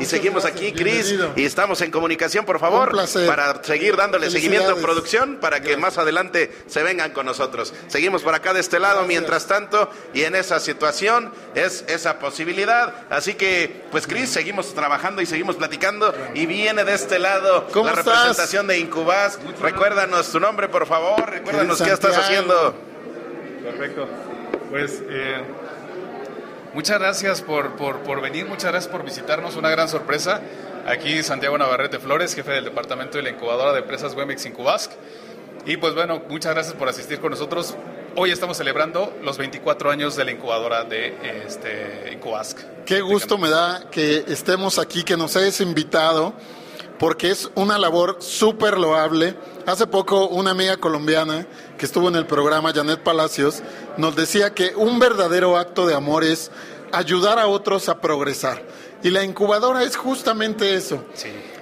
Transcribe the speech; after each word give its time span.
y 0.00 0.06
seguimos 0.06 0.44
aquí, 0.44 0.72
Cris, 0.72 1.14
y 1.36 1.44
estamos 1.44 1.80
en 1.82 1.90
comunicación, 1.90 2.44
por 2.44 2.58
favor, 2.58 2.96
para 3.26 3.62
seguir 3.62 3.96
dándole 3.96 4.30
seguimiento 4.30 4.72
a 4.72 4.76
producción 4.76 5.38
para 5.40 5.60
que 5.60 5.76
más 5.76 5.98
adelante 5.98 6.50
se 6.66 6.82
vengan 6.82 7.12
con 7.12 7.26
nosotros. 7.26 7.74
Seguimos 7.88 8.22
por 8.22 8.34
acá 8.34 8.52
de 8.52 8.60
este 8.60 8.78
lado, 8.78 9.04
mientras 9.04 9.46
tanto, 9.46 9.90
y 10.14 10.22
en 10.22 10.34
esa 10.34 10.58
situación 10.60 11.32
es 11.54 11.84
esa 11.88 12.18
posibilidad. 12.18 12.94
Así 13.10 13.34
que, 13.34 13.84
pues, 13.90 14.06
Cris, 14.06 14.30
seguimos 14.30 14.74
trabajando 14.74 15.22
y 15.22 15.26
seguimos 15.26 15.56
platicando, 15.56 16.14
y 16.34 16.46
viene 16.46 16.84
de 16.84 16.94
este 16.94 17.18
lado 17.18 17.66
la 17.74 17.92
representación 17.92 18.66
de 18.66 18.78
Incubas. 18.78 19.38
Recuérdanos 19.60 20.30
tu 20.30 20.40
nombre, 20.40 20.68
por 20.68 20.86
favor, 20.86 21.28
recuérdanos 21.28 21.80
qué 21.82 21.90
estás 21.92 22.16
haciendo. 22.16 22.74
Perfecto. 23.62 24.08
Pues 24.70 25.02
eh, 25.08 25.42
muchas 26.74 26.98
gracias 26.98 27.42
por, 27.42 27.76
por, 27.76 28.20
venir, 28.20 28.46
muchas 28.46 28.70
gracias 28.70 28.90
por 28.90 29.04
visitarnos, 29.04 29.56
una 29.56 29.70
gran 29.70 29.88
sorpresa. 29.88 30.40
Aquí 30.86 31.22
Santiago 31.22 31.58
Navarrete 31.58 31.98
Flores, 31.98 32.34
jefe 32.34 32.52
del 32.52 32.64
departamento 32.64 33.18
de 33.18 33.24
la 33.24 33.30
incubadora 33.30 33.72
de 33.72 33.80
empresas 33.80 34.14
Wemex 34.14 34.46
Incubasc. 34.46 34.92
Y 35.66 35.76
pues 35.76 35.94
bueno, 35.94 36.22
muchas 36.28 36.54
gracias 36.54 36.74
por 36.74 36.88
asistir 36.88 37.20
con 37.20 37.30
nosotros. 37.30 37.76
Hoy 38.16 38.30
estamos 38.30 38.56
celebrando 38.56 39.16
los 39.22 39.38
24 39.38 39.90
años 39.90 40.16
de 40.16 40.24
la 40.24 40.32
incubadora 40.32 40.84
de 40.84 41.14
este, 41.46 42.12
Incubasc. 42.12 42.58
Qué 42.84 43.02
gusto 43.02 43.38
me 43.38 43.50
da 43.50 43.88
que 43.90 44.24
estemos 44.26 44.78
aquí, 44.78 45.04
que 45.04 45.16
nos 45.16 45.36
hayas 45.36 45.60
invitado 45.60 46.34
porque 47.00 47.30
es 47.30 47.50
una 47.54 47.78
labor 47.78 48.18
súper 48.20 48.78
loable. 48.78 49.34
Hace 49.66 49.86
poco 49.86 50.28
una 50.28 50.50
amiga 50.50 50.76
colombiana 50.76 51.46
que 51.78 51.86
estuvo 51.86 52.08
en 52.08 52.14
el 52.14 52.26
programa, 52.26 52.74
Janet 52.74 53.00
Palacios, 53.00 53.62
nos 53.96 54.14
decía 54.14 54.52
que 54.52 54.74
un 54.76 54.98
verdadero 54.98 55.56
acto 55.56 55.86
de 55.86 55.94
amor 55.94 56.24
es 56.24 56.50
ayudar 56.92 57.38
a 57.38 57.46
otros 57.46 57.88
a 57.88 58.02
progresar. 58.02 58.62
Y 59.02 59.08
la 59.08 59.24
incubadora 59.24 59.82
es 59.82 59.96
justamente 59.96 60.74
eso. 60.74 61.02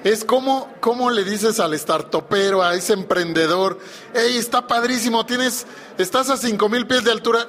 Es 0.03 0.25
como, 0.25 0.75
como 0.81 1.09
le 1.09 1.22
dices 1.22 1.61
al 1.61 1.78
startupero, 1.78 2.64
a 2.64 2.75
ese 2.75 2.94
emprendedor, 2.94 3.78
hey, 4.14 4.36
está 4.36 4.66
padrísimo, 4.66 5.25
tienes, 5.25 5.66
estás 5.98 6.31
a 6.31 6.36
cinco 6.36 6.69
mil 6.69 6.84
pies 6.89 7.05
de 7.05 7.12
altura, 7.12 7.47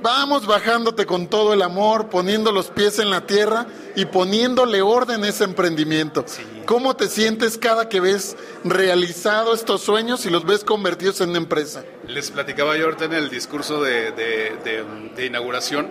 Vamos 0.00 0.46
bajándote 0.46 1.06
con 1.06 1.28
todo 1.28 1.52
el 1.52 1.62
amor, 1.62 2.08
poniendo 2.08 2.50
los 2.50 2.70
pies 2.70 2.98
en 2.98 3.10
la 3.10 3.26
tierra 3.26 3.66
y 3.94 4.06
poniéndole 4.06 4.82
orden 4.82 5.22
a 5.22 5.28
ese 5.28 5.44
emprendimiento. 5.44 6.24
¿Cómo 6.66 6.96
te 6.96 7.08
sientes 7.08 7.58
cada 7.58 7.88
que 7.88 8.00
ves 8.00 8.36
realizado 8.64 9.54
estos 9.54 9.82
sueños 9.82 10.26
y 10.26 10.30
los 10.30 10.44
ves 10.44 10.64
convertidos 10.64 11.20
en 11.20 11.30
una 11.30 11.38
empresa? 11.38 11.84
Les 12.08 12.30
platicaba 12.30 12.76
yo 12.76 12.86
ahorita 12.86 13.04
en 13.04 13.12
el 13.12 13.30
discurso 13.30 13.82
de, 13.82 14.84
inauguración. 15.24 15.90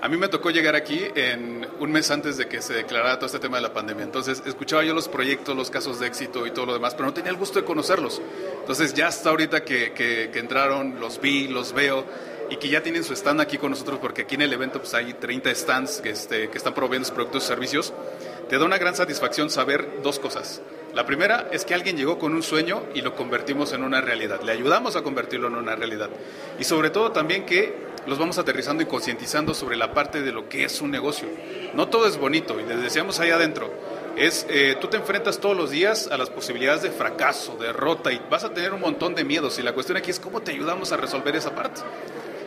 A 0.00 0.08
mí 0.08 0.16
me 0.16 0.28
tocó 0.28 0.50
llegar 0.50 0.76
aquí 0.76 1.00
en 1.14 1.66
un 1.80 1.92
mes 1.92 2.10
antes 2.10 2.36
de 2.36 2.46
que 2.46 2.60
se 2.60 2.74
declarara 2.74 3.16
todo 3.16 3.26
este 3.26 3.38
tema 3.38 3.56
de 3.56 3.62
la 3.62 3.72
pandemia. 3.72 4.04
Entonces, 4.04 4.42
escuchaba 4.44 4.84
yo 4.84 4.92
los 4.94 5.08
proyectos, 5.08 5.56
los 5.56 5.70
casos 5.70 5.98
de 5.98 6.06
éxito 6.06 6.46
y 6.46 6.50
todo 6.50 6.66
lo 6.66 6.74
demás, 6.74 6.94
pero 6.94 7.06
no 7.06 7.14
tenía 7.14 7.30
el 7.30 7.38
gusto 7.38 7.58
de 7.58 7.64
conocerlos. 7.64 8.20
Entonces, 8.60 8.92
ya 8.92 9.06
hasta 9.06 9.30
ahorita 9.30 9.64
que, 9.64 9.92
que 9.94 10.38
entraron, 10.38 11.00
los 11.00 11.20
vi, 11.20 11.48
los 11.48 11.72
veo 11.72 12.04
y 12.50 12.56
que 12.56 12.68
ya 12.68 12.82
tienen 12.82 13.04
su 13.04 13.12
stand 13.14 13.40
aquí 13.40 13.58
con 13.58 13.70
nosotros, 13.70 13.98
porque 14.00 14.22
aquí 14.22 14.34
en 14.34 14.42
el 14.42 14.52
evento 14.52 14.78
pues, 14.78 14.94
hay 14.94 15.14
30 15.14 15.54
stands 15.54 16.00
que, 16.00 16.10
este, 16.10 16.48
que 16.50 16.58
están 16.58 16.74
proveyendo 16.74 17.06
sus 17.06 17.14
productos 17.14 17.44
y 17.44 17.46
servicios, 17.46 17.92
te 18.48 18.58
da 18.58 18.64
una 18.64 18.78
gran 18.78 18.94
satisfacción 18.94 19.50
saber 19.50 20.02
dos 20.02 20.18
cosas. 20.18 20.60
La 20.94 21.06
primera 21.06 21.48
es 21.50 21.64
que 21.64 21.74
alguien 21.74 21.96
llegó 21.96 22.18
con 22.18 22.34
un 22.34 22.42
sueño 22.42 22.84
y 22.94 23.00
lo 23.00 23.16
convertimos 23.16 23.72
en 23.72 23.82
una 23.82 24.00
realidad, 24.00 24.42
le 24.42 24.52
ayudamos 24.52 24.94
a 24.94 25.02
convertirlo 25.02 25.48
en 25.48 25.56
una 25.56 25.74
realidad. 25.74 26.08
Y 26.58 26.64
sobre 26.64 26.90
todo 26.90 27.10
también 27.10 27.44
que 27.46 27.74
los 28.06 28.18
vamos 28.18 28.38
aterrizando 28.38 28.82
y 28.82 28.86
concientizando 28.86 29.54
sobre 29.54 29.76
la 29.76 29.92
parte 29.92 30.22
de 30.22 30.30
lo 30.30 30.48
que 30.48 30.64
es 30.64 30.80
un 30.80 30.90
negocio. 30.90 31.26
No 31.74 31.88
todo 31.88 32.06
es 32.06 32.16
bonito 32.16 32.60
y 32.60 32.64
les 32.64 32.80
decíamos 32.80 33.18
ahí 33.18 33.30
adentro, 33.30 33.72
es 34.16 34.46
eh, 34.48 34.76
tú 34.80 34.88
te 34.88 34.96
enfrentas 34.96 35.38
todos 35.38 35.56
los 35.56 35.70
días 35.70 36.08
a 36.12 36.16
las 36.16 36.30
posibilidades 36.30 36.82
de 36.82 36.90
fracaso, 36.90 37.56
derrota 37.56 38.12
y 38.12 38.20
vas 38.30 38.44
a 38.44 38.50
tener 38.54 38.72
un 38.72 38.80
montón 38.80 39.14
de 39.14 39.24
miedos 39.24 39.58
y 39.58 39.62
la 39.62 39.72
cuestión 39.72 39.96
aquí 39.98 40.10
es 40.10 40.20
cómo 40.20 40.42
te 40.42 40.52
ayudamos 40.52 40.92
a 40.92 40.96
resolver 40.96 41.34
esa 41.34 41.54
parte. 41.54 41.80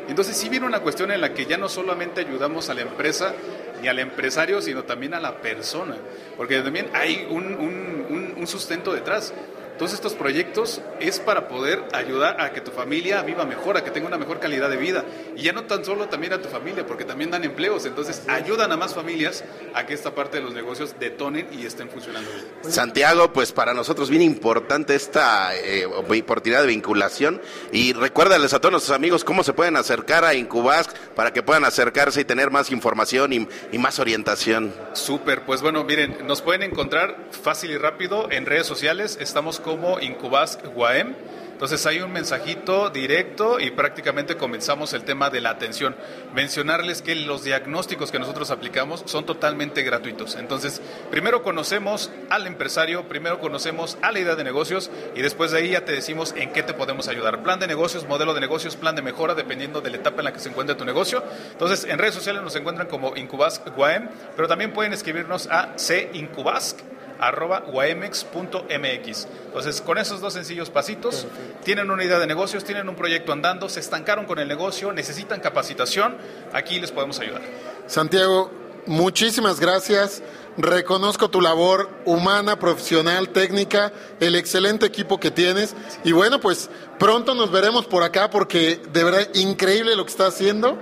Entonces 0.08 0.38
sí 0.38 0.50
viene 0.50 0.66
una 0.66 0.80
cuestión 0.80 1.12
en 1.12 1.22
la 1.22 1.34
que 1.34 1.46
ya 1.46 1.58
no 1.58 1.70
solamente 1.70 2.22
ayudamos 2.22 2.70
a 2.70 2.74
la 2.74 2.82
empresa 2.82 3.34
ni 3.82 3.88
al 3.88 4.00
empresario, 4.00 4.62
sino 4.62 4.84
también 4.84 5.14
a 5.14 5.20
la 5.20 5.42
persona, 5.42 5.98
porque 6.36 6.60
también 6.62 6.90
hay 6.94 7.28
un, 7.30 7.54
un, 7.54 8.34
un 8.38 8.48
sustento 8.48 8.94
detrás. 8.94 9.34
Todos 9.78 9.94
estos 9.94 10.14
proyectos 10.14 10.82
es 11.00 11.20
para 11.20 11.48
poder 11.48 11.84
ayudar 11.94 12.42
a 12.42 12.52
que 12.52 12.62
tu 12.62 12.72
familia 12.72 13.22
viva 13.22 13.46
mejor, 13.46 13.78
a 13.78 13.84
que 13.84 13.92
tenga 13.92 14.08
una 14.08 14.18
mejor 14.18 14.40
calidad 14.40 14.70
de 14.70 14.78
vida. 14.78 15.06
Y 15.36 15.44
ya 15.44 15.54
no 15.54 15.66
tan 15.66 15.86
solo 15.86 16.08
también 16.08 16.34
a 16.34 16.42
tu 16.42 16.50
familia, 16.50 16.86
porque 16.86 17.06
también 17.06 17.30
dan 17.30 17.44
empleos. 17.44 17.86
Entonces 17.86 18.24
ayudan 18.28 18.72
a 18.72 18.78
más 18.78 18.96
familias 18.96 19.44
a 19.76 19.86
que 19.86 19.94
esta 19.94 20.16
parte 20.16 20.38
de 20.38 20.44
los 20.44 20.54
negocios 20.54 20.96
detonen 21.00 21.48
y 21.52 21.66
estén 21.66 21.90
funcionando 21.90 22.30
bien. 22.32 22.74
Santiago, 22.74 23.32
pues 23.32 23.52
para 23.52 23.74
nosotros 23.74 24.10
bien 24.10 24.24
importante 24.24 24.96
esta 24.96 25.56
eh, 25.56 25.86
oportunidad 25.86 26.62
de 26.62 26.68
vinculación. 26.68 27.40
Y 27.72 27.94
recuérdales 27.94 28.54
a 28.54 28.60
todos 28.60 28.72
nuestros 28.72 28.96
amigos 28.96 29.24
cómo 29.24 29.44
se 29.44 29.54
pueden 29.54 29.76
acercar 29.76 30.26
a 30.26 30.34
Incubask 30.34 30.92
para 31.16 31.34
que 31.34 31.44
puedan 31.44 31.66
acercarse 31.66 32.22
y 32.22 32.26
tener 32.26 32.50
más 32.50 32.72
información 32.72 33.32
y, 33.32 33.48
y 33.72 33.78
más 33.78 34.00
orientación. 34.00 34.74
Súper, 34.94 35.44
pues 35.46 35.62
bueno, 35.62 35.84
miren, 35.84 36.26
nos 36.26 36.42
pueden 36.42 36.64
encontrar 36.64 37.28
fácil 37.44 37.72
y 37.72 37.78
rápido 37.78 38.32
en 38.32 38.46
redes 38.46 38.66
sociales. 38.66 39.18
Estamos 39.22 39.60
como 39.68 40.00
Incubas 40.00 40.58
Guaem. 40.74 41.14
Entonces 41.52 41.86
hay 41.86 42.00
un 42.00 42.14
mensajito 42.14 42.90
directo 42.90 43.60
y 43.60 43.72
prácticamente 43.72 44.38
comenzamos 44.38 44.94
el 44.94 45.04
tema 45.04 45.30
de 45.30 45.42
la 45.42 45.50
atención. 45.50 45.94
Mencionarles 46.34 47.02
que 47.02 47.16
los 47.16 47.44
diagnósticos 47.44 48.10
que 48.10 48.18
nosotros 48.18 48.50
aplicamos 48.50 49.04
son 49.08 49.26
totalmente 49.26 49.82
gratuitos. 49.82 50.36
Entonces, 50.36 50.82
primero 51.12 51.44
conocemos 51.44 52.12
al 52.30 52.48
empresario, 52.48 53.10
primero 53.10 53.42
conocemos 53.42 53.98
a 54.02 54.14
la 54.14 54.20
idea 54.20 54.36
de 54.36 54.46
negocios 54.46 54.90
y 55.16 55.22
después 55.22 55.52
de 55.52 55.58
ahí 55.58 55.72
ya 55.72 55.84
te 55.84 55.92
decimos 55.92 56.34
en 56.38 56.54
qué 56.54 56.64
te 56.64 56.74
podemos 56.74 57.10
ayudar. 57.10 57.44
Plan 57.44 57.60
de 57.60 57.68
negocios, 57.68 58.08
modelo 58.08 58.34
de 58.34 58.40
negocios, 58.40 58.78
plan 58.78 58.96
de 58.96 59.02
mejora, 59.02 59.36
dependiendo 59.36 59.82
de 59.82 59.90
la 59.90 59.98
etapa 59.98 60.20
en 60.20 60.26
la 60.26 60.34
que 60.34 60.40
se 60.40 60.48
encuentre 60.48 60.78
tu 60.78 60.86
negocio. 60.86 61.24
Entonces, 61.52 61.84
en 61.84 61.98
redes 61.98 62.14
sociales 62.14 62.42
nos 62.42 62.56
encuentran 62.56 62.88
como 62.88 63.18
Incubas 63.18 63.62
Guaem, 63.76 64.08
pero 64.38 64.48
también 64.48 64.72
pueden 64.72 64.94
escribirnos 64.94 65.48
a 65.48 65.74
cincubasc 65.78 66.80
arroba 67.20 67.60
guaemex.mx. 67.62 69.28
Entonces, 69.46 69.82
con 69.82 69.98
esos 69.98 70.22
dos 70.22 70.34
sencillos 70.34 70.70
pasitos, 70.70 71.28
tienen 71.64 71.92
una 71.92 72.04
idea 72.04 72.20
de 72.20 72.28
negocios, 72.28 72.64
tienen 72.64 72.88
un 72.90 72.96
proyecto 72.96 73.34
andando, 73.34 73.70
se 73.70 73.80
estancaron 73.80 74.26
con 74.26 74.40
el 74.40 74.48
negocio, 74.48 74.94
necesitan 74.94 75.40
capacitación, 75.40 76.18
aquí 76.54 76.80
les 76.80 76.92
podemos 76.92 77.20
ayudar. 77.20 77.42
Santiago, 77.88 78.52
muchísimas 78.86 79.60
gracias. 79.60 80.22
Reconozco 80.58 81.30
tu 81.30 81.40
labor 81.40 81.88
humana, 82.06 82.58
profesional, 82.58 83.30
técnica, 83.30 83.94
el 84.20 84.36
excelente 84.36 84.88
equipo 84.88 85.20
que 85.20 85.30
tienes. 85.30 85.76
Y 86.04 86.14
bueno, 86.14 86.40
pues 86.40 86.70
pronto 86.98 87.36
nos 87.36 87.52
veremos 87.52 87.86
por 87.86 88.02
acá 88.02 88.32
porque 88.32 88.82
de 88.92 89.04
verdad 89.04 89.28
increíble 89.36 89.96
lo 89.96 90.04
que 90.04 90.12
estás 90.12 90.34
haciendo. 90.34 90.78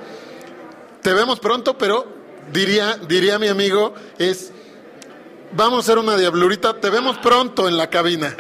Te 1.01 1.13
vemos 1.13 1.41
pronto, 1.41 1.77
pero 1.77 2.07
diría, 2.53 2.97
diría 3.07 3.37
mi 3.37 3.47
amigo, 3.47 3.93
es 4.17 4.53
Vamos 5.51 5.77
a 5.77 5.79
hacer 5.81 5.97
una 5.97 6.17
diablurita. 6.17 6.79
Te 6.79 6.89
vemos 6.89 7.17
pronto 7.17 7.67
en 7.67 7.77
la 7.77 7.89
cabina. 7.89 8.35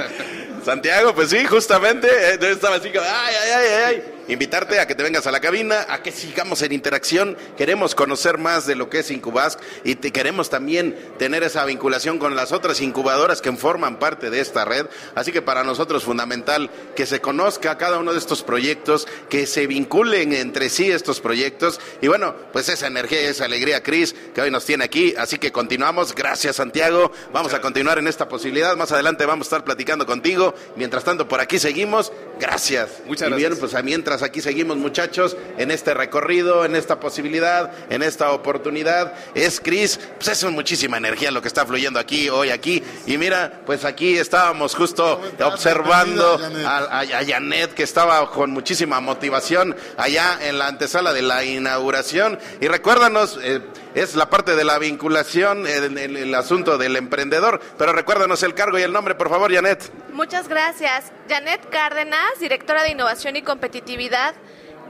Santiago, 0.64 1.14
pues 1.14 1.30
sí, 1.30 1.44
justamente. 1.46 2.08
Eh, 2.08 2.38
estaba 2.40 2.76
así 2.76 2.88
ay, 2.88 3.34
ay, 3.42 3.50
ay, 3.52 3.68
ay 3.86 4.17
invitarte 4.28 4.80
a 4.80 4.86
que 4.86 4.94
te 4.94 5.02
vengas 5.02 5.26
a 5.26 5.32
la 5.32 5.40
cabina, 5.40 5.86
a 5.88 6.02
que 6.02 6.12
sigamos 6.12 6.62
en 6.62 6.72
interacción. 6.72 7.36
Queremos 7.56 7.94
conocer 7.94 8.38
más 8.38 8.66
de 8.66 8.76
lo 8.76 8.88
que 8.88 9.00
es 9.00 9.10
Incubasc 9.10 9.58
y 9.84 9.96
te 9.96 10.12
queremos 10.12 10.50
también 10.50 10.96
tener 11.18 11.42
esa 11.42 11.64
vinculación 11.64 12.18
con 12.18 12.36
las 12.36 12.52
otras 12.52 12.80
incubadoras 12.80 13.40
que 13.40 13.52
forman 13.52 13.98
parte 13.98 14.30
de 14.30 14.40
esta 14.40 14.64
red. 14.64 14.86
Así 15.14 15.32
que 15.32 15.42
para 15.42 15.64
nosotros 15.64 16.02
es 16.02 16.06
fundamental 16.06 16.70
que 16.94 17.06
se 17.06 17.20
conozca 17.20 17.78
cada 17.78 17.98
uno 17.98 18.12
de 18.12 18.18
estos 18.18 18.42
proyectos, 18.42 19.06
que 19.28 19.46
se 19.46 19.66
vinculen 19.66 20.32
entre 20.32 20.68
sí 20.68 20.90
estos 20.90 21.20
proyectos. 21.20 21.80
Y 22.00 22.08
bueno, 22.08 22.34
pues 22.52 22.68
esa 22.68 22.86
energía 22.86 23.22
y 23.22 23.26
esa 23.26 23.46
alegría, 23.46 23.82
Cris, 23.82 24.14
que 24.34 24.40
hoy 24.40 24.50
nos 24.50 24.64
tiene 24.64 24.84
aquí. 24.84 25.14
Así 25.18 25.38
que 25.38 25.52
continuamos. 25.52 26.14
Gracias, 26.14 26.56
Santiago. 26.56 27.12
Vamos 27.32 27.54
a 27.54 27.60
continuar 27.60 27.98
en 27.98 28.06
esta 28.06 28.28
posibilidad. 28.28 28.76
Más 28.76 28.92
adelante 28.92 29.26
vamos 29.26 29.46
a 29.46 29.48
estar 29.48 29.64
platicando 29.64 30.06
contigo. 30.06 30.54
Mientras 30.76 31.04
tanto, 31.04 31.26
por 31.26 31.40
aquí 31.40 31.58
seguimos. 31.58 32.12
Gracias. 32.38 32.88
Muchas 33.06 33.28
gracias. 33.28 33.32
Y 33.32 33.34
bien, 33.34 33.56
pues 33.58 33.84
mientras 33.84 34.17
aquí 34.22 34.40
seguimos 34.40 34.76
muchachos 34.76 35.36
en 35.56 35.70
este 35.70 35.94
recorrido, 35.94 36.64
en 36.64 36.76
esta 36.76 37.00
posibilidad, 37.00 37.72
en 37.90 38.02
esta 38.02 38.32
oportunidad. 38.32 39.14
Es 39.34 39.60
Cris, 39.60 39.98
pues 40.16 40.28
es 40.28 40.44
muchísima 40.44 40.96
energía 40.96 41.30
lo 41.30 41.42
que 41.42 41.48
está 41.48 41.66
fluyendo 41.66 41.98
aquí, 41.98 42.28
hoy 42.28 42.50
aquí. 42.50 42.82
Y 43.06 43.18
mira, 43.18 43.60
pues 43.66 43.84
aquí 43.84 44.16
estábamos 44.16 44.74
justo 44.74 45.20
observando 45.44 46.40
a, 46.64 47.00
a, 47.00 47.24
Janet 47.26 47.74
que 47.74 47.82
estaba 47.82 48.30
con 48.30 48.50
muchísima 48.50 49.00
motivación 49.00 49.76
allá 49.96 50.38
en 50.42 50.58
la 50.58 50.68
antesala 50.68 51.12
de 51.12 51.22
la 51.22 51.44
inauguración. 51.44 52.38
Y 52.60 52.68
recuérdanos, 52.68 53.38
eh, 53.42 53.60
es 53.98 54.14
la 54.14 54.30
parte 54.30 54.54
de 54.54 54.64
la 54.64 54.78
vinculación, 54.78 55.66
el, 55.66 55.98
el, 55.98 56.34
asunto 56.34 56.78
del 56.78 56.96
emprendedor. 56.96 57.60
Pero 57.76 57.92
recuérdanos 57.92 58.42
el 58.42 58.54
cargo 58.54 58.78
y 58.78 58.82
el 58.82 58.92
nombre, 58.92 59.14
por 59.14 59.28
favor, 59.28 59.52
Janet. 59.52 59.90
Muchas 60.12 60.48
gracias. 60.48 61.12
Janet 61.28 61.68
Cárdenas, 61.70 62.38
directora 62.40 62.82
de 62.82 62.90
Innovación 62.90 63.36
y 63.36 63.42
Competitividad 63.42 64.34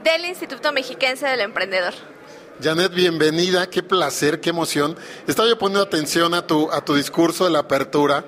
del 0.03 0.25
Instituto 0.25 0.71
Mexiquense 0.71 1.27
del 1.27 1.41
Emprendedor. 1.41 1.93
Janet, 2.61 2.93
bienvenida, 2.93 3.69
qué 3.69 3.81
placer, 3.81 4.41
qué 4.41 4.49
emoción. 4.49 4.97
Estaba 5.27 5.47
yo 5.47 5.57
poniendo 5.57 5.81
atención 5.81 6.33
a 6.33 6.45
tu, 6.45 6.69
a 6.71 6.83
tu 6.83 6.93
discurso 6.93 7.45
de 7.45 7.51
la 7.51 7.59
apertura. 7.59 8.25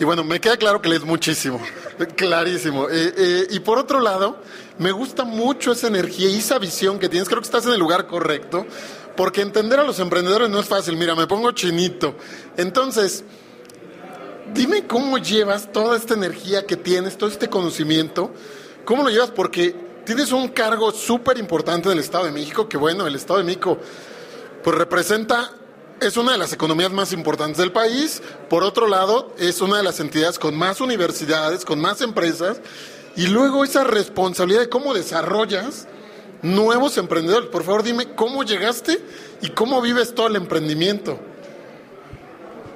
Y 0.00 0.04
bueno, 0.04 0.24
me 0.24 0.40
queda 0.40 0.56
claro 0.56 0.82
que 0.82 0.88
lees 0.88 1.04
muchísimo, 1.04 1.60
clarísimo. 2.16 2.88
Eh, 2.88 3.14
eh, 3.16 3.46
y 3.50 3.60
por 3.60 3.78
otro 3.78 4.00
lado, 4.00 4.42
me 4.78 4.90
gusta 4.90 5.22
mucho 5.22 5.70
esa 5.70 5.86
energía 5.86 6.28
y 6.28 6.38
esa 6.38 6.58
visión 6.58 6.98
que 6.98 7.08
tienes. 7.08 7.28
Creo 7.28 7.40
que 7.40 7.46
estás 7.46 7.64
en 7.66 7.72
el 7.72 7.78
lugar 7.78 8.08
correcto, 8.08 8.66
porque 9.16 9.42
entender 9.42 9.78
a 9.78 9.84
los 9.84 9.98
emprendedores 10.00 10.50
no 10.50 10.60
es 10.60 10.66
fácil. 10.66 10.96
Mira, 10.96 11.14
me 11.14 11.26
pongo 11.26 11.52
chinito. 11.52 12.14
Entonces, 12.56 13.24
dime 14.52 14.86
cómo 14.86 15.18
llevas 15.18 15.72
toda 15.72 15.96
esta 15.96 16.14
energía 16.14 16.66
que 16.66 16.76
tienes, 16.76 17.16
todo 17.16 17.30
este 17.30 17.48
conocimiento, 17.48 18.32
cómo 18.84 19.02
lo 19.02 19.10
llevas, 19.10 19.30
porque 19.30 19.74
tienes 20.04 20.32
un 20.32 20.48
cargo 20.48 20.92
súper 20.92 21.38
importante 21.38 21.88
en 21.88 21.92
el 21.92 22.00
Estado 22.00 22.24
de 22.24 22.32
México, 22.32 22.68
que 22.68 22.76
bueno, 22.76 23.06
el 23.06 23.14
Estado 23.14 23.38
de 23.38 23.44
México 23.44 23.78
pues 24.62 24.76
representa 24.76 25.50
es 26.00 26.16
una 26.16 26.32
de 26.32 26.38
las 26.38 26.52
economías 26.52 26.90
más 26.90 27.12
importantes 27.12 27.58
del 27.58 27.72
país. 27.72 28.22
Por 28.48 28.64
otro 28.64 28.86
lado, 28.86 29.32
es 29.38 29.60
una 29.60 29.76
de 29.76 29.82
las 29.82 30.00
entidades 30.00 30.38
con 30.38 30.56
más 30.56 30.80
universidades, 30.80 31.64
con 31.64 31.80
más 31.80 32.00
empresas. 32.00 32.60
Y 33.16 33.28
luego 33.28 33.64
esa 33.64 33.84
responsabilidad 33.84 34.60
de 34.60 34.68
cómo 34.68 34.92
desarrollas 34.92 35.86
nuevos 36.44 36.98
emprendedores. 36.98 37.48
Por 37.48 37.64
favor, 37.64 37.82
dime 37.82 38.14
cómo 38.14 38.44
llegaste 38.44 39.00
y 39.40 39.48
cómo 39.50 39.80
vives 39.80 40.14
todo 40.14 40.28
el 40.28 40.36
emprendimiento. 40.36 41.18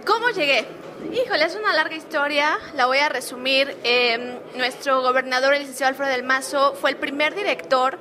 ¿Cómo 0.05 0.31
llegué? 0.31 0.67
Híjole, 1.13 1.45
es 1.45 1.55
una 1.55 1.73
larga 1.75 1.95
historia, 1.95 2.59
la 2.75 2.87
voy 2.87 2.99
a 2.99 3.09
resumir. 3.09 3.77
Eh, 3.85 4.41
nuestro 4.57 5.03
gobernador, 5.03 5.55
el 5.55 5.61
licenciado 5.61 5.91
Alfredo 5.91 6.11
del 6.11 6.25
Mazo, 6.25 6.75
fue 6.81 6.91
el 6.91 6.97
primer 6.97 7.35
director 7.35 7.99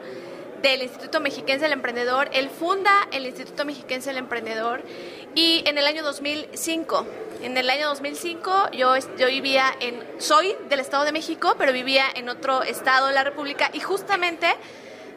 del 0.61 0.81
Instituto 0.81 1.19
Mexiquense 1.19 1.65
del 1.65 1.73
Emprendedor. 1.73 2.29
Él 2.33 2.49
funda 2.49 3.07
el 3.11 3.25
Instituto 3.25 3.65
Mexiquense 3.65 4.09
del 4.09 4.17
Emprendedor 4.17 4.81
y 5.35 5.63
en 5.67 5.77
el 5.77 5.85
año 5.85 6.01
2005, 6.01 7.05
en 7.43 7.57
el 7.57 7.69
año 7.69 7.87
2005 7.89 8.71
yo, 8.71 8.95
yo 9.17 9.27
vivía 9.27 9.65
en, 9.79 10.01
soy 10.17 10.55
del 10.69 10.79
Estado 10.79 11.05
de 11.05 11.11
México, 11.11 11.55
pero 11.59 11.71
vivía 11.73 12.05
en 12.15 12.29
otro 12.29 12.63
estado 12.63 13.07
de 13.07 13.13
la 13.13 13.23
República 13.23 13.69
y 13.73 13.79
justamente 13.79 14.47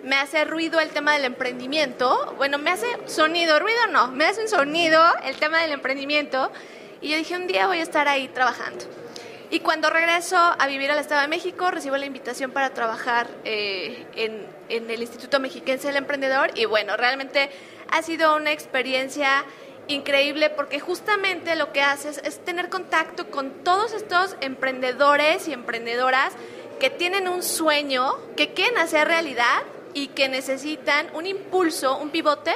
me 0.05 0.17
hace 0.17 0.45
ruido 0.45 0.81
el 0.81 0.91
tema 0.91 1.15
del 1.15 1.25
emprendimiento. 1.25 2.35
Bueno, 2.37 2.59
me 2.59 2.71
hace 2.71 2.87
sonido, 3.07 3.59
ruido 3.59 3.87
no, 3.91 4.09
me 4.09 4.25
hace 4.25 4.43
un 4.43 4.49
sonido 4.49 5.03
el 5.25 5.37
tema 5.37 5.61
del 5.61 5.73
emprendimiento 5.73 6.51
y 7.01 7.11
yo 7.11 7.17
dije 7.17 7.37
un 7.37 7.47
día 7.47 7.67
voy 7.67 7.79
a 7.79 7.83
estar 7.83 8.09
ahí 8.09 8.29
trabajando. 8.29 8.85
Y 9.51 9.61
cuando 9.61 9.91
regreso 9.91 10.37
a 10.37 10.67
vivir 10.69 10.93
al 10.93 11.01
Estado 11.01 11.23
de 11.23 11.29
México, 11.29 11.71
recibo 11.73 11.97
la 11.97 12.07
invitación 12.07 12.53
para 12.53 12.71
trabajar 12.71 13.27
eh, 13.45 14.07
en, 14.15 14.47
en, 14.69 14.89
el 14.89 15.01
Instituto 15.01 15.41
Mexiquense 15.41 15.89
del 15.89 15.97
Emprendedor. 15.97 16.53
Y 16.55 16.67
bueno, 16.67 16.97
realmente 16.97 17.51
ha 17.91 18.01
sido 18.03 18.37
una 18.37 18.53
experiencia 18.53 19.45
increíble 19.89 20.51
porque 20.51 20.79
justamente 20.79 21.57
lo 21.57 21.73
que 21.73 21.83
haces 21.83 22.21
es 22.23 22.39
tener 22.45 22.69
contacto 22.69 23.29
con 23.29 23.65
todos 23.65 23.93
estos 23.93 24.37
emprendedores 24.41 25.49
y 25.49 25.53
emprendedoras 25.53 26.33
que 26.79 26.89
tienen 26.89 27.27
un 27.27 27.43
sueño, 27.43 28.13
que 28.37 28.55
quieren 28.55 28.79
hacer 28.79 29.09
realidad 29.09 29.63
y 29.95 30.09
que 30.09 30.29
necesitan 30.29 31.09
un 31.15 31.27
impulso, 31.27 31.99
un 31.99 32.11
pivote 32.11 32.55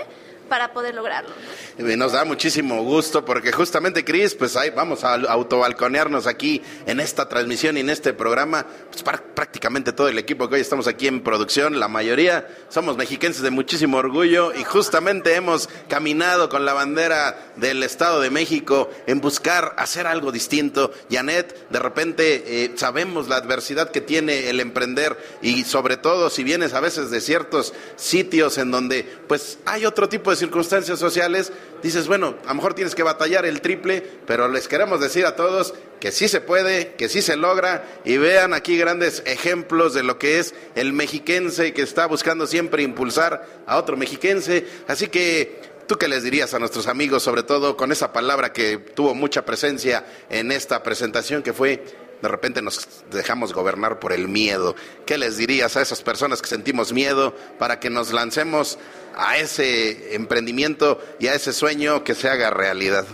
para 0.48 0.72
poder 0.72 0.94
lograrlo. 0.94 1.30
Nos 1.78 2.12
da 2.12 2.24
muchísimo 2.24 2.82
gusto 2.82 3.24
porque 3.24 3.52
justamente, 3.52 4.04
Cris, 4.04 4.34
pues 4.34 4.56
ahí 4.56 4.70
vamos 4.70 5.04
a 5.04 5.14
autobalconearnos 5.14 6.26
aquí 6.26 6.62
en 6.86 7.00
esta 7.00 7.28
transmisión 7.28 7.76
y 7.76 7.80
en 7.80 7.90
este 7.90 8.12
programa. 8.12 8.66
Pues 8.90 9.02
prácticamente 9.02 9.92
todo 9.92 10.08
el 10.08 10.18
equipo 10.18 10.48
que 10.48 10.56
hoy 10.56 10.60
estamos 10.60 10.86
aquí 10.86 11.08
en 11.08 11.22
producción, 11.22 11.78
la 11.80 11.88
mayoría 11.88 12.46
somos 12.68 12.96
mexiquenses 12.96 13.42
de 13.42 13.50
muchísimo 13.50 13.98
orgullo 13.98 14.54
y 14.54 14.64
justamente 14.64 15.34
hemos 15.34 15.68
caminado 15.88 16.48
con 16.48 16.64
la 16.64 16.72
bandera 16.72 17.52
del 17.56 17.82
Estado 17.82 18.20
de 18.20 18.30
México 18.30 18.90
en 19.06 19.20
buscar 19.20 19.74
hacer 19.78 20.06
algo 20.06 20.32
distinto. 20.32 20.92
Janet, 21.10 21.68
de 21.70 21.78
repente 21.78 22.64
eh, 22.64 22.72
sabemos 22.76 23.28
la 23.28 23.36
adversidad 23.36 23.90
que 23.90 24.00
tiene 24.00 24.50
el 24.50 24.60
emprender 24.60 25.16
y 25.42 25.64
sobre 25.64 25.96
todo 25.96 26.30
si 26.30 26.44
vienes 26.44 26.74
a 26.74 26.80
veces 26.80 27.10
de 27.10 27.20
ciertos 27.20 27.74
sitios 27.96 28.58
en 28.58 28.70
donde 28.70 29.04
pues 29.26 29.58
hay 29.64 29.86
otro 29.86 30.08
tipo 30.08 30.30
de 30.30 30.33
circunstancias 30.38 30.98
sociales, 30.98 31.52
dices, 31.82 32.06
bueno, 32.06 32.36
a 32.44 32.48
lo 32.48 32.54
mejor 32.54 32.74
tienes 32.74 32.94
que 32.94 33.02
batallar 33.02 33.46
el 33.46 33.60
triple, 33.60 34.02
pero 34.26 34.48
les 34.48 34.68
queremos 34.68 35.00
decir 35.00 35.26
a 35.26 35.36
todos 35.36 35.74
que 36.00 36.12
sí 36.12 36.28
se 36.28 36.40
puede, 36.40 36.94
que 36.94 37.08
sí 37.08 37.22
se 37.22 37.36
logra, 37.36 37.84
y 38.04 38.16
vean 38.18 38.54
aquí 38.54 38.76
grandes 38.76 39.22
ejemplos 39.26 39.94
de 39.94 40.02
lo 40.02 40.18
que 40.18 40.38
es 40.38 40.54
el 40.74 40.92
mexiquense 40.92 41.72
que 41.72 41.82
está 41.82 42.06
buscando 42.06 42.46
siempre 42.46 42.82
impulsar 42.82 43.46
a 43.66 43.76
otro 43.76 43.96
mexiquense. 43.96 44.66
Así 44.86 45.08
que 45.08 45.74
¿Tú 45.86 45.96
qué 45.96 46.08
les 46.08 46.22
dirías 46.22 46.54
a 46.54 46.58
nuestros 46.58 46.86
amigos, 46.86 47.22
sobre 47.22 47.42
todo 47.42 47.76
con 47.76 47.92
esa 47.92 48.10
palabra 48.10 48.54
que 48.54 48.78
tuvo 48.78 49.14
mucha 49.14 49.44
presencia 49.44 50.06
en 50.30 50.50
esta 50.50 50.82
presentación, 50.82 51.42
que 51.42 51.52
fue 51.52 51.84
de 52.20 52.28
repente 52.28 52.62
nos 52.62 52.88
dejamos 53.10 53.52
gobernar 53.52 53.98
por 53.98 54.12
el 54.12 54.28
miedo. 54.28 54.74
¿Qué 55.06 55.18
les 55.18 55.36
dirías 55.36 55.76
a 55.76 55.82
esas 55.82 56.02
personas 56.02 56.40
que 56.40 56.48
sentimos 56.48 56.92
miedo 56.92 57.34
para 57.58 57.80
que 57.80 57.90
nos 57.90 58.12
lancemos 58.12 58.78
a 59.16 59.36
ese 59.38 60.14
emprendimiento 60.14 61.00
y 61.18 61.28
a 61.28 61.34
ese 61.34 61.52
sueño 61.52 62.04
que 62.04 62.14
se 62.14 62.28
haga 62.28 62.50
realidad? 62.50 63.04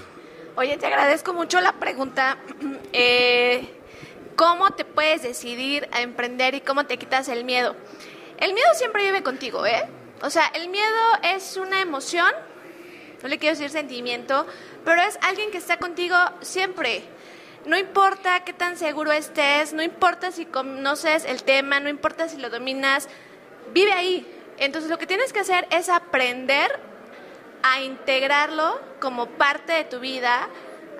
Oye, 0.57 0.77
te 0.77 0.87
agradezco 0.87 1.33
mucho 1.33 1.61
la 1.61 1.73
pregunta. 1.79 2.39
Eh, 2.93 3.77
¿Cómo 4.35 4.71
te 4.71 4.85
puedes 4.85 5.23
decidir 5.23 5.89
a 5.93 6.01
emprender 6.01 6.55
y 6.55 6.61
cómo 6.61 6.87
te 6.87 6.97
quitas 6.97 7.29
el 7.29 7.45
miedo? 7.45 7.77
El 8.39 8.53
miedo 8.53 8.67
siempre 8.75 9.05
vive 9.05 9.23
contigo, 9.23 9.65
¿eh? 9.67 9.87
O 10.23 10.31
sea, 10.31 10.47
el 10.55 10.69
miedo 10.71 10.99
es 11.23 11.57
una 11.57 11.81
emoción, 11.81 12.33
no 13.23 13.29
le 13.29 13.39
quiero 13.39 13.55
decir 13.55 13.71
sentimiento, 13.71 14.47
pero 14.85 15.03
es 15.03 15.19
alguien 15.23 15.51
que 15.51 15.59
está 15.59 15.77
contigo 15.77 16.17
siempre. 16.41 17.05
No 17.67 17.77
importa 17.77 18.43
qué 18.45 18.55
tan 18.55 18.79
seguro 18.79 19.13
estés, 19.13 19.75
no 19.75 19.83
importa 19.83 20.33
si 20.33 20.47
conoces 20.47 21.25
el 21.25 21.43
tema, 21.43 21.79
no 21.79 21.91
importa 21.91 22.29
si 22.29 22.39
lo 22.39 22.49
dominas, 22.49 23.09
vive 23.73 23.93
ahí. 23.93 24.27
Entonces 24.59 24.91
lo 24.91 24.99
que 24.99 25.07
tienes 25.07 25.33
que 25.33 25.41
hacer 25.41 25.67
es 25.71 25.91
aprender 25.91 26.71
a 27.63 27.81
integrarlo 27.83 28.81
como 28.99 29.27
parte 29.27 29.75
de 29.75 29.85
tu 29.85 30.01
vida, 30.01 30.49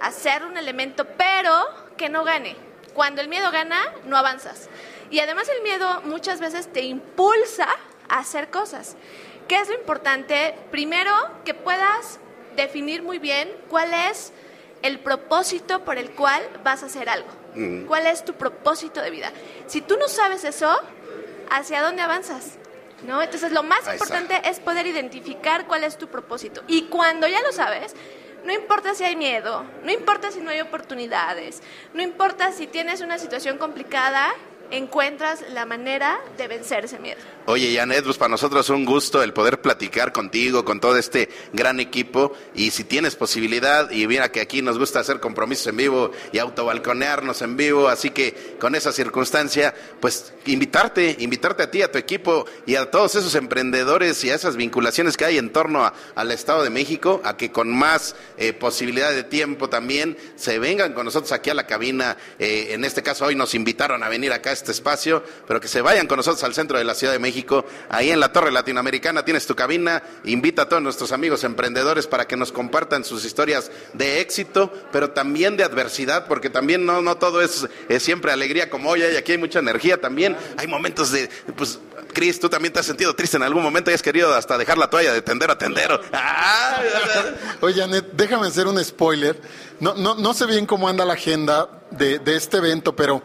hacer 0.03 0.45
un 0.45 0.59
elemento, 0.59 1.07
pero 1.17 1.67
que 1.97 2.11
no 2.11 2.25
gane. 2.25 2.57
Cuando 2.93 3.23
el 3.23 3.29
miedo 3.29 3.51
gana, 3.51 3.81
no 4.05 4.19
avanzas. 4.19 4.69
Y 5.11 5.21
además 5.21 5.49
el 5.49 5.63
miedo 5.63 6.03
muchas 6.05 6.41
veces 6.41 6.71
te 6.71 6.83
impulsa 6.83 7.69
a 8.09 8.19
hacer 8.19 8.51
cosas. 8.51 8.97
¿Qué 9.49 9.57
es 9.57 9.69
lo 9.69 9.75
importante? 9.75 10.55
Primero, 10.71 11.13
que 11.45 11.55
puedas 11.55 12.21
definir 12.55 13.03
muy 13.03 13.19
bien 13.19 13.51
cuál 13.69 13.95
es 13.95 14.33
el 14.83 15.01
propósito 15.01 15.85
por 15.85 15.99
el 15.99 16.11
cual 16.13 16.43
vas 16.65 16.83
a 16.83 16.87
hacer 16.87 17.09
algo. 17.09 17.29
Mm. 17.55 17.85
¿Cuál 17.87 18.07
es 18.07 18.25
tu 18.25 18.35
propósito 18.35 19.01
de 19.01 19.11
vida? 19.11 19.33
Si 19.67 19.81
tú 19.81 19.97
no 19.97 20.09
sabes 20.09 20.45
eso, 20.45 20.75
¿hacia 21.51 21.83
dónde 21.83 22.03
avanzas? 22.03 22.59
¿No? 23.07 23.23
Entonces 23.23 23.53
lo 23.53 23.63
más 23.63 23.81
importante 23.91 24.41
es 24.45 24.61
poder 24.61 24.87
identificar 24.87 25.67
cuál 25.67 25.85
es 25.85 25.97
tu 25.97 26.09
propósito. 26.09 26.63
Y 26.67 26.85
cuando 26.85 27.27
ya 27.27 27.41
lo 27.43 27.53
sabes, 27.53 27.95
no 28.45 28.53
importa 28.53 28.95
si 28.95 29.05
hay 29.05 29.17
miedo, 29.17 29.65
no 29.85 29.91
importa 29.91 30.31
si 30.31 30.41
no 30.41 30.51
hay 30.51 30.61
oportunidades, 30.61 31.63
no 31.95 32.03
importa 32.03 32.53
si 32.53 32.67
tienes 32.67 33.01
una 33.01 33.19
situación 33.19 33.59
complicada, 33.59 34.35
encuentras 34.71 35.49
la 35.51 35.67
manera 35.67 36.21
de 36.37 36.49
vencer 36.49 36.85
ese 36.85 36.99
miedo. 36.99 37.21
Oye, 37.47 37.75
Janet, 37.75 38.05
pues 38.05 38.19
para 38.19 38.29
nosotros 38.29 38.67
es 38.67 38.71
un 38.71 38.85
gusto 38.85 39.23
el 39.23 39.33
poder 39.33 39.63
platicar 39.63 40.13
contigo, 40.13 40.65
con 40.65 40.79
todo 40.79 40.97
este 40.99 41.31
gran 41.55 41.81
equipo. 41.81 42.33
Y 42.55 42.71
si 42.71 42.85
tienes 42.85 43.17
posibilidad, 43.17 43.91
y 43.91 44.07
mira 44.07 44.31
que 44.31 44.41
aquí 44.41 44.61
nos 44.61 44.79
gusta 44.79 45.01
hacer 45.01 45.21
compromisos 45.21 45.67
en 45.69 45.79
vivo 45.79 46.13
y 46.33 46.39
autobalconearnos 46.39 47.41
en 47.41 47.57
vivo, 47.57 47.89
así 47.89 48.11
que 48.11 48.57
con 48.61 48.75
esa 48.75 48.93
circunstancia, 48.93 49.75
pues 50.01 50.35
invitarte, 50.45 51.17
invitarte 51.21 51.63
a 51.63 51.71
ti, 51.71 51.83
a 51.83 51.91
tu 51.91 51.99
equipo 51.99 52.45
y 52.67 52.77
a 52.77 52.91
todos 52.91 53.15
esos 53.15 53.35
emprendedores 53.35 54.23
y 54.23 54.31
a 54.31 54.35
esas 54.35 54.57
vinculaciones 54.57 55.17
que 55.17 55.25
hay 55.25 55.39
en 55.39 55.51
torno 55.51 55.91
al 56.15 56.31
Estado 56.31 56.63
de 56.63 56.71
México, 56.71 57.23
a 57.25 57.39
que 57.39 57.51
con 57.51 57.75
más 57.75 58.17
eh, 58.37 58.53
posibilidad 58.53 59.13
de 59.13 59.25
tiempo 59.25 59.71
también 59.71 60.17
se 60.37 60.59
vengan 60.59 60.93
con 60.93 61.07
nosotros 61.07 61.33
aquí 61.33 61.49
a 61.49 61.55
la 61.55 61.67
cabina. 61.67 62.19
Eh, 62.39 62.69
en 62.73 62.85
este 62.85 63.03
caso, 63.03 63.25
hoy 63.25 63.35
nos 63.35 63.55
invitaron 63.55 64.03
a 64.03 64.11
venir 64.11 64.31
acá 64.33 64.51
a 64.51 64.53
este 64.53 64.73
espacio, 64.73 65.25
pero 65.49 65.59
que 65.59 65.69
se 65.69 65.81
vayan 65.81 66.07
con 66.07 66.19
nosotros 66.19 66.45
al 66.45 66.55
centro 66.55 66.77
de 66.77 66.85
la 66.85 66.95
Ciudad 66.95 67.15
de 67.15 67.19
México 67.19 67.30
ahí 67.89 68.11
en 68.11 68.21
la 68.21 68.33
Torre 68.33 68.51
Latinoamericana 68.51 69.25
tienes 69.25 69.47
tu 69.47 69.55
cabina, 69.55 70.03
invita 70.25 70.63
a 70.63 70.69
todos 70.69 70.83
nuestros 70.83 71.13
amigos 71.13 71.45
emprendedores 71.45 72.07
para 72.07 72.27
que 72.27 72.37
nos 72.37 72.53
compartan 72.53 73.05
sus 73.05 73.25
historias 73.25 73.71
de 73.93 74.21
éxito, 74.21 74.73
pero 74.93 75.11
también 75.11 75.57
de 75.57 75.65
adversidad, 75.65 76.27
porque 76.27 76.51
también 76.51 76.85
no, 76.87 77.03
no 77.03 77.17
todo 77.17 77.43
es, 77.43 77.69
siempre 77.99 78.33
alegría 78.33 78.71
como 78.71 78.91
hoy, 78.91 79.03
y 79.03 79.17
aquí 79.17 79.33
hay 79.33 79.39
mucha 79.39 79.59
energía 79.59 80.01
también, 80.01 80.37
hay 80.57 80.67
momentos 80.67 81.11
de, 81.11 81.29
pues, 81.57 81.79
Cris, 82.13 82.41
tú 82.41 82.49
también 82.49 82.73
te 82.73 82.81
has 82.81 82.87
sentido 82.87 83.15
triste 83.15 83.37
en 83.37 83.43
algún 83.43 83.63
momento 83.63 83.91
y 83.91 83.95
has 83.95 84.03
querido 84.03 84.35
hasta 84.35 84.59
dejar 84.59 84.79
la 84.79 84.91
toalla 84.91 85.13
de 85.13 85.23
tender 85.23 85.51
a 85.51 85.59
tendero. 85.59 86.01
Oye, 87.61 87.83
Anet, 87.83 88.13
déjame 88.13 88.49
hacer 88.49 88.67
un 88.67 88.83
spoiler. 88.85 89.41
No, 89.79 89.95
no, 89.95 90.15
no 90.15 90.35
sé 90.35 90.47
bien 90.47 90.67
cómo 90.67 90.89
anda 90.89 91.05
la 91.05 91.15
agenda 91.15 91.69
de, 91.91 92.19
de 92.19 92.37
este 92.37 92.59
evento, 92.59 92.97
pero 92.97 93.23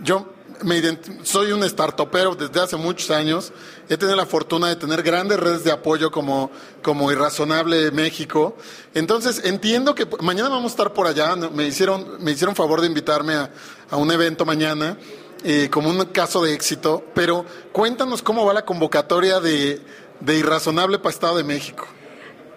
yo 0.00 0.33
me 0.64 0.82
soy 1.22 1.52
un 1.52 1.62
startupero 1.62 2.34
desde 2.34 2.60
hace 2.60 2.76
muchos 2.76 3.10
años. 3.10 3.52
He 3.88 3.96
tenido 3.96 4.16
la 4.16 4.26
fortuna 4.26 4.68
de 4.68 4.76
tener 4.76 5.02
grandes 5.02 5.38
redes 5.38 5.62
de 5.62 5.70
apoyo 5.70 6.10
como, 6.10 6.50
como 6.82 7.12
Irrazonable 7.12 7.90
México. 7.90 8.56
Entonces, 8.94 9.42
entiendo 9.44 9.94
que 9.94 10.06
mañana 10.20 10.48
vamos 10.48 10.72
a 10.72 10.74
estar 10.74 10.92
por 10.92 11.06
allá. 11.06 11.36
Me 11.36 11.66
hicieron, 11.66 12.22
me 12.24 12.32
hicieron 12.32 12.56
favor 12.56 12.80
de 12.80 12.86
invitarme 12.86 13.34
a, 13.34 13.50
a 13.90 13.96
un 13.96 14.10
evento 14.10 14.44
mañana. 14.44 14.96
eh, 15.44 15.68
como 15.70 15.90
un 15.90 16.02
caso 16.06 16.42
de 16.42 16.54
éxito, 16.54 17.04
pero 17.14 17.44
cuéntanos 17.70 18.22
cómo 18.22 18.46
va 18.46 18.54
la 18.54 18.64
convocatoria 18.64 19.40
de, 19.40 19.80
de 20.20 20.36
Irrazonable 20.38 20.98
para 20.98 21.10
Estado 21.10 21.36
de 21.36 21.44
México. 21.44 21.86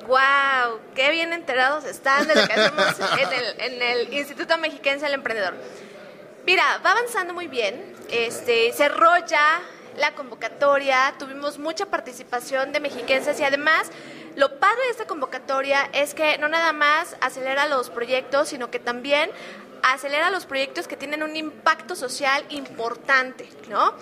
¡Wow! 0.08 0.80
¡Qué 0.96 1.12
bien 1.12 1.34
enterados 1.34 1.84
están 1.84 2.26
de 2.28 2.36
lo 2.36 2.48
que 2.48 2.54
hacemos 2.54 2.86
en 3.20 3.34
el, 3.34 3.74
en 3.74 3.82
el 3.82 4.14
Instituto 4.14 4.58
Mexiquense 4.58 5.04
del 5.06 5.16
Emprendedor! 5.16 5.56
Mira, 6.48 6.80
va 6.86 6.92
avanzando 6.92 7.34
muy 7.34 7.48
bien. 7.48 7.94
Este, 8.10 8.72
cerró 8.72 9.12
ya 9.28 9.60
la 9.98 10.16
convocatoria, 10.16 11.14
tuvimos 11.20 11.60
mucha 11.60 11.88
participación 11.88 12.72
de 12.72 12.80
mexiquenses 12.80 13.38
y 13.42 13.44
además 13.44 13.92
lo 14.38 14.58
padre 14.58 14.82
de 14.86 14.92
esta 14.92 15.08
convocatoria 15.08 15.90
es 15.92 16.14
que 16.14 16.38
no 16.38 16.48
nada 16.48 16.72
más 16.72 17.18
acelera 17.20 17.68
los 17.68 17.90
proyectos, 17.90 18.48
sino 18.48 18.72
que 18.72 18.80
también 18.80 19.30
acelera 19.84 20.30
los 20.30 20.46
proyectos 20.46 20.88
que 20.88 20.96
tienen 20.96 21.22
un 21.22 21.36
impacto 21.36 21.98
social 21.98 22.46
importante, 22.48 23.50
¿no? 23.68 23.94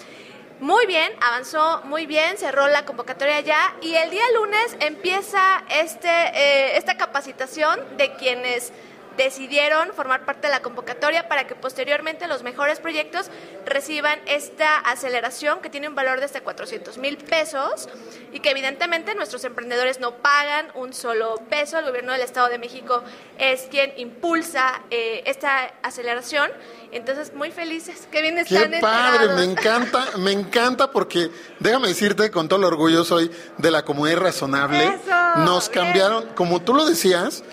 Muy 0.59 0.85
bien, 0.85 1.11
avanzó 1.21 1.81
muy 1.85 2.05
bien, 2.05 2.37
cerró 2.37 2.67
la 2.67 2.85
convocatoria 2.85 3.39
ya 3.39 3.75
y 3.81 3.95
el 3.95 4.11
día 4.11 4.23
lunes 4.35 4.77
empieza 4.81 5.63
este, 5.71 6.09
eh, 6.09 6.77
esta 6.77 6.95
capacitación 6.95 7.79
de 7.97 8.13
quienes 8.17 8.71
decidieron 9.17 9.93
formar 9.93 10.25
parte 10.25 10.47
de 10.47 10.51
la 10.53 10.61
convocatoria 10.61 11.27
para 11.27 11.47
que 11.47 11.55
posteriormente 11.55 12.27
los 12.27 12.43
mejores 12.43 12.79
proyectos 12.79 13.29
reciban 13.65 14.19
esta 14.25 14.77
aceleración 14.77 15.59
que 15.61 15.69
tiene 15.69 15.87
un 15.87 15.95
valor 15.95 16.19
de 16.19 16.25
hasta 16.25 16.41
400 16.41 16.97
mil 16.97 17.17
pesos 17.17 17.87
y 18.33 18.39
que 18.39 18.49
evidentemente 18.51 19.15
nuestros 19.15 19.43
emprendedores 19.45 19.99
no 19.99 20.15
pagan 20.17 20.67
un 20.75 20.93
solo 20.93 21.35
peso. 21.49 21.79
El 21.79 21.85
gobierno 21.85 22.11
del 22.11 22.21
Estado 22.21 22.49
de 22.49 22.57
México 22.57 23.03
es 23.37 23.63
quien 23.71 23.93
impulsa 23.97 24.81
eh, 24.91 25.23
esta 25.25 25.73
aceleración. 25.81 26.51
Entonces, 26.91 27.33
muy 27.33 27.51
felices. 27.51 28.07
Qué 28.11 28.21
bien 28.21 28.37
están 28.37 28.71
Qué 28.71 28.79
padre, 28.79 29.25
enterados. 29.25 29.39
me 29.45 29.51
encanta, 29.51 30.05
me 30.17 30.31
encanta 30.31 30.91
porque 30.91 31.29
déjame 31.59 31.89
decirte 31.89 32.31
con 32.31 32.47
todo 32.47 32.59
el 32.59 32.65
orgullo 32.65 33.03
soy 33.03 33.29
de 33.57 33.71
la 33.71 33.83
comunidad 33.83 34.19
razonable. 34.19 34.83
Eso, 34.85 35.35
Nos 35.37 35.69
bien. 35.69 35.83
cambiaron, 35.83 36.25
como 36.35 36.61
tú 36.61 36.73
lo 36.73 36.85
decías, 36.85 37.43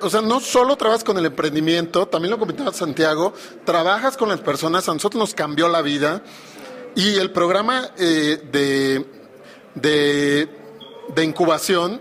o 0.00 0.10
sea, 0.10 0.20
no 0.20 0.40
solo 0.40 0.76
trabajas 0.76 1.04
con 1.04 1.18
el 1.18 1.26
emprendimiento, 1.26 2.06
también 2.06 2.30
lo 2.30 2.38
comentaba 2.38 2.72
Santiago, 2.72 3.32
trabajas 3.64 4.16
con 4.16 4.28
las 4.28 4.40
personas, 4.40 4.88
a 4.88 4.94
nosotros 4.94 5.18
nos 5.18 5.34
cambió 5.34 5.68
la 5.68 5.82
vida 5.82 6.22
y 6.94 7.16
el 7.16 7.30
programa 7.30 7.90
eh, 7.98 8.42
de, 8.50 9.06
de, 9.74 10.48
de 11.14 11.24
incubación 11.24 12.00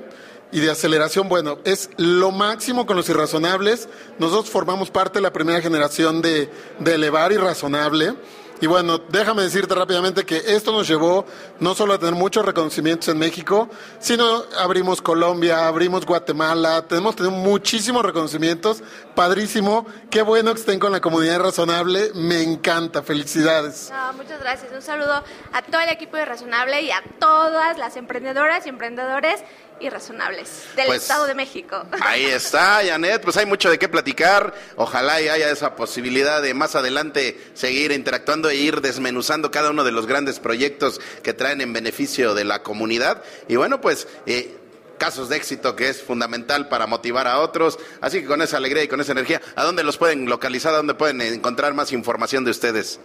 y 0.52 0.60
de 0.60 0.72
aceleración, 0.72 1.30
bueno, 1.30 1.60
es 1.64 1.90
lo 1.98 2.32
máximo 2.32 2.86
con 2.86 2.98
los 2.98 3.08
irrazonables. 3.10 3.88
Nosotros 4.18 4.50
formamos 4.50 4.90
parte 4.90 5.20
de 5.20 5.22
la 5.22 5.32
primera 5.32 5.62
generación 5.62 6.22
de, 6.22 6.50
de 6.80 6.96
elevar 6.96 7.32
irrazonable. 7.32 8.16
Y 8.62 8.68
bueno, 8.68 8.98
déjame 8.98 9.44
decirte 9.44 9.74
rápidamente 9.74 10.26
que 10.26 10.38
esto 10.38 10.74
nos 10.74 10.88
llevó 10.88 11.26
no 11.60 11.76
solo 11.76 11.94
a 11.94 11.98
tener 11.98 12.16
muchos 12.16 12.46
reconocimientos 12.46 13.08
en 13.08 13.18
México, 13.18 13.70
sino 14.00 14.44
abrimos 14.58 15.02
Colombia, 15.02 15.68
abrimos 15.68 16.06
Guatemala, 16.06 16.86
tenemos 16.86 17.16
tenido 17.16 17.36
muchísimos 17.36 18.04
reconocimientos, 18.04 18.84
padrísimo, 19.16 19.86
qué 20.10 20.24
bueno 20.24 20.54
que 20.54 20.60
estén 20.60 20.80
con 20.80 20.92
la 20.92 21.00
comunidad 21.00 21.40
razonable, 21.40 22.12
me 22.16 22.44
encanta, 22.44 23.02
felicidades. 23.02 23.94
Muchas 24.18 24.42
gracias. 24.42 24.72
Un 24.74 24.82
saludo 24.82 25.24
a 25.54 25.62
todo 25.62 25.82
el 25.82 25.90
equipo 25.90 26.18
de 26.18 26.26
Razonable 26.26 26.82
y 26.82 26.92
a 26.92 27.02
todas 27.20 27.78
las 27.78 27.96
emprendedoras 27.96 28.66
y 28.66 28.70
emprendedores 28.70 29.42
irrazonables 29.80 30.50
del 30.76 30.88
Pues, 30.88 31.02
Estado 31.02 31.26
de 31.26 31.36
México. 31.36 31.86
Ahí 32.02 32.26
está, 32.26 32.82
Janet, 32.86 33.22
pues 33.24 33.38
hay 33.38 33.46
mucho 33.46 33.70
de 33.70 33.80
qué 33.80 33.88
platicar. 33.90 34.54
Ojalá 34.76 35.22
y 35.22 35.30
haya 35.30 35.50
esa 35.52 35.76
posibilidad 35.76 36.42
de 36.42 36.54
más 36.54 36.76
adelante 36.76 37.40
seguir 37.54 37.92
interactuando 37.92 38.50
e 38.50 38.56
ir 38.56 38.82
desmenuzando 38.82 39.52
cada 39.52 39.70
uno 39.72 39.84
de 39.84 39.92
los 39.92 40.06
grandes 40.08 40.40
proyectos 40.40 41.00
que 41.24 41.34
traen 41.34 41.62
en 41.62 41.74
beneficio 41.74 42.34
de 42.34 42.44
la 42.46 42.64
comunidad. 42.64 43.24
Y 43.48 43.56
bueno, 43.56 43.82
pues... 43.82 44.08
eh, 44.26 44.56
casos 45.00 45.30
de 45.30 45.38
éxito 45.38 45.76
que 45.76 45.90
es 45.90 46.04
fundamental 46.04 46.70
para 46.70 46.86
motivar 46.86 47.28
a 47.28 47.40
otros. 47.40 47.80
Así 48.02 48.22
que 48.22 48.28
con 48.28 48.44
esa 48.44 48.58
alegría 48.58 48.84
y 48.84 48.88
con 48.88 49.02
esa 49.02 49.14
energía, 49.14 49.42
¿a 49.56 49.64
dónde 49.64 49.84
los 49.84 49.98
pueden 49.98 50.30
localizar? 50.30 50.76
¿A 50.76 50.78
dónde 50.78 50.94
pueden 50.94 51.22
encontrar 51.22 51.74
más 51.74 51.92
información 51.92 52.46
de 52.46 52.52
ustedes? 52.52 53.00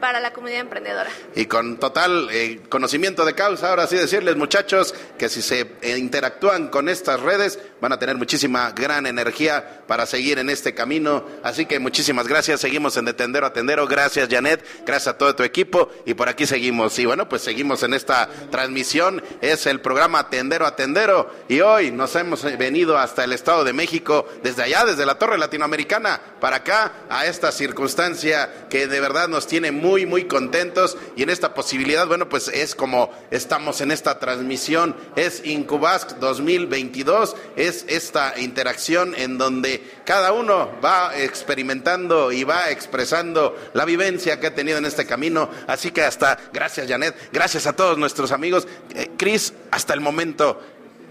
para 0.00 0.20
la 0.20 0.32
comunidad 0.32 0.60
emprendedora. 0.60 1.10
Y 1.34 1.46
con 1.46 1.78
total 1.78 2.28
eh, 2.30 2.60
conocimiento 2.68 3.24
de 3.24 3.34
causa, 3.34 3.70
ahora 3.70 3.86
sí 3.86 3.96
decirles 3.96 4.36
muchachos 4.36 4.94
que 5.18 5.28
si 5.28 5.42
se 5.42 5.72
eh, 5.82 5.98
interactúan 5.98 6.68
con 6.68 6.88
estas 6.88 7.20
redes 7.20 7.58
van 7.80 7.92
a 7.92 7.98
tener 7.98 8.16
muchísima 8.16 8.70
gran 8.72 9.06
energía 9.06 9.82
para 9.86 10.06
seguir 10.06 10.38
en 10.38 10.50
este 10.50 10.74
camino. 10.74 11.24
Así 11.42 11.66
que 11.66 11.78
muchísimas 11.78 12.28
gracias, 12.28 12.60
seguimos 12.60 12.96
en 12.96 13.04
De 13.04 13.14
Tendero 13.14 13.46
a 13.46 13.52
Tendero, 13.52 13.86
gracias 13.86 14.28
Janet, 14.30 14.64
gracias 14.84 15.14
a 15.14 15.18
todo 15.18 15.34
tu 15.34 15.42
equipo 15.42 15.90
y 16.04 16.14
por 16.14 16.28
aquí 16.28 16.46
seguimos. 16.46 16.98
Y 16.98 17.06
bueno, 17.06 17.28
pues 17.28 17.42
seguimos 17.42 17.82
en 17.82 17.94
esta 17.94 18.28
transmisión, 18.50 19.22
es 19.40 19.66
el 19.66 19.80
programa 19.80 20.30
Tendero 20.30 20.66
a 20.66 20.76
Tendero 20.76 21.30
y 21.48 21.60
hoy 21.60 21.90
nos 21.90 22.14
hemos 22.16 22.42
venido 22.58 22.98
hasta 22.98 23.24
el 23.24 23.32
Estado 23.32 23.64
de 23.64 23.72
México, 23.72 24.26
desde 24.42 24.62
allá, 24.62 24.84
desde 24.84 25.06
la 25.06 25.18
Torre 25.18 25.38
Latinoamericana, 25.38 26.20
para 26.40 26.56
acá, 26.56 26.92
a 27.08 27.26
esta 27.26 27.52
circunstancia 27.52 28.66
que 28.68 28.86
de 28.86 29.00
verdad 29.00 29.28
nos 29.28 29.46
tiene 29.46 29.72
muy, 29.72 29.87
muy 30.06 30.24
contentos. 30.24 30.96
Y 31.16 31.22
en 31.22 31.30
esta 31.30 31.54
posibilidad, 31.54 32.06
bueno, 32.06 32.28
pues 32.28 32.48
es 32.48 32.74
como 32.74 33.10
estamos 33.30 33.80
en 33.80 33.90
esta 33.90 34.18
transmisión, 34.18 34.96
es 35.16 35.44
Incubask 35.44 36.18
2022, 36.18 37.36
es 37.56 37.84
esta 37.88 38.38
interacción 38.38 39.14
en 39.16 39.38
donde 39.38 39.82
cada 40.04 40.32
uno 40.32 40.70
va 40.84 41.16
experimentando 41.16 42.32
y 42.32 42.44
va 42.44 42.70
expresando 42.70 43.56
la 43.74 43.84
vivencia 43.84 44.40
que 44.40 44.48
ha 44.48 44.54
tenido 44.54 44.78
en 44.78 44.84
este 44.84 45.06
camino, 45.06 45.50
así 45.66 45.90
que 45.90 46.02
hasta, 46.02 46.38
gracias 46.52 46.88
Janet, 46.88 47.14
gracias 47.32 47.66
a 47.66 47.74
todos 47.74 47.98
nuestros 47.98 48.32
amigos, 48.32 48.66
Eh, 48.94 49.10
Chris, 49.16 49.52
hasta 49.70 49.94
el 49.94 50.00
momento, 50.00 50.60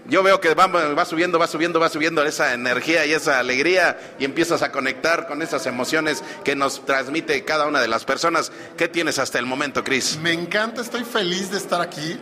yo 0.08 0.22
veo 0.22 0.40
que 0.40 0.54
va, 0.54 0.66
va 0.66 1.04
subiendo, 1.04 1.38
va 1.38 1.46
subiendo, 1.46 1.78
va 1.78 1.90
subiendo 1.90 2.24
esa 2.24 2.54
energía 2.54 3.04
y 3.04 3.12
esa 3.12 3.38
alegría 3.38 4.14
y 4.18 4.24
empiezas 4.24 4.62
a 4.62 4.72
conectar 4.72 5.26
con 5.26 5.42
esas 5.42 5.66
emociones 5.66 6.24
que 6.44 6.56
nos 6.56 6.84
transmite 6.86 7.44
cada 7.44 7.66
una 7.66 7.80
de 7.80 7.88
las 7.88 8.06
personas. 8.06 8.50
¿Qué 8.78 8.88
tienes 8.88 9.18
hasta 9.18 9.38
el 9.38 9.44
momento, 9.44 9.84
Cris? 9.84 10.18
Me 10.22 10.32
encanta, 10.32 10.80
estoy 10.80 11.04
feliz 11.04 11.50
de 11.50 11.58
estar 11.58 11.82
aquí. 11.82 12.18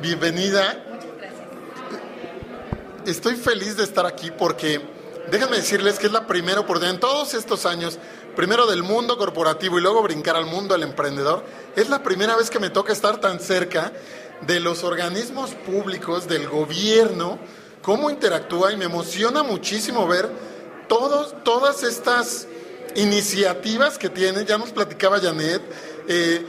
Bienvenida. 0.00 0.84
Estoy 3.06 3.36
feliz 3.36 3.76
de 3.76 3.84
estar 3.84 4.04
aquí 4.04 4.32
porque 4.36 4.80
déjenme 5.30 5.58
decirles 5.58 5.96
que 5.98 6.06
es 6.06 6.12
la 6.12 6.26
primera 6.26 6.58
oportunidad 6.58 6.94
en 6.94 7.00
todos 7.00 7.34
estos 7.34 7.66
años, 7.66 8.00
primero 8.34 8.66
del 8.66 8.82
mundo 8.82 9.16
corporativo 9.16 9.78
y 9.78 9.82
luego 9.82 10.02
brincar 10.02 10.34
al 10.34 10.46
mundo 10.46 10.74
del 10.74 10.82
emprendedor, 10.82 11.44
es 11.76 11.88
la 11.88 12.02
primera 12.02 12.36
vez 12.36 12.50
que 12.50 12.58
me 12.58 12.68
toca 12.68 12.92
estar 12.92 13.18
tan 13.18 13.38
cerca 13.38 13.92
de 14.46 14.60
los 14.60 14.84
organismos 14.84 15.50
públicos, 15.50 16.26
del 16.28 16.48
gobierno, 16.48 17.38
cómo 17.82 18.10
interactúa 18.10 18.72
y 18.72 18.76
me 18.76 18.86
emociona 18.86 19.42
muchísimo 19.42 20.06
ver 20.06 20.30
todas 20.88 21.82
estas 21.82 22.46
iniciativas 22.94 23.98
que 23.98 24.08
tienen. 24.08 24.46
Ya 24.46 24.58
nos 24.58 24.70
platicaba 24.70 25.20
Janet. 25.20 25.62
eh, 26.08 26.44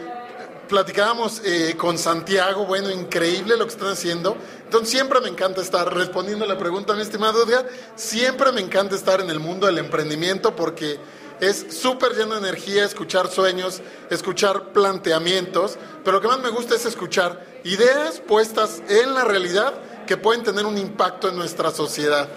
platicábamos 0.72 1.42
eh, 1.44 1.76
con 1.78 1.98
Santiago, 1.98 2.66
bueno, 2.66 2.90
increíble 2.90 3.58
lo 3.58 3.66
que 3.66 3.74
están 3.74 3.90
haciendo. 3.90 4.38
Entonces 4.64 4.90
siempre 4.90 5.20
me 5.20 5.28
encanta 5.28 5.60
estar 5.60 5.94
respondiendo 5.94 6.46
a 6.46 6.48
la 6.48 6.58
pregunta, 6.58 6.94
mi 6.94 7.02
estimado 7.02 7.44
Edgar, 7.44 7.68
siempre 7.98 8.54
me 8.54 8.62
encanta 8.62 8.96
estar 8.96 9.20
en 9.20 9.30
el 9.30 9.42
mundo 9.42 9.68
del 9.68 9.80
emprendimiento 9.80 10.56
porque 10.56 10.98
es 11.42 11.66
súper 11.72 12.14
lleno 12.14 12.36
de 12.36 12.48
energía 12.48 12.86
escuchar 12.86 13.28
sueños, 13.28 13.82
escuchar 14.10 14.72
planteamientos, 14.72 15.78
pero 16.06 16.18
lo 16.18 16.22
que 16.22 16.30
más 16.30 16.40
me 16.40 16.50
gusta 16.50 16.76
es 16.76 16.86
escuchar 16.86 17.46
ideas 17.64 18.20
puestas 18.20 18.82
en 18.90 19.14
la 19.14 19.24
realidad 19.24 19.74
que 20.08 20.18
pueden 20.18 20.44
tener 20.44 20.66
un 20.66 20.78
impacto 20.78 21.30
en 21.30 21.36
nuestra 21.36 21.72
sociedad. 21.72 22.28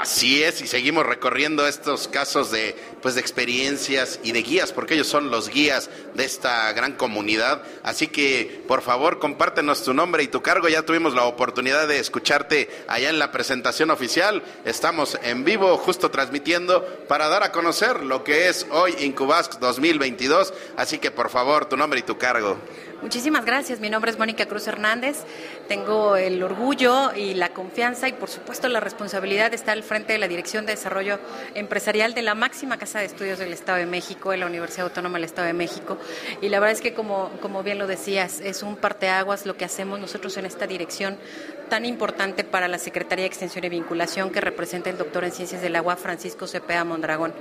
Así 0.00 0.42
es, 0.42 0.62
y 0.62 0.66
seguimos 0.66 1.04
recorriendo 1.04 1.66
estos 1.66 2.08
casos 2.08 2.50
de, 2.50 2.74
pues, 3.02 3.16
de 3.16 3.20
experiencias 3.20 4.18
y 4.22 4.32
de 4.32 4.42
guías, 4.42 4.72
porque 4.72 4.94
ellos 4.94 5.08
son 5.08 5.30
los 5.30 5.50
guías 5.50 5.90
de 6.14 6.24
esta 6.24 6.72
gran 6.72 6.94
comunidad. 6.94 7.62
Así 7.82 8.06
que, 8.06 8.64
por 8.66 8.80
favor, 8.80 9.18
compártenos 9.18 9.82
tu 9.82 9.92
nombre 9.92 10.22
y 10.22 10.28
tu 10.28 10.40
cargo. 10.40 10.68
Ya 10.68 10.86
tuvimos 10.86 11.14
la 11.14 11.24
oportunidad 11.24 11.86
de 11.86 11.98
escucharte 11.98 12.70
allá 12.88 13.10
en 13.10 13.18
la 13.18 13.30
presentación 13.30 13.90
oficial. 13.90 14.42
Estamos 14.64 15.18
en 15.22 15.44
vivo, 15.44 15.76
justo 15.76 16.10
transmitiendo 16.10 16.82
para 17.06 17.28
dar 17.28 17.42
a 17.42 17.52
conocer 17.52 18.02
lo 18.02 18.24
que 18.24 18.48
es 18.48 18.66
hoy 18.70 18.94
Incubask 19.00 19.58
2022. 19.58 20.54
Así 20.78 20.98
que, 20.98 21.10
por 21.10 21.28
favor, 21.28 21.66
tu 21.66 21.76
nombre 21.76 22.00
y 22.00 22.04
tu 22.04 22.16
cargo. 22.16 22.56
Muchísimas 23.02 23.46
gracias. 23.46 23.80
Mi 23.80 23.88
nombre 23.88 24.10
es 24.10 24.18
Mónica 24.18 24.44
Cruz 24.44 24.66
Hernández. 24.68 25.24
Tengo 25.68 26.16
el 26.16 26.42
orgullo 26.42 27.14
y 27.16 27.32
la 27.32 27.48
confianza 27.48 28.08
y, 28.08 28.12
por 28.12 28.28
supuesto, 28.28 28.68
la 28.68 28.78
responsabilidad 28.78 29.48
de 29.48 29.56
estar 29.56 29.74
al 29.74 29.82
frente 29.82 30.12
de 30.12 30.18
la 30.18 30.28
Dirección 30.28 30.66
de 30.66 30.72
Desarrollo 30.72 31.18
Empresarial 31.54 32.12
de 32.12 32.20
la 32.20 32.34
máxima 32.34 32.76
Casa 32.76 32.98
de 32.98 33.06
Estudios 33.06 33.38
del 33.38 33.54
Estado 33.54 33.78
de 33.78 33.86
México, 33.86 34.34
en 34.34 34.40
la 34.40 34.46
Universidad 34.46 34.84
Autónoma 34.84 35.16
del 35.16 35.24
Estado 35.24 35.46
de 35.46 35.54
México. 35.54 35.96
Y 36.42 36.50
la 36.50 36.60
verdad 36.60 36.74
es 36.74 36.82
que, 36.82 36.92
como, 36.92 37.30
como 37.40 37.62
bien 37.62 37.78
lo 37.78 37.86
decías, 37.86 38.40
es 38.40 38.62
un 38.62 38.76
parteaguas 38.76 39.46
lo 39.46 39.56
que 39.56 39.64
hacemos 39.64 39.98
nosotros 39.98 40.36
en 40.36 40.44
esta 40.44 40.66
dirección 40.66 41.16
tan 41.70 41.86
importante 41.86 42.44
para 42.44 42.68
la 42.68 42.78
Secretaría 42.78 43.22
de 43.22 43.28
Extensión 43.28 43.64
y 43.64 43.70
Vinculación 43.70 44.30
que 44.30 44.42
representa 44.42 44.90
el 44.90 44.98
doctor 44.98 45.24
en 45.24 45.32
Ciencias 45.32 45.62
del 45.62 45.76
Agua, 45.76 45.96
Francisco 45.96 46.46
Cepeda 46.46 46.84
Mondragón. 46.84 47.32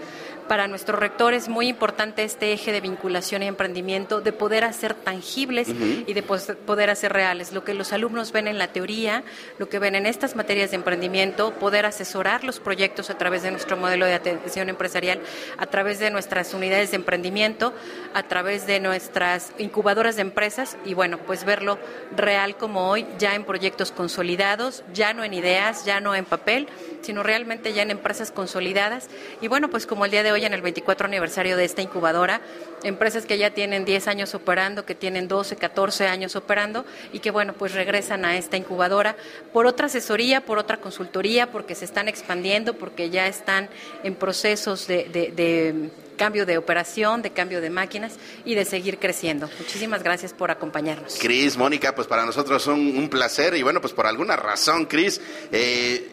Para 0.50 0.68
nuestro 0.68 0.98
rector 0.98 1.36
es 1.36 1.48
muy 1.48 1.68
importante 1.68 2.24
este 2.24 2.52
eje 2.52 2.72
de 2.72 2.82
vinculación 2.82 3.44
y 3.44 3.46
emprendimiento, 3.46 4.20
de 4.20 4.34
poder 4.34 4.64
hacer 4.64 4.96
tangibles 4.96 5.68
y 5.70 6.12
de 6.12 6.24
poder 6.24 6.90
hacer 6.90 7.14
reales. 7.14 7.54
Lo 7.54 7.64
que 7.64 7.76
los 7.76 7.94
alumnos 7.94 8.32
ven 8.32 8.48
en 8.48 8.58
la 8.58 8.70
teoría, 8.70 9.24
lo 9.60 9.70
que 9.70 9.78
ven 9.78 9.94
en 9.94 10.08
estas 10.08 10.36
materias 10.36 10.72
de 10.72 10.78
emprendimiento, 10.78 11.54
poder 11.54 11.86
asesorar 11.86 12.44
los 12.44 12.60
proyectos 12.60 13.12
a 13.12 13.18
través 13.20 13.44
de 13.44 13.52
nuestro 13.52 13.78
modelo 13.78 14.08
de 14.08 14.16
atención 14.16 14.70
empresarial, 14.70 15.20
a 15.60 15.68
través 15.68 16.00
de 16.00 16.10
nuestras 16.10 16.52
unidades 16.56 16.90
de 16.90 16.96
emprendimiento, 16.96 17.72
a 18.16 18.24
través 18.24 18.66
de 18.66 18.80
nuestras 18.80 19.54
incubadoras 19.60 20.16
de 20.16 20.24
empresas 20.24 20.78
y 20.84 20.96
bueno, 20.96 21.20
pues 21.20 21.46
verlo 21.46 21.78
real 22.18 22.58
como 22.58 22.90
hoy, 22.90 23.06
ya 23.20 23.36
en 23.36 23.44
proyectos 23.44 23.92
consolidados, 23.92 24.84
ya 24.96 25.14
no 25.14 25.24
en 25.24 25.36
ideas, 25.36 25.86
ya 25.86 26.00
no 26.02 26.16
en 26.16 26.26
papel, 26.26 26.68
sino 27.02 27.22
realmente 27.22 27.72
ya 27.74 27.84
en 27.84 27.92
empresas 27.92 28.32
consolidadas. 28.32 29.10
Y 29.42 29.48
bueno, 29.48 29.70
pues 29.70 29.86
como 29.86 30.06
el 30.06 30.12
día 30.12 30.24
de 30.24 30.32
hoy 30.32 30.39
en 30.46 30.54
el 30.54 30.62
24 30.62 31.08
aniversario 31.08 31.58
de 31.58 31.66
esta 31.66 31.82
incubadora, 31.82 32.42
empresas 32.84 33.26
que 33.26 33.38
ya 33.38 33.52
tienen 33.52 33.86
10 33.86 34.08
años 34.08 34.36
operando, 34.36 34.86
que 34.86 34.96
tienen 34.96 35.28
12, 35.28 35.56
14 35.56 36.08
años 36.08 36.36
operando 36.36 36.86
y 37.14 37.20
que 37.20 37.32
bueno, 37.32 37.54
pues 37.54 37.74
regresan 37.74 38.26
a 38.26 38.38
esta 38.38 38.58
incubadora 38.58 39.16
por 39.54 39.66
otra 39.66 39.88
asesoría, 39.88 40.42
por 40.42 40.58
otra 40.58 40.78
consultoría, 40.78 41.52
porque 41.52 41.76
se 41.76 41.86
están 41.86 42.08
expandiendo, 42.08 42.76
porque 42.76 43.10
ya 43.10 43.28
están 43.28 43.70
en 44.04 44.16
procesos 44.16 44.88
de, 44.88 45.06
de 45.10 45.90
cambio 46.20 46.46
de 46.46 46.58
operación, 46.58 47.22
de 47.22 47.32
cambio 47.32 47.62
de 47.62 47.70
máquinas 47.70 48.18
y 48.46 48.54
de 48.54 48.66
seguir 48.66 49.00
creciendo. 49.00 49.50
Muchísimas 49.58 50.04
gracias 50.04 50.34
por 50.34 50.52
acompañarnos. 50.52 51.18
Cris, 51.20 51.58
Mónica, 51.58 51.96
pues 51.96 52.08
para 52.08 52.26
nosotros 52.26 52.68
un, 52.68 52.98
un, 52.98 53.10
placer 53.10 53.56
y 53.56 53.64
bueno, 53.64 53.80
pues 53.80 53.94
por 53.94 54.06
alguna 54.06 54.36
razón, 54.36 54.86
Cris, 54.86 55.22
eh, 55.52 56.08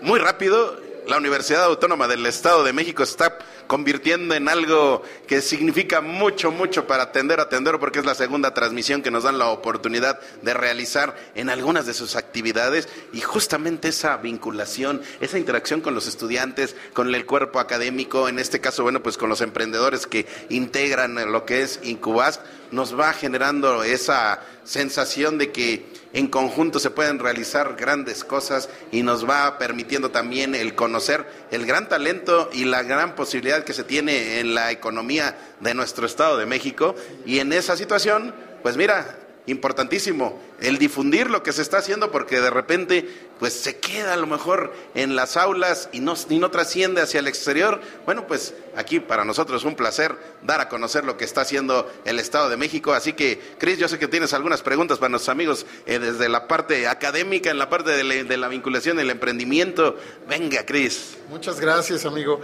muy 0.00 0.18
rápido, 0.18 0.80
la 1.06 1.18
Universidad 1.18 1.64
Autónoma 1.64 2.08
del 2.08 2.24
Estado 2.26 2.64
de 2.64 2.72
México 2.72 3.02
está 3.02 3.38
convirtiendo 3.66 4.34
en 4.34 4.48
algo 4.48 5.02
que 5.26 5.40
significa 5.40 6.00
mucho, 6.00 6.50
mucho 6.50 6.86
para 6.86 7.04
atender, 7.04 7.40
atender, 7.40 7.78
porque 7.78 7.98
es 7.98 8.04
la 8.04 8.14
segunda 8.14 8.54
transmisión 8.54 9.02
que 9.02 9.10
nos 9.10 9.24
dan 9.24 9.38
la 9.38 9.48
oportunidad 9.48 10.20
de 10.42 10.54
realizar 10.54 11.16
en 11.34 11.50
algunas 11.50 11.86
de 11.86 11.94
sus 11.94 12.16
actividades. 12.16 12.88
Y 13.12 13.20
justamente 13.20 13.88
esa 13.88 14.16
vinculación, 14.16 15.02
esa 15.20 15.38
interacción 15.38 15.80
con 15.80 15.94
los 15.94 16.06
estudiantes, 16.06 16.76
con 16.92 17.14
el 17.14 17.26
cuerpo 17.26 17.60
académico, 17.60 18.28
en 18.28 18.38
este 18.38 18.60
caso, 18.60 18.82
bueno, 18.82 19.02
pues 19.02 19.16
con 19.16 19.28
los 19.28 19.40
emprendedores 19.40 20.06
que 20.06 20.26
integran 20.48 21.30
lo 21.30 21.44
que 21.44 21.62
es 21.62 21.80
Incubas, 21.82 22.40
nos 22.70 22.98
va 22.98 23.12
generando 23.12 23.84
esa 23.84 24.40
sensación 24.64 25.38
de 25.38 25.52
que 25.52 25.86
en 26.12 26.28
conjunto 26.28 26.78
se 26.78 26.90
pueden 26.90 27.18
realizar 27.18 27.76
grandes 27.76 28.24
cosas 28.24 28.68
y 28.92 29.02
nos 29.02 29.28
va 29.28 29.58
permitiendo 29.58 30.10
también 30.10 30.54
el 30.54 30.74
conocer 30.74 31.26
el 31.50 31.66
gran 31.66 31.88
talento 31.88 32.50
y 32.52 32.64
la 32.64 32.82
gran 32.82 33.14
posibilidad 33.14 33.53
que 33.62 33.74
se 33.74 33.84
tiene 33.84 34.40
en 34.40 34.54
la 34.54 34.72
economía 34.72 35.38
de 35.60 35.74
nuestro 35.74 36.06
Estado 36.06 36.36
de 36.36 36.46
México. 36.46 36.96
Y 37.24 37.38
en 37.38 37.52
esa 37.52 37.76
situación, 37.76 38.34
pues 38.62 38.76
mira, 38.76 39.18
importantísimo 39.46 40.40
el 40.60 40.78
difundir 40.78 41.28
lo 41.28 41.42
que 41.42 41.52
se 41.52 41.60
está 41.60 41.78
haciendo 41.78 42.10
porque 42.10 42.40
de 42.40 42.48
repente 42.48 43.06
pues 43.38 43.52
se 43.52 43.76
queda 43.76 44.14
a 44.14 44.16
lo 44.16 44.26
mejor 44.26 44.72
en 44.94 45.16
las 45.16 45.36
aulas 45.36 45.90
y 45.92 46.00
no, 46.00 46.14
y 46.30 46.38
no 46.38 46.50
trasciende 46.50 47.02
hacia 47.02 47.20
el 47.20 47.26
exterior. 47.26 47.80
Bueno, 48.06 48.26
pues 48.26 48.54
aquí 48.76 49.00
para 49.00 49.24
nosotros 49.24 49.62
es 49.62 49.66
un 49.66 49.74
placer 49.74 50.16
dar 50.42 50.60
a 50.60 50.68
conocer 50.68 51.04
lo 51.04 51.16
que 51.16 51.24
está 51.24 51.42
haciendo 51.42 51.92
el 52.04 52.20
Estado 52.20 52.48
de 52.48 52.56
México. 52.56 52.94
Así 52.94 53.12
que, 53.12 53.38
Cris, 53.58 53.78
yo 53.78 53.88
sé 53.88 53.98
que 53.98 54.08
tienes 54.08 54.32
algunas 54.32 54.62
preguntas 54.62 54.98
para 54.98 55.10
nuestros 55.10 55.32
amigos 55.32 55.66
eh, 55.84 55.98
desde 55.98 56.28
la 56.28 56.46
parte 56.46 56.86
académica, 56.86 57.50
en 57.50 57.58
la 57.58 57.68
parte 57.68 57.90
de, 57.90 58.04
la, 58.04 58.14
de 58.24 58.36
la 58.36 58.48
vinculación, 58.48 58.98
el 59.00 59.10
emprendimiento. 59.10 59.96
Venga, 60.28 60.64
Cris. 60.64 61.18
Muchas 61.28 61.60
gracias, 61.60 62.06
amigo. 62.06 62.40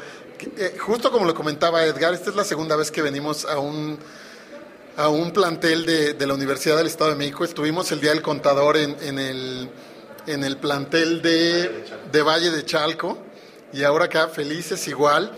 Eh, 0.56 0.76
justo 0.78 1.10
como 1.10 1.26
lo 1.26 1.34
comentaba 1.34 1.84
Edgar, 1.84 2.14
esta 2.14 2.30
es 2.30 2.36
la 2.36 2.44
segunda 2.44 2.74
vez 2.74 2.90
que 2.90 3.02
venimos 3.02 3.44
a 3.44 3.58
un 3.58 3.98
a 4.96 5.08
un 5.08 5.30
plantel 5.30 5.86
de, 5.86 6.14
de, 6.14 6.26
la 6.26 6.34
Universidad 6.34 6.76
del 6.76 6.86
Estado 6.86 7.10
de 7.10 7.16
México. 7.16 7.44
Estuvimos 7.44 7.90
el 7.92 8.00
Día 8.00 8.10
del 8.10 8.22
Contador 8.22 8.76
en, 8.76 8.96
en, 9.00 9.18
el, 9.18 9.70
en 10.26 10.44
el 10.44 10.56
plantel 10.58 11.22
de, 11.22 11.84
de, 12.10 12.22
Valle 12.22 12.50
de 12.50 12.64
Chalco 12.64 13.16
y 13.72 13.82
ahora 13.84 14.06
acá 14.06 14.28
felices 14.28 14.86
igual. 14.88 15.32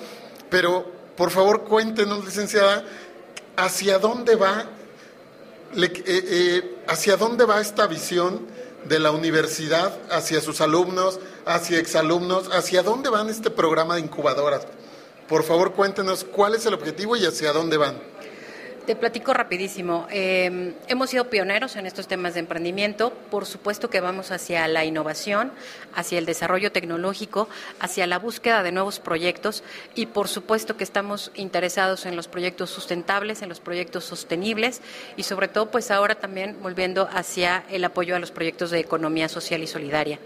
Pero 0.51 0.91
por 1.17 1.31
favor 1.31 1.65
cuéntenos, 1.65 2.25
licenciada, 2.25 2.85
¿hacia 3.57 3.99
dónde 3.99 4.35
va, 4.37 4.65
le, 5.75 5.87
eh, 5.87 5.93
eh, 6.07 6.77
hacia 6.89 7.17
dónde 7.17 7.45
va 7.45 7.61
esta 7.61 7.87
visión 7.87 8.47
de 8.89 8.99
la 8.99 9.13
universidad 9.13 9.97
hacia 10.11 10.41
sus 10.41 10.61
alumnos, 10.61 11.21
hacia 11.47 11.79
exalumnos? 11.79 12.49
¿Hacia 12.53 12.83
dónde 12.83 13.11
van 13.11 13.29
este 13.29 13.51
programa 13.51 13.95
de 13.95 14.01
incubadoras? 14.01 14.67
Por 15.29 15.45
favor 15.45 15.73
cuéntenos 15.73 16.25
cuál 16.25 16.55
es 16.55 16.67
el 16.67 16.75
objetivo 16.75 17.17
y 17.17 17.25
hacia 17.25 17.53
dónde 17.53 17.77
van. 17.77 18.13
Te 18.87 18.97
platico 18.97 19.33
rapidísimo. 19.33 20.09
Eh, 20.11 20.75
hemos 20.89 21.11
sido 21.11 21.31
pioneros 21.31 21.77
en 21.77 21.87
estos 21.87 22.09
temas 22.09 22.35
de 22.35 22.41
emprendimiento. 22.41 23.13
Por 23.31 23.47
supuesto 23.47 23.89
que 23.89 24.01
vamos 24.01 24.33
hacia 24.33 24.67
la 24.67 24.85
innovación, 24.85 25.53
hacia 25.95 26.19
el 26.19 26.27
desarrollo 26.27 26.73
tecnológico, 26.73 27.49
hacia 27.79 28.09
la 28.09 28.19
búsqueda 28.19 28.65
de 28.65 28.73
nuevos 28.73 28.99
proyectos 28.99 29.63
y 29.95 30.07
por 30.07 30.27
supuesto 30.27 30.77
que 30.77 30.83
estamos 30.83 31.31
interesados 31.37 32.07
en 32.07 32.17
los 32.17 32.27
proyectos 32.27 32.71
sustentables, 32.71 33.43
en 33.43 33.49
los 33.49 33.61
proyectos 33.61 34.03
sostenibles 34.03 34.81
y 35.17 35.23
sobre 35.23 35.47
todo 35.47 35.71
pues 35.71 35.93
ahora 35.93 36.17
también 36.17 36.57
volviendo 36.61 37.09
hacia 37.13 37.63
el 37.71 37.85
apoyo 37.85 38.17
a 38.17 38.19
los 38.19 38.33
proyectos 38.33 38.73
de 38.73 38.81
economía 38.81 39.29
social 39.29 39.63
y 39.63 39.69
solidaria. 39.69 40.19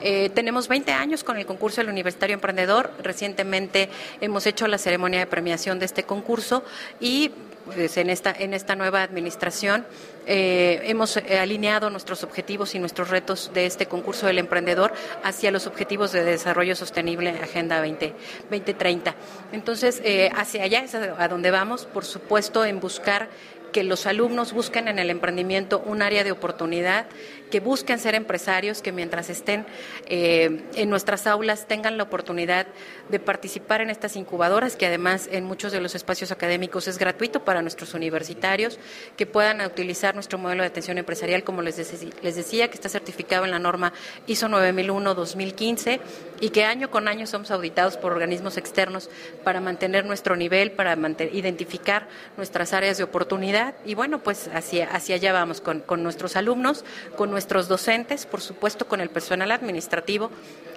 Eh, 0.00 0.30
tenemos 0.34 0.68
20 0.68 0.92
años 0.92 1.24
con 1.24 1.36
el 1.36 1.46
concurso 1.46 1.80
del 1.80 1.90
Universitario 1.90 2.34
Emprendedor. 2.34 2.92
Recientemente 3.02 3.88
hemos 4.20 4.46
hecho 4.46 4.66
la 4.68 4.78
ceremonia 4.78 5.20
de 5.20 5.26
premiación 5.26 5.78
de 5.78 5.86
este 5.86 6.04
concurso 6.04 6.62
y 7.00 7.32
pues, 7.64 7.96
en, 7.96 8.08
esta, 8.08 8.32
en 8.32 8.54
esta 8.54 8.76
nueva 8.76 9.02
administración 9.02 9.86
eh, 10.26 10.80
hemos 10.84 11.16
eh, 11.16 11.38
alineado 11.38 11.90
nuestros 11.90 12.22
objetivos 12.22 12.74
y 12.74 12.78
nuestros 12.78 13.10
retos 13.10 13.50
de 13.52 13.66
este 13.66 13.86
concurso 13.86 14.26
del 14.26 14.38
emprendedor 14.38 14.92
hacia 15.22 15.50
los 15.50 15.66
objetivos 15.66 16.12
de 16.12 16.24
desarrollo 16.24 16.76
sostenible 16.76 17.30
Agenda 17.30 17.80
20, 17.80 18.14
2030. 18.50 19.14
Entonces, 19.52 20.02
hacia 20.34 20.64
allá 20.64 20.80
es 20.80 20.94
a 20.94 21.28
donde 21.28 21.50
vamos, 21.50 21.86
por 21.86 22.04
supuesto, 22.04 22.64
en 22.64 22.80
buscar 22.80 23.28
que 23.72 23.84
los 23.84 24.06
alumnos 24.06 24.52
busquen 24.52 24.88
en 24.88 24.98
el 24.98 25.10
emprendimiento 25.10 25.82
un 25.84 26.02
área 26.02 26.24
de 26.24 26.32
oportunidad, 26.32 27.06
que 27.50 27.60
busquen 27.60 27.98
ser 27.98 28.14
empresarios, 28.14 28.82
que 28.82 28.92
mientras 28.92 29.30
estén 29.30 29.66
eh, 30.06 30.64
en 30.74 30.90
nuestras 30.90 31.26
aulas 31.26 31.66
tengan 31.66 31.96
la 31.96 32.02
oportunidad 32.04 32.66
de 33.08 33.20
participar 33.20 33.80
en 33.80 33.90
estas 33.90 34.16
incubadoras, 34.16 34.76
que 34.76 34.86
además 34.86 35.28
en 35.32 35.44
muchos 35.44 35.72
de 35.72 35.80
los 35.80 35.94
espacios 35.94 36.30
académicos 36.30 36.88
es 36.88 36.98
gratuito 36.98 37.44
para 37.44 37.62
nuestros 37.62 37.94
universitarios, 37.94 38.78
que 39.16 39.26
puedan 39.26 39.60
utilizar 39.62 40.14
nuestro 40.14 40.38
modelo 40.38 40.62
de 40.62 40.68
atención 40.68 40.98
empresarial, 40.98 41.44
como 41.44 41.62
les, 41.62 41.78
les 42.22 42.36
decía, 42.36 42.68
que 42.68 42.74
está 42.74 42.88
certificado 42.88 43.44
en 43.44 43.50
la 43.50 43.58
norma 43.58 43.92
ISO 44.26 44.48
9001-2015 44.48 46.00
y 46.40 46.50
que 46.50 46.64
año 46.64 46.90
con 46.90 47.08
año 47.08 47.26
somos 47.26 47.50
auditados 47.50 47.96
por 47.96 48.12
organismos 48.12 48.56
externos 48.56 49.08
para 49.42 49.60
mantener 49.60 50.04
nuestro 50.04 50.36
nivel, 50.36 50.72
para 50.72 50.96
identificar 51.32 52.08
nuestras 52.36 52.72
áreas 52.72 52.98
de 52.98 53.04
oportunidad 53.04 53.57
y 53.84 53.94
bueno, 53.94 54.22
pues 54.22 54.48
hacia, 54.52 54.88
hacia 54.90 55.16
allá 55.16 55.32
vamos 55.32 55.60
con, 55.60 55.80
con 55.80 56.02
nuestros 56.02 56.36
alumnos, 56.36 56.84
con 57.16 57.30
nuestros 57.30 57.68
docentes, 57.68 58.26
por 58.26 58.40
supuesto 58.40 58.86
con 58.86 59.00
el 59.00 59.10
personal 59.10 59.50
administrativo 59.50 60.30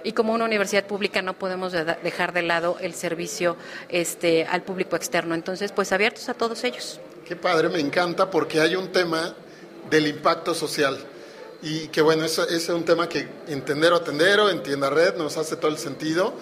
y 0.04 0.12
como 0.12 0.32
una 0.32 0.44
universidad 0.44 0.84
pública 0.84 1.22
no 1.22 1.34
podemos 1.34 1.72
dejar 1.72 2.32
de 2.32 2.42
lado 2.42 2.76
el 2.80 2.94
servicio 2.94 3.56
este, 3.88 4.44
al 4.44 4.62
público 4.62 4.96
externo. 4.96 5.34
Entonces, 5.34 5.72
pues 5.72 5.92
abiertos 5.92 6.28
a 6.28 6.34
todos 6.34 6.64
ellos. 6.64 7.00
Qué 7.26 7.36
padre, 7.36 7.68
me 7.68 7.80
encanta 7.80 8.30
porque 8.30 8.60
hay 8.60 8.74
un 8.74 8.90
tema 8.90 9.34
del 9.90 10.06
impacto 10.06 10.54
social. 10.54 10.98
y 11.64 11.86
que 11.88 12.02
bueno, 12.02 12.24
ese 12.24 12.42
es 12.50 12.68
un 12.68 12.84
tema 12.84 13.08
que 13.08 13.28
entender 13.46 13.92
o 13.92 13.96
atender 13.96 14.40
o 14.40 14.50
en 14.50 14.64
tienda 14.64 14.90
red 14.90 15.14
nos 15.16 15.36
hace 15.36 15.54
todo 15.54 15.70
el 15.70 15.78
sentido 15.78 16.34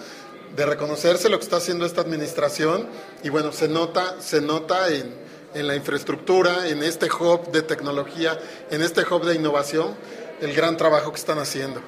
de 0.55 0.65
reconocerse 0.65 1.29
lo 1.29 1.37
que 1.37 1.43
está 1.43 1.57
haciendo 1.57 1.85
esta 1.85 2.01
administración 2.01 2.87
y 3.23 3.29
bueno, 3.29 3.51
se 3.51 3.67
nota, 3.67 4.19
se 4.19 4.41
nota 4.41 4.89
en, 4.89 5.20
en 5.53 5.67
la 5.67 5.75
infraestructura, 5.75 6.67
en 6.67 6.83
este 6.83 7.07
hub 7.07 7.51
de 7.51 7.61
tecnología, 7.61 8.39
en 8.69 8.81
este 8.81 9.01
hub 9.01 9.25
de 9.25 9.35
innovación, 9.35 9.95
el 10.41 10.53
gran 10.53 10.77
trabajo 10.77 11.11
que 11.11 11.19
están 11.19 11.39
haciendo. 11.39 11.81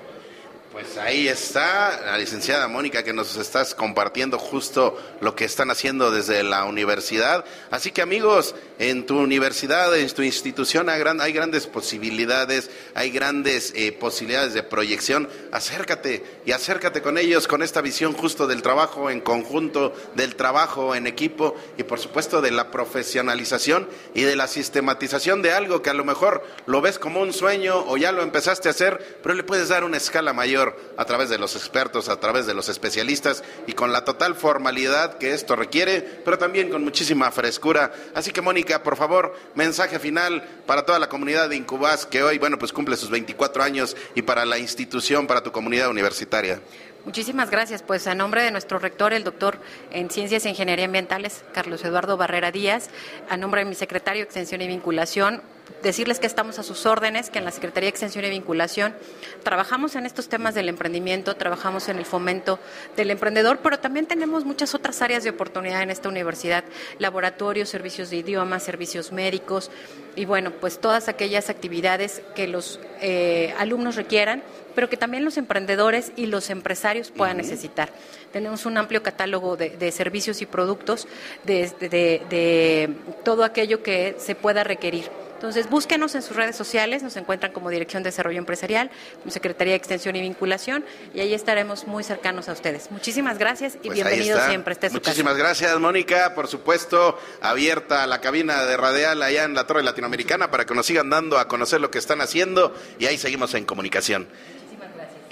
Pues 0.74 0.98
ahí 0.98 1.28
está 1.28 2.02
la 2.04 2.18
licenciada 2.18 2.68
Mónica 2.68 3.04
que 3.04 3.14
nos 3.14 3.38
estás 3.38 3.76
compartiendo 3.76 4.40
justo 4.40 5.00
lo 5.22 5.36
que 5.36 5.46
están 5.46 5.70
haciendo 5.70 6.10
desde 6.10 6.42
la 6.42 6.66
universidad. 6.66 7.46
Así 7.70 7.92
que 7.92 8.02
amigos, 8.02 8.56
en 8.80 9.06
tu 9.06 9.20
universidad, 9.20 9.96
en 9.96 10.10
tu 10.10 10.24
institución 10.24 10.90
hay, 10.90 11.32
grandes 11.32 11.68
posibilidades, 11.68 12.72
hay 12.96 13.12
grandes 13.12 13.72
eh, 13.76 13.92
posibilidades 13.92 14.56
de 14.56 14.64
proyección. 14.64 15.30
Acércate 15.52 16.24
y 16.44 16.54
acércate 16.54 17.04
con 17.04 17.20
ellos 17.20 17.48
con 17.48 17.62
esta 17.62 17.82
visión 17.82 18.14
justo 18.14 18.48
del 18.48 18.64
trabajo 18.64 19.12
en 19.12 19.22
conjunto, 19.22 19.94
del 20.16 20.36
trabajo 20.36 20.96
en 20.96 21.06
equipo 21.06 21.54
y 21.78 21.84
por 21.84 22.00
supuesto 22.00 22.42
de 22.42 22.50
la 22.50 22.72
profesionalización 22.72 23.88
y 24.16 24.24
de 24.24 24.36
la 24.36 24.48
sistematización 24.48 25.44
de 25.44 25.52
algo 25.52 25.84
que 25.84 25.92
a 25.92 25.94
lo 25.94 26.04
mejor 26.04 26.44
lo 26.66 26.82
ves 26.82 26.98
como 26.98 27.22
un 27.22 27.32
sueño 27.32 27.86
o 27.86 27.96
ya 27.96 28.12
lo 28.12 28.24
empezaste 28.24 28.70
a 28.70 28.72
hacer, 28.72 29.20
pero 29.22 29.36
le 29.36 29.44
puedes 29.44 29.70
dar 29.70 29.84
una 29.84 29.98
escala 29.98 30.34
mayor 30.34 30.63
a 30.98 31.06
través 31.06 31.30
de 31.30 31.38
los 31.38 31.56
expertos, 31.56 32.10
a 32.10 32.20
través 32.20 32.46
de 32.46 32.54
los 32.54 32.70
especialistas 32.70 33.44
y 33.68 33.74
con 33.74 33.92
la 33.92 34.06
total 34.06 34.36
formalidad 34.36 35.18
que 35.18 35.34
esto 35.34 35.56
requiere, 35.56 36.02
pero 36.24 36.38
también 36.38 36.70
con 36.70 36.84
muchísima 36.84 37.32
frescura. 37.32 37.92
Así 38.14 38.32
que 38.32 38.42
Mónica, 38.42 38.84
por 38.84 38.96
favor, 38.96 39.36
mensaje 39.56 40.00
final 40.00 40.44
para 40.66 40.86
toda 40.86 41.00
la 41.00 41.10
comunidad 41.10 41.50
de 41.50 41.56
Incubas 41.56 42.06
que 42.06 42.24
hoy, 42.24 42.38
bueno, 42.38 42.58
pues 42.58 42.74
cumple 42.74 42.98
sus 42.98 43.10
24 43.10 43.64
años 43.64 43.96
y 44.16 44.22
para 44.22 44.46
la 44.46 44.58
institución, 44.58 45.28
para 45.28 45.44
tu 45.44 45.52
comunidad 45.52 45.90
universitaria. 45.90 46.62
Muchísimas 47.06 47.50
gracias. 47.50 47.84
Pues 47.84 48.08
a 48.08 48.16
nombre 48.16 48.44
de 48.44 48.52
nuestro 48.52 48.80
rector, 48.80 49.12
el 49.12 49.26
doctor 49.26 49.60
en 49.92 50.10
Ciencias 50.10 50.46
e 50.46 50.50
Ingeniería 50.50 50.86
Ambientales, 50.86 51.44
Carlos 51.54 51.84
Eduardo 51.84 52.16
Barrera 52.16 52.52
Díaz, 52.52 52.90
a 53.30 53.36
nombre 53.36 53.64
de 53.64 53.70
mi 53.70 53.76
secretario 53.76 54.22
de 54.22 54.26
Extensión 54.26 54.62
y 54.62 54.68
Vinculación, 54.68 55.42
decirles 55.82 56.20
que 56.20 56.28
estamos 56.28 56.60
a 56.60 56.64
sus 56.64 56.86
órdenes, 56.86 57.30
que 57.30 57.40
en 57.40 57.46
la 57.46 57.52
Secretaría 57.52 57.88
de 57.88 57.90
Extensión 57.90 58.26
y 58.26 58.30
Vinculación 58.30 58.96
trabajamos 59.44 59.96
en 59.96 60.06
estos 60.06 60.30
temas 60.30 60.56
del 60.56 60.70
emprendimiento, 60.70 61.36
trabajamos 61.36 61.90
en 61.90 61.98
el 61.98 62.06
fomento 62.06 62.60
del 62.96 63.12
emprendedor, 63.12 63.60
pero 63.64 63.80
también 63.80 64.06
tenemos 64.06 64.46
muchas 64.46 64.76
otras 64.76 65.02
áreas 65.02 65.24
de 65.24 65.32
oportunidad 65.32 65.82
en 65.82 65.90
esta 65.90 66.10
universidad, 66.10 66.64
laboratorios, 67.00 67.70
servicios 67.70 68.10
de 68.10 68.18
idiomas, 68.18 68.64
servicios 68.64 69.12
médicos 69.12 69.72
y 70.16 70.26
bueno, 70.26 70.52
pues 70.52 70.80
todas 70.80 71.10
aquellas 71.10 71.50
actividades 71.50 72.22
que 72.36 72.48
los 72.48 72.80
eh, 73.02 73.54
alumnos 73.58 73.96
requieran, 73.96 74.44
pero 74.76 74.90
que 74.90 74.98
también 74.98 75.26
los 75.26 75.38
emprendedores 75.38 76.12
y 76.16 76.28
los 76.28 76.50
empresarios 76.50 77.12
puedan 77.12 77.38
necesitar. 77.38 77.90
Tenemos 78.32 78.66
un 78.66 78.78
amplio 78.78 79.04
catálogo 79.04 79.56
de, 79.58 79.92
servicios 79.92 80.42
y 80.42 80.46
productos 80.46 81.08
de 81.44 82.90
todo 83.24 83.44
aquello 83.44 83.84
que 83.84 84.16
se 84.18 84.36
pueda 84.36 84.64
requerir. 84.64 85.23
Entonces, 85.36 85.70
búsquenos 85.70 86.16
en 86.16 86.22
sus 86.22 86.36
redes 86.36 86.56
sociales, 86.56 87.04
nos 87.04 87.18
encuentran 87.18 87.52
como 87.52 87.70
Dirección 87.70 88.04
de 88.04 88.10
Desarrollo 88.10 88.38
Empresarial, 88.38 88.90
como 89.20 89.32
Secretaría 89.32 89.74
de 89.74 89.78
Extensión 89.78 90.16
y 90.16 90.22
Vinculación, 90.22 90.86
y 91.14 91.20
ahí 91.20 91.34
estaremos 91.34 91.86
muy 91.86 92.04
cercanos 92.04 92.50
a 92.50 92.54
ustedes. 92.54 92.92
Muchísimas 92.92 93.38
gracias 93.38 93.76
y 93.76 93.88
pues 93.88 93.96
bienvenidos 93.96 94.42
siempre. 94.48 94.74
Este 94.74 94.90
Muchísimas 94.90 95.38
gracias, 95.38 95.78
Mónica. 95.80 96.34
Por 96.36 96.48
supuesto, 96.48 97.20
abierta 97.42 98.08
la 98.08 98.22
cabina 98.22 98.64
de 98.66 98.78
Radial 98.78 99.22
allá 99.22 99.44
en 99.44 99.54
la 99.54 99.68
Torre 99.68 99.84
Latinoamericana 99.84 100.50
para 100.50 100.66
que 100.66 100.74
nos 100.74 100.86
sigan 100.86 101.10
dando 101.10 101.38
a 101.38 101.48
conocer 101.48 101.82
lo 101.82 101.92
que 101.92 102.00
están 102.00 102.22
haciendo 102.22 102.74
y 103.00 103.06
ahí 103.06 103.18
seguimos 103.18 103.54
en 103.54 103.66
comunicación. 103.66 104.28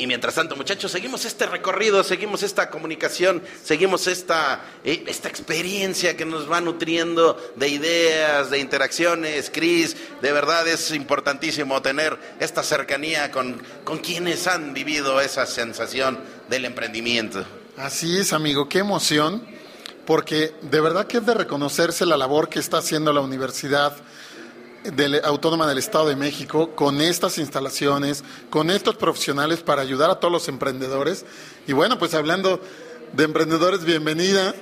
Y 0.02 0.08
mientras 0.08 0.34
tanto, 0.34 0.56
muchachos, 0.56 0.92
seguimos 0.92 1.26
este 1.26 1.46
recorrido, 1.46 2.04
seguimos 2.04 2.42
esta 2.42 2.72
comunicación, 2.72 3.44
seguimos 3.64 4.08
esta, 4.08 4.66
eh, 4.84 5.04
esta 5.06 5.30
experiencia 5.30 6.18
que 6.18 6.26
nos 6.26 6.52
va 6.52 6.60
nutriendo 6.60 7.38
de 7.56 7.68
ideas, 7.68 8.50
de 8.50 8.58
interacciones. 8.58 9.52
Cris, 9.54 9.96
de 10.20 10.32
verdad 10.32 10.68
es 10.68 10.90
importantísimo 10.90 11.84
tener 11.84 12.18
esta 12.40 12.64
cercanía 12.64 13.30
con, 13.30 13.62
con 13.84 14.00
quienes 14.00 14.48
han 14.48 14.74
vivido 14.74 15.22
esa 15.22 15.46
sensación 15.46 16.18
del 16.50 16.66
emprendimiento. 16.66 17.46
Así 17.78 18.18
es, 18.18 18.34
amigo, 18.34 18.68
qué 18.68 18.80
emoción, 18.80 19.46
porque 20.08 20.52
de 20.64 20.82
verdad 20.82 21.06
que 21.06 21.18
es 21.18 21.26
de 21.28 21.36
reconocerse 21.36 22.08
la 22.08 22.18
labor 22.18 22.50
que 22.50 22.58
está 22.58 22.80
haciendo 22.80 23.14
la 23.14 23.22
universidad 23.22 23.96
Autónoma 25.24 25.68
del 25.68 25.78
Estado 25.78 26.08
de 26.08 26.16
México 26.16 26.76
con 26.76 27.02
estas 27.02 27.38
instalaciones, 27.38 28.24
con 28.50 28.72
estos 28.72 28.96
profesionales 28.96 29.62
para 29.62 29.84
ayudar 29.84 30.10
a 30.10 30.20
todos 30.20 30.32
los 30.32 30.48
emprendedores. 30.48 31.24
Y 31.68 31.74
bueno, 31.74 32.00
pues 32.00 32.16
hablando 32.16 32.60
de 33.14 33.24
emprendedores, 33.24 33.86
bienvenida. 33.86 34.56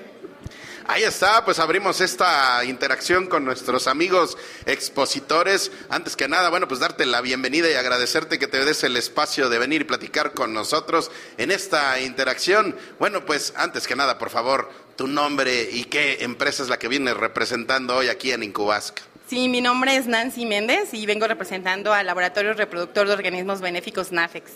Ahí 0.87 1.03
está, 1.03 1.45
pues 1.45 1.59
abrimos 1.59 2.01
esta 2.01 2.65
interacción 2.65 3.27
con 3.27 3.45
nuestros 3.45 3.87
amigos 3.87 4.37
expositores. 4.65 5.71
Antes 5.87 6.15
que 6.15 6.27
nada, 6.27 6.49
bueno, 6.49 6.67
pues 6.67 6.79
darte 6.79 7.05
la 7.05 7.21
bienvenida 7.21 7.69
y 7.69 7.75
agradecerte 7.75 8.39
que 8.39 8.47
te 8.47 8.65
des 8.65 8.83
el 8.83 8.97
espacio 8.97 9.49
de 9.49 9.59
venir 9.59 9.81
y 9.81 9.85
platicar 9.85 10.33
con 10.33 10.51
nosotros 10.51 11.11
en 11.37 11.51
esta 11.51 12.01
interacción. 12.01 12.75
Bueno, 12.97 13.23
pues 13.23 13.53
antes 13.55 13.87
que 13.87 13.95
nada, 13.95 14.17
por 14.17 14.31
favor, 14.31 14.69
tu 14.97 15.07
nombre 15.07 15.69
y 15.71 15.85
qué 15.85 16.23
empresa 16.23 16.63
es 16.63 16.69
la 16.69 16.79
que 16.79 16.87
vienes 16.87 17.15
representando 17.15 17.95
hoy 17.95 18.07
aquí 18.07 18.31
en 18.31 18.43
Incubasca. 18.43 19.08
Sí, 19.29 19.47
mi 19.47 19.61
nombre 19.61 19.95
es 19.95 20.07
Nancy 20.07 20.47
Méndez 20.47 20.91
y 20.91 21.05
vengo 21.05 21.27
representando 21.27 21.93
al 21.93 22.07
Laboratorio 22.07 22.53
Reproductor 22.53 23.05
de 23.05 23.13
Organismos 23.13 23.61
Benéficos 23.61 24.11
NAFEX. 24.11 24.51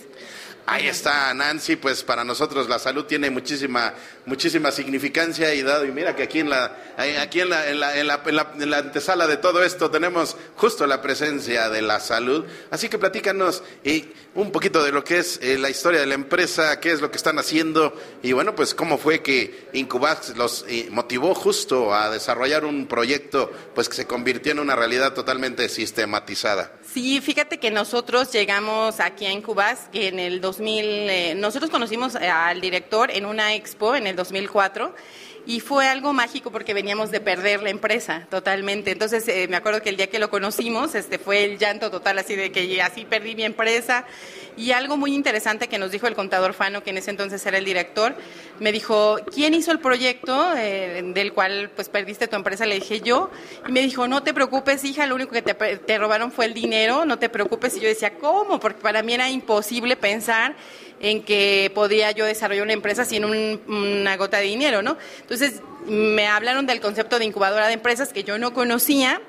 Ahí 0.66 0.88
está 0.88 1.34
Nancy, 1.34 1.76
pues 1.76 2.04
para 2.04 2.24
nosotros 2.24 2.70
la 2.70 2.80
salud 2.80 3.06
tiene 3.06 3.30
muchísima 3.30 3.94
muchísima 4.26 4.72
significancia 4.72 5.54
y 5.54 5.62
dado 5.62 5.86
y 5.86 5.92
mira 5.92 6.16
que 6.16 6.24
aquí 6.24 6.40
en 6.40 6.50
la 6.50 6.78
aquí 7.22 7.42
en 7.42 7.50
la, 7.50 7.70
en 7.70 7.80
la, 7.80 7.98
en 7.98 8.08
la, 8.08 8.22
en 8.58 8.70
la, 8.70 8.78
antesala 8.78 9.28
de 9.28 9.38
todo 9.38 9.64
esto 9.64 9.92
tenemos 9.92 10.38
justo 10.56 10.88
la 10.88 11.02
presencia 11.02 11.70
de 11.70 11.82
la 11.82 12.00
salud, 12.00 12.46
así 12.72 12.88
que 12.88 12.98
platícanos 12.98 13.64
y 13.84 14.06
un 14.36 14.52
poquito 14.52 14.84
de 14.84 14.92
lo 14.92 15.04
que 15.04 15.20
es 15.20 15.40
eh, 15.42 15.58
la 15.58 15.70
historia 15.70 16.00
de 16.00 16.06
la 16.06 16.14
empresa, 16.14 16.80
qué 16.80 16.92
es 16.92 17.02
lo 17.02 17.12
que 17.12 17.18
están 17.18 17.40
haciendo 17.40 17.94
y 18.22 18.32
bueno, 18.32 18.56
pues 18.56 18.74
cómo 18.74 18.98
fue 18.98 19.22
que 19.22 19.68
Incubax 19.74 20.38
los 20.38 20.66
eh, 20.70 20.88
motivó 20.92 21.36
justo 21.36 21.94
a 21.94 22.10
desarrollar 22.10 22.64
un 22.64 22.88
proyecto 22.88 23.52
pues 23.76 23.90
que 23.90 23.96
se 23.96 24.08
convirtió 24.08 24.54
en 24.54 24.60
una 24.60 24.76
realidad 24.76 25.14
totalmente 25.14 25.68
sistematizada. 25.68 26.72
Sí, 26.94 27.22
fíjate 27.22 27.60
que 27.60 27.72
nosotros 27.72 28.32
llegamos 28.32 29.00
aquí 29.00 29.26
a 29.26 29.32
Incubas 29.32 29.88
en 29.94 30.20
el 30.20 30.42
2000, 30.42 30.53
eh, 30.60 31.34
nosotros 31.36 31.70
conocimos 31.70 32.16
al 32.16 32.62
director 32.62 33.12
en 33.12 33.26
una 33.26 33.54
expo 33.54 33.96
en 33.96 34.08
el 34.08 34.16
2004 34.16 34.94
y 35.46 35.60
fue 35.60 35.88
algo 35.88 36.14
mágico 36.14 36.52
porque 36.52 36.74
veníamos 36.74 37.12
de 37.12 37.20
perder 37.20 37.62
la 37.62 37.70
empresa 37.70 38.28
totalmente. 38.30 38.92
Entonces 38.92 39.28
eh, 39.28 39.48
me 39.50 39.58
acuerdo 39.58 39.82
que 39.82 39.90
el 39.90 39.98
día 39.98 40.08
que 40.08 40.20
lo 40.20 40.30
conocimos 40.30 40.96
este 40.96 41.18
fue 41.18 41.44
el 41.44 41.58
llanto 41.58 41.92
total 41.92 42.20
así 42.20 42.36
de 42.36 42.52
que 42.52 42.82
así 42.82 43.06
perdí 43.06 43.36
mi 43.36 43.44
empresa. 43.44 44.06
Y 44.56 44.72
algo 44.72 44.98
muy 44.98 45.16
interesante 45.16 45.68
que 45.68 45.80
nos 45.80 45.92
dijo 45.92 46.08
el 46.08 46.16
contador 46.16 46.54
Fano 46.54 46.84
que 46.84 46.92
en 46.92 46.98
ese 46.98 47.10
entonces 47.10 47.44
era 47.46 47.58
el 47.58 47.66
director 47.66 48.16
me 48.60 48.72
dijo 48.72 49.18
quién 49.34 49.54
hizo 49.54 49.72
el 49.72 49.80
proyecto 49.80 50.54
eh, 50.56 51.02
del 51.14 51.34
cual 51.34 51.72
pues 51.76 51.90
perdiste 51.90 52.28
tu 52.28 52.36
empresa 52.36 52.66
le 52.66 52.76
dije 52.76 53.02
yo 53.02 53.32
y 53.68 53.72
me 53.72 53.82
dijo 53.82 54.08
no 54.08 54.22
te 54.22 54.34
preocupes 54.34 54.84
hija 54.84 55.08
lo 55.08 55.16
único 55.16 55.32
que 55.32 55.42
te, 55.42 55.54
te 55.54 55.98
robaron 55.98 56.32
fue 56.32 56.46
el 56.46 56.54
dinero 56.54 57.04
no 57.04 57.18
te 57.18 57.30
preocupes 57.30 57.76
y 57.78 57.80
yo 57.80 57.88
decía 57.88 58.14
cómo 58.20 58.60
porque 58.60 58.80
para 58.80 59.02
mí 59.02 59.14
era 59.16 59.30
imposible 59.30 59.96
pensar 59.96 60.56
en 61.04 61.22
que 61.22 61.70
podía 61.76 62.12
yo 62.12 62.26
desarrollar 62.26 62.64
una 62.64 62.74
empresa 62.74 63.06
sin 63.06 63.26
una 63.26 64.18
gota 64.18 64.38
de 64.38 64.46
dinero, 64.46 64.82
¿no? 64.82 64.98
Entonces 65.22 65.62
me 65.86 66.26
hablaron 66.28 66.66
del 66.66 66.80
concepto 66.80 67.20
de 67.20 67.26
incubadora 67.26 67.68
de 67.68 67.74
empresas 67.74 68.14
que 68.14 68.24
yo 68.24 68.40
no 68.40 68.54
conocía, 68.54 69.22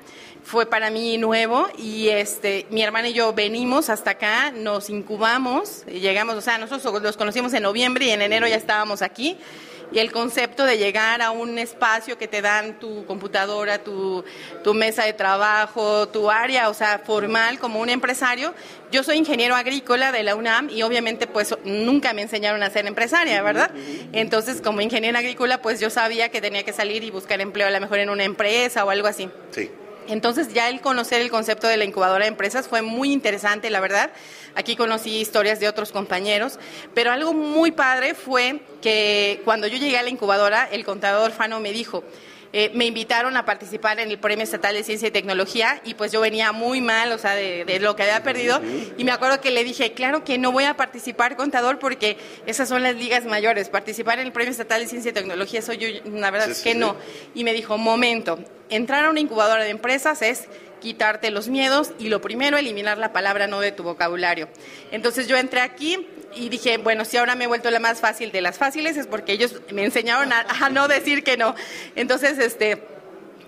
fue 0.43 0.67
para 0.67 0.89
mí 0.89 1.17
nuevo 1.17 1.67
y 1.77 2.07
este 2.09 2.65
mi 2.69 2.81
hermana 2.81 3.09
y 3.09 3.13
yo 3.13 3.33
venimos 3.33 3.89
hasta 3.89 4.11
acá, 4.11 4.51
nos 4.51 4.89
incubamos, 4.89 5.85
llegamos, 5.87 6.35
o 6.35 6.41
sea, 6.41 6.57
nosotros 6.57 7.03
los 7.03 7.17
conocimos 7.17 7.53
en 7.53 7.63
noviembre 7.63 8.05
y 8.05 8.11
en 8.11 8.21
enero 8.21 8.47
ya 8.47 8.55
estábamos 8.55 9.01
aquí 9.01 9.37
y 9.95 9.99
el 9.99 10.11
concepto 10.11 10.65
de 10.65 10.77
llegar 10.77 11.21
a 11.21 11.31
un 11.31 11.57
espacio 11.57 12.17
que 12.17 12.27
te 12.27 12.41
dan 12.41 12.79
tu 12.79 13.05
computadora, 13.05 13.77
tu, 13.77 14.25
mesa 14.73 15.05
de 15.05 15.13
trabajo, 15.13 16.09
tu 16.09 16.29
área, 16.29 16.69
o 16.69 16.73
sea, 16.73 16.99
formal 16.99 17.59
como 17.59 17.79
un 17.79 17.87
empresario. 17.87 18.53
Yo 18.91 19.03
soy 19.03 19.15
ingeniero 19.15 19.55
agrícola 19.55 20.11
de 20.11 20.23
la 20.23 20.35
UNAM 20.35 20.69
y 20.69 20.83
obviamente 20.83 21.27
pues 21.27 21.55
nunca 21.63 22.11
me 22.11 22.23
enseñaron 22.23 22.61
a 22.61 22.69
ser 22.69 22.85
empresaria, 22.87 23.41
¿verdad? 23.41 23.71
Entonces 24.11 24.61
como 24.61 24.81
ingeniero 24.81 25.17
agrícola 25.17 25.61
pues 25.61 25.79
yo 25.79 25.89
sabía 25.89 26.27
que 26.27 26.41
tenía 26.41 26.63
que 26.63 26.73
salir 26.73 27.05
y 27.05 27.09
buscar 27.09 27.39
empleo 27.39 27.67
a 27.67 27.71
lo 27.71 27.79
mejor 27.79 27.99
en 27.99 28.09
una 28.09 28.25
empresa 28.25 28.83
o 28.83 28.89
algo 28.89 29.07
así. 29.07 29.29
Sí. 29.51 29.71
Entonces 30.07 30.53
ya 30.53 30.69
el 30.69 30.81
conocer 30.81 31.21
el 31.21 31.29
concepto 31.29 31.67
de 31.67 31.77
la 31.77 31.85
incubadora 31.85 32.25
de 32.25 32.29
empresas 32.29 32.67
fue 32.67 32.81
muy 32.81 33.11
interesante, 33.11 33.69
la 33.69 33.79
verdad. 33.79 34.11
Aquí 34.55 34.75
conocí 34.75 35.17
historias 35.17 35.59
de 35.59 35.67
otros 35.67 35.91
compañeros, 35.91 36.59
pero 36.93 37.11
algo 37.11 37.33
muy 37.33 37.71
padre 37.71 38.13
fue 38.13 38.61
que 38.81 39.41
cuando 39.45 39.67
yo 39.67 39.77
llegué 39.77 39.97
a 39.97 40.03
la 40.03 40.09
incubadora, 40.09 40.67
el 40.71 40.85
contador 40.85 41.31
Fano 41.31 41.59
me 41.59 41.71
dijo, 41.71 42.03
eh, 42.57 42.71
me 42.73 42.85
invitaron 42.85 43.35
a 43.35 43.43
participar 43.43 43.99
en 43.99 44.09
el 44.11 44.17
Premio 44.17 44.41
Estatal 44.45 44.73
de 44.73 44.81
Ciencia 44.81 45.09
y 45.09 45.11
Tecnología 45.11 45.81
y 45.83 45.95
pues 45.95 46.13
yo 46.13 46.21
venía 46.21 46.53
muy 46.53 46.79
mal, 46.79 47.11
o 47.11 47.17
sea, 47.17 47.35
de, 47.35 47.65
de 47.65 47.81
lo 47.81 47.97
que 47.97 48.03
había 48.03 48.23
perdido. 48.23 48.61
Y 48.97 49.03
me 49.03 49.11
acuerdo 49.11 49.41
que 49.41 49.51
le 49.51 49.65
dije, 49.65 49.91
claro 49.91 50.23
que 50.23 50.37
no 50.37 50.53
voy 50.53 50.63
a 50.63 50.77
participar 50.77 51.35
contador 51.35 51.79
porque 51.79 52.15
esas 52.45 52.69
son 52.69 52.81
las 52.81 52.95
ligas 52.95 53.25
mayores. 53.25 53.67
Participar 53.67 54.19
en 54.19 54.27
el 54.27 54.31
Premio 54.31 54.51
Estatal 54.51 54.79
de 54.81 54.87
Ciencia 54.87 55.11
y 55.11 55.13
Tecnología, 55.13 55.61
soy 55.61 55.77
yo, 55.79 55.87
la 56.13 56.31
verdad 56.31 56.45
Sí, 56.45 56.51
es 56.53 56.61
que 56.61 56.71
sí. 56.71 56.77
no. 56.77 56.95
Y 57.33 57.43
me 57.43 57.51
dijo, 57.51 57.77
momento, 57.77 58.39
entrar 58.69 59.03
a 59.03 59.09
una 59.09 59.19
incubadora 59.19 59.65
de 59.65 59.71
empresas 59.71 60.21
es 60.21 60.45
quitarte 60.85 61.31
los 61.31 61.47
miedos 61.47 61.93
y 61.97 62.09
lo 62.09 62.21
primero, 62.21 62.57
eliminar 62.57 62.99
la 62.99 63.11
palabra 63.11 63.47
no 63.47 63.59
de 63.59 63.71
tu 63.71 63.81
vocabulario. 63.81 64.47
Entonces 64.91 65.27
yo 65.27 65.35
entré 65.35 65.61
aquí 65.61 66.07
y 66.35 66.49
dije, 66.49 66.77
bueno, 66.77 67.05
si 67.05 67.17
ahora 67.17 67.33
me 67.33 67.45
he 67.45 67.47
vuelto 67.47 67.71
la 67.71 67.79
más 67.79 67.99
fácil 67.99 68.31
de 68.31 68.39
las 68.41 68.59
fáciles 68.59 68.95
es 68.95 69.07
porque 69.07 69.31
ellos 69.31 69.61
me 69.71 69.83
enseñaron 69.83 70.31
a, 70.31 70.41
a 70.41 70.69
no 70.69 70.87
decir 70.87 71.23
que 71.23 71.37
no. 71.37 71.55
Entonces, 71.95 72.37
este, 72.37 72.83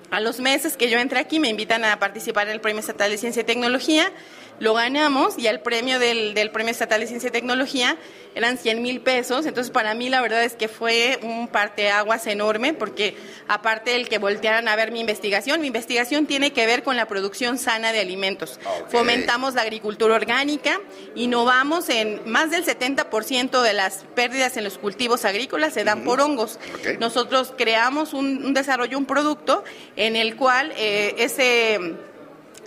a 0.09 0.19
los 0.19 0.39
meses 0.39 0.77
que 0.77 0.89
yo 0.89 0.97
entré 0.97 1.19
aquí 1.19 1.39
me 1.39 1.49
invitan 1.49 1.85
a 1.85 1.99
participar 1.99 2.47
en 2.47 2.53
el 2.53 2.59
Premio 2.59 2.79
Estatal 2.79 3.11
de 3.11 3.19
Ciencia 3.19 3.43
y 3.43 3.45
Tecnología. 3.45 4.11
Lo 4.59 4.73
ganamos 4.73 5.37
y 5.37 5.47
el 5.47 5.59
premio 5.59 5.99
del, 5.99 6.33
del 6.33 6.51
Premio 6.51 6.71
Estatal 6.71 7.01
de 7.01 7.07
Ciencia 7.07 7.29
y 7.29 7.31
Tecnología 7.31 7.97
eran 8.37 8.57
100 8.57 8.81
mil 8.81 9.01
pesos. 9.01 9.45
Entonces, 9.45 9.71
para 9.71 9.93
mí 9.95 10.09
la 10.09 10.21
verdad 10.21 10.43
es 10.43 10.55
que 10.55 10.67
fue 10.67 11.19
un 11.23 11.47
parteaguas 11.47 12.27
enorme 12.27 12.73
porque 12.73 13.17
aparte 13.47 13.91
del 13.91 14.07
que 14.07 14.19
voltearan 14.19 14.67
a 14.67 14.75
ver 14.75 14.91
mi 14.91 14.99
investigación, 14.99 15.59
mi 15.59 15.67
investigación 15.67 16.27
tiene 16.27 16.53
que 16.53 16.65
ver 16.65 16.83
con 16.83 16.95
la 16.95 17.07
producción 17.07 17.57
sana 17.57 17.91
de 17.91 17.99
alimentos. 17.99 18.59
Fomentamos 18.89 19.55
la 19.55 19.63
agricultura 19.63 20.15
orgánica, 20.15 20.79
innovamos 21.15 21.89
en 21.89 22.21
más 22.29 22.51
del 22.51 22.63
70% 22.63 23.61
de 23.61 23.73
las 23.73 24.05
pérdidas 24.15 24.55
en 24.57 24.63
los 24.63 24.77
cultivos 24.77 25.25
agrícolas 25.25 25.73
se 25.73 25.83
dan 25.83 26.03
por 26.03 26.21
hongos. 26.21 26.59
Nosotros 26.99 27.53
creamos 27.57 28.13
un, 28.13 28.45
un 28.45 28.53
desarrollo, 28.53 28.97
un 28.97 29.05
producto 29.05 29.63
en 29.95 30.15
el 30.15 30.35
cual 30.35 30.73
eh, 30.77 31.15
ese 31.17 31.79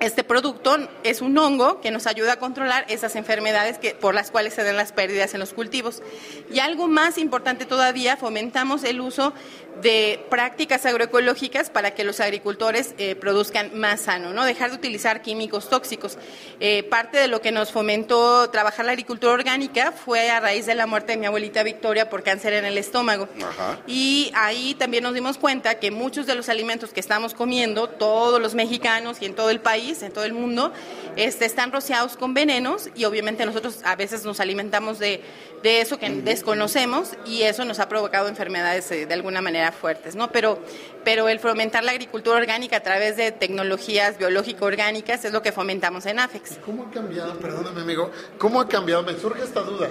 este 0.00 0.24
producto 0.24 0.78
es 1.04 1.20
un 1.20 1.36
hongo 1.36 1.80
que 1.82 1.90
nos 1.90 2.06
ayuda 2.06 2.32
a 2.32 2.38
controlar 2.38 2.86
esas 2.88 3.16
enfermedades 3.16 3.78
que, 3.78 3.94
por 3.94 4.14
las 4.14 4.30
cuales 4.30 4.54
se 4.54 4.64
dan 4.64 4.76
las 4.76 4.92
pérdidas 4.92 5.34
en 5.34 5.40
los 5.40 5.52
cultivos. 5.52 6.02
Y 6.50 6.58
algo 6.60 6.88
más 6.88 7.18
importante 7.18 7.66
todavía, 7.66 8.16
fomentamos 8.16 8.82
el 8.84 9.02
uso 9.02 9.34
de 9.82 10.24
prácticas 10.28 10.84
agroecológicas 10.86 11.70
para 11.70 11.92
que 11.92 12.04
los 12.04 12.20
agricultores 12.20 12.94
eh, 12.98 13.14
produzcan 13.14 13.78
más 13.78 14.02
sano, 14.02 14.32
¿no? 14.32 14.44
Dejar 14.44 14.70
de 14.70 14.76
utilizar 14.76 15.22
químicos 15.22 15.68
tóxicos. 15.68 16.18
Eh, 16.60 16.82
parte 16.84 17.18
de 17.18 17.28
lo 17.28 17.40
que 17.40 17.52
nos 17.52 17.72
fomentó 17.72 18.50
trabajar 18.50 18.84
la 18.84 18.92
agricultura 18.92 19.32
orgánica 19.32 19.92
fue 19.92 20.30
a 20.30 20.40
raíz 20.40 20.66
de 20.66 20.74
la 20.74 20.86
muerte 20.86 21.12
de 21.12 21.18
mi 21.18 21.26
abuelita 21.26 21.62
Victoria 21.62 22.10
por 22.10 22.22
cáncer 22.22 22.52
en 22.52 22.64
el 22.64 22.78
estómago. 22.78 23.28
Ajá. 23.42 23.78
Y 23.86 24.30
ahí 24.34 24.74
también 24.74 25.02
nos 25.02 25.14
dimos 25.14 25.38
cuenta 25.38 25.78
que 25.78 25.90
muchos 25.90 26.26
de 26.26 26.34
los 26.34 26.48
alimentos 26.48 26.92
que 26.92 27.00
estamos 27.00 27.34
comiendo, 27.34 27.88
todos 27.88 28.40
los 28.40 28.54
mexicanos 28.54 29.18
y 29.20 29.26
en 29.26 29.34
todo 29.34 29.50
el 29.50 29.60
país, 29.60 30.02
en 30.02 30.12
todo 30.12 30.24
el 30.24 30.32
mundo, 30.32 30.72
este, 31.16 31.44
están 31.44 31.72
rociados 31.72 32.16
con 32.16 32.34
venenos 32.34 32.88
y 32.94 33.04
obviamente 33.04 33.44
nosotros 33.46 33.80
a 33.84 33.96
veces 33.96 34.24
nos 34.24 34.40
alimentamos 34.40 34.98
de, 34.98 35.22
de 35.62 35.80
eso 35.82 35.98
que 35.98 36.08
desconocemos 36.10 37.10
y 37.26 37.42
eso 37.42 37.64
nos 37.66 37.78
ha 37.80 37.88
provocado 37.88 38.28
enfermedades 38.28 38.90
eh, 38.92 39.04
de 39.06 39.14
alguna 39.14 39.42
manera 39.42 39.72
fuertes, 39.72 40.16
¿no? 40.16 40.32
Pero, 40.32 40.58
pero 41.04 41.28
el 41.28 41.38
fomentar 41.38 41.84
la 41.84 41.92
agricultura 41.92 42.36
orgánica 42.38 42.76
a 42.78 42.82
través 42.82 43.16
de 43.16 43.30
tecnologías 43.30 44.16
biológico-orgánicas 44.18 45.24
es 45.24 45.32
lo 45.32 45.42
que 45.42 45.52
fomentamos 45.52 46.06
en 46.06 46.18
AFEX. 46.18 46.58
¿Cómo 46.64 46.86
ha 46.86 46.90
cambiado, 46.90 47.34
perdóname 47.38 47.82
amigo, 47.82 48.10
cómo 48.38 48.60
ha 48.60 48.68
cambiado? 48.68 49.02
Me 49.02 49.18
surge 49.18 49.42
esta 49.44 49.60
duda. 49.60 49.90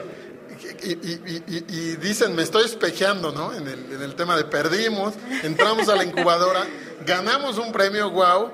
Y, 0.84 0.90
y- 0.92 1.22
y- 1.26 1.44
y- 1.56 1.66
y 1.70 1.96
dicen, 1.98 2.36
me 2.36 2.44
estoy 2.44 2.66
espejeando, 2.66 3.32
¿no? 3.32 3.54
En 3.54 3.68
el, 3.68 3.94
en 3.94 4.02
el 4.02 4.16
tema 4.16 4.36
de 4.36 4.44
perdimos, 4.44 5.14
entramos 5.44 5.88
a 5.88 5.96
la 5.96 6.04
incubadora, 6.04 6.66
ganamos 7.06 7.58
un 7.58 7.72
premio, 7.72 8.10
wow, 8.10 8.52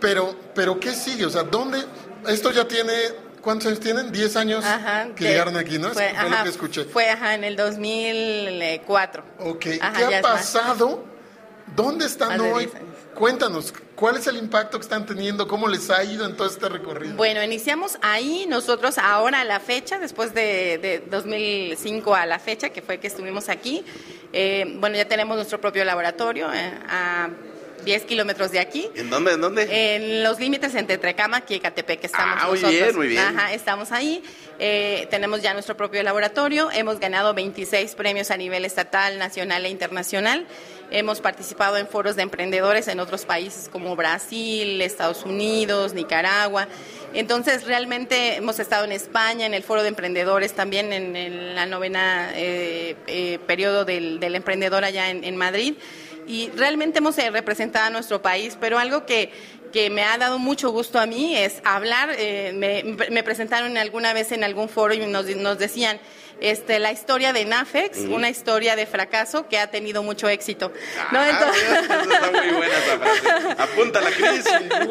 pero, 0.00 0.34
pero 0.54 0.78
¿qué 0.78 0.92
sigue? 0.92 1.24
O 1.24 1.30
sea, 1.30 1.44
¿dónde? 1.44 1.78
Esto 2.26 2.50
ya 2.50 2.66
tiene, 2.68 2.92
¿cuántos 3.40 3.66
años 3.68 3.80
tienen? 3.80 4.12
¿10 4.12 4.36
años 4.36 4.64
Ajá, 4.64 5.08
que 5.14 5.24
de- 5.24 5.30
llegaron 5.30 5.56
aquí, 5.56 5.78
no? 5.78 5.88
Fue, 5.92 6.08
Fue 6.08 6.18
ajá, 6.18 6.28
lo 6.38 6.42
que 6.44 6.48
escuché. 6.50 6.84
Fue 6.84 7.08
ajá, 7.08 7.34
en 7.34 7.44
el 7.44 7.56
2004. 7.56 9.22
Ok, 9.40 9.66
Ajá, 9.80 9.92
¿qué 10.08 10.16
ha 10.16 10.22
más. 10.22 10.32
pasado? 10.32 11.04
¿Dónde 11.74 12.06
están 12.06 12.28
Más 12.38 12.40
hoy? 12.40 12.64
10 12.66 12.74
años. 12.76 12.88
Cuéntanos, 13.14 13.74
¿cuál 13.96 14.16
es 14.16 14.26
el 14.28 14.36
impacto 14.36 14.78
que 14.78 14.82
están 14.84 15.04
teniendo? 15.04 15.48
¿Cómo 15.48 15.66
les 15.68 15.90
ha 15.90 16.04
ido 16.04 16.24
en 16.24 16.36
todo 16.36 16.46
este 16.48 16.68
recorrido? 16.68 17.16
Bueno, 17.16 17.42
iniciamos 17.42 17.98
ahí 18.00 18.46
nosotros 18.48 18.96
ahora 18.96 19.40
a 19.40 19.44
la 19.44 19.58
fecha, 19.60 19.98
después 19.98 20.32
de, 20.34 20.78
de 20.78 21.04
2005 21.10 22.14
a 22.14 22.26
la 22.26 22.38
fecha, 22.38 22.70
que 22.70 22.80
fue 22.80 22.98
que 23.00 23.08
estuvimos 23.08 23.48
aquí. 23.48 23.84
eh, 24.32 24.76
bueno, 24.78 24.96
ya 24.96 25.06
tenemos 25.08 25.36
nuestro 25.36 25.60
propio 25.60 25.84
laboratorio 25.84 26.52
eh, 26.52 26.72
a 26.88 27.28
10 27.88 28.04
kilómetros 28.04 28.50
de 28.52 28.60
aquí. 28.60 28.86
¿En 28.96 29.08
dónde? 29.08 29.32
¿En 29.32 29.40
dónde? 29.40 29.94
En 29.94 30.22
los 30.22 30.38
límites 30.38 30.74
entre 30.74 30.98
Trecámac 30.98 31.50
y 31.50 31.54
Ecatepec 31.54 32.04
estamos 32.04 32.36
Ah, 32.38 32.46
muy 32.48 32.58
bien, 32.58 32.94
muy 32.94 33.08
bien. 33.08 33.24
Ajá, 33.24 33.54
estamos 33.54 33.92
ahí. 33.92 34.22
Eh, 34.58 35.06
tenemos 35.10 35.40
ya 35.40 35.54
nuestro 35.54 35.74
propio 35.74 36.02
laboratorio. 36.02 36.68
Hemos 36.70 37.00
ganado 37.00 37.32
26 37.32 37.94
premios 37.94 38.30
a 38.30 38.36
nivel 38.36 38.66
estatal, 38.66 39.18
nacional 39.18 39.64
e 39.64 39.70
internacional. 39.70 40.46
Hemos 40.90 41.22
participado 41.22 41.78
en 41.78 41.86
foros 41.88 42.14
de 42.14 42.22
emprendedores 42.24 42.88
en 42.88 43.00
otros 43.00 43.24
países 43.24 43.70
como 43.70 43.96
Brasil, 43.96 44.82
Estados 44.82 45.24
Unidos, 45.24 45.94
Nicaragua. 45.94 46.68
Entonces, 47.14 47.64
realmente 47.64 48.36
hemos 48.36 48.58
estado 48.58 48.84
en 48.84 48.92
España, 48.92 49.46
en 49.46 49.54
el 49.54 49.62
foro 49.62 49.80
de 49.80 49.88
emprendedores, 49.88 50.52
también 50.52 50.92
en, 50.92 51.16
en 51.16 51.54
la 51.54 51.64
novena 51.64 52.32
eh, 52.34 52.96
eh, 53.06 53.38
periodo 53.46 53.86
del, 53.86 54.20
del 54.20 54.34
emprendedor 54.34 54.84
allá 54.84 55.08
en, 55.08 55.24
en 55.24 55.38
Madrid 55.38 55.72
y 56.28 56.50
realmente 56.54 56.98
hemos 56.98 57.18
eh, 57.18 57.30
representado 57.30 57.86
a 57.86 57.90
nuestro 57.90 58.22
país, 58.22 58.56
pero 58.60 58.78
algo 58.78 59.06
que, 59.06 59.30
que 59.72 59.90
me 59.90 60.04
ha 60.04 60.16
dado 60.18 60.38
mucho 60.38 60.70
gusto 60.70 60.98
a 61.00 61.06
mí 61.06 61.36
es 61.36 61.60
hablar, 61.64 62.10
eh, 62.18 62.52
me, 62.54 62.84
me 63.10 63.22
presentaron 63.22 63.76
alguna 63.76 64.12
vez 64.12 64.30
en 64.32 64.44
algún 64.44 64.68
foro 64.68 64.94
y 64.94 64.98
nos, 64.98 65.26
nos 65.26 65.58
decían, 65.58 65.98
este, 66.40 66.78
la 66.78 66.92
historia 66.92 67.32
de 67.32 67.44
Nafex, 67.44 67.98
una 68.10 68.30
historia 68.30 68.76
de 68.76 68.86
fracaso 68.86 69.48
que 69.48 69.58
ha 69.58 69.72
tenido 69.72 70.04
mucho 70.04 70.28
éxito. 70.28 70.72
¿no? 71.10 71.18
Ah, 71.18 71.30
Entonces- 71.30 71.64
mira, 71.68 71.80
eso 72.00 72.12
está 72.12 72.30
muy 72.30 72.48
buena 72.50 72.74
esa 72.78 72.98
frase. 72.98 73.62
Apúntala, 73.62 74.10
Cris. 74.12 74.44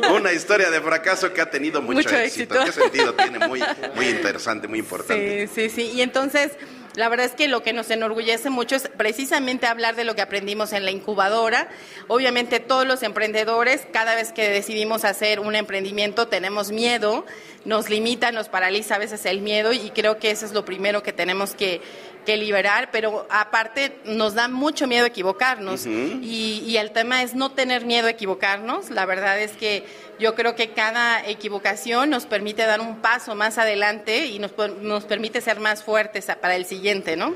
Una 0.13 0.33
historia 0.33 0.69
de 0.69 0.81
fracaso 0.81 1.31
que 1.31 1.39
ha 1.39 1.49
tenido 1.49 1.81
mucho, 1.81 1.95
Mucho 1.95 2.17
éxito. 2.17 2.53
éxito. 2.55 2.65
¿Qué 2.65 2.71
sentido 2.83 3.13
tiene? 3.13 3.47
Muy, 3.47 3.63
muy 3.95 4.07
interesante, 4.09 4.67
muy 4.67 4.79
importante. 4.79 5.47
Sí, 5.47 5.69
sí, 5.69 5.75
sí. 5.75 5.91
Y 5.95 6.01
entonces, 6.01 6.51
la 6.97 7.09
verdad 7.09 7.27
es 7.27 7.33
que 7.33 7.47
lo 7.47 7.61
que 7.61 7.73
nos 7.73 7.91
enorgullece 7.91 8.49
mucho 8.49 8.75
es 8.75 8.89
precisamente 8.97 9.67
hablar 9.67 9.95
de 9.95 10.03
lo 10.03 10.15
que 10.15 10.23
aprendimos 10.23 10.73
en 10.73 10.83
la 10.83 10.89
incubadora. 10.89 11.69
Obviamente 12.07 12.59
todos 12.59 12.87
los 12.87 13.03
emprendedores, 13.03 13.87
cada 13.93 14.15
vez 14.15 14.31
que 14.31 14.49
decidimos 14.49 15.05
hacer 15.05 15.39
un 15.39 15.53
emprendimiento, 15.53 16.27
tenemos 16.27 16.71
miedo, 16.71 17.23
nos 17.65 17.91
limita, 17.91 18.31
nos 18.31 18.49
paraliza 18.49 18.95
a 18.95 18.97
veces 18.97 19.27
el 19.27 19.41
miedo 19.41 19.73
y 19.73 19.91
creo 19.91 20.17
que 20.17 20.31
eso 20.31 20.47
es 20.47 20.53
lo 20.53 20.65
primero 20.65 21.03
que 21.03 21.13
tenemos 21.13 21.53
que, 21.53 21.81
que 22.27 22.35
liberar, 22.35 22.89
pero 22.91 23.25
aparte 23.29 24.01
nos 24.03 24.33
da 24.33 24.49
mucho 24.49 24.85
miedo 24.85 25.05
equivocarnos 25.05 25.85
y, 25.85 26.61
y 26.67 26.75
el 26.75 26.91
tema 26.91 27.23
es 27.23 27.35
no 27.35 27.53
tener 27.53 27.85
miedo 27.85 28.07
a 28.07 28.09
equivocarnos. 28.09 28.89
La 28.89 29.05
verdad 29.05 29.39
es 29.39 29.53
que 29.53 29.85
yo 30.19 30.35
creo 30.35 30.53
que 30.53 30.71
cada 30.71 31.25
equivocación 31.25 32.09
nos 32.09 32.25
permite 32.25 32.65
dar 32.65 32.81
un 32.81 32.97
paso 32.97 33.33
más 33.33 33.57
adelante 33.57 34.25
y 34.25 34.39
nos, 34.39 34.51
nos 34.81 35.05
permite 35.05 35.39
ser 35.39 35.61
más 35.61 35.85
fuertes 35.85 36.25
para 36.41 36.57
el 36.57 36.65
siguiente, 36.65 37.15
¿no? 37.15 37.33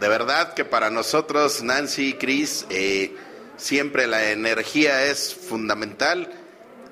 De 0.00 0.08
verdad 0.08 0.54
que 0.54 0.64
para 0.64 0.90
nosotros, 0.90 1.62
Nancy, 1.62 2.14
Cris, 2.14 2.66
eh, 2.70 3.14
siempre 3.56 4.08
la 4.08 4.32
energía 4.32 5.04
es 5.04 5.32
fundamental. 5.32 6.28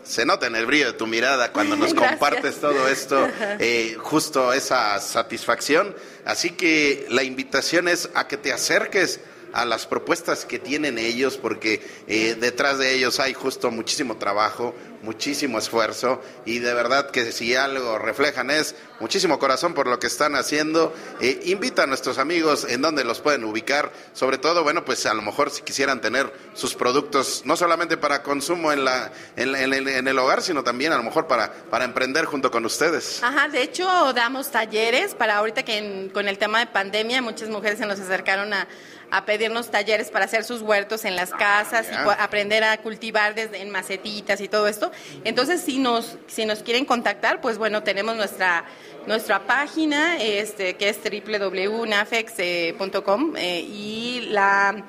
Se 0.04 0.24
nota 0.26 0.46
en 0.46 0.56
el 0.56 0.66
brillo 0.66 0.86
de 0.86 0.92
tu 0.94 1.06
mirada 1.06 1.52
cuando 1.52 1.76
nos 1.76 1.92
Gracias. 1.94 2.10
compartes 2.10 2.60
todo 2.60 2.88
esto, 2.88 3.28
eh, 3.58 3.96
justo 4.00 4.52
esa 4.52 4.98
satisfacción. 5.00 5.94
Así 6.24 6.50
que 6.50 7.06
la 7.10 7.22
invitación 7.22 7.88
es 7.88 8.08
a 8.14 8.26
que 8.28 8.36
te 8.36 8.52
acerques 8.52 9.20
a 9.52 9.64
las 9.64 9.86
propuestas 9.86 10.44
que 10.44 10.58
tienen 10.58 10.98
ellos, 10.98 11.36
porque 11.36 11.82
eh, 12.06 12.36
detrás 12.40 12.78
de 12.78 12.94
ellos 12.94 13.20
hay 13.20 13.34
justo 13.34 13.70
muchísimo 13.70 14.16
trabajo, 14.16 14.74
muchísimo 15.02 15.58
esfuerzo, 15.58 16.22
y 16.46 16.60
de 16.60 16.72
verdad 16.74 17.10
que 17.10 17.32
si 17.32 17.54
algo 17.54 17.98
reflejan 17.98 18.50
es 18.50 18.74
muchísimo 19.00 19.38
corazón 19.38 19.74
por 19.74 19.86
lo 19.88 19.98
que 19.98 20.06
están 20.06 20.36
haciendo. 20.36 20.94
Eh, 21.20 21.40
invita 21.46 21.82
a 21.82 21.86
nuestros 21.86 22.18
amigos 22.18 22.64
en 22.68 22.82
donde 22.82 23.02
los 23.04 23.20
pueden 23.20 23.44
ubicar, 23.44 23.90
sobre 24.12 24.38
todo, 24.38 24.62
bueno, 24.62 24.84
pues 24.84 25.04
a 25.06 25.14
lo 25.14 25.22
mejor 25.22 25.50
si 25.50 25.62
quisieran 25.62 26.00
tener 26.00 26.32
sus 26.54 26.74
productos, 26.74 27.42
no 27.44 27.56
solamente 27.56 27.96
para 27.96 28.22
consumo 28.22 28.72
en, 28.72 28.84
la, 28.84 29.10
en, 29.36 29.54
en 29.56 29.72
el, 29.74 29.88
en 29.88 30.06
el 30.08 30.18
hogar, 30.18 30.40
sino 30.42 30.62
también 30.62 30.92
a 30.92 30.96
lo 30.96 31.02
mejor 31.02 31.26
para, 31.26 31.52
para 31.52 31.84
emprender 31.84 32.24
junto 32.26 32.50
con 32.50 32.64
ustedes. 32.64 33.22
Ajá, 33.22 33.48
de 33.48 33.62
hecho 33.62 33.84
damos 34.12 34.50
talleres 34.52 35.14
para 35.14 35.36
ahorita 35.38 35.64
que 35.64 35.78
en- 35.78 36.08
con 36.10 36.28
el 36.28 36.38
tema 36.38 36.60
de 36.60 36.66
pandemia 36.66 37.20
muchas 37.22 37.48
mujeres 37.48 37.78
se 37.78 37.86
nos 37.86 37.98
acercaron 37.98 38.52
a, 38.54 38.68
a 39.12 39.24
pedirnos 39.26 39.70
talleres 39.70 40.10
para 40.10 40.24
hacer 40.24 40.42
sus 40.42 40.62
huertos 40.62 41.04
en 41.04 41.14
las 41.16 41.30
casas 41.30 41.86
y 41.92 41.94
aprender 42.18 42.64
a 42.64 42.78
cultivar 42.78 43.34
desde 43.34 43.60
en 43.60 43.68
macetitas 43.70 44.40
y 44.40 44.48
todo 44.48 44.66
esto. 44.66 44.90
Entonces, 45.24 45.60
si 45.60 45.78
nos 45.78 46.16
si 46.26 46.46
nos 46.46 46.62
quieren 46.62 46.86
contactar, 46.86 47.42
pues 47.42 47.58
bueno, 47.58 47.82
tenemos 47.82 48.16
nuestra 48.16 48.64
nuestra 49.06 49.46
página 49.46 50.16
este 50.16 50.76
que 50.76 50.88
es 50.88 50.98
www.nafex.com 51.04 53.36
eh, 53.36 53.60
y 53.60 54.28
la 54.30 54.86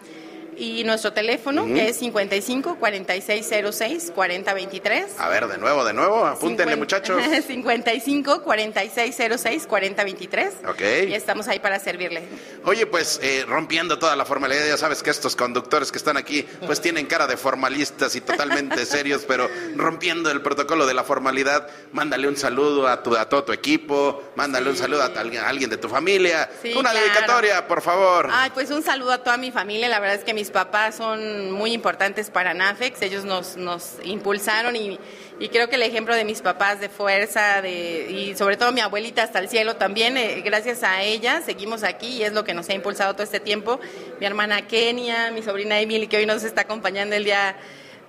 Y 0.58 0.84
nuestro 0.84 1.14
teléfono 1.14 1.66
que 1.66 1.90
es 1.90 1.98
55 1.98 2.78
4606 2.80 4.12
4023. 4.14 5.20
A 5.20 5.30
ver, 5.30 5.48
de 5.48 5.58
nuevo, 5.58 5.84
de 5.86 5.94
nuevo, 5.94 6.26
apúntenle 6.26 6.76
muchachos. 6.76 7.22
55 7.48 8.44
4606 8.44 9.68
4023. 9.68 10.54
Ok. 10.68 10.82
Y 11.10 11.14
estamos 11.14 11.48
ahí 11.48 11.60
para 11.60 11.80
servirle. 11.80 12.24
Oye, 12.66 12.86
pues 12.86 13.20
eh, 13.24 13.46
rompiendo 13.48 14.00
toda 14.00 14.16
la 14.16 14.26
formalidad, 14.26 14.66
ya 14.68 14.78
sabes 14.78 15.04
que 15.04 15.10
estos 15.10 15.36
conductores 15.36 15.92
que 15.92 15.98
están 15.98 16.18
aquí, 16.18 16.46
pues 16.66 16.82
tienen 16.82 17.06
cara 17.06 17.28
de 17.28 17.38
formalistas 17.38 18.16
y 18.16 18.22
totalmente 18.22 18.86
serios, 18.86 19.24
pero 19.28 19.50
rompiendo 19.76 20.32
el 20.32 20.42
protocolo 20.42 20.86
de 20.86 20.94
la 20.94 21.04
formalidad, 21.04 21.68
mándale 21.92 22.28
un 22.28 22.38
saludo 22.38 22.88
a, 22.88 23.04
tu, 23.04 23.16
a 23.16 23.28
todo 23.28 23.44
tu 23.44 23.54
equipo, 23.54 24.24
mándale 24.36 24.70
un 24.70 24.78
saludo 24.78 25.04
a, 25.04 25.12
alguien 25.48 25.70
de 25.70 25.78
tu 25.78 25.90
familia. 25.90 26.50
Sí, 26.62 26.74
Una 26.74 26.92
claro. 26.92 27.06
dedicatoria, 27.06 27.68
por 27.68 27.82
favor. 27.82 28.30
Ay, 28.32 28.52
pues 28.54 28.72
un 28.72 28.84
saludo 28.84 29.12
a 29.12 29.24
toda 29.24 29.38
mi 29.38 29.52
familia. 29.52 29.90
La 29.90 30.00
verdad 30.00 30.18
es 30.18 30.24
que 30.24 30.34
mis 30.34 30.50
papás 30.54 30.96
son 30.96 31.52
muy 31.52 31.74
importantes 31.74 32.30
para 32.30 32.54
NAFEX. 32.54 33.02
Ellos 33.02 33.26
nos, 33.26 33.58
nos 33.58 33.98
impulsaron 34.06 34.78
y, 34.78 34.98
y 35.40 35.50
creo 35.50 35.68
que 35.68 35.76
el 35.76 35.82
ejemplo 35.82 36.16
de 36.16 36.24
mis 36.24 36.42
papás 36.42 36.80
de 36.80 36.88
fuerza 36.88 37.62
de, 37.62 38.10
y 38.10 38.38
sobre 38.38 38.56
todo 38.56 38.72
mi 38.72 38.80
abuelita 38.80 39.24
hasta 39.24 39.40
el 39.40 39.50
cielo 39.50 39.76
también, 39.76 40.16
eh, 40.16 40.42
gracias 40.46 40.84
a 40.84 41.02
ella 41.02 41.42
seguimos 41.42 41.84
aquí 41.84 42.08
y 42.08 42.24
es 42.24 42.32
lo 42.32 42.46
que 42.46 42.54
nos 42.54 42.70
ha 42.70 42.74
impulsado 42.74 43.14
todo 43.14 43.24
este 43.24 43.42
tiempo. 43.42 43.82
Mi 44.22 44.26
hermana 44.26 44.66
Kenia, 44.68 45.32
mi 45.32 45.42
sobrina 45.42 45.82
Emily, 45.82 46.08
que 46.08 46.18
hoy 46.18 46.26
nos 46.26 46.44
está 46.44 46.62
acompañando 46.62 47.16
el 47.16 47.26
día 47.26 47.58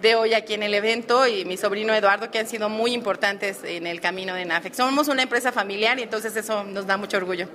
de 0.00 0.14
hoy 0.14 0.34
aquí 0.34 0.54
en 0.54 0.62
el 0.62 0.74
evento 0.74 1.26
y 1.26 1.44
mi 1.44 1.56
sobrino 1.56 1.94
Eduardo 1.94 2.30
que 2.30 2.38
han 2.38 2.46
sido 2.46 2.68
muy 2.68 2.92
importantes 2.92 3.64
en 3.64 3.86
el 3.86 4.00
camino 4.00 4.34
de 4.34 4.44
NAFEX. 4.44 4.76
Somos 4.76 5.08
una 5.08 5.22
empresa 5.22 5.50
familiar 5.50 5.98
y 5.98 6.02
entonces 6.02 6.36
eso 6.36 6.62
nos 6.62 6.86
da 6.86 6.96
mucho 6.96 7.16
orgullo. 7.16 7.48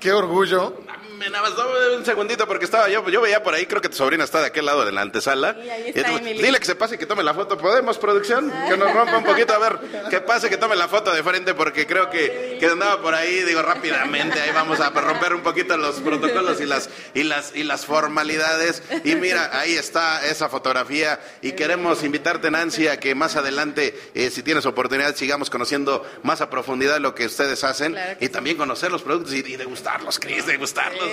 Qué 0.00 0.12
orgullo. 0.12 0.80
Me 1.20 1.28
nada 1.28 1.42
más, 1.50 1.54
dame 1.54 1.96
un 1.98 2.04
segundito 2.06 2.46
porque 2.48 2.64
estaba 2.64 2.88
yo, 2.88 3.06
yo 3.10 3.20
veía 3.20 3.42
por 3.42 3.52
ahí, 3.52 3.66
creo 3.66 3.82
que 3.82 3.90
tu 3.90 3.96
sobrina 3.96 4.24
está 4.24 4.40
de 4.40 4.46
aquel 4.46 4.64
lado 4.64 4.86
de 4.86 4.90
la 4.92 5.02
antesala. 5.02 5.54
Sí, 5.62 5.68
ahí 5.68 5.92
Y 5.94 5.98
está 5.98 6.08
tú, 6.12 6.16
Emily. 6.16 6.42
dile 6.42 6.58
que 6.58 6.64
se 6.64 6.74
pase 6.74 6.94
y 6.94 6.98
que 6.98 7.04
tome 7.04 7.22
la 7.22 7.34
foto. 7.34 7.58
¿Podemos, 7.58 7.98
producción? 7.98 8.50
Que 8.66 8.74
nos 8.78 8.90
rompa 8.90 9.18
un 9.18 9.24
poquito, 9.24 9.52
a 9.52 9.58
ver, 9.58 9.78
que 10.08 10.22
pase, 10.22 10.48
que 10.48 10.56
tome 10.56 10.76
la 10.76 10.88
foto 10.88 11.12
de 11.12 11.22
frente 11.22 11.52
porque 11.52 11.86
creo 11.86 12.08
que, 12.08 12.56
que 12.58 12.66
andaba 12.66 13.02
por 13.02 13.14
ahí, 13.14 13.42
digo, 13.42 13.60
rápidamente, 13.60 14.40
ahí 14.40 14.50
vamos 14.52 14.80
a 14.80 14.88
romper 14.88 15.34
un 15.34 15.42
poquito 15.42 15.76
los 15.76 15.96
protocolos 15.96 16.58
y 16.62 16.64
las, 16.64 16.88
y 17.12 17.22
las, 17.22 17.54
y 17.54 17.64
las 17.64 17.84
formalidades. 17.84 18.82
Y 19.04 19.14
mira, 19.16 19.50
ahí 19.60 19.76
está 19.76 20.24
esa 20.26 20.48
fotografía 20.48 21.20
y 21.42 21.52
queremos 21.52 22.02
invitarte, 22.02 22.50
Nancy, 22.50 22.88
a 22.88 22.98
que 22.98 23.14
más 23.14 23.36
adelante, 23.36 23.94
eh, 24.14 24.30
si 24.30 24.42
tienes 24.42 24.64
oportunidad, 24.64 25.14
sigamos 25.14 25.50
conociendo 25.50 26.02
más 26.22 26.40
a 26.40 26.48
profundidad 26.48 26.98
lo 26.98 27.14
que 27.14 27.26
ustedes 27.26 27.62
hacen 27.62 27.92
Claro 27.92 28.18
que 28.18 28.24
y 28.24 28.28
también 28.30 28.56
conocer 28.56 28.90
los 28.90 29.02
productos 29.02 29.34
y, 29.34 29.40
y 29.40 29.56
degustarlos, 29.56 30.18
Cris, 30.18 30.46
degustarlos, 30.46 31.09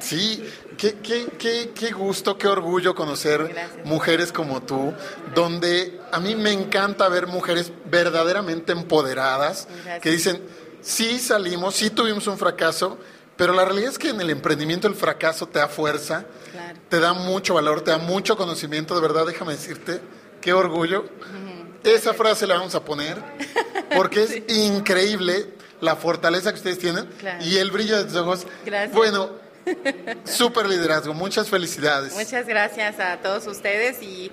Sí, 0.00 0.42
qué, 0.76 0.94
qué, 1.02 1.26
qué, 1.38 1.72
qué 1.74 1.90
gusto, 1.92 2.36
qué 2.38 2.46
orgullo 2.48 2.94
conocer 2.94 3.48
Gracias. 3.48 3.84
mujeres 3.86 4.32
como 4.32 4.62
tú, 4.62 4.92
donde 5.34 6.00
a 6.12 6.20
mí 6.20 6.34
me 6.34 6.52
encanta 6.52 7.08
ver 7.08 7.26
mujeres 7.26 7.72
verdaderamente 7.86 8.72
empoderadas, 8.72 9.68
Gracias. 9.84 10.00
que 10.02 10.10
dicen, 10.10 10.42
sí 10.82 11.18
salimos, 11.18 11.74
sí 11.74 11.90
tuvimos 11.90 12.26
un 12.26 12.38
fracaso, 12.38 12.98
pero 13.36 13.52
la 13.52 13.64
realidad 13.64 13.90
es 13.90 13.98
que 13.98 14.10
en 14.10 14.20
el 14.20 14.30
emprendimiento 14.30 14.88
el 14.88 14.94
fracaso 14.94 15.46
te 15.46 15.58
da 15.58 15.68
fuerza, 15.68 16.24
Claro. 16.52 16.78
te 16.88 17.00
da 17.00 17.12
mucho 17.12 17.54
valor, 17.54 17.82
te 17.82 17.90
da 17.90 17.98
mucho 17.98 18.36
conocimiento, 18.36 18.94
de 18.94 19.00
verdad, 19.02 19.26
déjame 19.26 19.52
decirte, 19.52 20.00
qué 20.40 20.52
orgullo. 20.54 21.04
Esa 21.84 22.14
frase 22.14 22.46
la 22.46 22.54
vamos 22.56 22.74
a 22.74 22.82
poner, 22.84 23.22
porque 23.94 24.22
es 24.24 24.42
increíble 24.56 25.54
la 25.80 25.96
fortaleza 25.96 26.50
que 26.50 26.56
ustedes 26.56 26.78
tienen 26.78 27.06
Claro. 27.18 27.44
y 27.44 27.56
el 27.58 27.70
brillo 27.70 27.96
de 27.98 28.04
tus 28.04 28.16
ojos. 28.16 28.46
Gracias. 28.64 28.94
Bueno, 28.94 29.30
súper 30.24 30.66
liderazgo, 30.66 31.12
muchas 31.14 31.48
felicidades. 31.48 32.14
Muchas 32.14 32.46
gracias 32.46 33.00
a 33.00 33.18
todos 33.18 33.46
ustedes 33.46 34.02
y, 34.02 34.30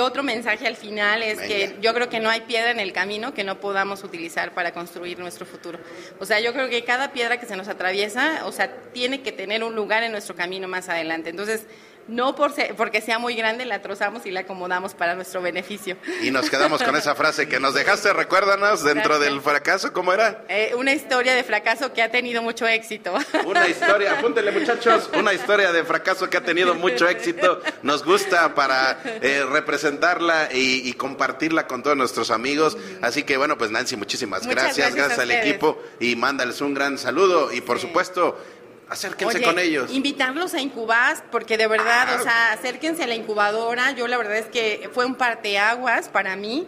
otro 0.00 0.22
mensaje 0.22 0.66
al 0.66 0.76
final 0.76 1.22
es 1.22 1.40
que 1.40 1.76
yo 1.80 1.94
creo 1.94 2.08
que 2.08 2.20
no 2.20 2.28
hay 2.28 2.42
piedra 2.42 2.70
en 2.70 2.80
el 2.80 2.92
camino 2.92 3.32
que 3.32 3.44
no 3.44 3.60
podamos 3.60 4.04
utilizar 4.04 4.52
para 4.54 4.72
construir 4.72 5.18
nuestro 5.18 5.46
futuro. 5.46 5.78
O 6.20 6.26
sea, 6.26 6.40
yo 6.40 6.52
creo 6.52 6.68
que 6.68 6.84
cada 6.84 7.12
piedra 7.12 7.38
que 7.38 7.46
se 7.46 7.56
nos 7.56 7.68
atraviesa, 7.68 8.44
o 8.44 8.52
sea, 8.52 8.70
tiene 8.92 9.22
que 9.22 9.32
tener 9.32 9.64
un 9.64 9.74
lugar 9.74 10.02
en 10.02 10.12
nuestro 10.12 10.34
camino 10.34 10.68
más 10.68 10.88
adelante. 10.88 11.30
Entonces, 11.30 11.62
no 12.08 12.34
por 12.34 12.52
se- 12.52 12.74
porque 12.76 13.00
sea 13.00 13.18
muy 13.18 13.34
grande 13.34 13.64
la 13.64 13.80
trozamos 13.82 14.26
y 14.26 14.30
la 14.30 14.40
acomodamos 14.40 14.94
para 14.94 15.14
nuestro 15.14 15.40
beneficio. 15.42 15.96
Y 16.22 16.30
nos 16.30 16.50
quedamos 16.50 16.82
con 16.82 16.96
esa 16.96 17.14
frase 17.14 17.48
que 17.48 17.60
nos 17.60 17.74
dejaste, 17.74 18.12
recuérdanos, 18.12 18.82
dentro 18.84 19.14
Gracias. 19.14 19.30
del 19.32 19.40
fracaso, 19.40 19.92
¿cómo 19.92 20.12
era? 20.12 20.44
Eh, 20.48 20.74
una 20.76 20.92
historia 20.92 21.34
de 21.34 21.44
fracaso 21.44 21.92
que 21.92 22.02
ha 22.02 22.10
tenido 22.10 22.42
mucho 22.42 22.66
éxito. 22.66 23.14
Una 23.46 23.68
historia, 23.68 24.18
apúntenle 24.18 24.50
muchachos, 24.52 25.10
una 25.14 25.32
historia 25.32 25.72
de 25.72 25.84
fracaso 25.84 26.28
que 26.30 26.36
ha 26.36 26.42
tenido 26.42 26.74
mucho 26.74 27.08
éxito. 27.08 27.60
Nos 27.82 28.04
gusta 28.04 28.54
para 28.54 28.98
eh, 29.04 29.44
representarla 29.50 30.48
y, 30.52 30.88
y 30.88 30.92
compartirla 30.94 31.66
con 31.66 31.82
todos 31.82 31.96
nuestros 31.96 32.30
amigos. 32.30 32.76
Así 33.02 33.22
que 33.24 33.36
bueno, 33.36 33.58
pues 33.58 33.70
Nancy, 33.70 33.96
muchísimas 33.96 34.46
gracias, 34.46 34.94
gracias 34.94 35.18
al 35.18 35.30
equipo 35.30 35.82
y 36.00 36.16
mándales 36.16 36.60
un 36.60 36.74
gran 36.74 36.98
saludo 36.98 37.52
y 37.52 37.60
por 37.60 37.78
Sí. 37.78 37.86
supuesto, 37.86 38.38
acérquense 38.88 39.36
Oye, 39.38 39.44
con 39.44 39.58
ellos. 39.58 39.90
Invitarlos 39.90 40.54
a 40.54 40.60
Incubas, 40.60 41.22
porque 41.30 41.56
de 41.56 41.66
verdad, 41.66 42.20
o 42.20 42.22
sea, 42.22 42.52
acérquense 42.52 43.04
a 43.04 43.06
la 43.06 43.14
incubadora. 43.14 43.92
Yo 43.92 44.06
la 44.08 44.16
verdad 44.18 44.36
es 44.36 44.46
que 44.46 44.88
fue 44.92 45.04
un 45.06 45.14
parteaguas 45.14 46.08
para 46.08 46.36
mí. 46.36 46.66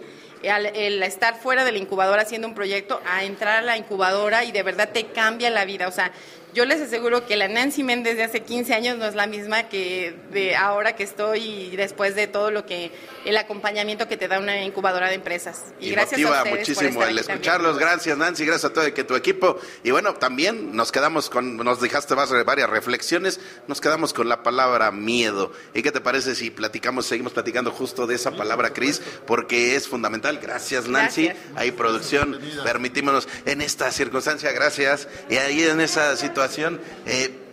al- 0.51 0.67
El, 0.67 1.03
estar 1.03 1.41
fuera 1.41 1.65
de 1.65 1.73
la 1.73 1.79
incubadora 1.79 2.23
haciendo 2.23 2.47
un 2.47 2.55
proyecto, 2.55 3.01
a 3.07 3.25
entrar 3.25 3.57
a 3.57 3.63
la 3.63 3.77
incubadora 3.79 4.45
y 4.45 4.53
de 4.53 4.63
verdad 4.63 4.91
te 4.93 5.07
cambia 5.07 5.51
la 5.51 5.65
vida. 5.65 5.89
O 5.89 5.93
sea, 5.93 6.13
yo 6.57 6.65
les 6.65 6.81
aseguro 6.81 7.27
que 7.27 7.37
la 7.37 7.49
Nancy 7.49 7.83
Méndez 7.85 8.17
de 8.17 8.25
hace 8.25 8.41
15 8.41 8.73
años 8.75 8.97
no 8.99 9.05
es 9.05 9.15
la 9.15 9.27
misma 9.27 9.69
que 9.69 10.17
de 10.33 10.57
ahora 10.57 10.97
que 10.97 11.03
estoy 11.05 11.41
y 11.73 11.77
después 11.77 12.15
de 12.15 12.27
todo 12.27 12.51
lo 12.51 12.65
que, 12.65 12.91
el 13.27 13.37
acompañamiento 13.37 14.09
que 14.09 14.17
te 14.17 14.27
da 14.27 14.39
una 14.39 14.63
incubadora 14.65 15.09
de 15.11 15.17
empresas. 15.17 15.65
Y, 15.79 15.89
Y 15.89 15.91
gracias 15.91 16.19
motiva 16.19 16.39
a 16.39 16.43
ustedes 16.43 16.51
por 16.51 16.59
muchísimo 16.61 16.89
estar 16.89 17.09
el 17.11 17.17
también. 17.17 17.31
escucharlos. 17.37 17.79
Gracias, 17.79 18.17
Nancy. 18.17 18.47
Gracias 18.47 18.71
a 18.71 18.73
todo 18.73 18.85
el 18.87 18.95
que 18.95 19.05
tu 19.05 19.15
equipo. 19.17 19.61
Y 19.85 19.91
bueno, 19.91 20.15
también 20.15 20.75
nos 20.75 20.91
quedamos 20.91 21.29
con, 21.29 21.59
nos 21.59 21.79
dejaste 21.81 22.15
vas- 22.15 22.33
varias 22.47 22.71
reflexiones. 22.71 23.39
Nos 23.69 23.83
quedamos 23.83 24.15
con 24.15 24.27
la 24.29 24.43
palabra 24.43 24.91
miedo. 24.91 25.53
¿Y 25.75 25.83
qué 25.83 25.93
te 25.93 26.01
parece 26.01 26.35
si 26.35 26.51
platicamos, 26.51 27.05
seguimos 27.05 27.35
platicando 27.35 27.71
justo 27.71 28.07
de 28.07 28.15
esa 28.15 28.31
palabra, 28.31 28.73
Cris? 28.73 29.03
Porque 29.27 29.77
es 29.77 29.87
fundamental. 29.87 30.39
Gracias, 30.41 30.89
Nancy. 30.89 31.27
Gracias. 31.27 31.45
Ahí, 31.55 31.71
producción, 31.71 32.41
permitímonos 32.65 33.29
en 33.45 33.61
esta 33.61 33.91
circunstancia, 33.93 34.51
gracias. 34.53 35.07
Y 35.29 35.37
ahí 35.37 35.63
en 35.63 35.83
esa 35.83 36.17
situación, 36.17 36.46
eh, 37.07 37.47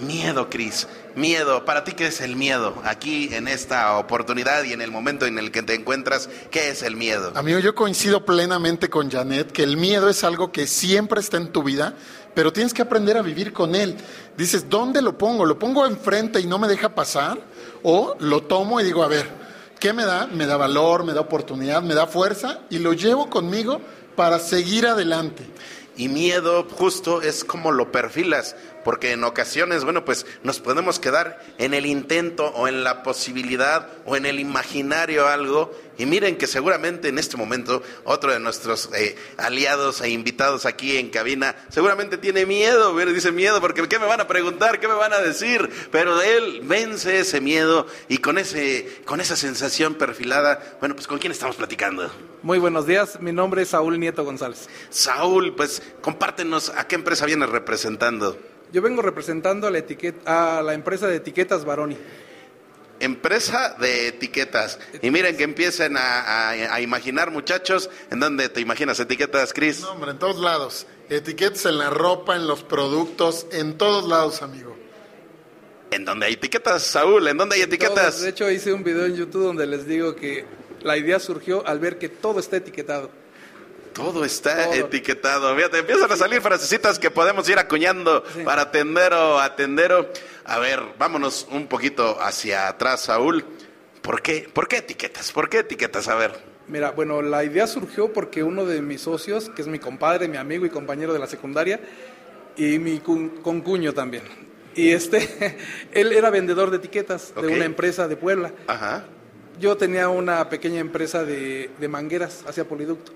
miedo, 0.00 0.48
Cris. 0.48 0.86
Miedo, 1.16 1.64
para 1.64 1.82
ti, 1.82 1.92
¿qué 1.92 2.06
es 2.06 2.20
el 2.20 2.36
miedo? 2.36 2.74
Aquí 2.84 3.34
en 3.34 3.48
esta 3.48 3.98
oportunidad 3.98 4.62
y 4.64 4.72
en 4.72 4.80
el 4.80 4.90
momento 4.90 5.26
en 5.26 5.38
el 5.38 5.50
que 5.50 5.62
te 5.62 5.74
encuentras, 5.74 6.28
¿qué 6.50 6.70
es 6.70 6.82
el 6.82 6.96
miedo? 6.96 7.32
Amigo, 7.34 7.58
yo 7.58 7.74
coincido 7.74 8.24
plenamente 8.24 8.88
con 8.88 9.10
Janet 9.10 9.50
que 9.50 9.64
el 9.64 9.76
miedo 9.76 10.08
es 10.08 10.22
algo 10.22 10.52
que 10.52 10.66
siempre 10.66 11.20
está 11.20 11.36
en 11.36 11.48
tu 11.48 11.62
vida, 11.62 11.94
pero 12.34 12.52
tienes 12.52 12.72
que 12.72 12.82
aprender 12.82 13.16
a 13.16 13.22
vivir 13.22 13.52
con 13.52 13.74
él. 13.74 13.96
Dices, 14.36 14.70
¿dónde 14.70 15.02
lo 15.02 15.18
pongo? 15.18 15.44
¿Lo 15.44 15.58
pongo 15.58 15.84
enfrente 15.86 16.40
y 16.40 16.46
no 16.46 16.58
me 16.58 16.68
deja 16.68 16.94
pasar? 16.94 17.38
¿O 17.82 18.16
lo 18.20 18.42
tomo 18.44 18.80
y 18.80 18.84
digo, 18.84 19.02
a 19.02 19.08
ver, 19.08 19.26
¿qué 19.80 19.92
me 19.92 20.04
da? 20.04 20.28
Me 20.28 20.46
da 20.46 20.56
valor, 20.56 21.04
me 21.04 21.12
da 21.12 21.20
oportunidad, 21.20 21.82
me 21.82 21.94
da 21.94 22.06
fuerza 22.06 22.60
y 22.70 22.78
lo 22.78 22.92
llevo 22.92 23.28
conmigo 23.28 23.80
para 24.14 24.38
seguir 24.38 24.86
adelante. 24.86 25.44
Y 26.00 26.08
miedo 26.08 26.66
justo 26.70 27.20
es 27.20 27.44
como 27.44 27.72
lo 27.72 27.92
perfilas, 27.92 28.56
porque 28.84 29.12
en 29.12 29.24
ocasiones, 29.24 29.84
bueno, 29.84 30.04
pues 30.04 30.26
nos 30.42 30.60
podemos 30.60 30.98
quedar 30.98 31.42
en 31.58 31.74
el 31.74 31.86
intento 31.86 32.46
o 32.48 32.68
en 32.68 32.84
la 32.84 33.02
posibilidad 33.02 33.88
o 34.04 34.16
en 34.16 34.26
el 34.26 34.40
imaginario 34.40 35.26
algo. 35.26 35.72
Y 35.98 36.06
miren 36.06 36.36
que 36.36 36.46
seguramente 36.46 37.08
en 37.08 37.18
este 37.18 37.36
momento 37.36 37.82
otro 38.04 38.32
de 38.32 38.40
nuestros 38.40 38.88
eh, 38.94 39.16
aliados 39.36 40.00
e 40.00 40.08
invitados 40.08 40.64
aquí 40.64 40.96
en 40.96 41.10
cabina 41.10 41.54
seguramente 41.68 42.16
tiene 42.16 42.46
miedo, 42.46 42.96
dice 43.06 43.32
miedo 43.32 43.60
porque 43.60 43.86
¿qué 43.86 43.98
me 43.98 44.06
van 44.06 44.20
a 44.20 44.26
preguntar? 44.26 44.80
¿Qué 44.80 44.88
me 44.88 44.94
van 44.94 45.12
a 45.12 45.18
decir? 45.18 45.68
Pero 45.92 46.22
él 46.22 46.62
vence 46.64 47.20
ese 47.20 47.42
miedo 47.42 47.86
y 48.08 48.18
con, 48.18 48.38
ese, 48.38 49.02
con 49.04 49.20
esa 49.20 49.36
sensación 49.36 49.94
perfilada, 49.94 50.78
bueno, 50.80 50.94
pues 50.94 51.06
¿con 51.06 51.18
quién 51.18 51.32
estamos 51.32 51.56
platicando? 51.56 52.10
Muy 52.42 52.58
buenos 52.58 52.86
días, 52.86 53.20
mi 53.20 53.32
nombre 53.32 53.62
es 53.62 53.68
Saúl 53.68 54.00
Nieto 54.00 54.24
González. 54.24 54.68
Saúl, 54.88 55.54
pues 55.54 55.82
compártenos 56.00 56.70
a 56.70 56.86
qué 56.88 56.94
empresa 56.94 57.26
vienes 57.26 57.50
representando. 57.50 58.38
Yo 58.72 58.82
vengo 58.82 59.02
representando 59.02 59.66
a 59.66 59.70
la, 59.70 59.78
etiqueta, 59.78 60.58
a 60.58 60.62
la 60.62 60.74
empresa 60.74 61.06
de 61.08 61.16
etiquetas 61.16 61.64
Baroni. 61.64 61.96
Empresa 63.00 63.76
de 63.80 64.08
etiquetas. 64.08 64.78
Y 65.00 65.10
miren 65.10 65.36
que 65.36 65.44
empiecen 65.44 65.96
a, 65.96 66.20
a- 66.50 66.74
a 66.74 66.80
imaginar, 66.82 67.30
muchachos, 67.30 67.88
¿en 68.10 68.20
dónde 68.20 68.48
te 68.50 68.60
imaginas 68.60 69.00
etiquetas, 69.00 69.52
Cris? 69.54 69.80
No, 69.80 69.92
hombre, 69.92 70.10
en 70.10 70.18
todos 70.18 70.38
lados. 70.38 70.86
Etiquetas 71.08 71.64
en 71.66 71.78
la 71.78 71.88
ropa, 71.88 72.36
en 72.36 72.46
los 72.46 72.62
productos, 72.62 73.46
en 73.52 73.78
todos 73.78 74.06
lados, 74.06 74.42
amigo. 74.42 74.76
¿En 75.90 76.04
dónde 76.04 76.26
hay 76.26 76.34
etiquetas, 76.34 76.82
Saúl? 76.82 77.26
¿En 77.26 77.38
dónde 77.38 77.56
hay 77.56 77.62
etiquetas? 77.62 78.10
Todos, 78.10 78.20
de 78.22 78.28
hecho, 78.28 78.50
hice 78.50 78.72
un 78.72 78.84
video 78.84 79.06
en 79.06 79.16
YouTube 79.16 79.44
donde 79.44 79.66
les 79.66 79.86
digo 79.86 80.14
que 80.14 80.44
la 80.82 80.96
idea 80.98 81.18
surgió 81.18 81.66
al 81.66 81.78
ver 81.80 81.98
que 81.98 82.08
todo 82.10 82.38
está 82.38 82.58
etiquetado. 82.58 83.10
Todo 83.92 84.24
está 84.24 84.64
Todo. 84.66 84.74
etiquetado. 84.74 85.54
Fíjate, 85.56 85.78
empiezan 85.78 86.10
a 86.10 86.16
salir 86.16 86.40
frasecitas 86.40 86.98
que 86.98 87.10
podemos 87.10 87.48
ir 87.48 87.58
acuñando 87.58 88.24
Sí. 88.34 88.42
para 88.44 88.70
tendero 88.70 89.38
a 89.40 89.56
tendero. 89.56 90.08
A 90.44 90.58
ver, 90.58 90.80
vámonos 90.98 91.46
un 91.50 91.66
poquito 91.66 92.18
hacia 92.20 92.68
atrás, 92.68 93.02
Saúl. 93.02 93.44
¿Por 94.02 94.22
qué? 94.22 94.48
¿Por 94.52 94.68
qué 94.68 94.78
etiquetas? 94.78 95.32
¿Por 95.32 95.48
qué 95.48 95.58
etiquetas? 95.58 96.08
A 96.08 96.14
ver. 96.14 96.32
Mira, 96.68 96.92
bueno, 96.92 97.20
la 97.20 97.42
idea 97.44 97.66
surgió 97.66 98.12
porque 98.12 98.42
uno 98.44 98.64
de 98.64 98.80
mis 98.80 99.00
socios, 99.02 99.50
que 99.50 99.62
es 99.62 99.68
mi 99.68 99.78
compadre, 99.78 100.28
mi 100.28 100.36
amigo 100.36 100.64
y 100.64 100.70
compañero 100.70 101.12
de 101.12 101.18
la 101.18 101.26
secundaria, 101.26 101.80
y 102.56 102.78
mi 102.78 103.00
cu- 103.00 103.40
concuño 103.42 103.92
también. 103.92 104.22
Y 104.76 104.90
este, 104.92 105.58
él 105.92 106.12
era 106.12 106.30
vendedor 106.30 106.70
de 106.70 106.76
etiquetas 106.76 107.34
de 107.34 107.46
una 107.48 107.64
empresa 107.64 108.06
de 108.06 108.16
Puebla. 108.16 108.52
Ajá. 108.68 109.04
Yo 109.58 109.76
tenía 109.76 110.08
una 110.08 110.48
pequeña 110.48 110.78
empresa 110.80 111.24
de, 111.24 111.70
de 111.78 111.88
mangueras 111.88 112.44
hacia 112.48 112.64
Poliducto, 112.64 113.12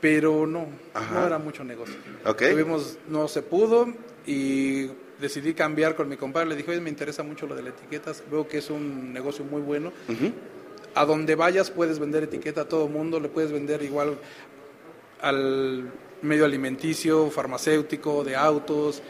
pero 0.00 0.46
no, 0.46 0.66
Ajá. 0.94 1.14
no 1.20 1.26
era 1.26 1.38
mucho 1.38 1.64
negocio. 1.64 1.96
Ok. 2.24 2.42
Tuvimos, 2.50 2.98
no 3.08 3.28
se 3.28 3.42
pudo 3.42 3.88
y 4.26 4.90
decidí 5.20 5.54
cambiar 5.54 5.94
con 5.96 6.08
mi 6.08 6.16
compadre. 6.16 6.48
Le 6.48 6.56
dije, 6.56 6.70
oye, 6.70 6.80
me 6.80 6.90
interesa 6.90 7.22
mucho 7.22 7.46
lo 7.46 7.54
de 7.54 7.62
las 7.62 7.72
etiquetas, 7.74 8.22
veo 8.30 8.46
que 8.46 8.58
es 8.58 8.70
un 8.70 9.12
negocio 9.12 9.44
muy 9.44 9.62
bueno. 9.62 9.92
A 10.94 11.04
donde 11.04 11.34
vayas 11.34 11.70
puedes 11.70 11.98
vender 11.98 12.24
etiqueta 12.24 12.62
a 12.62 12.68
todo 12.68 12.88
mundo, 12.88 13.20
le 13.20 13.28
puedes 13.28 13.52
vender 13.52 13.82
igual 13.82 14.18
al 15.20 15.90
medio 16.22 16.44
alimenticio, 16.44 17.30
farmacéutico, 17.30 18.24
de 18.24 18.36
autos, 18.36 19.02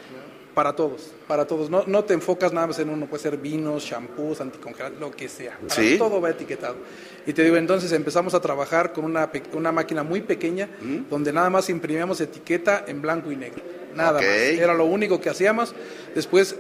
para 0.57 0.73
todos, 0.73 1.13
para 1.29 1.47
todos. 1.47 1.69
No, 1.69 1.85
no 1.87 2.05
te 2.05 2.15
enfocas 2.15 2.51
nada 2.51 2.67
más 2.67 2.79
en 2.79 2.89
uno, 2.89 3.05
puede 3.05 3.23
ser 3.23 3.37
vinos, 3.37 3.85
shampoos, 3.85 4.41
anticongelantes, 4.41 4.99
lo 4.99 5.11
que 5.11 5.29
sea. 5.29 5.59
Para 5.59 5.75
Sí. 5.75 5.99
Todo 5.99 6.19
va 6.19 6.31
etiquetado. 6.31 6.77
Y 7.27 7.35
te 7.35 7.45
digo, 7.45 7.57
entonces 7.57 7.93
empezamos 7.93 8.33
a 8.33 8.41
trabajar 8.41 8.95
con 8.95 9.05
una, 9.05 9.31
una 9.53 9.71
máquina 9.71 10.03
muy 10.03 10.23
pequeña, 10.23 10.71
donde 11.11 11.31
nada 11.31 11.51
más 11.51 11.69
imprimíamos 11.69 12.23
etiqueta 12.23 12.87
en 12.89 13.03
blanco 13.03 13.31
y 13.31 13.37
negro. 13.37 13.63
Nada 13.95 14.15
más. 14.15 14.23
Era 14.23 14.73
lo 14.73 14.87
único 14.87 15.21
que 15.21 15.29
hacíamos. 15.29 15.75
Después, 16.15 16.57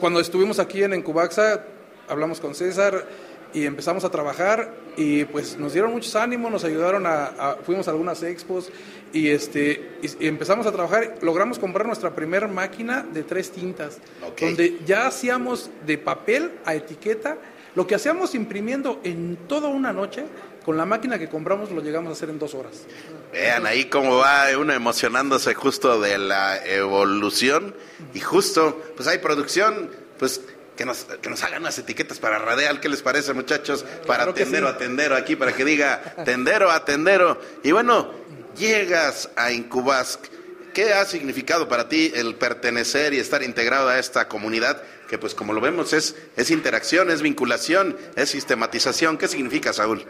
cuando 0.00 0.20
estuvimos 0.20 0.58
aquí 0.58 0.82
en 0.82 0.94
Encubaxa, 0.94 1.66
hablamos 2.08 2.40
con 2.40 2.54
César 2.54 3.06
y 3.54 3.64
empezamos 3.66 4.04
a 4.04 4.10
trabajar 4.10 4.74
y 4.96 5.24
pues 5.24 5.56
nos 5.58 5.72
dieron 5.72 5.92
muchos 5.92 6.14
ánimos, 6.16 6.50
nos 6.50 6.64
ayudaron 6.64 7.06
a, 7.06 7.24
a- 7.26 7.56
fuimos 7.56 7.88
a 7.88 7.92
algunas 7.92 8.22
expos 8.22 8.70
y 9.12 9.28
este 9.28 9.96
y, 10.02 10.24
y 10.24 10.28
empezamos 10.28 10.66
a 10.66 10.72
trabajar, 10.72 11.16
logramos 11.22 11.58
comprar 11.58 11.86
nuestra 11.86 12.14
primera 12.14 12.46
máquina 12.48 13.06
de 13.12 13.22
tres 13.22 13.50
tintas, 13.50 13.98
Ok. 14.26 14.40
donde 14.40 14.78
ya 14.86 15.06
hacíamos 15.06 15.70
de 15.86 15.98
papel 15.98 16.52
a 16.64 16.74
etiqueta, 16.74 17.38
lo 17.74 17.86
que 17.86 17.94
hacíamos 17.94 18.34
imprimiendo 18.34 19.00
en 19.04 19.36
toda 19.48 19.68
una 19.68 19.92
noche, 19.92 20.24
con 20.64 20.76
la 20.76 20.84
máquina 20.84 21.18
que 21.18 21.28
compramos 21.28 21.70
lo 21.70 21.80
llegamos 21.80 22.10
a 22.10 22.12
hacer 22.12 22.28
en 22.28 22.38
dos 22.38 22.52
horas. 22.54 22.84
Vean 23.32 23.66
ahí 23.66 23.86
cómo 23.86 24.16
va 24.16 24.44
uno 24.58 24.72
emocionándose 24.74 25.54
justo 25.54 25.98
de 26.00 26.18
la 26.18 26.58
evolución 26.66 27.74
y 28.12 28.20
justo, 28.20 28.78
pues 28.96 29.08
hay 29.08 29.18
producción, 29.18 29.90
pues 30.18 30.42
que 30.78 30.84
nos, 30.84 31.06
que 31.20 31.28
nos 31.28 31.42
hagan 31.42 31.62
unas 31.62 31.76
etiquetas 31.76 32.20
para 32.20 32.38
Radial, 32.38 32.78
¿qué 32.78 32.88
les 32.88 33.02
parece 33.02 33.34
muchachos? 33.34 33.84
Para 34.06 34.22
Claro 34.22 34.34
tendero 34.34 34.68
sí. 34.68 34.74
a 34.74 34.78
tendero 34.78 35.16
aquí, 35.16 35.34
para 35.34 35.52
que 35.52 35.64
diga 35.64 36.00
tendero 36.24 36.70
a 36.70 36.84
tendero. 36.84 37.40
Y 37.64 37.72
bueno, 37.72 38.12
llegas 38.56 39.28
a 39.34 39.50
Incubask. 39.50 40.24
¿Qué 40.72 40.92
ha 40.92 41.04
significado 41.04 41.68
para 41.68 41.88
ti 41.88 42.12
el 42.14 42.36
pertenecer 42.36 43.12
y 43.12 43.18
estar 43.18 43.42
integrado 43.42 43.88
a 43.88 43.98
esta 43.98 44.28
comunidad? 44.28 44.80
Que 45.10 45.18
pues 45.18 45.34
como 45.34 45.52
lo 45.52 45.60
vemos 45.60 45.92
es, 45.92 46.14
es 46.36 46.52
interacción, 46.52 47.10
es 47.10 47.22
vinculación, 47.22 47.96
es 48.14 48.30
sistematización. 48.30 49.18
¿Qué 49.18 49.26
significa, 49.26 49.72
Saúl? 49.72 50.06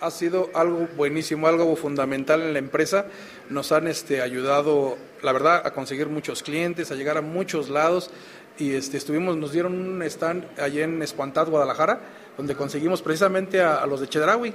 ha 0.00 0.10
sido 0.10 0.50
algo 0.54 0.88
buenísimo, 0.96 1.46
algo 1.46 1.74
fundamental 1.76 2.42
en 2.42 2.52
la 2.52 2.58
empresa. 2.58 3.06
Nos 3.50 3.72
han 3.72 3.88
este, 3.88 4.22
ayudado, 4.22 4.96
la 5.22 5.32
verdad, 5.32 5.62
a 5.64 5.72
conseguir 5.72 6.08
muchos 6.08 6.42
clientes, 6.42 6.90
a 6.90 6.94
llegar 6.94 7.16
a 7.16 7.22
muchos 7.22 7.68
lados. 7.68 8.10
Y 8.58 8.74
este, 8.74 8.96
estuvimos, 8.96 9.36
nos 9.36 9.52
dieron 9.52 9.72
un 9.72 10.02
stand 10.02 10.44
allí 10.60 10.80
en 10.80 11.00
Espantat, 11.02 11.48
Guadalajara, 11.48 12.00
donde 12.36 12.56
conseguimos 12.56 13.02
precisamente 13.02 13.60
a, 13.60 13.76
a 13.76 13.86
los 13.86 14.00
de 14.00 14.08
Chedraui. 14.08 14.52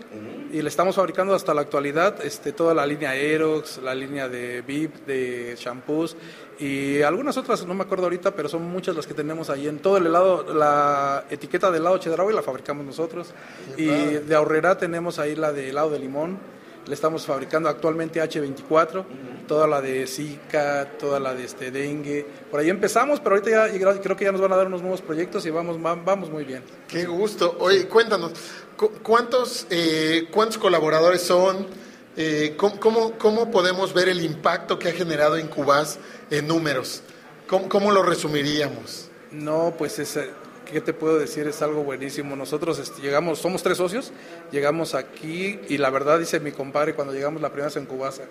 Y 0.51 0.61
le 0.61 0.69
estamos 0.69 0.95
fabricando 0.95 1.33
hasta 1.33 1.53
la 1.53 1.61
actualidad 1.61 2.23
este, 2.23 2.51
toda 2.51 2.73
la 2.73 2.85
línea 2.85 3.11
Aerox, 3.11 3.79
la 3.81 3.95
línea 3.95 4.27
de 4.27 4.61
VIP, 4.61 5.05
de 5.05 5.55
shampoos 5.57 6.17
y 6.59 7.01
algunas 7.01 7.35
otras, 7.37 7.65
no 7.65 7.73
me 7.73 7.83
acuerdo 7.83 8.05
ahorita, 8.05 8.31
pero 8.31 8.47
son 8.47 8.63
muchas 8.63 8.95
las 8.95 9.07
que 9.07 9.13
tenemos 9.13 9.49
ahí. 9.49 9.67
En 9.67 9.79
todo 9.79 9.97
el 9.97 10.05
helado, 10.05 10.53
la 10.53 11.25
etiqueta 11.29 11.71
del 11.71 11.81
helado 11.81 11.97
Chedraui 11.97 12.33
la 12.33 12.43
fabricamos 12.43 12.85
nosotros. 12.85 13.33
Y 13.77 13.87
de 13.87 14.35
ahorrera 14.35 14.77
tenemos 14.77 15.17
ahí 15.19 15.35
la 15.35 15.51
de 15.51 15.69
helado 15.69 15.89
de 15.89 15.99
limón. 15.99 16.37
Le 16.85 16.93
estamos 16.93 17.25
fabricando 17.25 17.69
actualmente 17.69 18.21
H24, 18.21 19.03
toda 19.47 19.67
la 19.67 19.81
de 19.81 20.07
Zika, 20.07 20.89
toda 20.99 21.19
la 21.19 21.33
de 21.33 21.43
este 21.45 21.71
dengue. 21.71 22.25
Por 22.51 22.59
ahí 22.59 22.69
empezamos, 22.69 23.19
pero 23.19 23.35
ahorita 23.35 23.71
ya 23.71 24.01
creo 24.01 24.15
que 24.15 24.25
ya 24.25 24.31
nos 24.31 24.41
van 24.41 24.53
a 24.53 24.55
dar 24.55 24.67
unos 24.67 24.81
nuevos 24.81 25.01
proyectos 25.01 25.45
y 25.45 25.49
vamos, 25.49 25.77
va- 25.77 25.95
vamos 25.95 26.29
muy 26.29 26.43
bien. 26.43 26.63
Qué 26.87 27.05
gusto. 27.05 27.55
Oye, 27.59 27.87
cuéntanos, 27.87 28.31
cu- 28.77 28.91
¿cuántos, 29.03 29.67
eh, 29.69 30.27
cuántos 30.31 30.57
colaboradores 30.57 31.21
son? 31.21 31.67
Eh, 32.15 32.53
¿cómo, 32.57 32.79
cómo, 32.79 33.17
cómo 33.17 33.51
podemos 33.51 33.93
ver 33.93 34.07
el 34.09 34.21
impacto 34.23 34.77
que 34.77 34.89
ha 34.89 34.93
generado 34.93 35.37
Incubas 35.39 35.99
en 36.29 36.47
números? 36.47 37.01
¿Cómo, 37.47 37.67
cómo 37.69 37.91
lo 37.91 38.03
resumiríamos? 38.03 39.09
No, 39.31 39.73
pues 39.77 39.97
es, 39.97 40.15
eh, 40.17 40.29
¿qué 40.71 40.79
te 40.79 40.93
puedo 40.93 41.17
decir? 41.17 41.47
Es 41.47 41.61
algo 41.63 41.83
buenísimo. 41.83 42.35
Nosotros 42.35 42.77
este, 42.77 43.01
llegamos, 43.01 43.39
somos 43.39 43.63
tres 43.63 43.77
socios, 43.77 44.11
llegamos 44.51 44.93
aquí 44.93 45.59
y 45.67 45.77
la 45.79 45.89
verdad 45.89 46.19
dice 46.19 46.39
mi 46.39 46.51
compadre 46.51 46.93
cuando 46.93 47.13
llegamos 47.13 47.41
la 47.41 47.49
primera 47.49 47.67
vez 47.69 47.77
en 47.77 47.85
Cubasa, 47.87 48.23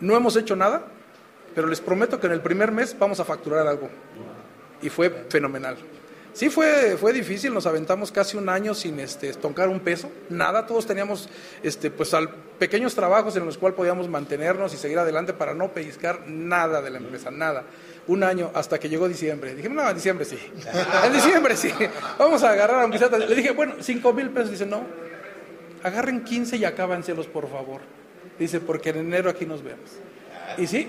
no 0.00 0.16
hemos 0.16 0.36
hecho 0.36 0.56
nada, 0.56 0.82
pero 1.54 1.66
les 1.66 1.80
prometo 1.80 2.20
que 2.20 2.26
en 2.26 2.32
el 2.32 2.40
primer 2.40 2.70
mes 2.72 2.96
vamos 2.98 3.20
a 3.20 3.24
facturar 3.24 3.66
algo. 3.66 3.88
Y 4.82 4.88
fue 4.90 5.10
fenomenal. 5.28 5.76
Sí, 6.34 6.50
fue, 6.50 6.96
fue 6.96 7.12
difícil, 7.12 7.52
nos 7.52 7.66
aventamos 7.66 8.12
casi 8.12 8.36
un 8.36 8.48
año 8.48 8.72
sin 8.72 9.00
este, 9.00 9.32
tocar 9.32 9.68
un 9.68 9.80
peso, 9.80 10.08
nada, 10.28 10.66
todos 10.66 10.86
teníamos 10.86 11.28
este, 11.64 11.90
pues, 11.90 12.14
al- 12.14 12.28
pequeños 12.60 12.94
trabajos 12.94 13.34
en 13.34 13.44
los 13.44 13.58
cuales 13.58 13.76
podíamos 13.76 14.08
mantenernos 14.08 14.72
y 14.72 14.76
seguir 14.76 15.00
adelante 15.00 15.32
para 15.32 15.52
no 15.54 15.72
pellizcar 15.72 16.28
nada 16.28 16.80
de 16.80 16.90
la 16.90 16.98
empresa, 16.98 17.32
nada. 17.32 17.64
Un 18.06 18.22
año 18.22 18.52
hasta 18.54 18.78
que 18.78 18.88
llegó 18.88 19.08
diciembre. 19.08 19.54
Dije, 19.56 19.68
no, 19.68 19.88
en 19.88 19.96
diciembre 19.96 20.24
sí. 20.24 20.38
En 21.04 21.12
diciembre 21.12 21.56
sí. 21.56 21.72
Vamos 22.18 22.42
a 22.44 22.50
agarrar 22.50 22.82
aunque 22.82 22.98
sea. 22.98 23.08
Le 23.08 23.34
dije, 23.34 23.50
bueno, 23.50 23.74
cinco 23.80 24.12
mil 24.12 24.30
pesos. 24.30 24.50
Dice, 24.52 24.64
no, 24.66 24.82
agarren 25.82 26.22
15 26.24 26.56
y 26.56 26.64
acábanselos, 26.64 27.26
por 27.26 27.50
favor. 27.50 27.80
Dice, 28.38 28.60
porque 28.60 28.90
en 28.90 28.98
enero 28.98 29.30
aquí 29.30 29.46
nos 29.46 29.62
vemos. 29.62 29.90
Y 30.56 30.66
sí, 30.66 30.88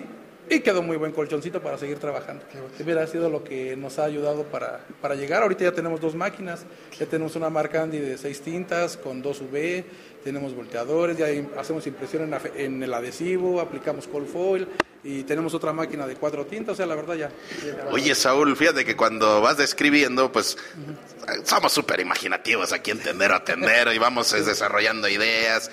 y 0.49 0.61
quedó 0.61 0.81
muy 0.81 0.97
buen 0.97 1.11
colchoncito 1.11 1.61
para 1.61 1.77
seguir 1.77 1.99
trabajando. 1.99 2.43
Hubiera 2.79 3.05
sido 3.05 3.29
lo 3.29 3.43
que 3.43 3.75
nos 3.77 3.99
ha 3.99 4.05
ayudado 4.05 4.43
para, 4.43 4.79
para 4.99 5.13
llegar. 5.13 5.43
Ahorita 5.43 5.65
ya 5.65 5.71
tenemos 5.71 6.01
dos 6.01 6.15
máquinas, 6.15 6.65
ya 6.97 7.05
tenemos 7.05 7.35
una 7.35 7.49
marca 7.51 7.83
Andy 7.83 7.99
de 7.99 8.17
seis 8.17 8.41
tintas 8.41 8.97
con 8.97 9.21
dos 9.21 9.41
UV, 9.41 9.83
tenemos 10.23 10.55
volteadores, 10.55 11.17
ya 11.17 11.27
hacemos 11.59 11.85
impresión 11.85 12.23
en, 12.23 12.31
la 12.31 12.41
en 12.55 12.81
el 12.81 12.93
adhesivo, 12.93 13.61
aplicamos 13.61 14.07
cold 14.07 14.27
foil 14.27 14.67
y 15.03 15.23
tenemos 15.23 15.53
otra 15.53 15.71
máquina 15.71 16.07
de 16.07 16.15
cuatro 16.15 16.45
tintas. 16.45 16.73
O 16.73 16.75
sea, 16.77 16.87
la 16.87 16.95
verdad 16.95 17.15
ya. 17.15 17.31
Oye, 17.91 18.15
Saúl, 18.15 18.55
fíjate 18.55 18.83
que 18.83 18.95
cuando 18.95 19.41
vas 19.41 19.57
describiendo, 19.57 20.31
pues 20.31 20.57
somos 21.43 21.71
súper 21.71 21.99
imaginativos 21.99 22.73
aquí 22.73 22.91
en 22.91 22.99
Tendero 22.99 23.35
a 23.35 23.43
Tendero 23.43 23.93
y 23.93 23.99
vamos 23.99 24.31
desarrollando 24.31 25.07
ideas. 25.07 25.69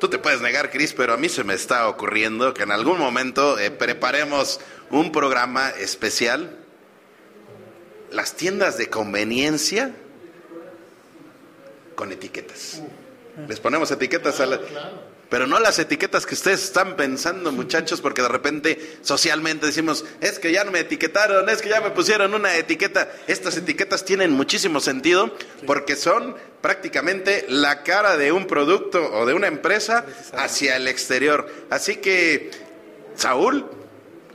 Tú 0.00 0.08
te 0.08 0.18
puedes 0.18 0.40
negar, 0.40 0.70
Cris, 0.70 0.94
pero 0.94 1.12
a 1.12 1.18
mí 1.18 1.28
se 1.28 1.44
me 1.44 1.52
está 1.52 1.86
ocurriendo 1.86 2.54
que 2.54 2.62
en 2.62 2.70
algún 2.70 2.98
momento 2.98 3.58
eh, 3.58 3.70
preparemos 3.70 4.58
un 4.88 5.12
programa 5.12 5.68
especial. 5.68 6.56
Las 8.10 8.34
tiendas 8.34 8.78
de 8.78 8.88
conveniencia 8.88 9.94
con 11.94 12.12
etiquetas. 12.12 12.80
Les 13.46 13.60
ponemos 13.60 13.90
etiquetas 13.90 14.40
a 14.40 14.46
la... 14.46 14.60
Pero 15.30 15.46
no 15.46 15.60
las 15.60 15.78
etiquetas 15.78 16.26
que 16.26 16.34
ustedes 16.34 16.64
están 16.64 16.96
pensando, 16.96 17.52
muchachos, 17.52 18.00
porque 18.00 18.20
de 18.20 18.28
repente 18.28 18.98
socialmente 19.02 19.64
decimos, 19.64 20.04
es 20.20 20.40
que 20.40 20.50
ya 20.50 20.64
no 20.64 20.72
me 20.72 20.80
etiquetaron, 20.80 21.48
es 21.48 21.62
que 21.62 21.68
ya 21.68 21.80
me 21.80 21.90
pusieron 21.90 22.34
una 22.34 22.56
etiqueta. 22.56 23.08
Estas 23.28 23.56
etiquetas 23.56 24.04
tienen 24.04 24.32
muchísimo 24.32 24.80
sentido 24.80 25.32
porque 25.66 25.94
son 25.94 26.34
prácticamente 26.60 27.46
la 27.48 27.84
cara 27.84 28.16
de 28.16 28.32
un 28.32 28.48
producto 28.48 29.08
o 29.12 29.24
de 29.24 29.34
una 29.34 29.46
empresa 29.46 30.04
hacia 30.32 30.74
el 30.76 30.88
exterior. 30.88 31.48
Así 31.70 31.96
que, 31.98 32.50
Saúl, 33.14 33.70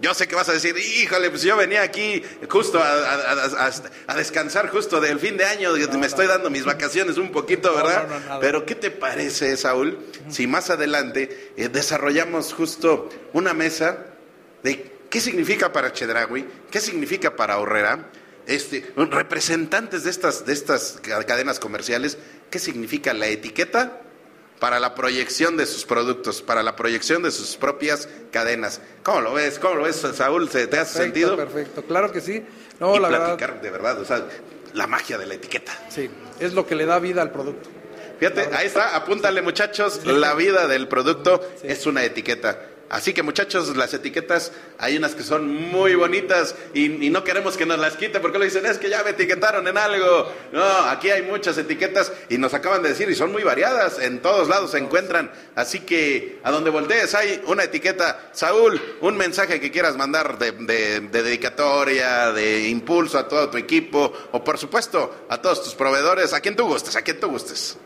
yo 0.05 0.13
sé 0.13 0.27
que 0.27 0.35
vas 0.35 0.47
a 0.49 0.53
decir, 0.53 0.77
híjole, 0.77 1.31
pues 1.31 1.41
yo 1.41 1.57
venía 1.57 1.81
aquí 1.81 2.21
justo 2.47 2.77
a, 2.79 2.87
a- 2.87 3.31
a- 3.31 3.67
a- 3.67 3.71
a 4.07 4.15
descansar 4.15 4.69
justo 4.69 5.01
del 5.01 5.19
fin 5.19 5.35
de 5.35 5.45
año, 5.45 5.71
me 5.97 6.05
estoy 6.05 6.27
dando 6.27 6.51
mis 6.51 6.63
vacaciones 6.63 7.17
un 7.17 7.31
poquito, 7.31 7.73
¿verdad? 7.75 8.07
no. 8.29 8.39
Pero 8.39 8.65
¿qué 8.67 8.75
te 8.75 8.91
parece, 8.91 9.57
Saúl, 9.57 9.97
si 10.29 10.45
más 10.45 10.69
adelante 10.69 11.53
eh, 11.57 11.69
desarrollamos 11.69 12.53
justo 12.53 13.09
una 13.33 13.53
mesa 13.55 14.05
de 14.63 14.91
qué 15.09 15.19
significa 15.19 15.73
para 15.73 15.91
Chedraui, 15.91 16.45
qué 16.69 16.79
significa 16.81 17.35
para 17.35 17.57
Horrera, 17.57 18.11
este, 18.45 18.85
representantes 18.95 20.03
de 20.03 20.11
estas, 20.11 20.45
de 20.45 20.53
estas 20.53 20.99
ca- 21.01 21.23
cadenas 21.23 21.59
comerciales, 21.59 22.19
qué 22.51 22.59
significa 22.59 23.11
la 23.15 23.25
etiqueta 23.27 24.01
para 24.59 24.79
la 24.79 24.95
proyección 24.95 25.57
de 25.57 25.65
sus 25.65 25.85
productos, 25.85 26.41
para 26.41 26.63
la 26.63 26.75
proyección 26.75 27.23
de 27.23 27.31
sus 27.31 27.55
propias 27.57 28.07
cadenas. 28.31 28.81
¿Cómo 29.03 29.21
lo 29.21 29.33
ves? 29.33 29.59
¿Cómo 29.59 29.75
lo 29.75 29.83
ves, 29.83 29.95
Saúl? 30.13 30.49
¿Te, 30.49 30.67
te 30.67 30.77
hace 30.79 30.99
Perfecto, 30.99 31.03
sentido? 31.03 31.35
Perfecto, 31.37 31.83
claro 31.83 32.11
que 32.11 32.21
sí. 32.21 32.43
No, 32.79 32.95
y 32.95 32.99
la 32.99 33.09
verdad, 33.09 33.37
platicar 33.37 33.61
de 33.61 33.69
verdad, 33.69 33.99
o 33.99 34.05
sea, 34.05 34.25
la 34.73 34.87
magia 34.87 35.17
de 35.17 35.25
la 35.25 35.33
etiqueta. 35.35 35.71
sí, 35.89 36.09
es 36.39 36.53
lo 36.53 36.65
que 36.67 36.75
le 36.75 36.85
da 36.85 36.99
vida 36.99 37.21
al 37.21 37.31
producto. 37.31 37.69
Fíjate, 38.19 38.49
ahí 38.55 38.67
está, 38.67 38.95
apúntale 38.95 39.41
muchachos, 39.41 40.05
la 40.05 40.33
vida 40.35 40.67
del 40.67 40.87
producto 40.87 41.41
es 41.63 41.85
una 41.85 42.03
etiqueta. 42.03 42.59
Así 42.87 43.13
que 43.13 43.23
muchachos, 43.23 43.75
las 43.75 43.93
etiquetas, 43.95 44.51
hay 44.77 44.95
unas 44.97 45.15
que 45.15 45.23
son 45.23 45.47
muy 45.53 45.95
bonitas 45.95 46.55
y, 46.73 46.87
no 47.09 47.23
queremos 47.23 47.57
que 47.57 47.65
nos 47.65 47.79
las 47.79 47.97
quiten 47.97 48.21
porque 48.21 48.37
lo 48.37 48.45
dicen, 48.45 48.65
es 48.67 48.77
que 48.77 48.89
ya 48.89 49.03
me 49.03 49.09
etiquetaron 49.09 49.67
en 49.67 49.77
algo. 49.77 50.31
No, 50.51 50.63
aquí 50.89 51.09
hay 51.09 51.23
muchas 51.23 51.57
etiquetas 51.57 52.11
y 52.29 52.37
nos 52.37 52.53
acaban 52.53 52.83
de 52.83 52.89
decir 52.89 53.09
y 53.09 53.15
son 53.15 53.31
muy 53.31 53.43
variadas, 53.43 53.97
en 53.99 54.21
todos 54.21 54.47
lados 54.47 54.71
se 54.71 54.77
encuentran. 54.77 55.31
Así 55.55 55.79
que 55.79 56.39
a 56.43 56.51
donde 56.51 56.69
voltees 56.69 57.15
hay 57.15 57.41
una 57.47 57.63
etiqueta. 57.63 58.29
Saúl, 58.33 58.79
un 59.01 59.17
mensaje 59.17 59.59
que 59.59 59.71
quieras 59.71 59.97
mandar 59.97 60.37
de, 60.37 60.51
de- 60.51 60.99
de 61.01 61.23
dedicatoria, 61.23 62.31
de 62.33 62.69
impulso 62.69 63.17
a 63.17 63.27
todo 63.27 63.49
tu 63.49 63.57
equipo 63.57 64.13
o 64.31 64.43
por 64.43 64.57
supuesto 64.59 65.25
a 65.29 65.41
todos 65.41 65.63
tus 65.63 65.73
proveedores, 65.73 66.33
a 66.33 66.39
quien 66.39 66.55
tú 66.55 66.65
gustes, 66.67 66.95
a 66.95 67.01
quien 67.01 67.19
tú 67.19 67.29
gustes. 67.29 67.77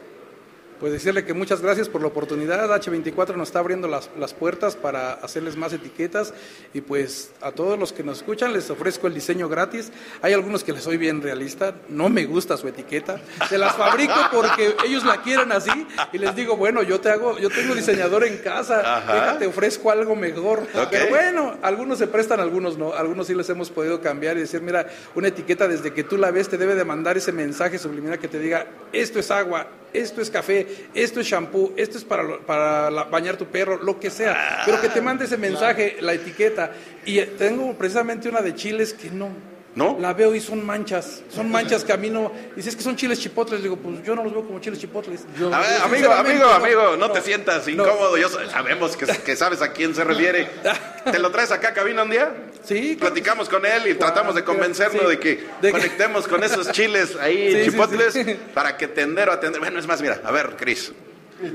Pues 0.79 0.93
decirle 0.93 1.25
que 1.25 1.33
muchas 1.33 1.61
gracias 1.61 1.89
por 1.89 2.01
la 2.01 2.07
oportunidad. 2.07 2.69
H24 2.69 3.35
nos 3.35 3.49
está 3.49 3.59
abriendo 3.59 3.89
las, 3.89 4.09
las 4.17 4.33
puertas 4.33 4.77
para 4.77 5.13
hacerles 5.13 5.57
más 5.57 5.73
etiquetas 5.73 6.33
y 6.73 6.79
pues 6.79 7.31
a 7.41 7.51
todos 7.51 7.77
los 7.77 7.91
que 7.91 8.01
nos 8.01 8.19
escuchan 8.19 8.53
les 8.53 8.69
ofrezco 8.69 9.07
el 9.07 9.13
diseño 9.13 9.49
gratis. 9.49 9.91
Hay 10.21 10.31
algunos 10.31 10.63
que 10.63 10.71
les 10.71 10.83
soy 10.83 10.95
bien 10.95 11.21
realista, 11.21 11.75
no 11.89 12.07
me 12.07 12.25
gusta 12.25 12.55
su 12.55 12.67
etiqueta. 12.69 13.19
Se 13.49 13.57
las 13.57 13.75
fabrico 13.75 14.15
porque 14.31 14.75
ellos 14.85 15.03
la 15.03 15.21
quieren 15.21 15.51
así 15.51 15.85
y 16.13 16.17
les 16.17 16.33
digo, 16.33 16.55
bueno, 16.55 16.81
yo 16.81 17.01
te 17.01 17.09
hago, 17.09 17.37
yo 17.37 17.49
tengo 17.49 17.75
diseñador 17.75 18.23
en 18.23 18.37
casa, 18.37 19.03
déjate, 19.05 19.47
ofrezco 19.47 19.91
algo 19.91 20.15
mejor. 20.15 20.65
Pero 20.89 21.09
bueno, 21.09 21.57
algunos 21.61 21.97
se 21.97 22.07
prestan, 22.07 22.39
algunos 22.39 22.77
no. 22.77 22.93
Algunos 22.93 23.27
sí 23.27 23.35
les 23.35 23.49
hemos 23.49 23.69
podido 23.69 23.99
cambiar 23.99 24.37
y 24.37 24.41
decir, 24.41 24.61
mira, 24.61 24.87
una 25.13 25.27
etiqueta 25.27 25.67
desde 25.67 25.91
que 25.91 26.05
tú 26.05 26.17
la 26.17 26.31
ves 26.31 26.47
te 26.47 26.57
debe 26.57 26.75
de 26.75 26.85
mandar 26.85 27.17
ese 27.17 27.33
mensaje 27.33 27.77
subliminal 27.77 28.17
que 28.17 28.29
te 28.29 28.39
diga, 28.39 28.65
esto 28.93 29.19
es 29.19 29.29
agua, 29.29 29.67
esto 29.93 30.21
es 30.21 30.29
café, 30.29 30.67
esto 30.93 31.19
es 31.19 31.27
shampoo, 31.27 31.73
esto 31.77 31.97
es 31.97 32.03
para, 32.03 32.23
lo- 32.23 32.39
para 32.41 32.89
la- 32.91 33.03
bañar 33.05 33.37
tu 33.37 33.45
perro, 33.45 33.81
lo 33.81 33.99
que 33.99 34.09
sea. 34.09 34.61
Pero 34.65 34.79
que 34.81 34.89
te 34.89 35.01
mande 35.01 35.25
ese 35.25 35.37
mensaje, 35.37 35.97
la 36.01 36.13
etiqueta. 36.13 36.71
Y 37.05 37.19
eh, 37.19 37.25
tengo 37.37 37.73
precisamente 37.73 38.29
una 38.29 38.41
de 38.41 38.53
chiles 38.55 38.93
que 38.93 39.09
no. 39.09 39.29
¿No? 39.75 39.97
La 40.01 40.13
veo 40.13 40.33
y 40.33 40.41
son 40.41 40.65
manchas, 40.65 41.21
son 41.29 41.49
manchas 41.51 41.83
que 41.85 41.93
a 41.93 41.97
mí 41.97 42.09
no. 42.09 42.31
Dices 42.55 42.75
que 42.75 42.81
son 42.81 42.95
chiles 42.95 43.19
chipotles, 43.19 43.61
digo, 43.61 43.77
pues 43.77 44.03
yo 44.03 44.15
no 44.15 44.23
los 44.23 44.33
veo 44.33 44.43
como 44.43 44.59
chiles 44.59 44.79
chipotles. 44.79 45.21
Yo- 45.37 45.53
A 45.53 45.59
ver, 45.59 45.69
yo 45.77 45.83
amigo, 45.85 46.11
amigo, 46.11 46.39
no, 46.45 46.49
amigo, 46.51 46.81
no, 46.91 46.97
no, 46.97 47.11
te 47.11 47.21
sientas 47.21 47.65
no. 47.67 47.71
incómodo. 47.73 48.17
Yo 48.17 48.29
sa- 48.29 48.49
sabemos 48.49 48.97
que, 48.97 49.05
que 49.05 49.35
sabes 49.35 49.61
a 49.61 49.71
quién 49.71 49.93
se 49.93 50.03
refiere. 50.03 50.49
¿Te 51.11 51.19
lo 51.19 51.29
traes 51.31 51.51
acá 51.51 51.69
a 51.69 51.73
cabina 51.73 52.01
un 52.03 52.09
día? 52.09 52.33
Sí. 52.65 52.97
Platicamos 52.99 53.47
con 53.47 53.65
él 53.65 53.87
y 53.87 53.93
tratamos 53.93 54.33
de 54.35 54.43
convencerlo 54.43 55.01
Sí. 55.03 55.07
de 55.07 55.19
que 55.19 55.29
De 55.29 55.67
que- 55.67 55.71
conectemos 55.71 56.27
con 56.27 56.43
esos 56.43 56.71
chiles 56.71 57.15
ahí 57.17 57.63
Sí, 57.65 57.71
chipotles 57.71 58.13
sí. 58.13 58.25
para 58.53 58.75
que 58.75 58.87
tendero 58.87 59.31
a 59.31 59.39
tender. 59.39 59.61
Bueno, 59.61 59.79
es 59.79 59.85
más, 59.87 60.01
mira, 60.01 60.19
a 60.23 60.31
ver, 60.31 60.55
Cris, 60.57 60.91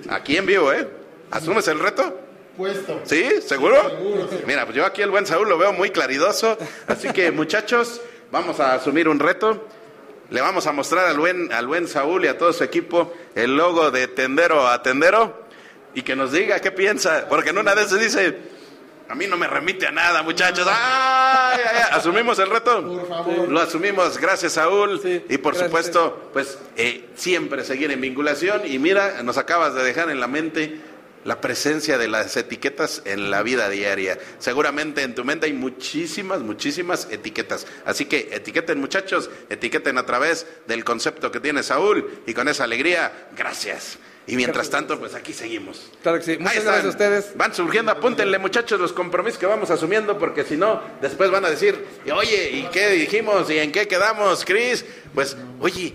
aquí 0.09 0.37
en 0.37 0.47
vivo, 0.47 0.73
¿eh? 0.73 0.89
¿Asumes 1.33 1.67
el 1.69 1.81
reto? 1.81 2.21
Puesto. 2.57 3.01
¿Sí? 3.05 3.43
¿Seguro? 3.47 3.77
Mira, 4.47 4.65
pues 4.65 4.77
yo 4.77 4.85
aquí 4.87 5.03
el 5.03 5.11
buen 5.11 5.27
Saúl 5.27 5.49
lo 5.49 5.59
veo 5.59 5.73
muy 5.73 5.91
claridoso. 5.91 6.57
Así 6.87 7.09
que, 7.09 7.31
muchachos, 7.33 8.01
vamos 8.31 8.61
a 8.61 8.75
asumir 8.75 9.09
un 9.09 9.19
reto. 9.19 9.67
Le 10.31 10.41
vamos 10.41 10.67
a 10.67 10.73
mostrar 10.73 11.07
al 11.07 11.19
buen, 11.19 11.53
al 11.53 11.67
buen 11.67 11.87
Saúl 11.89 12.25
y 12.25 12.29
a 12.29 12.39
todo 12.39 12.53
su 12.53 12.65
equipo 12.65 13.13
el 13.35 13.57
logo 13.57 13.91
de 13.91 14.09
Tendero 14.09 14.67
a 14.67 14.83
Tendero 14.83 15.45
y 15.95 16.03
que 16.03 16.17
nos 16.17 16.33
diga 16.33 16.61
qué 16.61 16.71
piensa. 16.71 17.27
Porque 17.29 17.51
en 17.51 17.59
una 17.59 17.75
de 17.75 17.83
esas 17.83 18.01
dice, 18.01 18.39
a 19.09 19.15
mí 19.15 19.27
no 19.27 19.37
me 19.37 19.47
remite 19.47 19.87
a 19.87 19.91
nada, 19.91 20.23
muchachos. 20.23 20.67
¡Ay, 20.71 21.61
ay, 21.65 21.77
ay! 21.77 21.83
¿Asumimos 21.93 22.39
el 22.39 22.51
reto? 22.51 22.83
Por 22.83 23.09
favor. 23.09 23.49
Lo 23.49 23.61
asumimos, 23.61 24.17
gracias 24.19 24.53
Saúl. 24.55 25.01
Sí, 25.03 25.25
y 25.29 25.39
por 25.39 25.53
gracias. 25.53 25.71
supuesto, 25.71 26.31
pues 26.33 26.59
eh, 26.77 27.09
siempre 27.17 27.63
seguir 27.65 27.91
en 27.91 28.01
vinculación. 28.01 28.63
Y 28.65 28.79
mira, 28.79 29.23
nos 29.23 29.37
acabas 29.39 29.75
de 29.75 29.85
dejar 29.85 30.09
en 30.11 30.21
la 30.21 30.27
mente 30.27 30.81
la 31.25 31.41
presencia 31.41 31.99
de 31.99 32.09
las 32.09 32.37
etiquetas 32.37 33.03
en 33.05 33.31
la 33.31 33.43
vida 33.43 33.69
diaria. 33.69 34.19
Seguramente 34.39 35.03
en 35.03 35.15
tu 35.15 35.25
mente 35.25 35.47
hay 35.47 35.53
muchísimas, 35.53 36.41
muchísimas 36.41 37.09
etiquetas. 37.11 37.67
Así 37.85 38.07
que 38.07 38.29
etiqueten 38.33 38.79
muchachos, 38.79 39.31
etiqueten 39.49 39.99
a 39.99 40.07
través 40.07 40.47
del 40.67 40.85
concepto 40.85 41.31
que 41.31 41.41
tiene 41.41 41.63
Saúl 41.63 42.23
y 42.27 42.35
con 42.35 42.49
esa 42.49 42.65
alegría, 42.65 43.29
gracias. 43.37 43.99
Y 44.27 44.37
mientras 44.37 44.71
tanto, 44.71 44.99
pues 44.99 45.15
aquí 45.15 45.35
seguimos. 45.35 45.91
Claro 46.03 46.19
que 46.19 46.25
sí. 46.25 46.39
Muchas 46.39 46.57
están. 46.57 46.73
gracias 46.73 46.87
a 46.87 46.89
ustedes. 46.89 47.37
Van 47.37 47.55
surgiendo, 47.55 47.93
apúntenle 47.93 48.39
muchachos 48.39 48.81
los 48.81 48.93
compromisos 48.93 49.39
que 49.39 49.45
vamos 49.45 49.71
asumiendo, 49.71 50.19
porque 50.19 50.45
si 50.45 50.57
no, 50.57 50.81
después 51.03 51.31
van 51.31 51.45
a 51.45 51.51
decir, 51.51 51.85
oye, 52.11 52.51
¿y 52.53 52.63
qué 52.73 52.89
dijimos? 52.91 53.51
¿Y 53.51 53.59
en 53.59 53.71
qué 53.71 53.87
quedamos, 53.87 54.45
Cris? 54.47 54.85
Pues, 55.15 55.37
oye, 55.61 55.95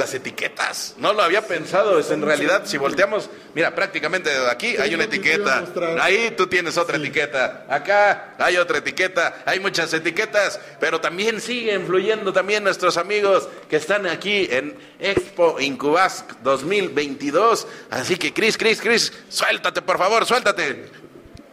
las 0.00 0.14
etiquetas, 0.14 0.94
no 0.98 1.12
lo 1.12 1.22
había 1.22 1.46
pensado, 1.46 1.98
es 1.98 2.10
en 2.10 2.22
realidad, 2.22 2.62
si 2.64 2.78
volteamos, 2.78 3.30
mira, 3.54 3.74
prácticamente 3.74 4.30
de 4.30 4.50
aquí 4.50 4.76
hay 4.76 4.94
una 4.94 5.04
etiqueta, 5.04 5.64
ahí 6.00 6.34
tú 6.36 6.46
tienes 6.46 6.76
otra 6.76 6.96
etiqueta, 6.96 7.66
acá 7.68 8.34
hay 8.38 8.56
otra 8.56 8.78
etiqueta, 8.78 9.42
hay 9.46 9.60
muchas 9.60 9.92
etiquetas, 9.92 10.58
pero 10.80 11.00
también 11.00 11.40
siguen 11.40 11.86
fluyendo 11.86 12.32
también 12.32 12.64
nuestros 12.64 12.96
amigos 12.96 13.48
que 13.68 13.76
están 13.76 14.06
aquí 14.06 14.48
en 14.50 14.76
Expo 14.98 15.60
Incubasc 15.60 16.32
2022, 16.42 17.68
así 17.90 18.16
que 18.16 18.32
Cris, 18.32 18.56
Cris, 18.56 18.80
Cris, 18.80 19.12
suéltate 19.28 19.82
por 19.82 19.98
favor, 19.98 20.26
suéltate. 20.26 20.90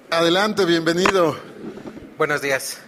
Adelante, 0.09 0.65
bienvenido. 0.65 1.37
Buenos 2.17 2.41
días. 2.41 2.86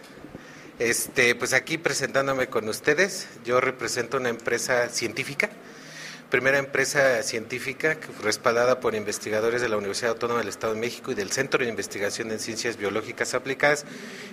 Este, 0.80 1.36
pues 1.36 1.52
aquí 1.52 1.78
presentándome 1.78 2.48
con 2.48 2.70
ustedes, 2.70 3.28
yo 3.44 3.60
represento 3.60 4.16
una 4.16 4.30
empresa 4.30 4.88
científica, 4.88 5.50
primera 6.30 6.58
empresa 6.58 7.22
científica 7.22 7.98
respaldada 8.24 8.80
por 8.80 8.96
investigadores 8.96 9.62
de 9.62 9.68
la 9.68 9.76
Universidad 9.76 10.12
Autónoma 10.12 10.40
del 10.40 10.48
Estado 10.48 10.76
de 10.76 10.80
México 10.80 11.12
y 11.12 11.16
del 11.16 11.32
Centro 11.32 11.62
de 11.62 11.70
Investigación 11.70 12.32
en 12.32 12.40
Ciencias 12.40 12.78
Biológicas 12.78 13.34
Aplicadas, 13.34 13.84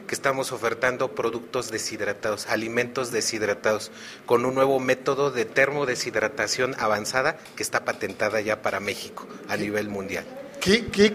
que 0.07 0.15
estamos 0.15 0.53
ofertando 0.53 1.17
productos 1.17 1.73
deshidratados, 1.73 2.47
alimentos 2.47 3.11
deshidratados, 3.11 3.91
con 4.25 4.45
un 4.45 4.55
nuevo 4.55 4.79
método 4.79 5.33
de 5.33 5.47
termodeshidratación 5.47 6.77
avanzada 6.79 7.39
que 7.57 7.65
está 7.65 7.85
patentada 7.85 8.41
ya 8.41 8.63
para 8.63 8.79
México 8.79 9.27
a 9.49 9.57
nivel 9.57 9.89
mundial. 9.89 10.25
¿Qué, 10.61 10.87
qué, 10.87 11.13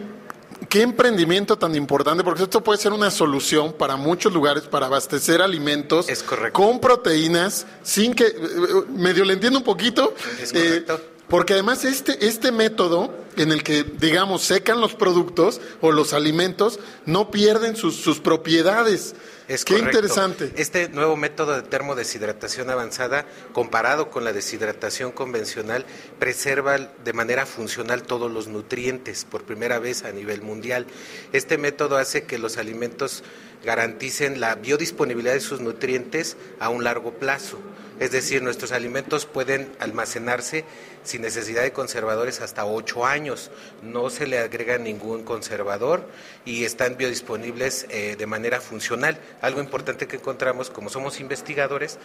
qué 0.70 0.82
emprendimiento 0.82 1.57
tan 1.57 1.76
importante? 1.76 2.24
Porque 2.24 2.43
esto 2.43 2.64
puede 2.64 2.80
ser 2.80 2.93
una 2.93 3.12
solución 3.12 3.74
para 3.74 3.95
muchos 3.95 4.34
lugares 4.34 4.64
para 4.64 4.88
abastecer 4.88 5.41
alimentos 5.41 6.09
Es 6.09 6.24
con 6.51 6.80
proteínas, 6.80 7.66
sin 7.84 8.14
que. 8.14 8.26
eh, 8.26 8.36
eh, 8.36 8.84
medio 8.89 9.26
le 9.26 9.34
entiendo 9.34 9.59
un 9.59 9.66
poquito. 9.66 10.14
Es 10.41 10.53
eh. 10.53 10.86
Porque 11.32 11.53
además 11.53 11.86
este, 11.86 12.27
este 12.27 12.51
método 12.51 13.09
en 13.38 13.53
el 13.53 13.63
que, 13.63 13.84
digamos, 13.84 14.41
secan 14.41 14.82
los 14.82 14.95
productos 14.95 15.61
o 15.79 15.93
los 15.93 16.11
alimentos, 16.11 16.77
no 17.05 17.32
pierden 17.32 17.77
sus, 17.77 17.95
sus 17.95 18.19
propiedades. 18.19 19.15
Es 19.47 19.63
Qué 19.63 19.75
correcto. 19.75 19.97
interesante. 19.97 20.51
Este 20.57 20.89
nuevo 20.89 21.15
método 21.15 21.55
de 21.55 21.61
termodeshidratación 21.61 22.69
avanzada, 22.69 23.25
comparado 23.53 24.09
con 24.09 24.25
la 24.25 24.34
deshidratación 24.34 25.13
convencional, 25.13 25.86
preserva 26.19 26.77
de 26.77 27.13
manera 27.13 27.45
funcional 27.45 28.03
todos 28.03 28.29
los 28.29 28.49
nutrientes 28.49 29.23
por 29.23 29.43
primera 29.43 29.79
vez 29.79 30.03
a 30.03 30.11
nivel 30.11 30.41
mundial. 30.41 30.86
Este 31.32 31.57
método 31.57 31.95
hace 31.95 32.23
que 32.23 32.39
los 32.39 32.57
alimentos 32.57 33.23
garanticen 33.63 34.41
la 34.41 34.55
biodisponibilidad 34.55 35.34
de 35.34 35.39
sus 35.39 35.61
nutrientes 35.61 36.36
a 36.59 36.67
un 36.67 36.84
largo 36.84 37.13
plazo. 37.13 37.57
Es 38.02 38.10
decir, 38.10 38.41
nuestros 38.41 38.72
alimentos 38.72 39.28
pueden 39.28 39.72
almacenarse 39.78 40.66
sin 41.04 41.22
necesidad 41.22 41.62
de 41.62 41.72
conservadores 41.72 42.41
hasta 42.41 42.66
8 42.66 43.06
años. 43.06 43.52
No 43.84 44.10
se 44.10 44.26
le 44.26 44.39
agrega 44.39 44.80
ningún 44.80 45.24
conservador 45.24 46.04
y 46.43 46.64
están 46.64 46.97
biodisponibles 46.97 47.86
eh, 47.91 48.16
de 48.18 48.26
manera 48.26 48.60
funcional. 48.60 49.20
Algo 49.39 49.62
importante 49.62 50.08
que 50.08 50.16
encontramos, 50.16 50.72
como 50.72 50.89
somos 50.89 51.20
investigadores, 51.20 51.99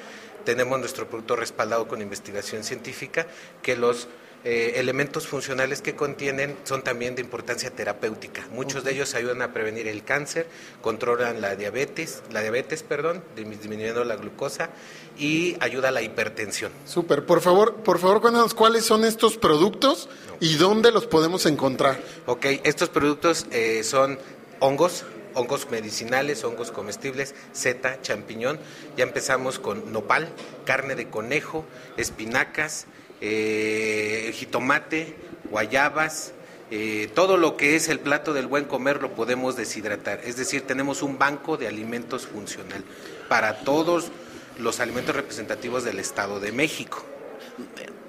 tenemos 0.45 0.79
nuestro 0.79 1.09
producto 1.09 1.35
respaldado 1.35 1.89
con 1.89 2.03
investigación 2.03 2.63
científica, 2.63 3.27
que 3.63 3.75
los 3.75 4.07
eh, 4.49 4.79
elementos 4.79 5.27
funcionales 5.27 5.83
que 5.83 5.97
contienen 5.97 6.57
son 6.63 6.83
también 6.85 7.17
de 7.17 7.21
importancia 7.21 7.69
terapéutica. 7.73 8.47
Muchos 8.53 8.85
de 8.85 8.93
ellos 8.93 9.17
ayudan 9.17 9.43
a 9.43 9.53
prevenir 9.53 9.89
el 9.89 10.05
cáncer, 10.05 10.47
controlan 10.83 11.41
la 11.41 11.57
diabetes, 11.57 12.23
la 12.31 12.43
diabetes, 12.43 12.85
perdón, 12.85 13.25
disminuyendo 13.35 14.05
la 14.05 14.15
glucosa 14.15 14.71
y 15.19 15.57
ayuda 15.59 15.89
a 15.89 15.91
la 15.91 16.03
hipertensión. 16.03 16.71
Súper. 16.85 17.27
Por 17.27 17.41
favor, 17.41 17.75
por 17.83 17.99
favor, 17.99 18.21
cuéntanos 18.21 18.55
cuáles 18.55 18.85
son 18.85 19.05
estos 19.05 19.37
productos 19.37 20.09
y 20.39 20.55
dónde 20.55 20.93
los 20.93 21.09
podemos 21.09 21.45
encontrar. 21.47 21.99
Ok, 22.27 22.47
estos 22.63 22.89
productos 22.89 23.49
eh, 23.51 23.83
son 23.83 24.17
hongos, 24.61 25.07
hongos 25.35 25.69
medicinales, 25.73 26.45
hongos 26.45 26.71
comestibles, 26.71 27.35
seta, 27.51 28.01
champiñón. 28.01 28.61
Ya 28.97 29.03
empezamos 29.03 29.59
con 29.59 29.93
nopal, 29.93 30.29
carne 30.65 30.95
de 30.95 31.09
conejo, 31.09 31.65
espinacas, 31.97 32.87
eh, 33.21 34.33
jitomate, 34.35 35.17
guayabas, 35.51 36.33
eh, 36.71 37.09
todo 37.15 37.37
lo 37.37 37.57
que 37.57 37.77
es 37.77 37.89
el 37.89 38.01
plato 38.01 38.33
del 38.33 38.49
buen 38.49 38.65
comer 38.65 39.01
lo 39.01 39.13
podemos 39.13 39.57
deshidratar. 39.57 40.21
Es 40.25 40.37
decir, 40.37 40.63
tenemos 40.63 41.03
un 41.03 41.19
banco 41.19 41.57
de 41.57 41.69
alimentos 41.69 42.27
funcional 42.27 42.83
para 43.29 43.61
todos 43.61 44.11
los 44.59 44.81
alimentos 44.81 45.15
representativos 45.15 45.85
del 45.85 46.01
Estado 46.01 46.41
de 46.41 46.51
México. 46.53 47.05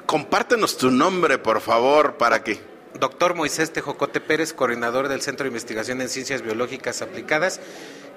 Compártenos 0.05 0.77
tu 0.77 0.89
nombre, 0.89 1.37
por 1.37 1.61
favor, 1.61 2.15
para 2.17 2.43
que... 2.43 2.59
Doctor 2.99 3.35
Moisés 3.35 3.71
Tejocote 3.71 4.19
Pérez, 4.21 4.53
coordinador 4.53 5.07
del 5.07 5.21
Centro 5.21 5.43
de 5.43 5.49
Investigación 5.49 6.01
en 6.01 6.09
Ciencias 6.09 6.41
Biológicas 6.41 7.03
Aplicadas, 7.03 7.59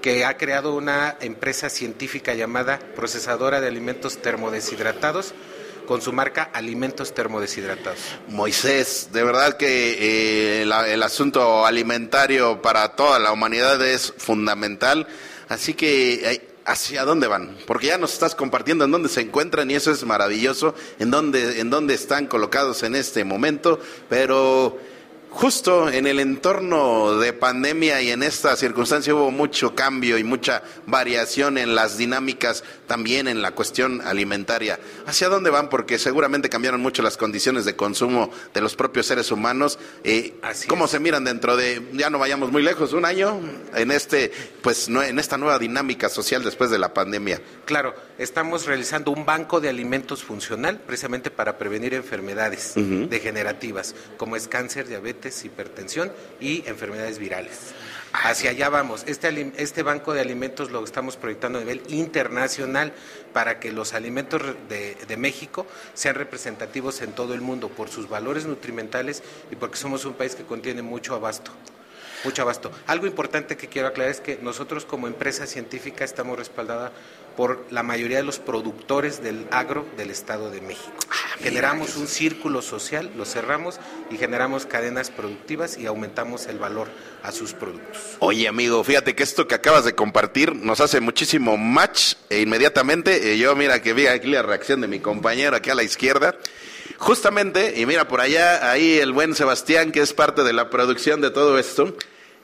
que 0.00 0.24
ha 0.24 0.38
creado 0.38 0.74
una 0.74 1.16
empresa 1.20 1.68
científica 1.68 2.32
llamada 2.32 2.78
Procesadora 2.96 3.60
de 3.60 3.68
Alimentos 3.68 4.22
Termodeshidratados 4.22 5.34
con 5.86 6.00
su 6.00 6.12
marca 6.12 6.50
Alimentos 6.52 7.14
Termodeshidratados. 7.14 7.98
Moisés, 8.28 9.08
de 9.12 9.24
verdad 9.24 9.56
que 9.56 10.60
eh, 10.60 10.62
el 10.62 11.02
asunto 11.02 11.66
alimentario 11.66 12.62
para 12.62 12.96
toda 12.96 13.18
la 13.18 13.32
humanidad 13.32 13.84
es 13.84 14.12
fundamental, 14.16 15.06
así 15.48 15.74
que 15.74 16.32
eh, 16.32 16.48
¿hacia 16.64 17.04
dónde 17.04 17.26
van? 17.26 17.56
Porque 17.66 17.88
ya 17.88 17.98
nos 17.98 18.12
estás 18.12 18.34
compartiendo 18.34 18.84
en 18.84 18.90
dónde 18.90 19.08
se 19.08 19.20
encuentran 19.20 19.70
y 19.70 19.74
eso 19.74 19.90
es 19.90 20.04
maravilloso, 20.04 20.74
en 20.98 21.10
dónde, 21.10 21.60
en 21.60 21.70
dónde 21.70 21.94
están 21.94 22.26
colocados 22.26 22.82
en 22.82 22.94
este 22.94 23.24
momento, 23.24 23.80
pero 24.08 24.78
justo 25.30 25.88
en 25.88 26.06
el 26.06 26.18
entorno 26.20 27.16
de 27.18 27.32
pandemia 27.32 28.02
y 28.02 28.10
en 28.10 28.22
esta 28.22 28.56
circunstancia 28.56 29.14
hubo 29.14 29.30
mucho 29.30 29.74
cambio 29.74 30.18
y 30.18 30.24
mucha 30.24 30.62
variación 30.86 31.56
en 31.56 31.74
las 31.74 31.96
dinámicas, 31.96 32.64
también 32.86 33.28
en 33.28 33.40
la 33.40 33.52
cuestión 33.52 34.00
alimentaria. 34.02 34.78
¿Hacia 35.06 35.28
dónde 35.28 35.50
van? 35.50 35.68
Porque 35.68 35.98
seguramente 35.98 36.48
cambiaron 36.48 36.80
mucho 36.80 37.02
las 37.02 37.16
condiciones 37.16 37.64
de 37.64 37.76
consumo 37.76 38.30
de 38.52 38.60
los 38.60 38.74
propios 38.76 39.06
seres 39.06 39.30
humanos. 39.30 39.78
Eh, 40.04 40.34
Así 40.42 40.66
¿Cómo 40.66 40.86
es. 40.86 40.90
se 40.90 40.98
miran 40.98 41.24
dentro 41.24 41.56
de, 41.56 41.80
ya 41.92 42.10
no 42.10 42.18
vayamos 42.18 42.50
muy 42.50 42.62
lejos, 42.62 42.92
un 42.92 43.04
año 43.04 43.40
en 43.74 43.90
este, 43.92 44.32
pues, 44.62 44.88
no- 44.88 45.02
en 45.02 45.18
esta 45.18 45.38
nueva 45.38 45.58
dinámica 45.58 46.08
social 46.08 46.42
después 46.42 46.70
de 46.70 46.78
la 46.78 46.92
pandemia? 46.92 47.40
Claro, 47.66 47.94
estamos 48.18 48.66
realizando 48.66 49.12
un 49.12 49.24
banco 49.24 49.60
de 49.60 49.68
alimentos 49.68 50.24
funcional 50.24 50.80
precisamente 50.80 51.30
para 51.30 51.56
prevenir 51.56 51.94
enfermedades 51.94 52.72
degenerativas, 52.74 53.94
como 54.16 54.34
es 54.36 54.48
cáncer, 54.48 54.88
diabetes, 54.88 55.19
hipertensión 55.44 56.12
y 56.40 56.66
enfermedades 56.66 57.18
virales. 57.18 57.74
Hacia 58.12 58.50
allá 58.50 58.68
vamos. 58.68 59.04
Este, 59.06 59.52
este 59.56 59.82
banco 59.82 60.12
de 60.12 60.20
alimentos 60.20 60.70
lo 60.70 60.82
estamos 60.82 61.16
proyectando 61.16 61.58
a 61.58 61.62
nivel 61.62 61.82
internacional 61.88 62.92
para 63.32 63.60
que 63.60 63.70
los 63.70 63.94
alimentos 63.94 64.42
de, 64.68 64.96
de 64.96 65.16
México 65.16 65.66
sean 65.94 66.16
representativos 66.16 67.02
en 67.02 67.12
todo 67.12 67.34
el 67.34 67.40
mundo 67.40 67.68
por 67.68 67.88
sus 67.88 68.08
valores 68.08 68.46
nutrimentales 68.46 69.22
y 69.50 69.56
porque 69.56 69.76
somos 69.76 70.04
un 70.04 70.14
país 70.14 70.34
que 70.34 70.44
contiene 70.44 70.82
mucho 70.82 71.14
abasto. 71.14 71.52
Mucho 72.24 72.42
abasto. 72.42 72.70
Algo 72.86 73.06
importante 73.06 73.56
que 73.56 73.68
quiero 73.68 73.88
aclarar 73.88 74.10
es 74.10 74.20
que 74.20 74.38
nosotros 74.42 74.84
como 74.84 75.06
empresa 75.06 75.46
científica 75.46 76.04
estamos 76.04 76.38
respaldada 76.38 76.92
por 77.36 77.66
la 77.70 77.82
mayoría 77.82 78.18
de 78.18 78.22
los 78.22 78.38
productores 78.38 79.22
del 79.22 79.46
agro 79.50 79.86
del 79.96 80.10
Estado 80.10 80.50
de 80.50 80.60
México. 80.60 80.92
Generamos 81.40 81.96
un 81.96 82.06
círculo 82.06 82.60
social, 82.62 83.10
lo 83.16 83.24
cerramos 83.24 83.80
y 84.10 84.18
generamos 84.18 84.66
cadenas 84.66 85.10
productivas 85.10 85.78
y 85.78 85.86
aumentamos 85.86 86.46
el 86.46 86.58
valor 86.58 86.88
a 87.22 87.32
sus 87.32 87.54
productos. 87.54 88.16
Oye, 88.18 88.46
amigo, 88.46 88.84
fíjate 88.84 89.14
que 89.14 89.22
esto 89.22 89.48
que 89.48 89.54
acabas 89.54 89.84
de 89.84 89.94
compartir 89.94 90.54
nos 90.54 90.80
hace 90.80 91.00
muchísimo 91.00 91.56
match 91.56 92.14
e 92.28 92.40
inmediatamente 92.40 93.32
eh, 93.32 93.38
yo 93.38 93.56
mira 93.56 93.80
que 93.80 93.94
vi 93.94 94.06
aquí 94.06 94.28
la 94.28 94.42
reacción 94.42 94.80
de 94.80 94.88
mi 94.88 95.00
compañero 95.00 95.56
aquí 95.56 95.70
a 95.70 95.74
la 95.74 95.82
izquierda. 95.82 96.36
Justamente, 96.98 97.80
y 97.80 97.86
mira 97.86 98.06
por 98.08 98.20
allá, 98.20 98.70
ahí 98.70 98.98
el 98.98 99.12
buen 99.12 99.34
Sebastián, 99.34 99.90
que 99.90 100.00
es 100.00 100.12
parte 100.12 100.42
de 100.42 100.52
la 100.52 100.68
producción 100.68 101.22
de 101.22 101.30
todo 101.30 101.58
esto, 101.58 101.96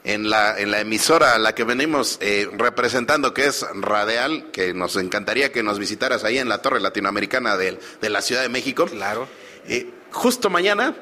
en 0.07 0.31
la, 0.31 0.59
en 0.59 0.71
la 0.71 0.81
emisora 0.81 1.35
a 1.35 1.39
la 1.39 1.55
que 1.55 1.65
venimos 1.65 2.17
eh, 2.21 2.49
representando, 2.57 3.35
que 3.35 3.47
es 3.47 3.67
Radial, 3.75 4.51
que 4.53 4.73
nos 4.73 4.97
encantaría 4.97 5.51
que 5.53 5.63
nos 5.65 5.79
visitaras 5.81 6.23
ahí 6.25 6.39
en 6.39 6.49
la 6.49 6.63
Torre 6.63 6.81
Latinoamericana 6.81 7.57
del- 7.57 7.79
de, 8.01 8.09
la 8.09 8.23
Ciudad 8.23 8.43
de 8.43 8.49
México. 8.49 8.87
Claro. 8.87 9.27
Eh, 9.69 9.91
justo 10.13 10.49
mañana, 10.49 10.95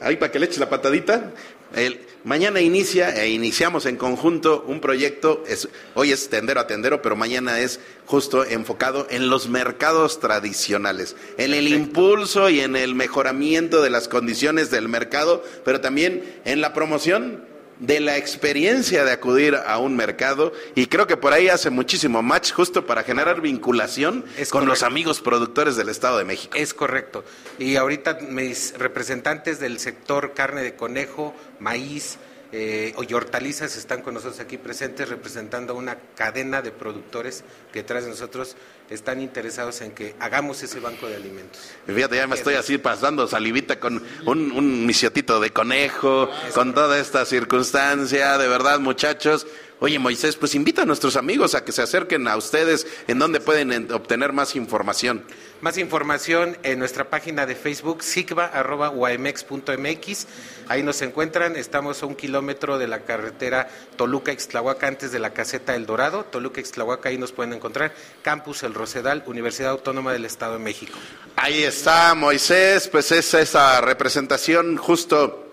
ahí 0.00 0.16
para 0.16 0.32
que 0.32 0.38
le 0.38 0.46
eches 0.46 0.58
la 0.58 0.70
patadita, 0.70 1.32
el, 1.74 2.00
mañana 2.24 2.60
inicia 2.60 3.14
e 3.22 3.28
iniciamos 3.28 3.84
en 3.86 3.96
conjunto 3.96 4.64
un 4.66 4.80
proyecto, 4.80 5.44
es, 5.46 5.68
hoy 5.94 6.12
es 6.12 6.28
tendero 6.30 6.60
a 6.60 6.66
tendero, 6.66 7.02
pero 7.02 7.14
mañana 7.14 7.60
es 7.60 7.78
justo 8.06 8.44
enfocado 8.44 9.06
en 9.10 9.28
los 9.28 9.48
mercados 9.48 10.18
tradicionales, 10.18 11.14
en 11.36 11.52
el 11.54 11.68
impulso 11.68 12.48
y 12.48 12.60
en 12.60 12.74
el 12.76 12.94
mejoramiento 12.94 13.82
de 13.82 13.90
las 13.90 14.08
condiciones 14.08 14.70
del 14.70 14.88
mercado, 14.88 15.44
pero 15.64 15.80
también 15.82 16.40
en 16.46 16.60
la 16.62 16.72
promoción 16.74 17.51
de 17.82 17.98
la 17.98 18.16
experiencia 18.16 19.04
de 19.04 19.10
acudir 19.10 19.56
a 19.56 19.78
un 19.78 19.96
mercado 19.96 20.52
y 20.76 20.86
creo 20.86 21.08
que 21.08 21.16
por 21.16 21.32
ahí 21.32 21.48
hace 21.48 21.68
muchísimo 21.68 22.22
match 22.22 22.52
justo 22.52 22.86
para 22.86 23.02
generar 23.02 23.40
vinculación 23.40 24.24
Es 24.38 24.50
con 24.50 24.66
los 24.66 24.84
amigos 24.84 25.20
productores 25.20 25.74
del 25.76 25.88
Estado 25.88 26.16
de 26.16 26.24
México. 26.24 26.56
Es 26.56 26.74
correcto. 26.74 27.24
Y 27.58 27.74
ahorita 27.74 28.18
mis 28.20 28.74
representantes 28.78 29.58
del 29.58 29.80
sector 29.80 30.32
carne 30.32 30.62
de 30.62 30.76
conejo, 30.76 31.34
maíz 31.58 32.18
eh, 32.52 32.94
y 33.08 33.14
hortalizas 33.14 33.76
están 33.76 34.02
con 34.02 34.14
nosotros 34.14 34.38
aquí 34.38 34.58
presentes 34.58 35.08
representando 35.08 35.74
una 35.74 35.96
cadena 36.14 36.62
de 36.62 36.70
productores 36.70 37.42
que 37.72 37.82
de 38.04 38.10
nosotros 38.10 38.56
están 38.92 39.20
interesados 39.20 39.80
en 39.80 39.92
que 39.92 40.14
hagamos 40.20 40.62
ese 40.62 40.80
banco 40.80 41.06
de 41.08 41.16
alimentos. 41.16 41.60
Fíjate, 41.86 42.16
ya 42.16 42.26
me 42.26 42.34
estoy 42.36 42.54
así 42.54 42.78
pasando 42.78 43.26
salivita 43.26 43.80
con 43.80 44.02
un, 44.26 44.52
un 44.52 44.86
misiotito 44.86 45.40
de 45.40 45.50
conejo, 45.50 46.30
con 46.54 46.74
toda 46.74 46.98
esta 46.98 47.24
circunstancia, 47.24 48.38
de 48.38 48.48
verdad, 48.48 48.80
muchachos. 48.80 49.46
Oye, 49.80 49.98
Moisés, 49.98 50.36
pues 50.36 50.54
invita 50.54 50.82
a 50.82 50.84
nuestros 50.84 51.16
amigos 51.16 51.54
a 51.54 51.64
que 51.64 51.72
se 51.72 51.82
acerquen 51.82 52.28
a 52.28 52.36
ustedes 52.36 52.86
en 53.08 53.18
donde 53.18 53.40
pueden 53.40 53.72
en- 53.72 53.92
obtener 53.92 54.32
más 54.32 54.54
información. 54.54 55.24
Más 55.62 55.78
información 55.78 56.58
en 56.64 56.78
nuestra 56.80 57.08
página 57.08 57.46
de 57.46 57.54
Facebook, 57.54 58.02
sigba.uamex.mx. 58.02 60.26
Ahí 60.66 60.82
nos 60.82 61.00
encuentran. 61.02 61.54
Estamos 61.54 62.02
a 62.02 62.06
un 62.06 62.16
kilómetro 62.16 62.78
de 62.78 62.88
la 62.88 63.02
carretera 63.02 63.68
Toluca-Ixtlahuaca, 63.96 64.88
antes 64.88 65.12
de 65.12 65.20
la 65.20 65.32
caseta 65.32 65.76
El 65.76 65.86
Dorado. 65.86 66.24
Toluca-Ixtlahuaca, 66.24 67.10
ahí 67.10 67.16
nos 67.16 67.30
pueden 67.30 67.52
encontrar. 67.52 67.94
Campus 68.22 68.64
El 68.64 68.74
Rosedal, 68.74 69.22
Universidad 69.24 69.70
Autónoma 69.70 70.12
del 70.12 70.24
Estado 70.24 70.54
de 70.54 70.58
México. 70.58 70.98
Ahí 71.36 71.62
está, 71.62 72.16
Moisés, 72.16 72.88
pues 72.88 73.12
es 73.12 73.32
esa 73.32 73.80
representación 73.82 74.76
justo 74.76 75.46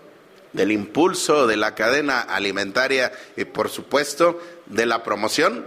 del 0.52 0.72
impulso 0.72 1.46
de 1.46 1.56
la 1.56 1.76
cadena 1.76 2.22
alimentaria 2.22 3.12
y 3.36 3.44
por 3.44 3.68
supuesto 3.68 4.40
de 4.66 4.86
la 4.86 5.04
promoción 5.04 5.66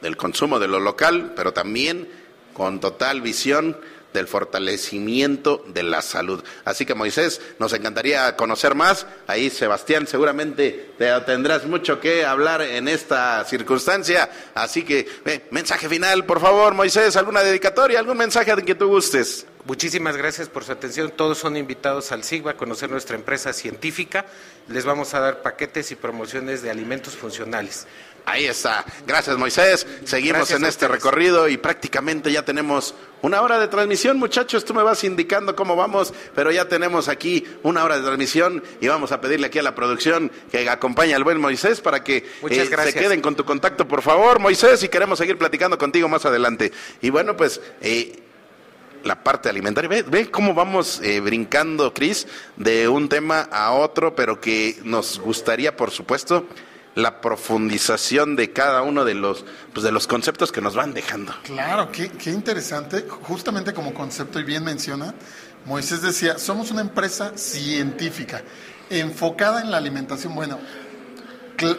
del 0.00 0.16
consumo 0.16 0.58
de 0.58 0.68
lo 0.68 0.80
local, 0.80 1.34
pero 1.36 1.52
también 1.52 2.08
con 2.58 2.80
total 2.80 3.22
visión 3.22 3.76
del 4.12 4.26
fortalecimiento 4.26 5.64
de 5.68 5.84
la 5.84 6.02
salud. 6.02 6.42
Así 6.64 6.84
que 6.84 6.94
Moisés, 6.94 7.40
nos 7.60 7.72
encantaría 7.72 8.34
conocer 8.34 8.74
más. 8.74 9.06
Ahí 9.28 9.48
Sebastián 9.48 10.08
seguramente 10.08 10.90
te 10.98 11.08
tendrás 11.20 11.66
mucho 11.66 12.00
que 12.00 12.24
hablar 12.24 12.62
en 12.62 12.88
esta 12.88 13.44
circunstancia. 13.44 14.28
Así 14.54 14.82
que 14.82 15.06
eh, 15.24 15.46
mensaje 15.52 15.88
final, 15.88 16.24
por 16.24 16.40
favor, 16.40 16.74
Moisés, 16.74 17.16
alguna 17.16 17.42
dedicatoria, 17.42 18.00
algún 18.00 18.16
mensaje 18.16 18.54
de 18.56 18.64
que 18.64 18.74
tú 18.74 18.88
gustes. 18.88 19.46
Muchísimas 19.68 20.16
gracias 20.16 20.48
por 20.48 20.64
su 20.64 20.72
atención. 20.72 21.12
Todos 21.14 21.36
son 21.36 21.56
invitados 21.56 22.10
al 22.10 22.24
SIGBA 22.24 22.52
a 22.52 22.56
conocer 22.56 22.90
nuestra 22.90 23.16
empresa 23.16 23.52
científica. 23.52 24.24
Les 24.66 24.86
vamos 24.86 25.12
a 25.12 25.20
dar 25.20 25.42
paquetes 25.42 25.90
y 25.90 25.94
promociones 25.94 26.62
de 26.62 26.70
alimentos 26.70 27.14
funcionales. 27.14 27.86
Ahí 28.28 28.44
está. 28.44 28.84
Gracias, 29.06 29.38
Moisés. 29.38 29.86
Seguimos 30.04 30.40
Gracias 30.40 30.60
en 30.60 30.66
este 30.66 30.86
recorrido 30.86 31.48
y 31.48 31.56
prácticamente 31.56 32.30
ya 32.30 32.44
tenemos 32.44 32.94
una 33.22 33.40
hora 33.40 33.58
de 33.58 33.68
transmisión, 33.68 34.18
muchachos. 34.18 34.66
Tú 34.66 34.74
me 34.74 34.82
vas 34.82 35.02
indicando 35.02 35.56
cómo 35.56 35.76
vamos, 35.76 36.12
pero 36.34 36.50
ya 36.50 36.68
tenemos 36.68 37.08
aquí 37.08 37.46
una 37.62 37.82
hora 37.84 37.96
de 37.96 38.02
transmisión 38.02 38.62
y 38.82 38.88
vamos 38.88 39.12
a 39.12 39.20
pedirle 39.22 39.46
aquí 39.46 39.58
a 39.58 39.62
la 39.62 39.74
producción 39.74 40.30
que 40.52 40.68
acompañe 40.68 41.14
al 41.14 41.24
buen 41.24 41.40
Moisés 41.40 41.80
para 41.80 42.04
que 42.04 42.18
eh, 42.50 42.66
se 42.66 42.92
queden 42.92 43.22
con 43.22 43.34
tu 43.34 43.46
contacto, 43.46 43.88
por 43.88 44.02
favor, 44.02 44.40
Moisés, 44.40 44.82
y 44.82 44.88
queremos 44.88 45.18
seguir 45.18 45.38
platicando 45.38 45.78
contigo 45.78 46.06
más 46.06 46.26
adelante. 46.26 46.70
Y 47.00 47.08
bueno, 47.08 47.34
pues... 47.34 47.60
eh, 47.80 48.24
la 49.04 49.22
parte 49.22 49.48
alimentaria. 49.48 49.88
Ve, 49.88 50.02
ve 50.02 50.28
cómo 50.28 50.54
vamos 50.54 51.00
eh, 51.04 51.20
brincando, 51.20 51.94
Cris, 51.94 52.26
de 52.56 52.88
un 52.88 53.08
tema 53.08 53.42
a 53.52 53.70
otro, 53.72 54.14
pero 54.14 54.40
que 54.40 54.76
nos 54.82 55.20
gustaría, 55.20 55.76
por 55.76 55.92
supuesto, 55.92 56.46
la 56.98 57.20
profundización 57.20 58.34
de 58.34 58.52
cada 58.52 58.82
uno 58.82 59.04
de 59.04 59.14
los, 59.14 59.44
pues, 59.72 59.84
de 59.84 59.92
los 59.92 60.06
conceptos 60.06 60.50
que 60.50 60.60
nos 60.60 60.74
van 60.74 60.92
dejando. 60.92 61.32
Claro, 61.44 61.92
qué, 61.92 62.10
qué 62.10 62.30
interesante. 62.30 63.06
Justamente 63.22 63.72
como 63.72 63.94
concepto, 63.94 64.40
y 64.40 64.42
bien 64.42 64.64
menciona, 64.64 65.14
Moisés 65.64 66.02
decía, 66.02 66.38
somos 66.38 66.70
una 66.70 66.80
empresa 66.80 67.32
científica, 67.36 68.42
enfocada 68.90 69.60
en 69.60 69.70
la 69.70 69.76
alimentación. 69.76 70.34
Bueno, 70.34 70.58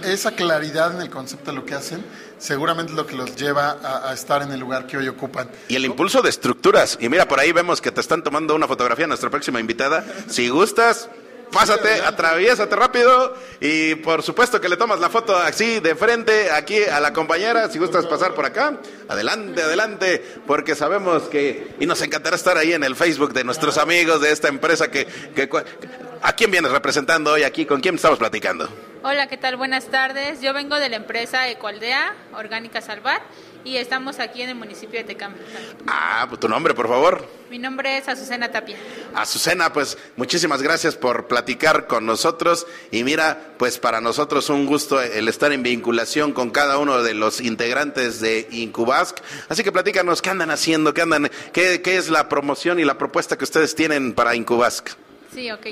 esa 0.03 0.31
claridad 0.31 0.95
en 0.95 1.01
el 1.01 1.09
concepto 1.09 1.51
de 1.51 1.57
lo 1.57 1.65
que 1.65 1.73
hacen 1.73 2.03
seguramente 2.37 2.93
es 2.93 2.97
lo 2.97 3.05
que 3.05 3.15
los 3.15 3.35
lleva 3.35 3.77
a, 3.83 4.09
a 4.09 4.13
estar 4.13 4.41
en 4.41 4.51
el 4.53 4.59
lugar 4.59 4.87
que 4.87 4.97
hoy 4.97 5.07
ocupan. 5.09 5.49
Y 5.67 5.75
el 5.75 5.83
impulso 5.83 6.21
de 6.21 6.29
estructuras. 6.29 6.97
Y 7.01 7.09
mira, 7.09 7.27
por 7.27 7.39
ahí 7.39 7.51
vemos 7.51 7.81
que 7.81 7.91
te 7.91 7.99
están 7.99 8.23
tomando 8.23 8.55
una 8.55 8.67
fotografía 8.67 9.05
nuestra 9.05 9.29
próxima 9.29 9.59
invitada. 9.59 10.05
Si 10.29 10.47
gustas, 10.47 11.09
pásate, 11.51 12.01
atraviésate 12.01 12.75
rápido 12.75 13.35
y 13.59 13.95
por 13.95 14.23
supuesto 14.23 14.61
que 14.61 14.69
le 14.69 14.77
tomas 14.77 14.99
la 14.99 15.09
foto 15.09 15.35
así 15.35 15.79
de 15.79 15.95
frente 15.95 16.51
aquí 16.51 16.83
a 16.83 16.99
la 16.99 17.13
compañera. 17.13 17.69
Si 17.69 17.79
gustas 17.79 18.05
pasar 18.05 18.33
por 18.33 18.45
acá, 18.45 18.79
adelante, 19.07 19.61
adelante, 19.61 20.23
porque 20.45 20.75
sabemos 20.75 21.23
que 21.23 21.75
y 21.79 21.85
nos 21.85 22.01
encantará 22.01 22.35
estar 22.35 22.57
ahí 22.57 22.73
en 22.73 22.83
el 22.83 22.95
Facebook 22.95 23.33
de 23.33 23.43
nuestros 23.43 23.77
amigos 23.77 24.21
de 24.21 24.31
esta 24.31 24.47
empresa 24.47 24.89
que, 24.89 25.05
que 25.05 25.49
¿a 26.21 26.33
quién 26.33 26.51
vienes 26.51 26.71
representando 26.71 27.33
hoy 27.33 27.43
aquí? 27.43 27.65
¿Con 27.65 27.81
quién 27.81 27.95
estamos 27.95 28.19
platicando? 28.19 28.69
Hola, 29.01 29.27
¿qué 29.27 29.37
tal? 29.37 29.55
Buenas 29.55 29.85
tardes. 29.85 30.41
Yo 30.41 30.53
vengo 30.53 30.75
de 30.75 30.89
la 30.89 30.97
empresa 30.97 31.47
Ecualdea 31.47 32.13
Orgánica 32.33 32.81
Salvar 32.81 33.21
y 33.63 33.77
estamos 33.77 34.19
aquí 34.19 34.41
en 34.41 34.49
el 34.49 34.55
municipio 34.55 34.99
de 34.99 35.05
Tecama. 35.05 35.35
Ah, 35.87 36.25
pues 36.27 36.39
tu 36.39 36.47
nombre, 36.47 36.73
por 36.73 36.87
favor. 36.87 37.27
Mi 37.49 37.57
nombre 37.57 37.97
es 37.97 38.07
Azucena 38.07 38.51
Tapia. 38.51 38.77
Azucena, 39.15 39.73
pues 39.73 39.97
muchísimas 40.15 40.61
gracias 40.61 40.95
por 40.95 41.27
platicar 41.27 41.87
con 41.87 42.05
nosotros 42.05 42.67
y 42.91 43.03
mira, 43.03 43.53
pues 43.57 43.79
para 43.79 44.01
nosotros 44.01 44.49
un 44.49 44.65
gusto 44.65 45.01
el 45.01 45.27
estar 45.27 45.51
en 45.51 45.63
vinculación 45.63 46.33
con 46.33 46.51
cada 46.51 46.77
uno 46.77 47.01
de 47.01 47.13
los 47.13 47.41
integrantes 47.41 48.21
de 48.21 48.47
Incubask. 48.51 49.17
Así 49.49 49.63
que 49.63 49.71
platícanos 49.71 50.21
qué 50.21 50.29
andan 50.29 50.51
haciendo, 50.51 50.93
qué 50.93 51.01
andan, 51.01 51.31
qué, 51.53 51.81
qué 51.81 51.97
es 51.97 52.09
la 52.09 52.29
promoción 52.29 52.79
y 52.79 52.85
la 52.85 52.97
propuesta 52.97 53.37
que 53.37 53.43
ustedes 53.43 53.75
tienen 53.75 54.13
para 54.13 54.35
Incubask. 54.35 54.89
Sí, 55.33 55.51
ok. 55.51 55.67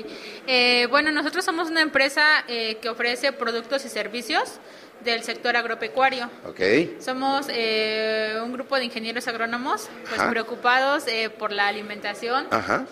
Eh, 0.46 0.86
bueno, 0.88 1.10
nosotros 1.10 1.44
somos 1.44 1.68
una 1.68 1.82
empresa 1.82 2.44
eh, 2.46 2.78
que 2.80 2.88
ofrece 2.88 3.32
productos 3.32 3.84
y 3.84 3.88
servicios 3.88 4.60
del 5.04 5.22
sector 5.22 5.56
agropecuario. 5.56 6.30
Ok. 6.46 6.60
Somos 7.00 7.46
eh, 7.50 8.38
un 8.42 8.52
grupo 8.52 8.76
de 8.76 8.84
ingenieros 8.84 9.28
agrónomos 9.28 9.88
pues, 10.08 10.20
Ajá. 10.20 10.30
preocupados 10.30 11.06
eh, 11.06 11.30
por 11.30 11.52
la 11.52 11.68
alimentación 11.68 12.46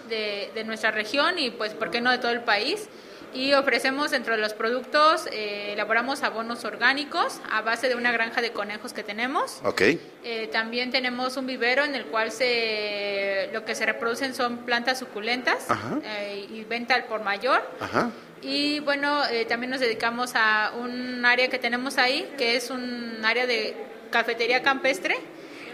de, 0.08 0.50
de 0.54 0.64
nuestra 0.64 0.90
región 0.90 1.38
y, 1.38 1.50
pues, 1.50 1.74
¿por 1.74 1.90
qué 1.90 2.00
no 2.00 2.10
de 2.10 2.18
todo 2.18 2.30
el 2.30 2.42
país? 2.42 2.88
Y 3.34 3.52
ofrecemos 3.52 4.10
dentro 4.12 4.34
de 4.34 4.40
los 4.40 4.54
productos, 4.54 5.26
eh, 5.30 5.72
elaboramos 5.74 6.22
abonos 6.22 6.64
orgánicos 6.64 7.40
a 7.50 7.60
base 7.60 7.88
de 7.88 7.94
una 7.94 8.10
granja 8.10 8.40
de 8.40 8.52
conejos 8.52 8.92
que 8.92 9.02
tenemos. 9.02 9.60
Ok. 9.62 9.82
Eh, 9.82 10.48
también 10.50 10.90
tenemos 10.90 11.36
un 11.36 11.46
vivero 11.46 11.84
en 11.84 11.94
el 11.94 12.06
cual 12.06 12.32
se, 12.32 13.50
lo 13.52 13.64
que 13.64 13.74
se 13.74 13.84
reproducen 13.84 14.34
son 14.34 14.58
plantas 14.58 14.98
suculentas 14.98 15.70
Ajá. 15.70 15.98
eh, 16.02 16.46
y 16.50 16.64
venta 16.64 16.94
al 16.94 17.04
por 17.04 17.22
mayor. 17.22 17.68
Ajá. 17.80 18.10
Y 18.40 18.80
bueno, 18.80 19.22
también 19.48 19.70
nos 19.70 19.80
dedicamos 19.80 20.32
a 20.34 20.72
un 20.78 21.24
área 21.24 21.48
que 21.48 21.58
tenemos 21.58 21.98
ahí, 21.98 22.30
que 22.38 22.56
es 22.56 22.70
un 22.70 23.20
área 23.24 23.46
de 23.46 23.74
cafetería 24.10 24.62
campestre, 24.62 25.16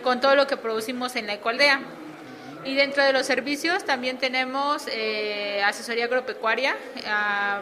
con 0.03 0.21
todo 0.21 0.37
lo 0.37 0.47
que 0.47 0.57
producimos 0.57 1.17
en 1.17 1.27
la 1.27 1.35
ecualdea. 1.35 1.81
Y 2.65 2.75
dentro 2.75 3.03
de 3.05 3.13
los 3.13 3.27
servicios 3.27 3.85
también 3.85 4.19
tenemos 4.19 4.87
eh, 4.89 5.63
asesoría 5.65 6.05
agropecuaria, 6.05 6.77
a, 7.07 7.61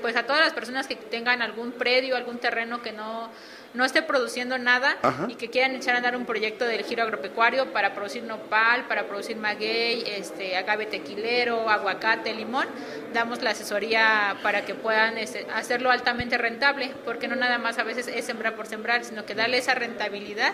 pues 0.00 0.16
a 0.16 0.24
todas 0.24 0.42
las 0.42 0.52
personas 0.52 0.86
que 0.86 0.96
tengan 0.96 1.42
algún 1.42 1.72
predio, 1.72 2.16
algún 2.16 2.38
terreno 2.38 2.82
que 2.82 2.92
no, 2.92 3.30
no 3.74 3.84
esté 3.84 4.02
produciendo 4.02 4.58
nada 4.58 4.96
Ajá. 5.02 5.26
y 5.28 5.36
que 5.36 5.48
quieran 5.48 5.74
echar 5.74 5.94
a 5.94 5.98
andar 5.98 6.16
un 6.16 6.26
proyecto 6.26 6.64
del 6.64 6.82
giro 6.84 7.02
agropecuario 7.02 7.72
para 7.72 7.94
producir 7.94 8.22
nopal, 8.22 8.86
para 8.86 9.06
producir 9.06 9.36
maguey, 9.36 10.02
este, 10.06 10.56
agave 10.56 10.86
tequilero, 10.86 11.68
aguacate, 11.70 12.34
limón, 12.34 12.66
damos 13.14 13.42
la 13.42 13.50
asesoría 13.50 14.36
para 14.42 14.64
que 14.64 14.74
puedan 14.74 15.16
este, 15.18 15.46
hacerlo 15.54 15.90
altamente 15.90 16.36
rentable, 16.36 16.92
porque 17.04 17.28
no 17.28 17.36
nada 17.36 17.58
más 17.58 17.78
a 17.78 17.84
veces 17.84 18.08
es 18.08 18.24
sembrar 18.24 18.56
por 18.56 18.66
sembrar, 18.66 19.04
sino 19.04 19.24
que 19.24 19.34
darle 19.34 19.58
esa 19.58 19.74
rentabilidad 19.74 20.52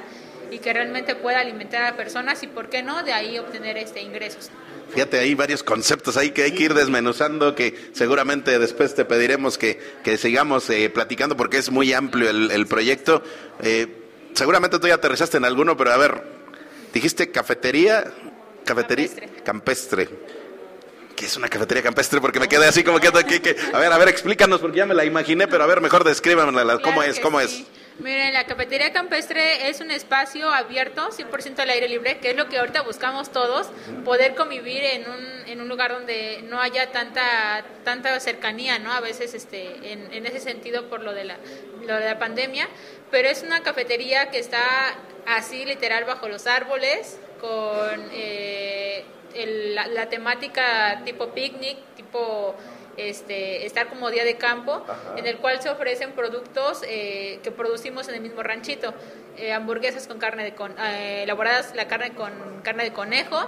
y 0.50 0.58
que 0.58 0.72
realmente 0.72 1.14
pueda 1.14 1.40
alimentar 1.40 1.84
a 1.84 1.96
personas 1.96 2.42
y, 2.42 2.46
¿por 2.46 2.68
qué 2.68 2.82
no?, 2.82 3.02
de 3.02 3.12
ahí 3.12 3.38
obtener 3.38 3.76
este 3.76 4.00
ingresos. 4.00 4.50
Fíjate, 4.92 5.18
hay 5.18 5.34
varios 5.34 5.62
conceptos 5.62 6.16
ahí 6.16 6.30
que 6.30 6.44
hay 6.44 6.52
que 6.52 6.62
ir 6.64 6.74
desmenuzando, 6.74 7.54
que 7.54 7.90
seguramente 7.92 8.58
después 8.58 8.94
te 8.94 9.04
pediremos 9.04 9.58
que, 9.58 9.78
que 10.02 10.16
sigamos 10.16 10.68
eh, 10.70 10.88
platicando 10.88 11.36
porque 11.36 11.58
es 11.58 11.70
muy 11.70 11.92
amplio 11.92 12.30
el, 12.30 12.50
el 12.50 12.66
proyecto. 12.66 13.22
Eh, 13.62 13.86
seguramente 14.34 14.78
tú 14.78 14.86
ya 14.88 14.94
aterrizaste 14.94 15.36
en 15.36 15.44
alguno, 15.44 15.76
pero 15.76 15.92
a 15.92 15.96
ver, 15.98 16.22
dijiste 16.94 17.30
cafetería, 17.30 18.04
cafetería 18.64 19.08
Campestre. 19.08 19.42
campestre. 19.44 20.08
¿Qué 21.14 21.26
es 21.26 21.36
una 21.36 21.48
cafetería 21.48 21.82
campestre? 21.82 22.20
Porque 22.20 22.38
me 22.40 22.48
quedé 22.48 22.66
así 22.66 22.82
como 22.84 22.98
que, 23.00 23.10
que- 23.10 23.42
que- 23.42 23.56
a 23.72 23.78
ver, 23.80 23.92
a 23.92 23.98
ver, 23.98 24.08
explícanos 24.08 24.60
porque 24.60 24.78
ya 24.78 24.86
me 24.86 24.94
la 24.94 25.04
imaginé, 25.04 25.48
pero 25.48 25.64
a 25.64 25.66
ver, 25.66 25.80
mejor 25.80 26.04
descríbanmela, 26.04 26.78
¿cómo 26.78 26.98
Claro 26.98 27.10
es? 27.10 27.20
¿Cómo 27.20 27.40
sí. 27.40 27.44
es? 27.46 27.77
Miren, 27.98 28.32
la 28.32 28.44
cafetería 28.44 28.92
campestre 28.92 29.68
es 29.68 29.80
un 29.80 29.90
espacio 29.90 30.50
abierto, 30.50 31.10
100% 31.10 31.58
al 31.58 31.70
aire 31.70 31.88
libre, 31.88 32.18
que 32.18 32.30
es 32.30 32.36
lo 32.36 32.48
que 32.48 32.58
ahorita 32.58 32.82
buscamos 32.82 33.32
todos, 33.32 33.70
poder 34.04 34.36
convivir 34.36 34.84
en 34.84 35.10
un, 35.10 35.48
en 35.48 35.60
un 35.60 35.68
lugar 35.68 35.90
donde 35.92 36.42
no 36.44 36.60
haya 36.60 36.92
tanta 36.92 37.64
tanta 37.82 38.20
cercanía, 38.20 38.78
¿no? 38.78 38.92
A 38.92 39.00
veces 39.00 39.34
este, 39.34 39.92
en, 39.92 40.26
ese 40.26 40.38
sentido 40.38 40.88
por 40.88 41.02
lo 41.02 41.12
de, 41.12 41.24
la, 41.24 41.38
lo 41.86 41.96
de 41.96 42.04
la 42.04 42.18
pandemia, 42.20 42.68
pero 43.10 43.28
es 43.28 43.42
una 43.42 43.62
cafetería 43.62 44.30
que 44.30 44.38
está 44.38 44.62
así 45.26 45.64
literal 45.64 46.04
bajo 46.04 46.28
los 46.28 46.46
árboles, 46.46 47.18
con 47.40 48.10
eh, 48.12 49.04
la 49.74 50.08
temática 50.08 51.02
tipo 51.04 51.30
picnic, 51.30 51.78
tipo 51.96 52.54
este, 52.98 53.64
estar 53.64 53.88
como 53.88 54.10
día 54.10 54.24
de 54.24 54.36
campo, 54.36 54.84
en 55.16 55.26
el 55.26 55.38
cual 55.38 55.62
se 55.62 55.70
ofrecen 55.70 56.12
productos 56.12 56.82
eh, 56.86 57.40
que 57.42 57.50
producimos 57.50 58.08
en 58.08 58.16
el 58.16 58.20
mismo 58.20 58.42
ranchito. 58.42 58.92
Eh, 59.36 59.52
hamburguesas 59.52 60.08
con 60.08 60.18
carne 60.18 60.42
de 60.42 60.54
con, 60.54 60.74
eh, 60.78 61.22
elaboradas 61.22 61.74
la 61.74 61.86
carne 61.86 62.12
con 62.14 62.32
carne 62.62 62.84
de 62.84 62.92
conejo. 62.92 63.38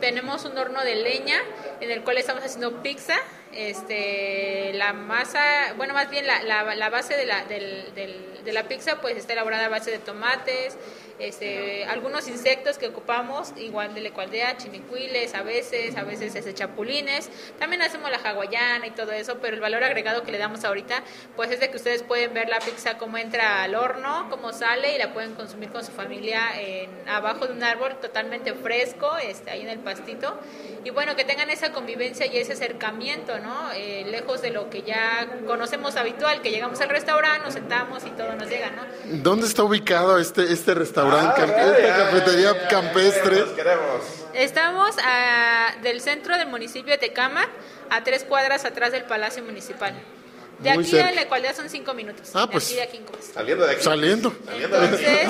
Tenemos 0.00 0.44
un 0.44 0.58
horno 0.58 0.82
de 0.82 0.96
leña 0.96 1.36
en 1.80 1.90
el 1.90 2.02
cual 2.02 2.18
estamos 2.18 2.42
haciendo 2.42 2.82
pizza. 2.82 3.14
Este, 3.56 4.72
la 4.74 4.92
masa, 4.92 5.72
bueno, 5.76 5.94
más 5.94 6.10
bien 6.10 6.26
la, 6.26 6.42
la, 6.42 6.74
la 6.74 6.90
base 6.90 7.16
de 7.16 7.26
la, 7.26 7.44
del- 7.44 7.94
del- 7.94 8.44
de 8.44 8.52
la 8.52 8.68
pizza 8.68 9.00
pues 9.00 9.16
está 9.16 9.32
elaborada 9.32 9.66
a 9.66 9.68
base 9.68 9.90
de 9.90 9.98
tomates, 9.98 10.76
este, 11.18 11.84
algunos 11.86 12.28
insectos 12.28 12.78
que 12.78 12.86
ocupamos, 12.86 13.52
igual 13.56 13.92
de 13.94 14.02
la 14.02 14.08
ecualdea, 14.10 14.56
chinicuiles, 14.56 15.34
a 15.34 15.42
veces, 15.42 15.96
a 15.96 16.04
veces 16.04 16.34
este, 16.36 16.54
chapulines. 16.54 17.28
También 17.58 17.82
hacemos 17.82 18.08
la 18.10 18.18
hawaiana 18.18 18.86
y 18.86 18.90
todo 18.90 19.10
eso, 19.12 19.38
pero 19.40 19.54
el 19.54 19.60
valor 19.60 19.82
agregado 19.82 20.22
que 20.22 20.30
le 20.30 20.38
damos 20.38 20.64
ahorita, 20.64 21.02
pues 21.34 21.50
es 21.50 21.58
de 21.58 21.70
que 21.70 21.76
ustedes 21.76 22.02
pueden 22.04 22.34
ver 22.34 22.48
la 22.48 22.60
pizza 22.60 22.98
cómo 22.98 23.18
entra 23.18 23.62
al 23.64 23.74
horno, 23.74 24.28
cómo 24.30 24.52
sale 24.52 24.94
y 24.94 24.98
la 24.98 25.12
pueden 25.12 25.34
consumir 25.34 25.70
con 25.70 25.84
su 25.84 25.90
familia 25.90 26.42
en, 26.60 26.90
abajo 27.08 27.46
de 27.48 27.54
un 27.54 27.64
árbol 27.64 27.96
totalmente 28.00 28.52
fresco, 28.54 29.16
este, 29.16 29.50
ahí 29.50 29.62
en 29.62 29.70
el 29.70 29.80
pastito. 29.80 30.38
Y 30.84 30.90
bueno, 30.90 31.16
que 31.16 31.24
tengan 31.24 31.50
esa 31.50 31.72
convivencia 31.72 32.26
y 32.26 32.36
ese 32.36 32.52
acercamiento, 32.52 33.38
¿no? 33.40 33.45
Eh, 33.74 34.04
lejos 34.08 34.40
de 34.42 34.50
lo 34.50 34.70
que 34.70 34.82
ya 34.82 35.28
conocemos 35.46 35.96
habitual, 35.96 36.40
que 36.40 36.50
llegamos 36.50 36.80
al 36.80 36.88
restaurante, 36.88 37.44
nos 37.44 37.54
sentamos 37.54 38.04
y 38.06 38.10
todo 38.10 38.32
nos 38.34 38.48
llega, 38.48 38.70
¿no? 38.70 38.82
¿Dónde 39.22 39.46
está 39.46 39.62
ubicado 39.64 40.18
este, 40.18 40.50
este 40.52 40.74
restaurante, 40.74 41.42
esta 41.42 41.96
cafetería 41.96 42.68
campestre? 42.68 43.44
Estamos 44.34 44.96
ah, 45.04 45.72
del 45.82 46.00
centro 46.00 46.38
del 46.38 46.48
municipio 46.48 46.92
de 46.92 46.98
Tecama, 46.98 47.46
a 47.90 48.02
tres 48.02 48.24
cuadras 48.24 48.64
atrás 48.64 48.92
del 48.92 49.04
Palacio 49.04 49.42
Municipal. 49.42 49.94
De 50.58 50.72
Muy 50.72 50.84
aquí 50.84 50.90
cerca. 50.90 51.08
a 51.08 51.12
la 51.12 51.22
ecualdea 51.22 51.54
son 51.54 51.68
cinco 51.68 51.92
minutos. 51.92 52.30
Ah, 52.34 52.42
de 52.42 52.48
pues. 52.48 52.64
aquí 52.66 52.76
de 52.76 52.82
aquí. 52.82 53.00
Saliendo 53.34 53.66
de 53.66 53.72
aquí. 53.72 53.82
Saliendo. 53.82 54.34
Entonces, 54.58 55.28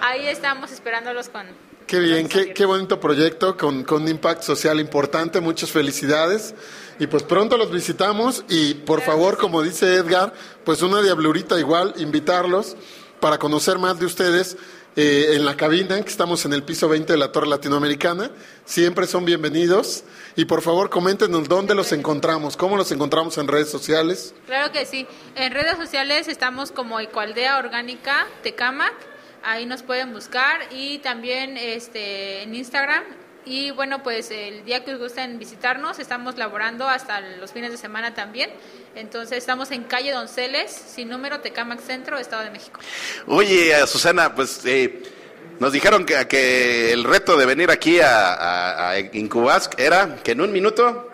ahí 0.00 0.26
estamos 0.28 0.72
esperándolos 0.72 1.28
con... 1.28 1.46
Qué 1.88 2.00
bien, 2.00 2.28
qué, 2.28 2.52
qué 2.52 2.66
bonito 2.66 3.00
proyecto 3.00 3.56
con, 3.56 3.82
con 3.82 4.02
un 4.02 4.08
impacto 4.08 4.42
social 4.42 4.78
importante. 4.78 5.40
Muchas 5.40 5.70
felicidades. 5.70 6.54
Y 6.98 7.06
pues 7.06 7.22
pronto 7.22 7.56
los 7.56 7.72
visitamos 7.72 8.44
y 8.46 8.74
por 8.74 9.00
favor, 9.00 9.38
como 9.38 9.62
dice 9.62 9.94
Edgar, 9.94 10.34
pues 10.64 10.82
una 10.82 11.00
diablurita 11.00 11.58
igual, 11.58 11.94
invitarlos 11.96 12.76
para 13.20 13.38
conocer 13.38 13.78
más 13.78 13.98
de 13.98 14.04
ustedes 14.04 14.58
eh, 14.96 15.36
en 15.36 15.46
la 15.46 15.56
cabina, 15.56 16.02
que 16.02 16.10
estamos 16.10 16.44
en 16.44 16.52
el 16.52 16.62
piso 16.62 16.90
20 16.90 17.10
de 17.10 17.18
la 17.18 17.32
Torre 17.32 17.46
Latinoamericana. 17.46 18.32
Siempre 18.66 19.06
son 19.06 19.24
bienvenidos. 19.24 20.04
Y 20.36 20.44
por 20.44 20.60
favor, 20.60 20.90
coméntenos 20.90 21.48
dónde 21.48 21.74
los 21.74 21.92
encontramos, 21.92 22.58
cómo 22.58 22.76
los 22.76 22.92
encontramos 22.92 23.38
en 23.38 23.48
redes 23.48 23.70
sociales. 23.70 24.34
Claro 24.44 24.72
que 24.72 24.84
sí. 24.84 25.06
En 25.36 25.54
redes 25.54 25.78
sociales 25.78 26.28
estamos 26.28 26.70
como 26.70 27.00
Ecualdea 27.00 27.56
Orgánica 27.56 28.26
Tecamac. 28.42 28.92
Ahí 29.42 29.66
nos 29.66 29.82
pueden 29.82 30.12
buscar 30.12 30.60
y 30.70 30.98
también 30.98 31.56
este 31.56 32.42
en 32.42 32.54
Instagram. 32.54 33.02
Y 33.44 33.70
bueno, 33.70 34.02
pues 34.02 34.30
el 34.30 34.64
día 34.64 34.84
que 34.84 34.92
os 34.92 34.98
gusten 35.00 35.38
visitarnos, 35.38 35.98
estamos 35.98 36.36
laborando 36.36 36.86
hasta 36.86 37.20
los 37.20 37.52
fines 37.52 37.70
de 37.70 37.78
semana 37.78 38.12
también. 38.14 38.50
Entonces 38.94 39.38
estamos 39.38 39.70
en 39.70 39.84
calle 39.84 40.12
Donceles, 40.12 40.70
sin 40.70 41.08
número, 41.08 41.40
Tecamac 41.40 41.80
Centro, 41.80 42.18
Estado 42.18 42.44
de 42.44 42.50
México. 42.50 42.80
Oye, 43.26 43.70
eh, 43.70 43.86
Susana, 43.86 44.34
pues 44.34 44.60
eh, 44.66 45.02
nos 45.60 45.72
dijeron 45.72 46.04
que, 46.04 46.28
que 46.28 46.92
el 46.92 47.04
reto 47.04 47.38
de 47.38 47.46
venir 47.46 47.70
aquí 47.70 48.00
a, 48.00 48.34
a, 48.34 48.90
a 48.90 48.98
Incubask 48.98 49.78
era 49.78 50.16
que 50.22 50.32
en 50.32 50.42
un 50.42 50.52
minuto 50.52 51.08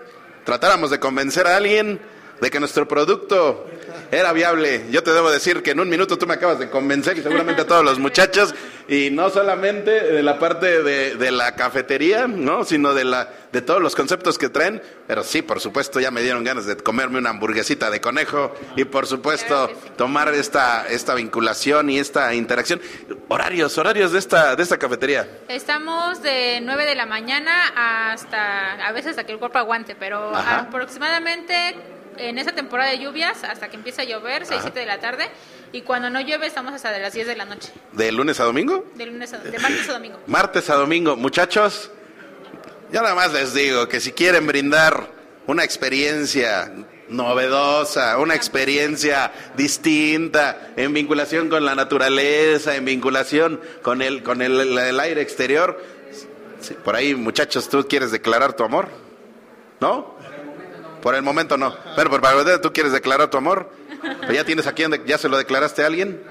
tratáramos 0.45 0.91
de 0.91 0.99
convencer 0.99 1.47
a 1.47 1.57
alguien 1.57 2.01
de 2.41 2.51
que 2.51 2.59
nuestro 2.59 2.89
producto 2.89 3.67
era 4.15 4.33
viable. 4.33 4.87
Yo 4.91 5.03
te 5.03 5.13
debo 5.13 5.31
decir 5.31 5.63
que 5.63 5.73
en 5.73 5.81
un 5.81 5.89
minuto 5.89 6.17
tú 6.17 6.27
me 6.27 6.35
acabas 6.35 6.59
de 6.59 6.71
convencer 6.71 7.19
y 7.19 7.23
seguramente 7.23 7.63
a 7.63 7.67
todos 7.67 7.85
los 7.85 7.99
muchachos, 7.99 8.55
y 8.89 9.11
no 9.11 9.31
solamente 9.31 9.91
de 9.91 10.23
la 10.23 10.39
parte 10.39 10.83
de, 10.83 11.17
de 11.17 11.31
la 11.31 11.55
cafetería, 11.55 12.27
¿no? 12.27 12.65
Sino 12.65 12.95
de 12.95 13.05
la 13.05 13.29
de 13.53 13.63
todos 13.63 13.81
los 13.81 13.95
conceptos 13.95 14.37
que 14.37 14.49
traen, 14.49 14.83
pero 15.07 15.23
sí, 15.23 15.41
por 15.41 15.61
supuesto, 15.61 16.01
ya 16.01 16.11
me 16.11 16.23
dieron 16.23 16.43
ganas 16.43 16.67
de 16.67 16.77
comerme 16.77 17.19
una 17.19 17.31
hamburguesita 17.31 17.89
de 17.89 18.01
conejo 18.01 18.53
y 18.75 18.85
por 18.85 19.07
supuesto 19.07 19.71
tomar 19.97 20.35
esta 20.35 20.87
esta 20.89 21.15
vinculación 21.15 21.89
y 21.89 21.99
esta 21.99 22.35
interacción. 22.35 22.81
Horarios, 23.29 23.79
horarios 23.79 24.13
de 24.13 24.19
esta 24.19 24.57
de 24.57 24.63
esta 24.63 24.77
cafetería. 24.79 25.29
Estamos 25.49 26.21
de 26.23 26.61
9 26.63 26.85
de 26.85 26.95
la 26.97 27.07
mañana 27.07 27.53
hasta 28.13 28.75
a 28.87 28.93
veces 28.93 29.11
hasta 29.11 29.25
que 29.25 29.33
el 29.33 29.39
cuerpo 29.39 29.59
aguante, 29.59 29.95
pero 29.95 30.35
Ajá. 30.35 30.61
aproximadamente 30.61 31.77
en 32.19 32.39
esa 32.39 32.53
temporada 32.53 32.91
de 32.91 32.99
lluvias 32.99 33.45
hasta 33.45 33.69
que 33.69 33.77
empieza 33.77 34.03
a 34.03 34.05
llover, 34.05 34.47
6, 34.47 34.61
7 34.63 34.79
de 34.79 34.87
la 34.87 35.01
tarde, 35.01 35.29
y 35.73 35.83
cuando 35.83 36.11
no 36.11 36.21
llueve 36.21 36.47
estamos 36.47 36.73
hasta 36.73 36.91
de 36.93 37.01
las 37.01 37.13
10 37.13 37.27
de 37.27 37.37
la 37.37 37.45
noche, 37.45 37.73
¿De 37.93 38.13
lunes 38.13 38.39
a 38.41 38.45
domingo? 38.45 38.85
de 38.95 39.07
lunes 39.07 39.33
a, 39.33 39.39
de 39.39 39.59
martes 39.59 39.89
a 39.89 39.93
domingo. 39.93 40.19
Martes 40.27 40.71
a 40.71 40.75
domingo. 40.75 41.17
Muchachos, 41.17 41.91
yo 42.93 43.03
nada 43.03 43.15
más 43.15 43.33
les 43.33 43.55
digo 43.55 43.89
que 43.89 44.01
si 44.01 44.13
quieren 44.13 44.47
brindar 44.47 45.09
una 45.47 45.65
experiencia 45.65 46.73
novedosa, 47.09 48.17
una 48.19 48.35
experiencia 48.35 49.33
distinta, 49.57 50.73
en 50.77 50.93
vinculación 50.95 51.49
con 51.49 51.65
la 51.65 51.75
naturaleza, 51.75 52.77
en 52.77 52.85
vinculación 52.85 53.61
con 53.83 54.01
el, 54.01 54.23
con 54.23 54.41
el, 54.43 54.79
el 54.79 55.01
aire 55.01 55.21
exterior, 55.21 55.83
sí, 56.61 56.75
por 56.85 56.97
ahí, 56.97 57.15
muchachos, 57.15 57.69
¿tú 57.69 57.87
quieres 57.89 58.11
declarar 58.11 58.55
tu 58.55 58.65
amor? 58.65 58.89
¿No? 59.81 60.15
Por 61.05 61.15
el 61.15 61.21
momento 61.21 61.59
no. 61.59 61.77
Pero 61.97 62.09
por 62.09 62.23
favor, 62.23 62.59
¿tú 62.61 62.73
quieres 62.73 62.91
declarar 62.91 63.29
tu 63.29 63.37
amor? 63.37 63.69
¿Pero 64.23 64.33
ya 64.33 64.43
tienes 64.43 64.67
a 64.67 64.73
quién, 64.73 65.05
ya 65.05 65.19
se 65.19 65.29
lo 65.29 65.37
declaraste 65.37 65.83
a 65.83 65.87
alguien? 65.87 66.23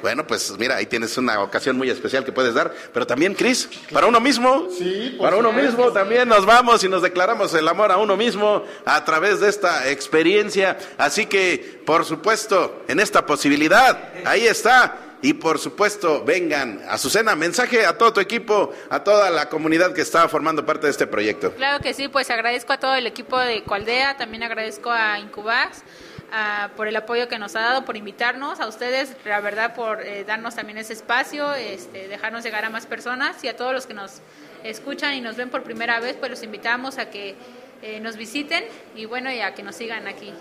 Bueno, 0.00 0.26
pues 0.26 0.54
mira, 0.58 0.76
ahí 0.76 0.86
tienes 0.86 1.18
una 1.18 1.42
ocasión 1.42 1.76
muy 1.76 1.90
especial 1.90 2.24
que 2.24 2.32
puedes 2.32 2.54
dar. 2.54 2.72
Pero 2.94 3.06
también, 3.06 3.34
Cris, 3.34 3.68
para 3.92 4.06
uno 4.06 4.20
mismo, 4.20 4.68
Sí, 4.70 5.16
por 5.18 5.26
para 5.26 5.36
uno 5.36 5.52
mismo 5.52 5.92
también 5.92 6.30
nos 6.30 6.46
vamos 6.46 6.82
y 6.82 6.88
nos 6.88 7.02
declaramos 7.02 7.52
el 7.52 7.68
amor 7.68 7.92
a 7.92 7.98
uno 7.98 8.16
mismo 8.16 8.64
a 8.86 9.04
través 9.04 9.38
de 9.40 9.50
esta 9.50 9.90
experiencia. 9.90 10.78
Así 10.96 11.26
que, 11.26 11.82
por 11.84 12.06
supuesto, 12.06 12.84
en 12.88 13.00
esta 13.00 13.26
posibilidad, 13.26 14.12
ahí 14.24 14.46
está. 14.46 15.11
Y 15.22 15.34
por 15.34 15.60
supuesto, 15.60 16.24
vengan 16.24 16.82
a 16.88 16.98
su 16.98 17.08
cena. 17.08 17.36
Mensaje 17.36 17.86
a 17.86 17.96
todo 17.96 18.12
tu 18.12 18.20
equipo, 18.20 18.72
a 18.90 19.04
toda 19.04 19.30
la 19.30 19.48
comunidad 19.48 19.94
que 19.94 20.00
está 20.00 20.28
formando 20.28 20.66
parte 20.66 20.86
de 20.86 20.90
este 20.90 21.06
proyecto. 21.06 21.54
Claro 21.54 21.80
que 21.80 21.94
sí, 21.94 22.08
pues 22.08 22.28
agradezco 22.28 22.72
a 22.72 22.78
todo 22.78 22.96
el 22.96 23.06
equipo 23.06 23.38
de 23.38 23.62
Coaldea, 23.62 24.16
también 24.16 24.42
agradezco 24.42 24.90
a 24.90 25.20
Incubax 25.20 25.84
ah, 26.32 26.70
por 26.76 26.88
el 26.88 26.96
apoyo 26.96 27.28
que 27.28 27.38
nos 27.38 27.54
ha 27.54 27.60
dado, 27.60 27.84
por 27.84 27.96
invitarnos, 27.96 28.58
a 28.58 28.66
ustedes, 28.66 29.16
la 29.24 29.40
verdad, 29.40 29.76
por 29.76 30.02
eh, 30.02 30.24
darnos 30.24 30.56
también 30.56 30.78
ese 30.78 30.92
espacio, 30.92 31.54
este, 31.54 32.08
dejarnos 32.08 32.42
llegar 32.42 32.64
a 32.64 32.70
más 32.70 32.86
personas 32.86 33.44
y 33.44 33.48
a 33.48 33.56
todos 33.56 33.72
los 33.72 33.86
que 33.86 33.94
nos 33.94 34.22
escuchan 34.64 35.14
y 35.14 35.20
nos 35.20 35.36
ven 35.36 35.50
por 35.50 35.62
primera 35.62 36.00
vez, 36.00 36.16
pues 36.16 36.32
los 36.32 36.42
invitamos 36.42 36.98
a 36.98 37.10
que 37.10 37.36
eh, 37.82 38.00
nos 38.00 38.16
visiten 38.16 38.64
y 38.96 39.04
bueno, 39.04 39.30
y 39.30 39.40
a 39.40 39.54
que 39.54 39.62
nos 39.62 39.76
sigan 39.76 40.08
aquí. 40.08 40.32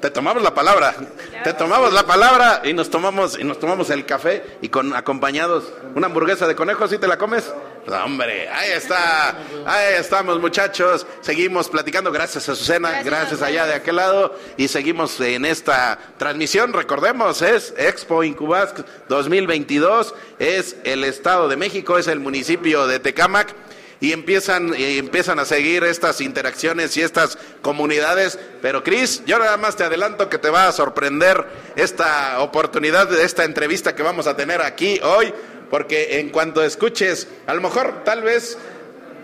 Te 0.00 0.10
tomamos 0.10 0.42
la 0.42 0.52
palabra, 0.52 0.94
te 1.42 1.54
tomamos 1.54 1.92
la 1.92 2.06
palabra 2.06 2.60
y 2.64 2.74
nos 2.74 2.90
tomamos 2.90 3.38
y 3.38 3.44
nos 3.44 3.58
tomamos 3.58 3.88
el 3.90 4.04
café 4.04 4.58
y 4.60 4.68
con 4.68 4.94
acompañados 4.94 5.64
una 5.94 6.08
hamburguesa 6.08 6.46
de 6.46 6.54
conejo, 6.54 6.86
¿sí 6.88 6.98
te 6.98 7.06
la 7.06 7.16
comes? 7.16 7.52
No, 7.86 8.04
hombre, 8.04 8.48
ahí 8.48 8.70
está, 8.72 9.30
ahí 9.66 9.94
estamos 9.98 10.40
muchachos, 10.40 11.06
seguimos 11.20 11.68
platicando, 11.68 12.12
gracias 12.12 12.48
a 12.48 12.54
Susana, 12.54 12.90
Gracias, 12.90 13.06
gracias, 13.06 13.42
allá 13.42 13.66
de 13.66 13.74
aquel 13.74 13.96
lado 13.96 14.34
y 14.56 14.68
seguimos 14.68 15.18
en 15.20 15.44
esta 15.44 15.98
transmisión, 16.18 16.72
recordemos, 16.72 17.40
es 17.42 17.74
Expo 17.76 18.24
Incubasc 18.24 18.80
2022, 19.08 20.14
es 20.38 20.76
el 20.84 21.04
Estado 21.04 21.48
de 21.48 21.56
México, 21.56 21.98
es 21.98 22.08
el 22.08 22.20
municipio 22.20 22.86
de 22.86 23.00
Tecámac 23.00 23.54
y 24.00 24.12
empiezan, 24.12 24.74
y 24.76 24.98
empiezan 24.98 25.38
a 25.38 25.44
seguir 25.44 25.84
estas 25.84 26.20
interacciones 26.20 26.96
y 26.96 27.02
estas 27.02 27.38
comunidades. 27.62 28.38
Pero 28.60 28.82
Cris, 28.82 29.22
yo 29.26 29.38
nada 29.38 29.56
más 29.56 29.76
te 29.76 29.84
adelanto 29.84 30.28
que 30.28 30.38
te 30.38 30.50
va 30.50 30.68
a 30.68 30.72
sorprender 30.72 31.44
esta 31.76 32.40
oportunidad 32.40 33.08
de 33.08 33.24
esta 33.24 33.44
entrevista 33.44 33.94
que 33.94 34.02
vamos 34.02 34.26
a 34.26 34.36
tener 34.36 34.62
aquí 34.62 35.00
hoy, 35.02 35.32
porque 35.70 36.18
en 36.20 36.30
cuanto 36.30 36.62
escuches, 36.62 37.28
a 37.46 37.54
lo 37.54 37.60
mejor 37.60 38.04
tal 38.04 38.22
vez 38.22 38.58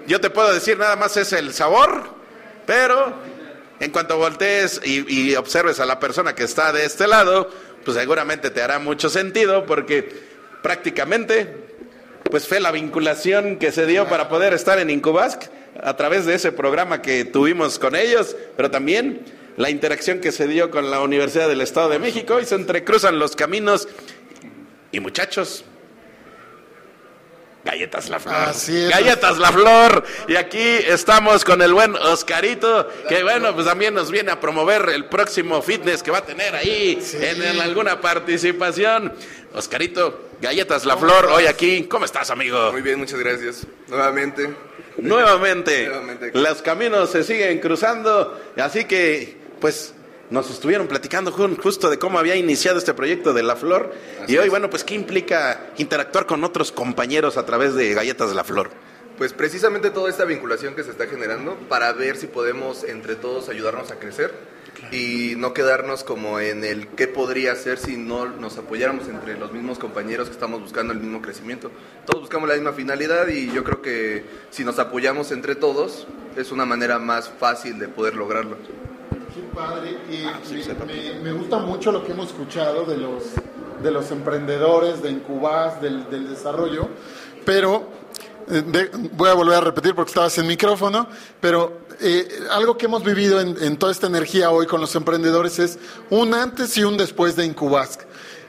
yo 0.07 0.21
te 0.21 0.31
puedo 0.31 0.53
decir 0.53 0.79
nada 0.79 0.97
más 0.97 1.17
es 1.17 1.33
el 1.33 1.53
sabor, 1.53 2.03
pero 2.67 3.15
en 3.79 3.91
cuanto 3.91 4.19
voltees 4.19 4.81
y, 4.85 5.31
y 5.31 5.37
observes 5.37 5.81
a 5.81 5.87
la 5.87 5.99
persona 5.99 6.35
que 6.35 6.45
está 6.45 6.73
de 6.73 6.85
este 6.85 7.07
lado, 7.07 7.51
pues 7.85 7.97
seguramente 7.97 8.51
te 8.51 8.63
hará 8.63 8.79
mucho 8.79 9.09
sentido 9.09 9.67
porque 9.67 10.31
prácticamente 10.63 11.70
pues 12.31 12.47
fue 12.47 12.61
la 12.61 12.71
vinculación 12.71 13.57
que 13.57 13.73
se 13.73 13.87
dio 13.87 14.09
para 14.09 14.29
poder 14.29 14.55
estar 14.55 14.79
en 14.79 14.91
Incubasc 14.91 15.45
a 15.83 15.97
través 15.97 16.27
de 16.27 16.35
ese 16.35 16.53
programa 16.53 17.03
que 17.03 17.25
tuvimos 17.25 17.79
con 17.79 17.97
ellos, 17.97 18.37
pero 18.57 18.71
también 18.71 19.21
la 19.57 19.71
interacción 19.71 20.21
que 20.21 20.33
se 20.33 20.47
dio 20.47 20.71
con 20.71 20.91
la 20.91 21.01
Universidad 21.01 21.49
del 21.49 21.61
Estado 21.61 21.91
de 21.91 21.99
México 21.99 22.41
y 22.41 22.47
se 22.47 22.55
entrecruzan 22.55 23.19
los 23.19 23.37
caminos. 23.37 23.89
Y 24.93 25.01
muchachos, 25.01 25.65
galletas 27.65 28.09
la 28.09 28.19
flor. 28.19 28.35
Así 28.35 28.77
es. 28.77 28.91
Galletas 28.91 29.39
la 29.39 29.53
flor. 29.53 30.05
Y 30.29 30.37
aquí 30.37 30.59
estamos 30.59 31.45
con 31.45 31.63
el 31.63 31.73
buen 31.73 31.95
Oscarito, 31.95 32.89
que 33.09 33.23
bueno, 33.23 33.55
pues 33.55 33.67
también 33.67 33.95
nos 33.95 34.11
viene 34.11 34.31
a 34.31 34.41
promover 34.41 34.89
el 34.89 35.07
próximo 35.07 35.63
fitness 35.63 36.03
que 36.03 36.11
va 36.11 36.19
a 36.19 36.25
tener 36.25 36.55
ahí 36.55 36.99
en, 37.21 37.43
en 37.43 37.61
alguna 37.61 38.01
participación. 38.01 39.13
Oscarito, 39.53 40.30
galletas 40.41 40.85
la 40.87 40.97
flor, 40.97 41.27
hoy 41.27 41.47
aquí. 41.47 41.85
¿Cómo 41.85 42.05
estás, 42.05 42.31
amigo? 42.31 42.73
Muy 42.73 42.83
bien, 42.83 42.99
muchas 42.99 43.19
gracias. 43.19 43.67
Nuevamente. 43.89 44.51
Nuevamente, 44.99 45.87
Nuevamente. 45.87 46.31
los 46.35 46.63
caminos 46.63 47.11
se 47.11 47.23
siguen 47.25 47.59
cruzando, 47.61 48.39
así 48.57 48.85
que, 48.85 49.37
pues, 49.61 49.95
nos 50.31 50.51
estuvieron 50.51 50.89
platicando 50.89 51.33
justo 51.33 51.89
de 51.91 51.99
cómo 51.99 52.19
había 52.19 52.37
iniciado 52.37 52.79
este 52.79 52.93
proyecto 52.93 53.33
de 53.33 53.43
La 53.43 53.57
Flor. 53.57 53.95
Así 54.23 54.35
y 54.35 54.39
hoy, 54.39 54.45
es. 54.45 54.51
bueno, 54.51 54.69
pues, 54.69 54.85
¿qué 54.85 54.95
implica 54.95 55.71
interactuar 55.79 56.27
con 56.27 56.45
otros 56.45 56.71
compañeros 56.71 57.37
a 57.37 57.47
través 57.47 57.75
de 57.75 57.95
Galletas 57.95 58.35
La 58.35 58.45
Flor? 58.45 58.71
Pues 59.17 59.33
precisamente 59.33 59.91
toda 59.91 60.09
esta 60.09 60.25
vinculación 60.25 60.75
que 60.75 60.83
se 60.83 60.91
está 60.91 61.07
generando 61.07 61.55
para 61.69 61.93
ver 61.93 62.17
si 62.17 62.27
podemos 62.27 62.85
entre 62.85 63.17
todos 63.17 63.49
ayudarnos 63.49 63.91
a 63.91 63.97
crecer 63.97 64.33
y 64.93 65.35
no 65.37 65.53
quedarnos 65.55 66.05
como 66.05 66.41
en 66.41 66.65
el 66.65 66.89
qué 66.89 67.07
podría 67.07 67.55
ser 67.55 67.79
si 67.79 67.97
no 67.97 68.27
nos 68.27 68.59
apoyáramos 68.59 69.09
entre 69.09 69.39
los 69.39 69.53
mismos 69.53 69.79
compañeros 69.79 70.29
que 70.29 70.33
estamos 70.35 70.61
buscando 70.61 70.93
el 70.93 71.01
mismo 71.01 71.21
crecimiento. 71.23 71.71
Todos 72.07 72.21
buscamos 72.23 72.49
la 72.49 72.55
misma 72.57 72.73
finalidad 72.73 73.29
y 73.29 73.51
yo 73.53 73.63
creo 73.65 73.83
que 73.83 74.25
si 74.51 74.65
nos 74.65 74.79
apoyamos 74.79 75.31
entre 75.33 75.55
todos 75.55 76.07
es 76.37 76.51
una 76.53 76.65
manera 76.65 76.99
más 76.99 77.29
fácil 77.29 77.79
de 77.79 77.89
poder 77.89 78.15
lograrlo. 78.15 78.57
Qué 79.35 79.43
padre. 79.55 79.97
Y 80.11 80.25
me, 80.55 80.87
me- 80.87 81.21
me 81.21 81.33
gusta 81.33 81.59
mucho 81.59 81.93
lo 81.93 82.05
que 82.05 82.13
hemos 82.13 82.29
escuchado 82.29 82.85
de 82.85 82.97
los, 82.97 83.25
de 83.83 83.91
los 83.91 84.11
emprendedores, 84.11 85.03
de 85.03 85.11
Incubas, 85.11 85.81
del, 85.81 86.09
del 86.11 86.29
desarrollo. 86.29 86.89
Pero 87.45 87.89
de- 88.51 88.91
voy 89.13 89.29
a 89.31 89.35
volver 89.35 89.57
a 89.57 89.61
repetir 89.61 89.95
porque 89.95 90.11
estabas 90.11 90.37
en 90.39 90.47
micrófono. 90.47 91.09
Pero 91.41 91.81
eh, 92.01 92.29
algo 92.51 92.77
que 92.77 92.87
hemos 92.87 93.03
vivido 93.05 93.41
en, 93.41 93.57
en 93.63 93.77
toda 93.77 93.93
esta 93.93 94.07
energía 94.07 94.51
hoy 94.51 94.67
con 94.67 94.81
los 94.81 94.95
emprendedores 94.95 95.59
es 95.59 95.79
un 96.11 96.35
antes 96.35 96.77
y 96.77 96.85
un 96.85 96.97
después 96.97 97.37
de 97.37 97.45
Incubasc. 97.47 98.01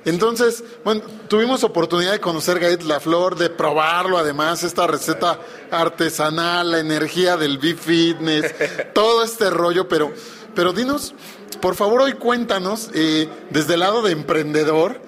Entonces, 0.03 0.63
bueno, 0.83 1.01
tuvimos 1.27 1.63
oportunidad 1.63 2.11
de 2.13 2.19
conocer 2.19 2.59
Gaet 2.59 2.81
La 2.83 2.99
Flor, 2.99 3.37
de 3.37 3.51
probarlo 3.51 4.17
además, 4.17 4.63
esta 4.63 4.87
receta 4.87 5.39
artesanal, 5.69 6.71
la 6.71 6.79
energía 6.79 7.37
del 7.37 7.59
B-Fitness, 7.59 8.55
todo 8.95 9.23
este 9.23 9.51
rollo, 9.51 9.87
pero, 9.87 10.11
pero 10.55 10.73
dinos, 10.73 11.13
por 11.61 11.75
favor, 11.75 12.01
hoy 12.01 12.13
cuéntanos, 12.13 12.89
eh, 12.95 13.29
desde 13.51 13.75
el 13.75 13.81
lado 13.81 14.01
de 14.01 14.13
emprendedor, 14.13 14.99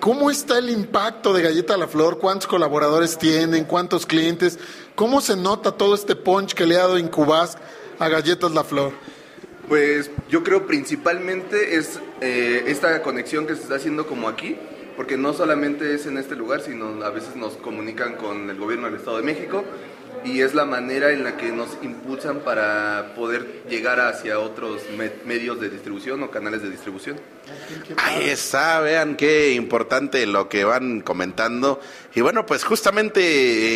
¿cómo 0.00 0.30
está 0.30 0.58
el 0.58 0.70
impacto 0.70 1.32
de 1.32 1.42
Galleta 1.42 1.76
La 1.76 1.86
Flor? 1.86 2.18
¿Cuántos 2.18 2.46
colaboradores 2.48 3.18
tienen? 3.18 3.64
¿Cuántos 3.64 4.06
clientes? 4.06 4.58
¿Cómo 4.94 5.20
se 5.20 5.36
nota 5.36 5.72
todo 5.72 5.94
este 5.94 6.16
punch 6.16 6.54
que 6.54 6.66
le 6.66 6.76
ha 6.76 6.80
dado 6.80 6.98
Incubas 6.98 7.58
a 7.98 8.08
Galletas 8.08 8.52
La 8.52 8.64
Flor? 8.64 8.92
Pues 9.68 10.10
yo 10.28 10.42
creo 10.42 10.66
principalmente 10.66 11.76
es 11.76 12.00
eh, 12.20 12.64
esta 12.66 13.02
conexión 13.02 13.46
que 13.46 13.54
se 13.54 13.62
está 13.62 13.76
haciendo 13.76 14.06
como 14.06 14.28
aquí, 14.28 14.56
porque 14.96 15.16
no 15.16 15.32
solamente 15.34 15.94
es 15.94 16.06
en 16.06 16.16
este 16.16 16.34
lugar, 16.34 16.62
sino 16.62 17.04
a 17.04 17.10
veces 17.10 17.36
nos 17.36 17.56
comunican 17.56 18.16
con 18.16 18.50
el 18.50 18.58
gobierno 18.58 18.86
del 18.86 18.96
Estado 18.96 19.18
de 19.18 19.22
México 19.22 19.64
y 20.24 20.42
es 20.42 20.54
la 20.54 20.64
manera 20.66 21.12
en 21.12 21.24
la 21.24 21.36
que 21.36 21.50
nos 21.50 21.68
impulsan 21.82 22.40
para 22.40 23.14
poder 23.16 23.62
llegar 23.68 24.00
hacia 24.00 24.38
otros 24.38 24.82
me- 24.96 25.12
medios 25.24 25.60
de 25.60 25.70
distribución 25.70 26.22
o 26.22 26.30
canales 26.30 26.62
de 26.62 26.70
distribución. 26.70 27.18
Ahí 27.96 28.28
está, 28.28 28.80
vean 28.80 29.16
qué 29.16 29.52
importante 29.52 30.26
lo 30.26 30.48
que 30.48 30.64
van 30.64 31.00
comentando. 31.00 31.80
Y 32.14 32.20
bueno, 32.20 32.44
pues 32.46 32.64
justamente 32.64 33.20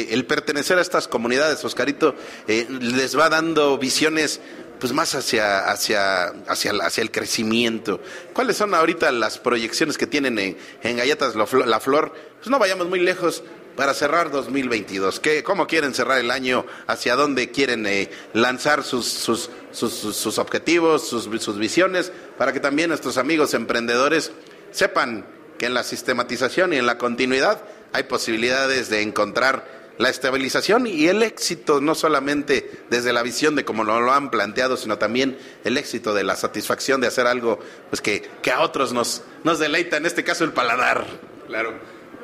eh, 0.03 0.09
el 0.11 0.27
pertenecer 0.27 0.79
a 0.79 0.83
estas 0.83 1.09
comunidades, 1.09 1.65
Oscarito, 1.65 2.15
eh, 2.47 2.67
les 2.81 3.19
va 3.19 3.29
dando 3.29 3.79
visiones 3.79 4.41
pues 4.79 4.93
más 4.93 5.15
hacia, 5.15 5.61
hacia, 5.71 6.25
hacia, 6.47 6.73
hacia 6.83 7.03
el 7.03 7.11
crecimiento. 7.11 8.01
¿Cuáles 8.35 8.57
son 8.59 8.75
ahorita 8.75 9.11
las 9.13 9.39
proyecciones 9.39 9.97
que 9.97 10.07
tienen 10.07 10.39
en, 10.39 10.59
en 10.83 10.97
Galletas 10.99 11.35
La 11.37 11.47
Flor? 11.81 12.13
Pues 12.39 12.49
no 12.51 12.59
vayamos 12.59 12.89
muy 12.89 13.01
lejos 13.01 13.43
para 13.77 13.95
cerrar 13.95 14.31
2022. 14.31 15.21
¿Qué, 15.21 15.43
¿Cómo 15.43 15.67
quieren 15.67 15.95
cerrar 15.95 16.19
el 16.19 16.31
año? 16.31 16.65
¿Hacia 16.87 17.17
dónde 17.17 17.51
quieren 17.51 17.87
eh, 17.87 18.11
lanzar 18.33 18.83
sus, 18.85 19.07
sus, 19.07 19.51
sus, 19.73 20.39
objetivos, 20.39 21.09
sus, 21.09 21.59
visiones? 21.59 22.13
Para 22.39 22.53
que 22.53 22.61
también 22.61 22.89
nuestros 22.89 23.19
amigos 23.19 23.55
emprendedores 23.55 24.33
sepan 24.71 25.27
que 25.59 25.67
en 25.67 25.75
la 25.75 25.83
sistematización 25.85 26.73
y 26.73 26.77
en 26.77 26.87
la 26.87 26.99
continuidad 26.99 27.63
hay 27.93 28.05
posibilidades 28.05 28.91
de 28.91 29.03
encontrar 29.03 29.85
la 29.99 30.09
estabilización 30.09 30.89
y 30.89 31.07
el 31.07 31.23
éxito, 31.23 31.81
no 31.81 31.95
solamente 31.95 32.69
desde 32.91 33.13
la 33.13 33.23
visión 33.23 33.55
de 33.55 33.65
cómo 33.65 33.85
lo, 33.85 34.01
lo 34.01 34.13
han 34.13 34.29
planteado, 34.31 34.77
sino 34.77 34.99
también 34.99 35.39
el 35.63 35.77
éxito 35.77 36.15
de 36.15 36.25
la 36.25 36.35
satisfacción 36.35 37.01
de 37.01 37.07
hacer 37.07 37.29
algo 37.29 37.61
pues 37.91 38.01
que, 38.01 38.29
que 38.43 38.51
a 38.51 38.61
otros 38.61 38.93
nos, 38.93 39.23
nos 39.45 39.61
deleita, 39.61 39.97
en 39.97 40.07
este 40.07 40.25
caso 40.25 40.43
el 40.43 40.53
paladar. 40.53 41.07
Claro. 41.47 41.75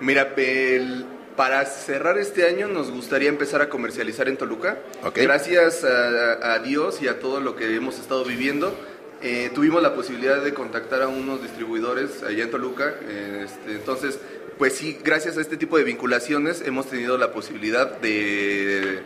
Mira, 0.01 0.35
el- 0.37 1.07
para 1.37 1.65
cerrar 1.65 2.19
este 2.19 2.47
año 2.47 2.69
nos 2.69 2.91
gustaría 2.91 3.29
empezar 3.29 3.63
a 3.63 3.69
comercializar 3.69 4.29
en 4.29 4.37
Toluca. 4.37 4.79
Ok. 5.05 5.19
Gracias 5.19 5.85
a, 5.85 6.55
a 6.55 6.59
Dios 6.59 7.01
y 7.03 7.09
a 7.09 7.19
todo 7.19 7.41
lo 7.41 7.57
que 7.57 7.75
hemos 7.75 7.99
estado 7.99 8.25
viviendo, 8.25 8.75
eh, 9.23 9.51
tuvimos 9.55 9.83
la 9.83 9.95
posibilidad 9.95 10.43
de 10.43 10.55
contactar 10.55 11.03
a 11.03 11.09
unos 11.09 11.43
distribuidores 11.43 12.23
allá 12.23 12.45
en 12.45 12.51
Toluca. 12.51 12.95
eh, 13.09 13.47
este, 13.47 13.73
entonces, 13.73 14.19
pues 14.59 14.75
sí, 14.75 14.99
gracias 15.03 15.39
a 15.39 15.41
este 15.41 15.57
tipo 15.57 15.79
de 15.79 15.85
vinculaciones 15.85 16.63
hemos 16.67 16.87
tenido 16.87 17.17
la 17.17 17.33
posibilidad 17.33 17.99
de, 18.01 19.01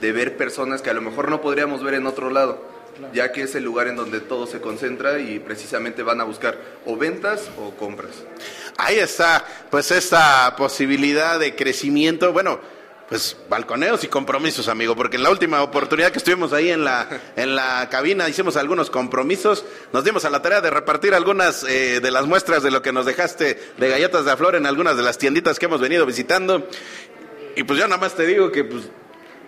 de 0.00 0.12
ver 0.12 0.36
personas 0.36 0.82
que 0.82 0.90
a 0.90 0.94
lo 0.94 1.00
mejor 1.00 1.30
no 1.30 1.40
podríamos 1.40 1.82
ver 1.82 1.94
en 1.94 2.06
otro 2.06 2.28
lado, 2.28 2.62
ya 3.14 3.32
que 3.32 3.42
es 3.42 3.54
el 3.54 3.64
lugar 3.64 3.88
en 3.88 3.96
donde 3.96 4.20
todo 4.20 4.46
se 4.46 4.60
concentra 4.60 5.18
y 5.18 5.38
precisamente 5.38 6.02
van 6.02 6.20
a 6.20 6.24
buscar 6.24 6.58
o 6.84 6.96
ventas 6.98 7.50
o 7.58 7.70
compras. 7.70 8.24
Ahí 8.78 8.98
está, 8.98 9.44
pues 9.70 9.90
esta 9.90 10.54
posibilidad 10.56 11.38
de 11.38 11.54
crecimiento, 11.54 12.32
bueno, 12.32 12.60
pues 13.12 13.36
balconeos 13.50 14.02
y 14.04 14.08
compromisos, 14.08 14.68
amigo, 14.68 14.96
porque 14.96 15.18
en 15.18 15.22
la 15.22 15.30
última 15.30 15.62
oportunidad 15.62 16.10
que 16.12 16.16
estuvimos 16.16 16.54
ahí 16.54 16.70
en 16.70 16.82
la, 16.82 17.20
en 17.36 17.54
la 17.54 17.86
cabina 17.90 18.26
hicimos 18.26 18.56
algunos 18.56 18.88
compromisos, 18.88 19.66
nos 19.92 20.02
dimos 20.02 20.24
a 20.24 20.30
la 20.30 20.40
tarea 20.40 20.62
de 20.62 20.70
repartir 20.70 21.12
algunas 21.12 21.62
eh, 21.64 22.00
de 22.00 22.10
las 22.10 22.26
muestras 22.26 22.62
de 22.62 22.70
lo 22.70 22.80
que 22.80 22.90
nos 22.90 23.04
dejaste 23.04 23.60
de 23.76 23.88
galletas 23.90 24.24
de 24.24 24.34
flor 24.34 24.54
en 24.54 24.64
algunas 24.64 24.96
de 24.96 25.02
las 25.02 25.18
tienditas 25.18 25.58
que 25.58 25.66
hemos 25.66 25.80
venido 25.80 26.06
visitando. 26.06 26.66
Y 27.54 27.64
pues 27.64 27.78
yo 27.78 27.86
nada 27.86 28.00
más 28.00 28.14
te 28.14 28.24
digo 28.24 28.50
que 28.50 28.64
pues, 28.64 28.84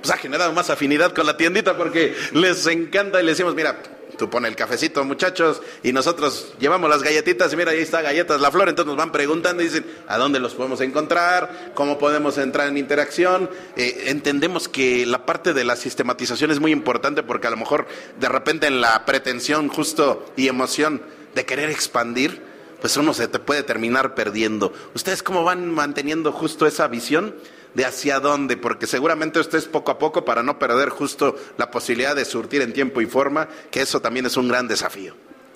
pues 0.03 0.13
ha 0.13 0.19
generado 0.19 0.53
más 0.53 0.69
afinidad 0.69 1.15
con 1.15 1.25
la 1.25 1.39
tiendita 1.39 1.75
porque 1.75 2.15
les 2.33 2.67
encanta 2.67 3.23
y 3.23 3.25
les 3.25 3.39
decimos, 3.39 3.55
mira, 3.55 3.79
tú 4.17 4.31
pon 4.31 4.47
el 4.47 4.57
cafecito, 4.57 5.05
muchachos, 5.05 5.61
y 5.83 5.93
nosotros 5.93 6.55
llevamos 6.59 6.89
las 6.91 7.03
galletitas 7.03 7.53
y 7.53 7.57
mira, 7.57 7.73
ahí 7.73 7.81
está 7.81 8.03
galletas 8.03 8.41
la 8.41 8.51
flor, 8.51 8.69
entonces 8.69 8.89
nos 8.89 8.97
van 8.97 9.13
preguntando 9.13 9.63
y 9.63 9.67
dicen, 9.67 9.87
¿a 10.09 10.19
dónde 10.19 10.41
los 10.41 10.55
podemos 10.55 10.81
encontrar? 10.81 11.73
¿Cómo 11.75 11.99
podemos 11.99 12.39
entrar 12.39 12.69
en 12.69 12.79
interacción? 12.79 13.51
Eh, 13.77 14.05
entendemos 14.07 14.69
que 14.69 15.07
la 15.07 15.27
parte 15.27 15.53
de 15.53 15.65
la 15.65 15.77
sistematización 15.77 16.51
es 16.51 16.61
muy 16.61 16.73
importante 16.73 17.23
porque 17.23 17.47
a 17.47 17.51
lo 17.51 17.57
mejor 17.57 17.87
de 18.19 18.29
repente 18.29 18.67
en 18.67 18.81
la 18.81 19.05
pretensión 19.05 19.69
justo 19.69 20.27
y 20.37 20.49
emoción 20.49 21.03
de 21.35 21.45
querer 21.45 21.71
expandir, 21.71 22.43
pues 22.81 22.97
uno 22.97 23.15
se 23.15 23.29
te 23.29 23.39
puede 23.39 23.63
terminar 23.63 24.15
perdiendo. 24.15 24.73
¿Ustedes 24.95 25.23
cómo 25.23 25.43
van 25.43 25.71
manteniendo 25.71 26.33
justo 26.33 26.67
esa 26.67 26.87
visión 26.87 27.35
de 27.75 27.85
hacia 27.85 28.21
dónde? 28.21 28.57
Porque 28.57 28.87
seguramente 28.87 29.41
ustedes 29.41 29.67
poco 29.67 29.91
a 29.91 29.99
poco 29.99 30.25
para 30.25 30.43
no 30.43 30.59
perder 30.59 30.89
justo 30.89 31.37
la 31.57 31.71
posibilidad 31.71 32.17
de 32.17 32.25
surtir 32.25 32.63
en 32.63 32.73
tiempo 32.73 33.01
y 33.01 33.07
forma, 33.07 33.49
que 33.71 33.83
eso 33.83 34.01
también 34.01 34.27
es 34.27 34.37
un 34.37 34.49
gran 34.49 34.69
desafío. 34.69 35.15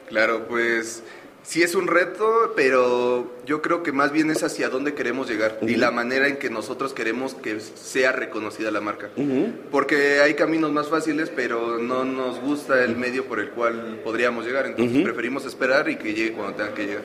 Claro, 0.09 0.47
pues 0.49 1.03
sí 1.49 1.62
es 1.62 1.74
un 1.74 1.86
reto, 1.86 2.53
pero 2.55 3.32
yo 3.46 3.62
creo 3.62 3.82
que 3.82 3.90
más 3.90 4.12
bien 4.12 4.30
es 4.30 4.42
hacia 4.42 4.68
dónde 4.68 4.92
queremos 4.92 5.30
llegar 5.30 5.59
y 5.62 5.76
la 5.76 5.90
manera 5.90 6.28
en 6.28 6.36
que 6.36 6.51
nosotros 6.51 6.92
queremos 6.92 7.32
que 7.32 7.59
sea 7.61 8.12
reconocida 8.12 8.70
la 8.70 8.82
marca. 8.82 9.09
Porque 9.70 10.20
hay 10.20 10.34
caminos 10.34 10.72
más 10.72 10.88
fáciles, 10.88 11.32
pero 11.34 11.78
no 11.78 12.05
nos 12.05 12.38
gusta 12.38 12.84
el 12.84 12.96
medio 12.96 13.24
por 13.24 13.40
el 13.40 13.49
cual 13.49 14.01
podríamos 14.05 14.44
llegar, 14.44 14.66
entonces 14.66 15.03
preferimos 15.03 15.46
esperar 15.46 15.88
y 15.88 15.96
que 15.96 16.12
llegue 16.12 16.32
cuando 16.32 16.55
tenga 16.55 16.74
que 16.74 16.86
llegar. 16.86 17.05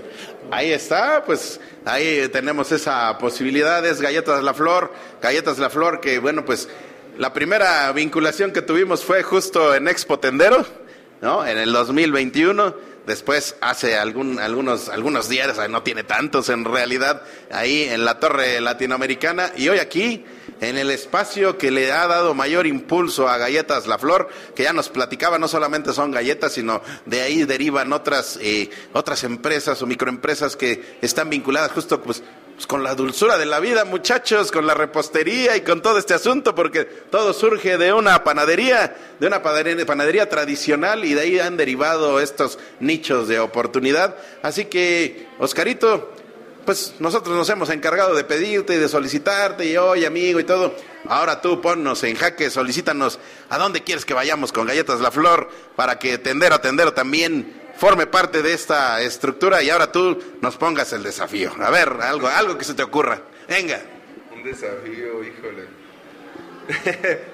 Ahí 0.52 0.74
está, 0.74 1.24
pues 1.24 1.62
ahí 1.86 2.28
tenemos 2.28 2.70
esa 2.74 3.18
posibilidad, 3.18 3.86
es 3.86 4.02
Galletas 4.02 4.44
La 4.44 4.54
Flor, 4.54 4.92
Galletas 5.22 5.58
La 5.58 5.70
Flor, 5.70 6.02
que 6.02 6.20
bueno, 6.20 6.44
pues 6.44 6.68
la 7.18 7.32
primera 7.32 7.90
vinculación 7.94 8.52
que 8.52 8.62
tuvimos 8.62 9.06
fue 9.06 9.24
justo 9.24 9.74
en 9.74 9.88
Expo 9.88 10.20
Tendero, 10.20 10.66
¿no? 11.22 11.48
En 11.48 11.58
el 11.58 11.72
2021. 11.72 12.93
Después, 13.06 13.58
hace 13.60 13.98
algún, 13.98 14.40
algunos, 14.40 14.88
algunos 14.88 15.28
días, 15.28 15.58
no 15.70 15.84
tiene 15.84 16.04
tantos 16.04 16.48
en 16.50 16.64
realidad, 16.64 17.24
ahí 17.52 17.84
en 17.84 18.06
la 18.06 18.20
Torre 18.20 18.62
Latinoamericana. 18.62 19.52
Y 19.58 19.68
hoy 19.68 19.80
aquí, 19.80 20.24
en 20.62 20.78
el 20.78 20.90
espacio 20.90 21.58
que 21.58 21.70
le 21.70 21.92
ha 21.92 22.08
dado 22.08 22.34
mayor 22.34 22.66
impulso 22.66 23.28
a 23.28 23.38
Galletas 23.38 23.88
La 23.88 23.98
Flor, 23.98 24.30
que 24.56 24.64
ya 24.64 24.72
nos 24.72 24.88
platicaba, 24.88 25.38
no 25.38 25.50
solamente 25.50 25.92
son 25.92 26.12
galletas, 26.12 26.54
sino 26.54 26.82
de 27.06 27.22
ahí 27.22 27.44
derivan 27.44 27.92
otras, 27.92 28.40
eh, 28.42 28.70
otras 28.94 29.26
empresas 29.26 29.82
o 29.82 29.86
microempresas 29.86 30.56
que 30.56 30.98
están 31.02 31.30
vinculadas 31.30 31.72
justo 31.72 32.02
pues, 32.02 32.24
pues, 32.56 32.68
con 32.68 32.84
la 32.84 32.94
dulzura 32.96 33.38
de 33.38 33.46
la 33.46 33.60
vida, 33.60 33.84
muchachos, 33.84 34.52
con 34.52 34.68
la 34.68 34.74
repostería 34.74 35.58
y 35.58 35.62
con 35.62 35.82
todo 35.82 35.98
este 35.98 36.14
asunto, 36.14 36.54
porque 36.54 36.86
todo 36.86 37.34
surge 37.34 37.78
de 37.78 37.94
una 37.94 38.24
panadería, 38.24 38.96
de 39.20 39.28
una 39.28 39.42
panadería, 39.42 40.30
tradicional 40.30 41.04
y 41.04 41.14
de 41.14 41.22
ahí 41.22 41.40
han 41.40 41.58
derivado 41.58 42.20
estos 42.20 42.60
nichos 42.80 43.28
de 43.28 43.40
oportunidad. 43.40 44.16
Así 44.44 44.66
que, 44.66 45.28
Oscarito, 45.40 46.14
pues 46.66 46.96
nosotros 47.00 47.36
nos 47.36 47.50
hemos 47.50 47.70
encargado 47.70 48.16
de 48.16 48.24
pedirte 48.24 48.76
y 48.76 48.78
de 48.78 48.88
solicitarte 48.88 49.66
y 49.66 49.76
oye 49.78 50.06
amigo 50.06 50.40
y 50.40 50.44
todo. 50.44 50.76
Ahora 51.08 51.42
tú 51.42 51.60
ponnos 51.60 52.04
en 52.04 52.16
jaque, 52.16 52.50
solicítanos 52.50 53.20
a 53.50 53.58
dónde 53.58 53.84
quieres 53.84 54.06
que 54.06 54.14
vayamos 54.14 54.52
con 54.54 54.68
Galletas 54.68 55.02
La 55.02 55.12
Flor 55.12 55.50
para 55.76 56.00
que 56.00 56.18
Tendero 56.18 56.62
Tendero 56.62 56.94
también 56.94 57.63
forme 57.78 58.08
parte 58.08 58.42
de 58.42 58.54
esta 58.54 59.02
estructura 59.02 59.62
y 59.62 59.70
ahora 59.70 59.92
tú 59.92 60.18
nos 60.42 60.56
pongas 60.58 60.94
el 60.94 61.04
desafío. 61.04 61.52
A 61.60 61.70
ver, 61.70 61.90
algo, 62.02 62.28
algo 62.28 62.58
que 62.58 62.66
se 62.66 62.74
te 62.74 62.84
ocurra. 62.84 63.22
Venga, 63.48 63.82
Un 64.34 64.44
desafío, 64.44 65.24
híjole. 65.24 65.68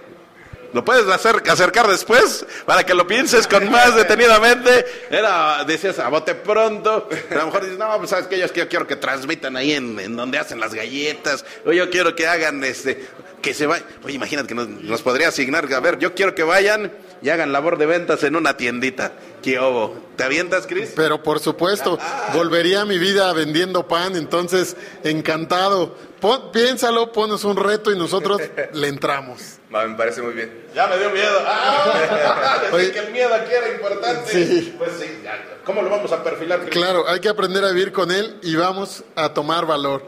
lo 0.74 0.86
puedes 0.86 1.08
hacer, 1.08 1.42
acercar 1.50 1.88
después 1.88 2.46
para 2.66 2.84
que 2.84 2.94
lo 2.94 3.08
pienses 3.08 3.48
con 3.48 3.70
más 3.70 3.96
detenidamente. 3.96 4.86
Era, 5.10 5.64
decías, 5.66 6.00
a 6.00 6.10
bote 6.10 6.36
pronto. 6.36 7.10
A 7.32 7.36
lo 7.36 7.46
mejor 7.46 7.62
dices, 7.64 7.78
no, 7.78 7.98
pues 7.98 8.10
sabes 8.10 8.28
que 8.28 8.40
yo, 8.40 8.48
yo 8.54 8.68
quiero 8.68 8.88
que 8.88 8.96
transmitan 8.96 9.56
ahí 9.58 9.74
en, 9.74 10.00
en 10.00 10.16
donde 10.16 10.38
hacen 10.38 10.60
las 10.60 10.74
galletas. 10.74 11.46
O 11.66 11.72
yo 11.72 11.90
quiero 11.90 12.16
que 12.16 12.28
hagan 12.28 12.64
este, 12.64 13.08
que 13.42 13.54
se 13.54 13.66
vayan. 13.66 13.86
Oye, 14.04 14.16
imagínate 14.16 14.48
que 14.48 14.56
nos, 14.56 14.68
nos 14.68 15.02
podría 15.02 15.30
asignar, 15.30 15.72
a 15.74 15.80
ver, 15.80 15.98
yo 16.00 16.14
quiero 16.14 16.36
que 16.36 16.44
vayan 16.44 16.92
y 17.22 17.30
hagan 17.30 17.52
labor 17.52 17.78
de 17.78 17.86
ventas 17.86 18.24
en 18.24 18.36
una 18.36 18.56
tiendita. 18.58 19.12
¿Qué 19.42 19.60
obo? 19.60 19.96
¿Te 20.16 20.24
avientas, 20.24 20.68
Cris? 20.68 20.92
Pero 20.96 21.24
por 21.24 21.40
supuesto, 21.40 21.98
volvería 22.34 22.82
a 22.82 22.86
mi 22.86 22.98
vida 22.98 23.32
vendiendo 23.34 23.88
pan, 23.88 24.16
entonces 24.16 24.76
encantado. 25.04 25.96
Pon- 26.20 26.52
piénsalo, 26.52 27.12
pones 27.14 27.44
un 27.46 27.56
reto 27.56 27.92
y 27.92 27.98
nosotros 27.98 28.42
le 28.74 28.88
entramos. 28.88 29.42
Va, 29.74 29.86
me 29.88 29.96
parece 29.96 30.22
muy 30.22 30.34
bien. 30.34 30.66
Ya 30.76 30.88
me 30.88 30.98
dio 30.98 31.10
miedo. 31.12 31.40
Ah, 31.46 32.62
Oye. 32.74 32.92
que 32.92 33.00
el 33.00 33.12
miedo 33.12 33.34
aquí 33.34 33.52
era 33.54 33.70
importante. 33.74 34.32
Sí. 34.32 34.76
Pues 34.78 34.92
sí, 35.00 35.06
ya. 35.24 35.40
¿cómo 35.64 35.82
lo 35.82 35.90
vamos 35.90 36.12
a 36.12 36.24
perfilar? 36.24 36.60
Cris? 36.62 36.72
Claro, 36.72 37.08
hay 37.08 37.20
que 37.20 37.30
aprender 37.30 37.64
a 37.64 37.70
vivir 37.72 37.92
con 37.92 38.12
él 38.12 38.38
y 38.42 38.56
vamos 38.56 39.04
a 39.16 39.34
tomar 39.34 39.66
valor. 39.66 40.04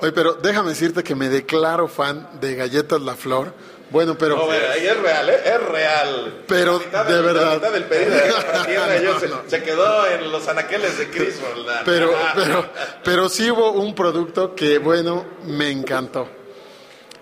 Oye, 0.00 0.12
pero 0.12 0.34
déjame 0.34 0.70
decirte 0.70 1.02
que 1.02 1.14
me 1.14 1.28
declaro 1.30 1.88
fan 1.88 2.28
de 2.40 2.54
Galletas 2.56 3.00
La 3.00 3.14
Flor. 3.14 3.54
Bueno, 3.94 4.18
pero... 4.18 4.34
No, 4.34 4.50
ahí 4.50 4.84
es 4.88 5.00
real, 5.00 5.30
¿eh? 5.30 5.40
Es 5.44 5.62
real. 5.62 6.42
Pero, 6.48 6.82
La 6.92 7.04
de 7.04 7.22
verdad. 7.22 7.62
La 7.62 7.70
del 7.70 7.84
pedido 7.84 8.10
de 8.10 9.02
yo 9.04 9.12
No, 9.14 9.20
se, 9.20 9.28
no. 9.28 9.40
se 9.46 9.62
quedó 9.62 10.04
en 10.08 10.32
los 10.32 10.48
anaqueles 10.48 10.98
de 10.98 11.10
Cris. 11.10 11.40
¿verdad? 11.40 11.82
Pero, 11.84 12.12
Ah. 12.16 12.32
pero, 12.34 12.66
pero 13.04 13.28
sí 13.28 13.48
hubo 13.52 13.70
un 13.70 13.94
producto 13.94 14.52
que, 14.56 14.78
bueno, 14.78 15.24
me 15.44 15.70
encantó. 15.70 16.28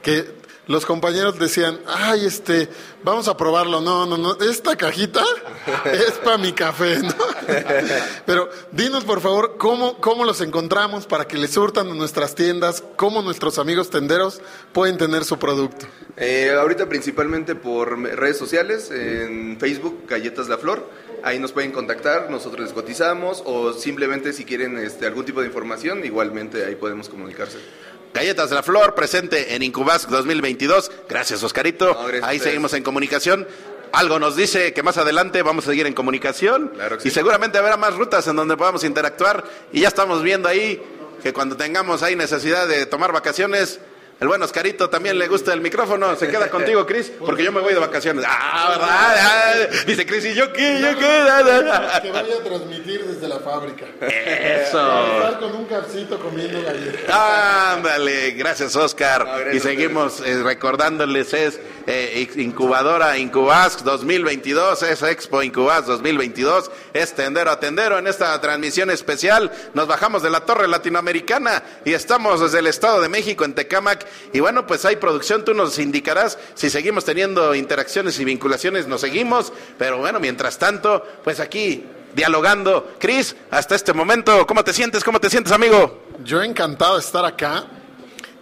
Que 0.02 0.40
los 0.66 0.86
compañeros 0.86 1.38
decían, 1.38 1.80
ay, 1.86 2.24
este, 2.24 2.68
vamos 3.02 3.26
a 3.26 3.36
probarlo. 3.36 3.80
No, 3.80 4.06
no, 4.06 4.16
no, 4.16 4.34
esta 4.40 4.76
cajita 4.76 5.22
es 5.84 6.12
para 6.12 6.38
mi 6.38 6.52
café, 6.52 6.98
¿no? 6.98 7.14
Pero 8.26 8.48
dinos, 8.70 9.04
por 9.04 9.20
favor, 9.20 9.56
cómo, 9.58 9.98
cómo 9.98 10.24
los 10.24 10.40
encontramos 10.40 11.06
para 11.06 11.26
que 11.26 11.36
les 11.36 11.50
surtan 11.50 11.88
en 11.88 11.98
nuestras 11.98 12.34
tiendas, 12.34 12.82
cómo 12.96 13.22
nuestros 13.22 13.58
amigos 13.58 13.90
tenderos 13.90 14.40
pueden 14.72 14.98
tener 14.98 15.24
su 15.24 15.38
producto. 15.38 15.86
Eh, 16.16 16.54
ahorita 16.56 16.88
principalmente 16.88 17.54
por 17.54 17.98
redes 17.98 18.38
sociales, 18.38 18.90
en 18.90 19.58
Facebook, 19.58 20.04
Galletas 20.08 20.48
La 20.48 20.58
Flor. 20.58 20.88
Ahí 21.24 21.38
nos 21.38 21.52
pueden 21.52 21.70
contactar, 21.70 22.30
nosotros 22.30 22.62
les 22.62 22.72
cotizamos 22.72 23.44
o 23.46 23.72
simplemente 23.72 24.32
si 24.32 24.44
quieren 24.44 24.76
este, 24.78 25.06
algún 25.06 25.24
tipo 25.24 25.40
de 25.40 25.46
información, 25.46 26.04
igualmente 26.04 26.64
ahí 26.64 26.74
podemos 26.74 27.08
comunicarse. 27.08 27.58
Galletas 28.14 28.50
de 28.50 28.56
la 28.56 28.62
Flor, 28.62 28.94
presente 28.94 29.54
en 29.54 29.62
Incubask 29.62 30.08
2022. 30.08 30.90
Gracias, 31.08 31.42
Oscarito. 31.42 31.86
No, 31.94 32.04
gracias 32.04 32.22
a 32.24 32.28
Ahí 32.28 32.38
seguimos 32.38 32.72
en 32.74 32.82
comunicación. 32.82 33.46
algo 33.92 34.18
nos 34.18 34.36
dice 34.36 34.72
que 34.74 34.82
más 34.82 34.98
adelante 34.98 35.42
vamos 35.42 35.66
a 35.66 35.70
seguir 35.70 35.86
en 35.86 35.92
comunicación 35.94 36.68
Claro 36.74 36.96
que 36.98 37.08
y 37.08 37.10
sí. 37.10 37.14
seguramente 37.14 37.58
habrá 37.58 37.76
más 37.76 37.94
rutas 37.94 38.26
en 38.26 38.36
donde 38.36 38.56
podamos 38.56 38.84
interactuar 38.84 39.44
y 39.72 39.80
ya 39.80 39.88
estamos 39.88 40.22
viendo 40.22 40.48
ahí 40.48 40.82
que 41.22 41.32
cuando 41.32 41.56
tengamos 41.56 42.02
ahí 42.02 42.16
necesidad 42.16 42.66
de 42.66 42.84
tomar 42.86 43.12
vacaciones, 43.12 43.78
el 44.22 44.28
buen 44.28 44.40
Oscarito 44.40 44.88
también 44.88 45.18
le 45.18 45.26
gusta 45.26 45.52
el 45.52 45.60
micrófono, 45.60 46.14
se 46.14 46.28
queda 46.28 46.48
contigo, 46.48 46.86
Cris, 46.86 47.10
porque 47.18 47.42
yo 47.42 47.50
me 47.50 47.60
voy 47.60 47.74
de 47.74 47.80
vacaciones. 47.80 48.24
Ah, 48.28 48.68
¿verdad? 48.70 48.88
Ah, 48.88 49.52
dice 49.84 50.06
Cris, 50.06 50.24
¿y 50.26 50.34
yo 50.34 50.52
qué? 50.52 50.78
¿Yo 50.80 50.96
qué? 50.96 52.02
Que 52.02 52.12
vaya 52.12 52.36
a 52.36 52.44
transmitir 52.44 53.04
desde 53.04 53.26
la 53.26 53.40
fábrica. 53.40 53.84
Eso. 54.00 55.06
Estar 55.16 55.40
con 55.40 55.56
un 55.56 55.64
cafecito 55.64 56.20
comiendo 56.20 56.62
galletas. 56.62 57.12
Ándale, 57.12 58.30
gracias 58.30 58.76
Oscar. 58.76 59.48
Y 59.52 59.58
seguimos 59.58 60.20
eh, 60.20 60.40
recordándoles, 60.40 61.34
es 61.34 61.58
eh, 61.88 62.28
incubadora 62.36 63.18
Incubas 63.18 63.82
2022, 63.82 64.84
es 64.84 65.02
Expo 65.02 65.42
Incubas 65.42 65.86
2022, 65.86 66.70
es 66.92 67.12
tendero 67.12 67.50
a 67.50 67.58
tendero 67.58 67.98
en 67.98 68.06
esta 68.06 68.40
transmisión 68.40 68.88
especial. 68.90 69.50
Nos 69.74 69.88
bajamos 69.88 70.22
de 70.22 70.30
la 70.30 70.44
Torre 70.46 70.68
Latinoamericana 70.68 71.64
y 71.84 71.92
estamos 71.92 72.40
desde 72.40 72.60
el 72.60 72.68
Estado 72.68 73.00
de 73.00 73.08
México 73.08 73.44
en 73.44 73.54
Tecámac. 73.54 74.06
Y 74.32 74.40
bueno, 74.40 74.66
pues 74.66 74.84
hay 74.84 74.96
producción, 74.96 75.44
tú 75.44 75.54
nos 75.54 75.78
indicarás 75.78 76.38
si 76.54 76.70
seguimos 76.70 77.04
teniendo 77.04 77.54
interacciones 77.54 78.18
y 78.18 78.24
vinculaciones, 78.24 78.86
nos 78.86 79.00
seguimos. 79.00 79.52
Pero 79.78 79.98
bueno, 79.98 80.20
mientras 80.20 80.58
tanto, 80.58 81.04
pues 81.24 81.40
aquí 81.40 81.84
dialogando. 82.14 82.94
Cris, 82.98 83.36
hasta 83.50 83.74
este 83.74 83.92
momento, 83.92 84.46
¿cómo 84.46 84.64
te 84.64 84.72
sientes? 84.72 85.04
¿Cómo 85.04 85.20
te 85.20 85.30
sientes, 85.30 85.52
amigo? 85.52 86.02
Yo 86.24 86.42
encantado 86.42 86.98
estar 86.98 87.24
acá. 87.24 87.66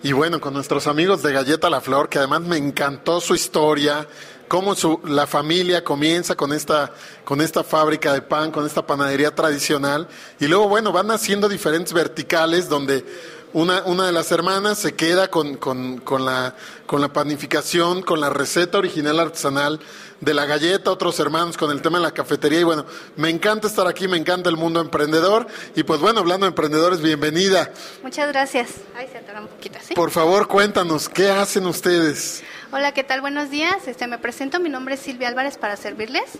Y 0.02 0.12
bueno, 0.12 0.40
con 0.40 0.54
nuestros 0.54 0.86
amigos 0.86 1.22
de 1.22 1.32
Galleta 1.32 1.68
La 1.68 1.80
Flor, 1.80 2.08
que 2.08 2.18
además 2.18 2.40
me 2.42 2.56
encantó 2.56 3.20
su 3.20 3.34
historia, 3.34 4.06
cómo 4.48 4.74
su, 4.74 4.98
la 5.04 5.26
familia 5.26 5.84
comienza 5.84 6.36
con 6.36 6.54
esta, 6.54 6.92
con 7.22 7.42
esta 7.42 7.62
fábrica 7.62 8.14
de 8.14 8.22
pan, 8.22 8.50
con 8.50 8.64
esta 8.64 8.86
panadería 8.86 9.34
tradicional. 9.34 10.08
Y 10.40 10.46
luego, 10.46 10.68
bueno, 10.68 10.90
van 10.90 11.10
haciendo 11.10 11.50
diferentes 11.50 11.92
verticales 11.92 12.68
donde 12.68 13.04
una, 13.52 13.82
una 13.84 14.06
de 14.06 14.12
las 14.12 14.30
hermanas 14.32 14.78
se 14.78 14.94
queda 14.94 15.28
con, 15.28 15.56
con, 15.56 15.98
con, 15.98 16.24
la, 16.24 16.54
con 16.86 17.00
la 17.00 17.12
panificación, 17.12 18.02
con 18.02 18.20
la 18.20 18.30
receta 18.30 18.78
original 18.78 19.18
artesanal 19.20 19.80
de 20.20 20.34
la 20.34 20.44
galleta, 20.44 20.90
otros 20.90 21.18
hermanos 21.18 21.56
con 21.56 21.70
el 21.70 21.82
tema 21.82 21.98
de 21.98 22.04
la 22.04 22.12
cafetería. 22.12 22.60
Y 22.60 22.64
bueno, 22.64 22.84
me 23.16 23.30
encanta 23.30 23.66
estar 23.66 23.86
aquí, 23.86 24.06
me 24.06 24.16
encanta 24.16 24.50
el 24.50 24.56
mundo 24.56 24.80
emprendedor. 24.80 25.46
Y 25.74 25.82
pues 25.82 26.00
bueno, 26.00 26.20
hablando 26.20 26.46
de 26.46 26.48
emprendedores, 26.50 27.00
bienvenida. 27.00 27.72
Muchas 28.02 28.28
gracias. 28.28 28.68
Ay, 28.96 29.08
se 29.10 29.18
atora 29.18 29.40
un 29.40 29.48
poquito 29.48 29.78
así. 29.78 29.94
Por 29.94 30.10
favor, 30.10 30.46
cuéntanos, 30.46 31.08
¿qué 31.08 31.30
hacen 31.30 31.66
ustedes? 31.66 32.42
Hola, 32.72 32.92
¿qué 32.92 33.02
tal? 33.02 33.20
Buenos 33.20 33.50
días. 33.50 33.88
Este, 33.88 34.06
me 34.06 34.18
presento, 34.18 34.60
mi 34.60 34.68
nombre 34.68 34.94
es 34.94 35.00
Silvia 35.00 35.28
Álvarez 35.28 35.56
para 35.58 35.76
servirles. 35.76 36.38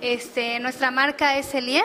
Este, 0.00 0.60
nuestra 0.60 0.90
marca 0.90 1.38
es 1.38 1.54
Elier. 1.54 1.84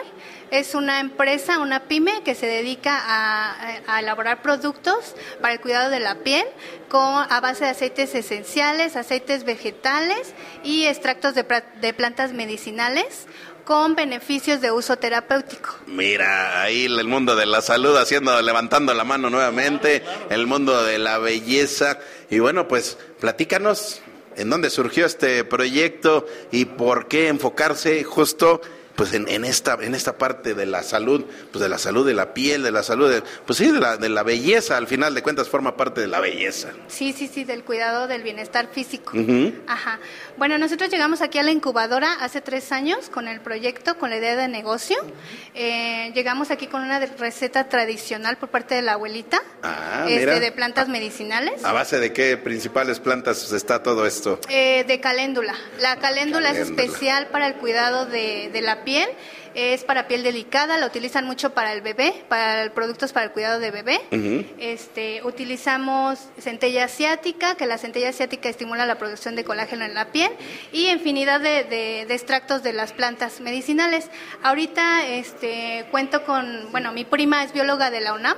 Es 0.52 0.74
una 0.74 1.00
empresa, 1.00 1.60
una 1.60 1.84
pyme 1.84 2.24
que 2.24 2.36
se 2.36 2.48
dedica 2.48 3.00
a, 3.06 4.00
elaborar 4.00 4.42
productos 4.42 5.16
para 5.42 5.54
el 5.54 5.60
cuidado 5.60 5.90
de 5.90 6.00
la 6.00 6.16
piel 6.16 6.46
con, 6.90 7.02
a 7.02 7.40
base 7.42 7.66
de 7.66 7.72
aceites 7.72 8.16
esenciales, 8.16 8.96
aceites 8.96 9.44
vegetales 9.44 10.34
y 10.64 10.86
extractos 10.86 11.36
de, 11.36 11.46
de 11.82 11.94
plantas 11.94 12.34
medicinales 12.34 13.28
con 13.64 13.94
beneficios 13.96 14.62
de 14.62 14.72
uso 14.72 14.98
terapéutico. 14.98 15.78
Mira, 15.86 16.64
ahí 16.64 16.86
el 16.86 17.08
mundo 17.08 17.36
de 17.36 17.46
la 17.46 17.62
salud 17.62 17.96
haciendo, 17.98 18.42
levantando 18.42 18.96
la 18.96 19.04
mano 19.04 19.30
nuevamente, 19.30 20.04
el 20.32 20.48
mundo 20.48 20.84
de 20.84 20.98
la 20.98 21.20
belleza. 21.20 22.00
Y 22.32 22.40
bueno, 22.40 22.68
pues 22.68 22.98
platícanos 23.20 24.02
en 24.36 24.50
dónde 24.50 24.72
surgió 24.72 25.06
este 25.06 25.44
proyecto 25.44 26.26
y 26.52 26.66
por 26.66 27.08
qué 27.08 27.28
enfocarse 27.28 28.04
justo 28.04 28.62
pues 29.00 29.14
en, 29.14 29.30
en 29.30 29.46
esta 29.46 29.78
en 29.80 29.96
esta 29.96 30.18
parte 30.18 30.54
de 30.54 30.66
la 30.66 30.84
salud, 30.84 31.24
pues 31.54 31.62
de 31.64 31.70
la 31.70 31.78
salud 31.78 32.06
de 32.06 32.14
la 32.14 32.34
piel, 32.34 32.64
de 32.64 32.72
la 32.72 32.84
salud 32.84 33.10
de, 33.10 33.24
pues 33.46 33.58
sí, 33.58 33.72
de 33.72 33.80
la, 33.80 33.96
de 33.96 34.10
la 34.10 34.24
belleza, 34.24 34.76
al 34.76 34.88
final 34.88 35.16
de 35.16 35.24
cuentas 35.24 35.48
forma 35.48 35.78
parte 35.78 36.02
de 36.02 36.08
la 36.08 36.20
belleza. 36.20 36.72
Sí, 36.90 37.14
sí, 37.18 37.30
sí, 37.34 37.46
del 37.46 37.64
cuidado 37.64 38.08
del 38.08 38.24
bienestar 38.24 38.68
físico. 38.74 39.14
Ajá. 39.68 40.00
Bueno, 40.38 40.58
nosotros 40.58 40.90
llegamos 40.90 41.22
aquí 41.22 41.38
a 41.40 41.44
la 41.44 41.52
incubadora 41.52 42.12
hace 42.20 42.42
tres 42.42 42.74
años 42.74 43.10
con 43.10 43.30
el 43.30 43.40
proyecto, 43.40 43.98
con 43.98 44.10
la 44.10 44.18
idea 44.18 44.36
de 44.36 44.50
negocio. 44.50 44.98
Eh, 45.56 46.12
llegamos 46.14 46.52
aquí 46.52 46.68
con 46.68 46.82
una 46.84 47.00
receta 47.00 47.70
tradicional 47.70 48.38
por 48.38 48.50
parte 48.50 48.76
de 48.76 48.82
la 48.82 48.94
abuelita, 48.94 49.42
Ah, 49.64 50.06
este, 50.10 50.20
mira. 50.20 50.40
de 50.42 50.52
plantas 50.52 50.90
medicinales. 50.90 51.64
¿A 51.64 51.72
base 51.72 52.00
de 52.00 52.12
qué 52.12 52.36
principales 52.36 53.00
plantas 53.00 53.52
está 53.54 53.82
todo 53.82 54.06
esto? 54.06 54.40
Eh, 54.50 54.84
de 54.86 55.00
caléndula. 55.00 55.56
La 55.80 55.96
caléndula, 55.98 56.52
es 56.52 56.58
especial 56.60 57.28
para 57.28 57.48
el 57.48 57.56
cuidado 57.56 58.06
de, 58.06 58.50
de 58.52 58.62
la 58.62 58.84
piel. 58.84 58.89
Es 59.56 59.84
para 59.84 60.08
piel 60.08 60.24
delicada, 60.24 60.78
la 60.78 60.86
utilizan 60.86 61.26
mucho 61.26 61.54
para 61.56 61.74
el 61.74 61.82
bebé, 61.82 62.24
para 62.30 62.72
productos 62.72 63.14
para 63.14 63.26
el 63.26 63.32
cuidado 63.32 63.60
de 63.60 63.72
bebé. 63.72 64.00
Este, 64.60 65.22
utilizamos 65.24 66.20
centella 66.40 66.86
asiática, 66.86 67.56
que 67.56 67.66
la 67.66 67.78
centella 67.78 68.10
asiática 68.10 68.48
estimula 68.50 68.86
la 68.86 68.98
producción 69.00 69.36
de 69.36 69.44
colágeno 69.44 69.86
en 69.86 69.94
la 69.96 70.12
piel 70.12 70.32
y 70.72 70.88
infinidad 70.90 71.40
de, 71.42 71.64
de- 71.64 72.06
de 72.08 72.14
extractos 72.14 72.62
de 72.64 72.74
las 72.74 72.94
plantas 72.94 73.42
medicinales. 73.42 74.10
Ahorita 74.44 75.08
este, 75.08 75.86
cuento 75.92 76.24
con, 76.26 76.72
bueno, 76.72 76.92
mi 76.92 77.04
prima 77.06 77.44
es 77.44 77.52
bióloga 77.52 77.90
de 77.90 78.02
la 78.02 78.14
UNAM, 78.14 78.38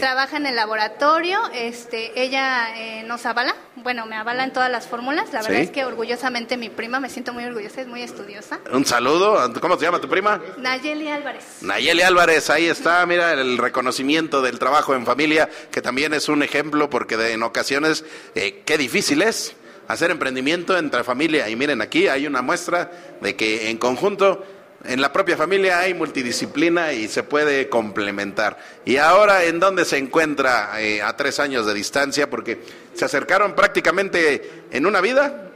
trabaja 0.00 0.36
en 0.36 0.46
el 0.46 0.56
laboratorio, 0.56 1.40
este, 1.54 2.20
ella 2.20 2.68
eh, 2.76 3.02
nos 3.04 3.24
avala, 3.26 3.54
bueno, 3.86 4.04
me 4.04 4.16
avala 4.16 4.42
en 4.42 4.52
todas 4.52 4.68
las 4.68 4.88
fórmulas, 4.88 5.32
la 5.32 5.42
verdad 5.42 5.58
Sí. 5.58 5.62
es 5.66 5.70
que 5.70 5.84
orgullosamente 5.84 6.56
mi 6.56 6.68
prima, 6.70 6.98
me 6.98 7.08
siento 7.08 7.32
muy 7.32 7.44
orgullosa, 7.44 7.82
es 7.82 7.86
muy 7.86 8.02
estudiosa. 8.02 8.58
Un 8.72 8.84
saludo. 8.84 9.38
¿Cómo 9.60 9.76
se 9.78 9.84
llama 9.84 10.00
tu 10.00 10.08
prima? 10.08 10.42
Nayeli 10.58 11.06
Álvarez. 11.08 11.44
Nayeli 11.60 12.02
Álvarez, 12.02 12.50
ahí 12.50 12.66
está, 12.66 13.06
mira 13.06 13.32
el 13.34 13.58
reconocimiento 13.58 14.42
del 14.42 14.58
trabajo 14.58 14.96
en 14.96 15.06
familia, 15.06 15.48
que 15.70 15.82
también 15.82 16.14
es 16.14 16.28
un 16.28 16.42
ejemplo 16.42 16.90
porque 16.90 17.16
de- 17.16 17.34
en 17.34 17.44
ocasiones 17.44 18.04
eh, 18.34 18.62
qué 18.66 18.76
difícil 18.76 19.22
es 19.22 19.54
hacer 19.86 20.10
emprendimiento 20.10 20.76
entre 20.76 21.04
familia. 21.04 21.48
Y 21.48 21.54
miren, 21.54 21.80
aquí 21.80 22.08
hay 22.08 22.26
una 22.26 22.42
muestra 22.42 22.90
de 23.20 23.36
que 23.36 23.70
en 23.70 23.78
conjunto, 23.78 24.44
en 24.88 25.00
la 25.00 25.12
propia 25.12 25.36
familia 25.36 25.80
hay 25.80 25.94
multidisciplina 25.94 26.92
y 26.92 27.08
se 27.08 27.22
puede 27.22 27.68
complementar. 27.68 28.58
Y 28.84 28.96
ahora, 28.96 29.44
¿en 29.44 29.60
dónde 29.60 29.84
se 29.84 29.98
encuentra 29.98 30.80
eh, 30.80 31.02
a 31.02 31.16
tres 31.16 31.40
años 31.40 31.66
de 31.66 31.74
distancia? 31.74 32.30
Porque 32.30 32.60
se 32.94 33.04
acercaron 33.04 33.54
prácticamente 33.54 34.64
en 34.70 34.86
una 34.86 35.00
vida 35.00 35.50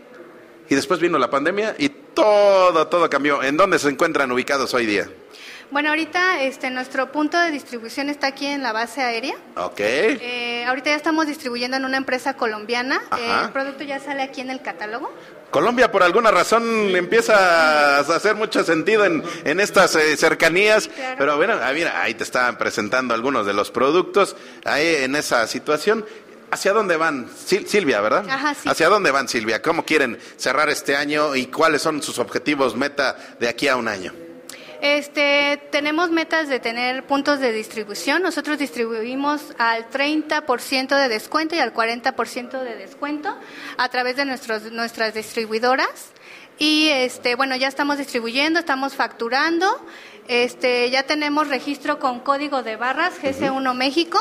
y 0.68 0.74
después 0.74 1.00
vino 1.00 1.18
la 1.18 1.30
pandemia 1.30 1.74
y 1.78 1.88
todo, 1.88 2.86
todo 2.88 3.10
cambió. 3.10 3.42
¿En 3.42 3.56
dónde 3.56 3.78
se 3.78 3.88
encuentran 3.88 4.30
ubicados 4.30 4.72
hoy 4.74 4.86
día? 4.86 5.08
Bueno, 5.70 5.90
ahorita 5.90 6.42
este, 6.42 6.68
nuestro 6.70 7.12
punto 7.12 7.38
de 7.38 7.52
distribución 7.52 8.08
está 8.08 8.26
aquí 8.28 8.46
en 8.46 8.62
la 8.62 8.72
base 8.72 9.02
aérea. 9.02 9.34
Ok. 9.56 9.78
Eh, 9.78 10.64
ahorita 10.66 10.90
ya 10.90 10.96
estamos 10.96 11.28
distribuyendo 11.28 11.76
en 11.76 11.84
una 11.84 11.96
empresa 11.96 12.34
colombiana. 12.34 13.00
El 13.44 13.50
producto 13.50 13.84
ya 13.84 14.00
sale 14.00 14.22
aquí 14.22 14.40
en 14.40 14.50
el 14.50 14.62
catálogo. 14.62 15.12
Colombia 15.50 15.90
por 15.90 16.02
alguna 16.02 16.30
razón 16.30 16.94
empieza 16.94 17.96
a 17.96 17.98
hacer 18.00 18.36
mucho 18.36 18.62
sentido 18.62 19.04
en, 19.04 19.22
en 19.44 19.58
estas 19.60 19.96
eh, 19.96 20.16
cercanías, 20.16 20.88
claro. 20.88 21.16
pero 21.18 21.36
bueno, 21.36 21.54
ah, 21.60 21.72
mira, 21.72 22.00
ahí 22.02 22.14
te 22.14 22.22
estaban 22.24 22.56
presentando 22.56 23.14
algunos 23.14 23.46
de 23.46 23.52
los 23.52 23.70
productos 23.70 24.36
ahí 24.64 24.96
en 25.00 25.16
esa 25.16 25.46
situación. 25.46 26.04
¿Hacia 26.52 26.72
dónde 26.72 26.96
van? 26.96 27.28
Sil- 27.30 27.66
Silvia, 27.66 28.00
¿verdad? 28.00 28.24
Ajá, 28.28 28.54
sí. 28.54 28.68
¿Hacia 28.68 28.88
dónde 28.88 29.10
van, 29.12 29.28
Silvia? 29.28 29.62
¿Cómo 29.62 29.84
quieren 29.84 30.18
cerrar 30.36 30.68
este 30.68 30.96
año 30.96 31.36
y 31.36 31.46
cuáles 31.46 31.80
son 31.82 32.02
sus 32.02 32.18
objetivos 32.18 32.74
meta 32.76 33.16
de 33.38 33.48
aquí 33.48 33.68
a 33.68 33.76
un 33.76 33.86
año? 33.86 34.12
Este, 34.82 35.60
tenemos 35.70 36.10
metas 36.10 36.48
de 36.48 36.58
tener 36.58 37.04
puntos 37.04 37.38
de 37.38 37.52
distribución. 37.52 38.22
Nosotros 38.22 38.58
distribuimos 38.58 39.42
al 39.58 39.90
30% 39.90 40.96
de 40.96 41.08
descuento 41.08 41.54
y 41.54 41.58
al 41.58 41.74
40% 41.74 42.62
de 42.62 42.76
descuento 42.76 43.36
a 43.76 43.88
través 43.90 44.16
de 44.16 44.24
nuestros, 44.24 44.72
nuestras 44.72 45.12
distribuidoras. 45.12 46.12
Y 46.58 46.88
este, 46.88 47.34
bueno, 47.34 47.56
ya 47.56 47.68
estamos 47.68 47.98
distribuyendo, 47.98 48.58
estamos 48.58 48.94
facturando. 48.94 49.66
Este, 50.28 50.90
ya 50.90 51.02
tenemos 51.02 51.48
registro 51.48 51.98
con 51.98 52.20
código 52.20 52.62
de 52.62 52.76
barras 52.76 53.20
GC1 53.20 53.74
México 53.74 54.18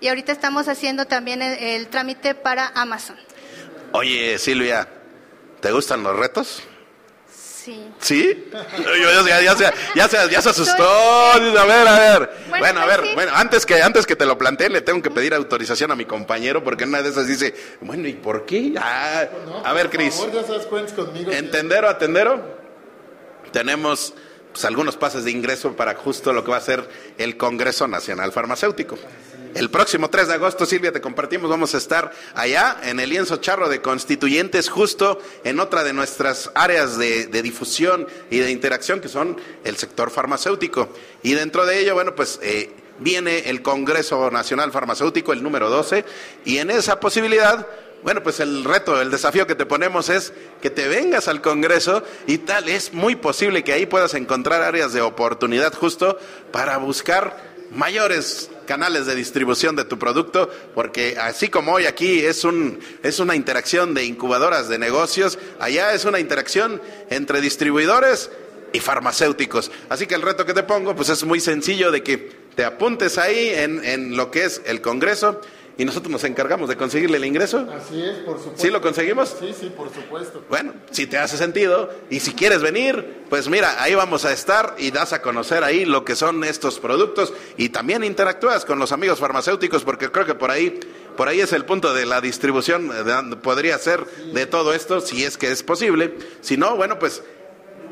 y 0.00 0.08
ahorita 0.08 0.32
estamos 0.32 0.68
haciendo 0.68 1.06
también 1.06 1.40
el, 1.40 1.58
el 1.58 1.88
trámite 1.88 2.34
para 2.34 2.68
Amazon. 2.74 3.16
Oye, 3.92 4.38
Silvia, 4.38 4.88
¿te 5.60 5.70
gustan 5.70 6.02
los 6.02 6.18
retos? 6.18 6.62
Sí. 7.64 7.88
¿Sí? 8.00 8.44
Yo- 8.78 9.26
ya, 9.26 9.40
ya, 9.40 9.56
se, 9.56 9.64
ya, 9.94 10.08
se, 10.08 10.16
ya 10.30 10.42
se 10.42 10.48
asustó. 10.48 10.82
A 10.84 11.38
ver, 11.38 11.88
a 11.88 11.98
ver. 12.18 12.30
Bueno, 12.48 12.58
Bueno, 12.58 12.80
a 12.80 12.86
ver, 12.86 13.00
sí. 13.02 13.10
bueno, 13.14 13.32
antes 13.34 13.64
que, 13.64 13.80
antes 13.80 14.04
que 14.04 14.16
te 14.16 14.26
lo 14.26 14.36
plantee, 14.36 14.68
le 14.68 14.80
tengo 14.80 15.00
que 15.00 15.10
pedir 15.10 15.32
autorización 15.32 15.92
a 15.92 15.94
mi 15.94 16.04
compañero, 16.04 16.64
porque 16.64 16.84
una 16.84 17.02
de 17.02 17.10
esas 17.10 17.26
dice, 17.28 17.54
bueno, 17.80 18.08
¿y 18.08 18.14
por 18.14 18.46
qué? 18.46 18.74
Ah, 18.78 19.26
a 19.64 19.72
ver, 19.74 19.90
Cris. 19.90 20.20
Entendero, 21.30 21.88
atendero. 21.88 22.62
Tenemos 23.52 24.14
pues, 24.52 24.64
algunos 24.64 24.96
pases 24.96 25.24
de 25.24 25.30
ingreso 25.30 25.74
para 25.76 25.94
justo 25.94 26.32
lo 26.32 26.42
que 26.44 26.50
va 26.50 26.56
a 26.56 26.60
ser 26.62 26.88
el 27.18 27.36
Congreso 27.36 27.86
Nacional 27.86 28.32
Farmacéutico. 28.32 28.96
El 29.54 29.70
próximo 29.70 30.08
3 30.08 30.28
de 30.28 30.34
agosto, 30.34 30.64
Silvia, 30.64 30.92
te 30.92 31.00
compartimos, 31.00 31.50
vamos 31.50 31.74
a 31.74 31.78
estar 31.78 32.12
allá 32.34 32.78
en 32.84 33.00
el 33.00 33.10
lienzo 33.10 33.36
charro 33.36 33.68
de 33.68 33.82
constituyentes, 33.82 34.68
justo 34.68 35.20
en 35.44 35.60
otra 35.60 35.84
de 35.84 35.92
nuestras 35.92 36.50
áreas 36.54 36.96
de, 36.96 37.26
difusión 37.42 38.06
y 38.30 38.38
de 38.38 38.50
interacción, 38.50 39.00
que 39.00 39.08
son 39.08 39.36
el 39.64 39.76
sector 39.76 40.10
farmacéutico. 40.10 40.88
Y 41.22 41.32
dentro 41.32 41.66
de 41.66 41.80
ello, 41.80 41.94
bueno, 41.94 42.14
pues... 42.14 42.38
Eh, 42.42 42.76
viene 42.98 43.48
el 43.50 43.62
Congreso 43.62 44.30
Nacional 44.30 44.70
Farmacéutico, 44.70 45.32
el 45.32 45.42
número 45.42 45.70
12, 45.70 46.04
y 46.44 46.58
en 46.58 46.70
esa 46.70 47.00
posibilidad 47.00 47.66
bueno, 48.02 48.22
pues 48.22 48.40
el 48.40 48.64
reto, 48.64 49.00
el 49.00 49.12
desafío 49.12 49.46
que 49.46 49.54
te 49.54 49.64
ponemos 49.64 50.08
es 50.08 50.32
que 50.60 50.70
te 50.70 50.88
vengas 50.88 51.28
al 51.28 51.40
Congreso 51.40 52.02
y 52.26 52.38
tal, 52.38 52.68
es 52.68 52.92
muy 52.92 53.14
posible 53.14 53.62
que 53.62 53.72
ahí 53.72 53.86
puedas 53.86 54.14
encontrar 54.14 54.62
áreas 54.62 54.92
de 54.92 55.00
oportunidad 55.00 55.72
justo 55.72 56.18
para 56.50 56.78
buscar 56.78 57.51
mayores 57.74 58.50
canales 58.66 59.06
de 59.06 59.14
distribución 59.14 59.76
de 59.76 59.84
tu 59.84 59.98
producto, 59.98 60.50
porque 60.74 61.16
así 61.18 61.48
como 61.48 61.72
hoy 61.72 61.86
aquí 61.86 62.20
es 62.20 62.44
un 62.44 62.78
es 63.02 63.18
una 63.18 63.34
interacción 63.34 63.94
de 63.94 64.04
incubadoras 64.04 64.68
de 64.68 64.78
negocios, 64.78 65.38
allá 65.58 65.92
es 65.92 66.04
una 66.04 66.20
interacción 66.20 66.80
entre 67.10 67.40
distribuidores 67.40 68.30
y 68.72 68.80
farmacéuticos. 68.80 69.70
Así 69.88 70.06
que 70.06 70.14
el 70.14 70.22
reto 70.22 70.46
que 70.46 70.54
te 70.54 70.62
pongo 70.62 70.94
pues 70.94 71.08
es 71.08 71.24
muy 71.24 71.40
sencillo 71.40 71.90
de 71.90 72.02
que 72.02 72.16
te 72.54 72.64
apuntes 72.64 73.18
ahí 73.18 73.50
en, 73.50 73.84
en 73.84 74.16
lo 74.16 74.30
que 74.30 74.44
es 74.44 74.62
el 74.66 74.80
Congreso 74.80 75.40
y 75.78 75.84
nosotros 75.84 76.10
nos 76.10 76.24
encargamos 76.24 76.68
de 76.68 76.76
conseguirle 76.76 77.16
el 77.16 77.24
ingreso. 77.24 77.66
Así 77.74 78.02
es, 78.02 78.18
por 78.18 78.38
supuesto. 78.38 78.62
¿Sí 78.62 78.70
lo 78.70 78.80
conseguimos? 78.80 79.36
Sí, 79.38 79.54
sí, 79.58 79.72
por 79.74 79.92
supuesto. 79.92 80.44
Bueno, 80.48 80.74
si 80.90 81.06
te 81.06 81.18
hace 81.18 81.36
sentido 81.36 81.90
y 82.10 82.20
si 82.20 82.34
quieres 82.34 82.62
venir, 82.62 83.24
pues 83.28 83.48
mira, 83.48 83.82
ahí 83.82 83.94
vamos 83.94 84.24
a 84.24 84.32
estar 84.32 84.74
y 84.78 84.90
das 84.90 85.12
a 85.12 85.22
conocer 85.22 85.64
ahí 85.64 85.84
lo 85.84 86.04
que 86.04 86.16
son 86.16 86.44
estos 86.44 86.78
productos 86.78 87.32
y 87.56 87.70
también 87.70 88.04
interactúas 88.04 88.64
con 88.64 88.78
los 88.78 88.92
amigos 88.92 89.18
farmacéuticos 89.18 89.84
porque 89.84 90.10
creo 90.10 90.26
que 90.26 90.34
por 90.34 90.50
ahí 90.50 90.80
por 91.16 91.28
ahí 91.28 91.40
es 91.40 91.52
el 91.52 91.64
punto 91.64 91.92
de 91.92 92.06
la 92.06 92.20
distribución, 92.20 92.90
podría 93.42 93.78
ser 93.78 94.06
de 94.06 94.46
todo 94.46 94.72
esto, 94.72 95.00
si 95.00 95.24
es 95.24 95.36
que 95.36 95.50
es 95.50 95.62
posible. 95.62 96.16
Si 96.40 96.56
no, 96.56 96.76
bueno, 96.76 96.98
pues 96.98 97.22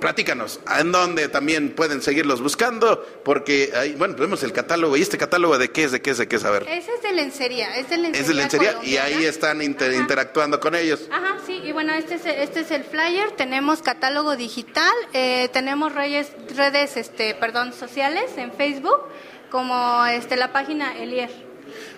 platícanos, 0.00 0.60
¿en 0.78 0.90
dónde 0.90 1.28
también 1.28 1.70
pueden 1.74 2.02
seguirlos 2.02 2.40
buscando? 2.42 3.04
Porque, 3.24 3.72
ahí, 3.76 3.94
bueno, 3.94 4.16
vemos 4.18 4.42
el 4.42 4.52
catálogo. 4.52 4.96
¿Y 4.96 5.02
este 5.02 5.18
catálogo 5.18 5.58
de 5.58 5.70
qué 5.70 5.84
es, 5.84 5.92
de 5.92 6.00
qué 6.02 6.10
es, 6.10 6.18
de 6.18 6.26
qué 6.26 6.36
es? 6.36 6.44
A 6.44 6.50
ver. 6.50 6.62
Ese 6.68 6.92
es 6.94 7.02
de 7.02 7.12
lencería, 7.12 7.76
es 7.76 7.88
de 7.90 7.98
lencería. 7.98 8.20
Es 8.20 8.26
de 8.28 8.34
lencería 8.34 8.78
y 8.82 8.96
ahí 8.96 9.24
están 9.24 9.62
inter- 9.62 9.92
interactuando 9.92 10.58
con 10.58 10.74
ellos. 10.74 11.02
Ajá, 11.12 11.36
sí, 11.46 11.60
y 11.64 11.72
bueno, 11.72 11.92
este 11.94 12.14
es, 12.14 12.26
este 12.26 12.60
es 12.60 12.70
el 12.70 12.84
flyer, 12.84 13.30
tenemos 13.32 13.82
catálogo 13.82 14.36
digital, 14.36 14.92
eh, 15.12 15.48
tenemos 15.52 15.94
redes, 15.94 16.32
redes 16.56 16.96
este, 16.96 17.34
perdón, 17.34 17.72
sociales 17.72 18.30
en 18.36 18.52
Facebook, 18.52 19.02
como 19.50 20.04
este, 20.06 20.36
la 20.36 20.52
página 20.52 20.96
Elier. 20.98 21.30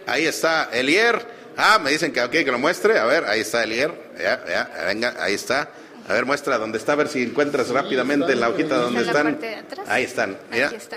Ahí 0.06 0.26
está 0.26 0.68
Elier. 0.72 1.40
Ah, 1.56 1.78
me 1.78 1.90
dicen 1.90 2.12
que, 2.12 2.22
ok, 2.22 2.30
que 2.30 2.44
lo 2.50 2.58
muestre. 2.58 2.98
A 2.98 3.04
ver, 3.04 3.24
ahí 3.26 3.40
está 3.40 3.62
Elier. 3.62 3.92
Ya, 4.18 4.44
ya, 4.48 4.84
venga, 4.86 5.14
ahí 5.18 5.34
está. 5.34 5.70
A 6.08 6.12
ver, 6.14 6.26
muestra 6.26 6.58
dónde 6.58 6.78
está, 6.78 6.92
a 6.92 6.96
ver 6.96 7.08
si 7.08 7.22
encuentras 7.22 7.68
rápidamente 7.70 8.32
en 8.32 8.40
la 8.40 8.48
hojita 8.48 8.76
donde 8.76 9.02
Está 9.02 9.20
en 9.20 9.24
la 9.26 9.30
están. 9.30 9.34
parte 9.34 9.46
de 9.46 9.54
atrás. 9.56 9.86
Ahí 9.88 10.04
están. 10.04 10.38
mira. 10.50 10.66
Aquí 10.66 10.76
está. 10.76 10.96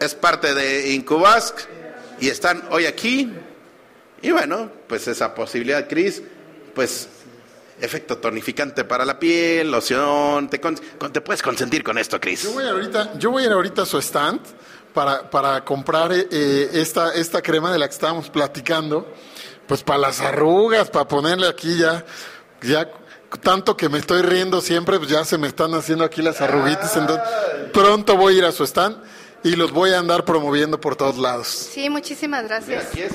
Es 0.00 0.14
parte 0.14 0.54
de 0.54 0.92
Incubask 0.92 1.58
y 2.20 2.28
están 2.28 2.64
hoy 2.70 2.86
aquí. 2.86 3.32
Y 4.22 4.30
bueno, 4.32 4.70
pues 4.88 5.06
esa 5.08 5.34
posibilidad, 5.34 5.86
Cris, 5.88 6.22
pues 6.74 7.08
efecto 7.80 8.18
tonificante 8.18 8.84
para 8.84 9.04
la 9.04 9.18
piel, 9.18 9.70
loción, 9.70 10.48
te, 10.48 10.60
con- 10.60 10.78
con- 10.98 11.12
te 11.12 11.20
puedes 11.20 11.42
consentir 11.42 11.82
con 11.84 11.98
esto, 11.98 12.20
Cris. 12.20 12.42
Yo 12.42 12.52
voy 12.52 12.64
a 12.64 12.66
ir 12.68 12.72
ahorita, 12.72 13.12
yo 13.18 13.30
voy 13.30 13.42
a 13.44 13.46
ir 13.46 13.52
ahorita 13.52 13.82
a 13.82 13.86
su 13.86 13.98
stand 13.98 14.40
para, 14.92 15.28
para 15.30 15.64
comprar 15.64 16.10
eh, 16.12 16.70
esta, 16.72 17.14
esta 17.14 17.42
crema 17.42 17.72
de 17.72 17.78
la 17.78 17.86
que 17.88 17.94
estábamos 17.94 18.30
platicando, 18.30 19.12
pues 19.66 19.82
para 19.82 19.98
las 19.98 20.20
arrugas, 20.20 20.88
para 20.90 21.06
ponerle 21.08 21.48
aquí 21.48 21.76
ya, 21.78 22.04
ya 22.62 22.90
tanto 23.40 23.76
que 23.76 23.88
me 23.88 23.98
estoy 23.98 24.22
riendo 24.22 24.60
siempre, 24.60 24.98
pues 24.98 25.10
ya 25.10 25.24
se 25.24 25.38
me 25.38 25.46
están 25.48 25.74
haciendo 25.74 26.04
aquí 26.04 26.22
las 26.22 26.40
arruguitas, 26.40 26.96
entonces 26.96 27.24
pronto 27.72 28.16
voy 28.16 28.34
a 28.34 28.38
ir 28.38 28.44
a 28.44 28.52
su 28.52 28.64
stand 28.64 28.96
y 29.42 29.56
los 29.56 29.72
voy 29.72 29.90
a 29.90 29.98
andar 29.98 30.24
promoviendo 30.24 30.80
por 30.80 30.96
todos 30.96 31.18
lados. 31.18 31.48
Sí, 31.48 31.90
muchísimas 31.90 32.44
gracias. 32.44 32.84
Aquí 32.86 33.02
es. 33.02 33.12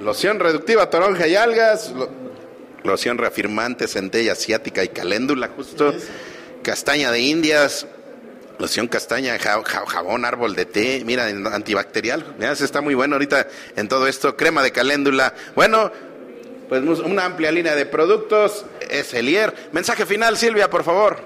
Loción 0.00 0.38
reductiva, 0.40 0.90
toronja 0.90 1.26
y 1.26 1.36
algas. 1.36 1.90
lo- 1.92 2.10
loción 2.84 3.16
reafirmante, 3.18 3.86
centella 3.86 4.32
asiática 4.32 4.82
y 4.82 4.88
caléndula, 4.88 5.48
justo. 5.56 5.94
Castaña 6.62 7.10
de 7.12 7.20
indias. 7.20 7.86
Loción 8.58 8.86
castaña, 8.88 9.38
ja- 9.38 9.62
ja- 9.64 9.86
jabón, 9.86 10.24
árbol 10.24 10.54
de 10.54 10.66
té. 10.66 11.02
Mira, 11.06 11.26
antibacterial. 11.52 12.34
Mira, 12.38 12.52
ese 12.52 12.64
está 12.64 12.80
muy 12.80 12.94
bueno 12.94 13.14
ahorita 13.14 13.46
en 13.76 13.88
todo 13.88 14.06
esto. 14.06 14.36
Crema 14.36 14.62
de 14.62 14.72
caléndula. 14.72 15.32
Bueno, 15.54 15.90
pues 16.72 17.00
una 17.00 17.26
amplia 17.26 17.52
línea 17.52 17.74
de 17.74 17.84
productos. 17.84 18.64
Es 18.88 19.12
Elier. 19.12 19.68
Mensaje 19.72 20.06
final, 20.06 20.38
Silvia, 20.38 20.70
por 20.70 20.84
favor. 20.84 21.18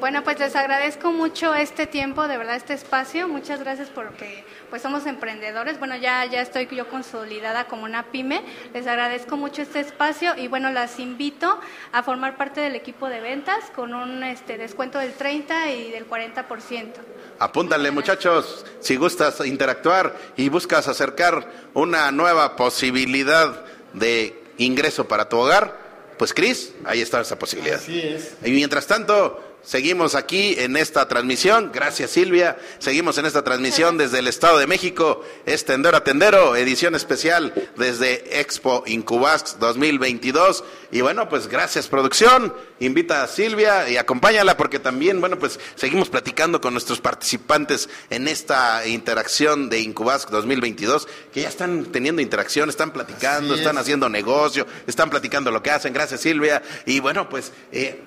Bueno, 0.00 0.24
pues 0.24 0.40
les 0.40 0.56
agradezco 0.56 1.12
mucho 1.12 1.54
este 1.54 1.86
tiempo, 1.86 2.26
de 2.26 2.38
verdad, 2.38 2.56
este 2.56 2.74
espacio. 2.74 3.28
Muchas 3.28 3.60
gracias 3.60 3.88
porque 3.88 4.42
pues 4.68 4.82
somos 4.82 5.06
emprendedores. 5.06 5.78
Bueno, 5.78 5.96
ya, 5.96 6.24
ya 6.24 6.40
estoy 6.40 6.66
yo 6.72 6.88
consolidada 6.88 7.68
como 7.68 7.84
una 7.84 8.10
pyme. 8.10 8.42
Les 8.74 8.88
agradezco 8.88 9.36
mucho 9.36 9.62
este 9.62 9.78
espacio 9.78 10.36
y 10.36 10.48
bueno, 10.48 10.72
las 10.72 10.98
invito 10.98 11.60
a 11.92 12.02
formar 12.02 12.36
parte 12.36 12.60
del 12.60 12.74
equipo 12.74 13.08
de 13.08 13.20
ventas 13.20 13.70
con 13.76 13.94
un 13.94 14.24
este, 14.24 14.58
descuento 14.58 14.98
del 14.98 15.12
30 15.12 15.70
y 15.70 15.92
del 15.92 16.08
40%. 16.08 16.94
Apúntale, 17.38 17.92
muchachos, 17.92 18.66
si 18.80 18.96
gustas 18.96 19.38
interactuar 19.46 20.16
y 20.36 20.48
buscas 20.48 20.88
acercar 20.88 21.48
una 21.74 22.10
nueva 22.10 22.56
posibilidad 22.56 23.64
de 23.92 24.47
ingreso 24.58 25.08
para 25.08 25.28
tu 25.28 25.38
hogar, 25.38 25.76
pues 26.18 26.34
Cris, 26.34 26.72
ahí 26.84 27.00
está 27.00 27.20
esa 27.20 27.38
posibilidad. 27.38 27.78
Así 27.78 28.00
es. 28.00 28.34
Y 28.44 28.50
mientras 28.50 28.86
tanto, 28.86 29.47
seguimos 29.68 30.14
aquí 30.14 30.54
en 30.58 30.78
esta 30.78 31.06
transmisión. 31.08 31.70
Gracias, 31.74 32.10
Silvia. 32.10 32.56
Seguimos 32.78 33.18
en 33.18 33.26
esta 33.26 33.44
transmisión 33.44 33.98
desde 33.98 34.20
el 34.20 34.26
Estado 34.26 34.56
de 34.56 34.66
México. 34.66 35.22
Es 35.44 35.66
Tendero 35.66 35.98
a 35.98 36.04
Tendero, 36.04 36.56
edición 36.56 36.94
especial 36.94 37.52
desde 37.76 38.40
Expo 38.40 38.82
Incubasks 38.86 39.58
2022. 39.60 40.64
Y 40.90 41.02
bueno, 41.02 41.28
pues 41.28 41.48
gracias, 41.48 41.86
producción. 41.86 42.54
Invita 42.80 43.22
a 43.22 43.28
Silvia 43.28 43.90
y 43.90 43.98
acompáñala 43.98 44.56
porque 44.56 44.78
también, 44.78 45.20
bueno, 45.20 45.38
pues 45.38 45.60
seguimos 45.74 46.08
platicando 46.08 46.62
con 46.62 46.72
nuestros 46.72 47.02
participantes 47.02 47.90
en 48.08 48.26
esta 48.26 48.86
interacción 48.86 49.68
de 49.68 49.80
Incubasks 49.80 50.30
2022, 50.30 51.06
que 51.30 51.42
ya 51.42 51.48
están 51.48 51.84
teniendo 51.92 52.22
interacción, 52.22 52.70
están 52.70 52.90
platicando, 52.90 53.54
están 53.54 53.76
es. 53.76 53.82
haciendo 53.82 54.08
negocio, 54.08 54.66
están 54.86 55.10
platicando 55.10 55.50
lo 55.50 55.62
que 55.62 55.70
hacen. 55.70 55.92
Gracias, 55.92 56.22
Silvia. 56.22 56.62
Y 56.86 57.00
bueno, 57.00 57.28
pues. 57.28 57.52
Eh, 57.70 58.04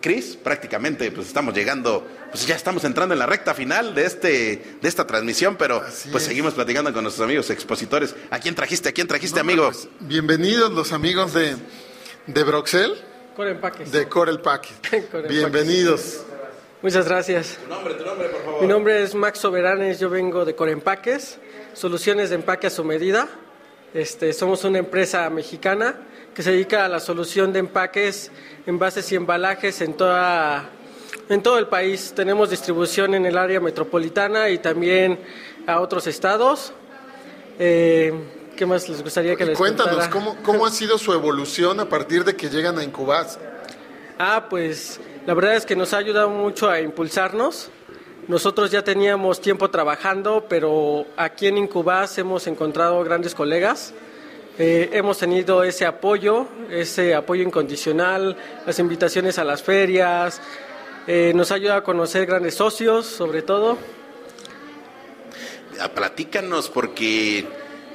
Cris, 0.00 0.36
prácticamente 0.36 1.10
pues 1.12 1.26
estamos 1.26 1.54
llegando, 1.54 2.06
pues 2.30 2.46
ya 2.46 2.54
estamos 2.54 2.84
entrando 2.84 3.12
en 3.14 3.18
la 3.18 3.26
recta 3.26 3.54
final 3.54 3.94
de 3.94 4.06
este 4.06 4.76
de 4.80 4.88
esta 4.88 5.06
transmisión, 5.06 5.56
pero 5.56 5.80
pues 5.80 6.06
es. 6.06 6.22
seguimos 6.22 6.54
platicando 6.54 6.92
con 6.92 7.02
nuestros 7.02 7.24
amigos 7.24 7.50
expositores. 7.50 8.14
¿A 8.30 8.38
quién 8.38 8.54
trajiste? 8.54 8.88
¿A 8.88 8.92
quién 8.92 9.06
trajiste, 9.06 9.40
amigo? 9.40 9.66
pues, 9.70 9.88
Bienvenidos 10.00 10.72
los 10.72 10.92
amigos 10.92 11.34
de, 11.34 11.56
de 12.26 12.44
Broxel, 12.44 12.94
Core 13.36 13.50
Empaques. 13.52 13.92
de 13.92 14.08
Corel 14.08 14.40
Packet. 14.40 15.10
Corel 15.10 15.28
Bienvenidos. 15.28 16.22
Muchas 16.82 17.06
gracias. 17.06 17.58
Tu 17.62 17.68
nombre, 17.68 17.94
tu 17.94 18.04
nombre, 18.04 18.28
por 18.30 18.42
favor. 18.42 18.62
Mi 18.62 18.66
nombre 18.68 19.02
es 19.02 19.14
Max 19.14 19.40
Soberanes, 19.40 20.00
yo 20.00 20.08
vengo 20.08 20.46
de 20.46 20.54
Core 20.54 20.72
Empaques, 20.72 21.38
soluciones 21.74 22.30
de 22.30 22.36
empaque 22.36 22.68
a 22.68 22.70
su 22.70 22.84
medida. 22.84 23.28
Este, 23.92 24.32
somos 24.32 24.62
una 24.64 24.78
empresa 24.78 25.28
mexicana 25.30 25.96
que 26.34 26.42
se 26.42 26.52
dedica 26.52 26.84
a 26.84 26.88
la 26.88 27.00
solución 27.00 27.52
de 27.52 27.58
empaques, 27.58 28.30
envases 28.66 29.10
y 29.10 29.16
embalajes 29.16 29.80
en 29.80 29.94
toda 29.94 30.70
en 31.28 31.42
todo 31.42 31.58
el 31.58 31.66
país. 31.66 32.12
Tenemos 32.14 32.50
distribución 32.50 33.14
en 33.14 33.26
el 33.26 33.36
área 33.36 33.60
metropolitana 33.60 34.48
y 34.50 34.58
también 34.58 35.18
a 35.66 35.80
otros 35.80 36.06
estados. 36.06 36.72
Eh, 37.58 38.12
¿Qué 38.56 38.66
más 38.66 38.88
les 38.88 39.02
gustaría 39.02 39.34
que 39.36 39.44
les 39.44 39.58
Cuéntanos, 39.58 39.94
contara? 39.94 40.10
¿cómo, 40.10 40.36
¿cómo 40.42 40.66
ha 40.66 40.70
sido 40.70 40.98
su 40.98 41.12
evolución 41.12 41.80
a 41.80 41.88
partir 41.88 42.24
de 42.24 42.36
que 42.36 42.48
llegan 42.48 42.78
a 42.78 42.84
Incubas? 42.84 43.38
Ah, 44.18 44.46
pues 44.50 45.00
la 45.26 45.34
verdad 45.34 45.54
es 45.56 45.66
que 45.66 45.74
nos 45.74 45.94
ha 45.94 45.98
ayudado 45.98 46.28
mucho 46.28 46.68
a 46.68 46.80
impulsarnos. 46.80 47.70
Nosotros 48.30 48.70
ya 48.70 48.84
teníamos 48.84 49.40
tiempo 49.40 49.70
trabajando, 49.70 50.46
pero 50.48 51.04
aquí 51.16 51.48
en 51.48 51.58
Incubas 51.58 52.16
hemos 52.16 52.46
encontrado 52.46 53.02
grandes 53.02 53.34
colegas. 53.34 53.92
Eh, 54.56 54.88
hemos 54.92 55.18
tenido 55.18 55.64
ese 55.64 55.84
apoyo, 55.84 56.46
ese 56.70 57.12
apoyo 57.16 57.42
incondicional, 57.42 58.36
las 58.64 58.78
invitaciones 58.78 59.36
a 59.40 59.42
las 59.42 59.64
ferias. 59.64 60.40
eh, 61.08 61.32
nos 61.34 61.50
ayuda 61.50 61.78
a 61.78 61.82
conocer 61.82 62.24
grandes 62.24 62.54
socios, 62.54 63.04
sobre 63.04 63.42
todo. 63.42 63.76
Platícanos 65.96 66.70
porque 66.70 67.44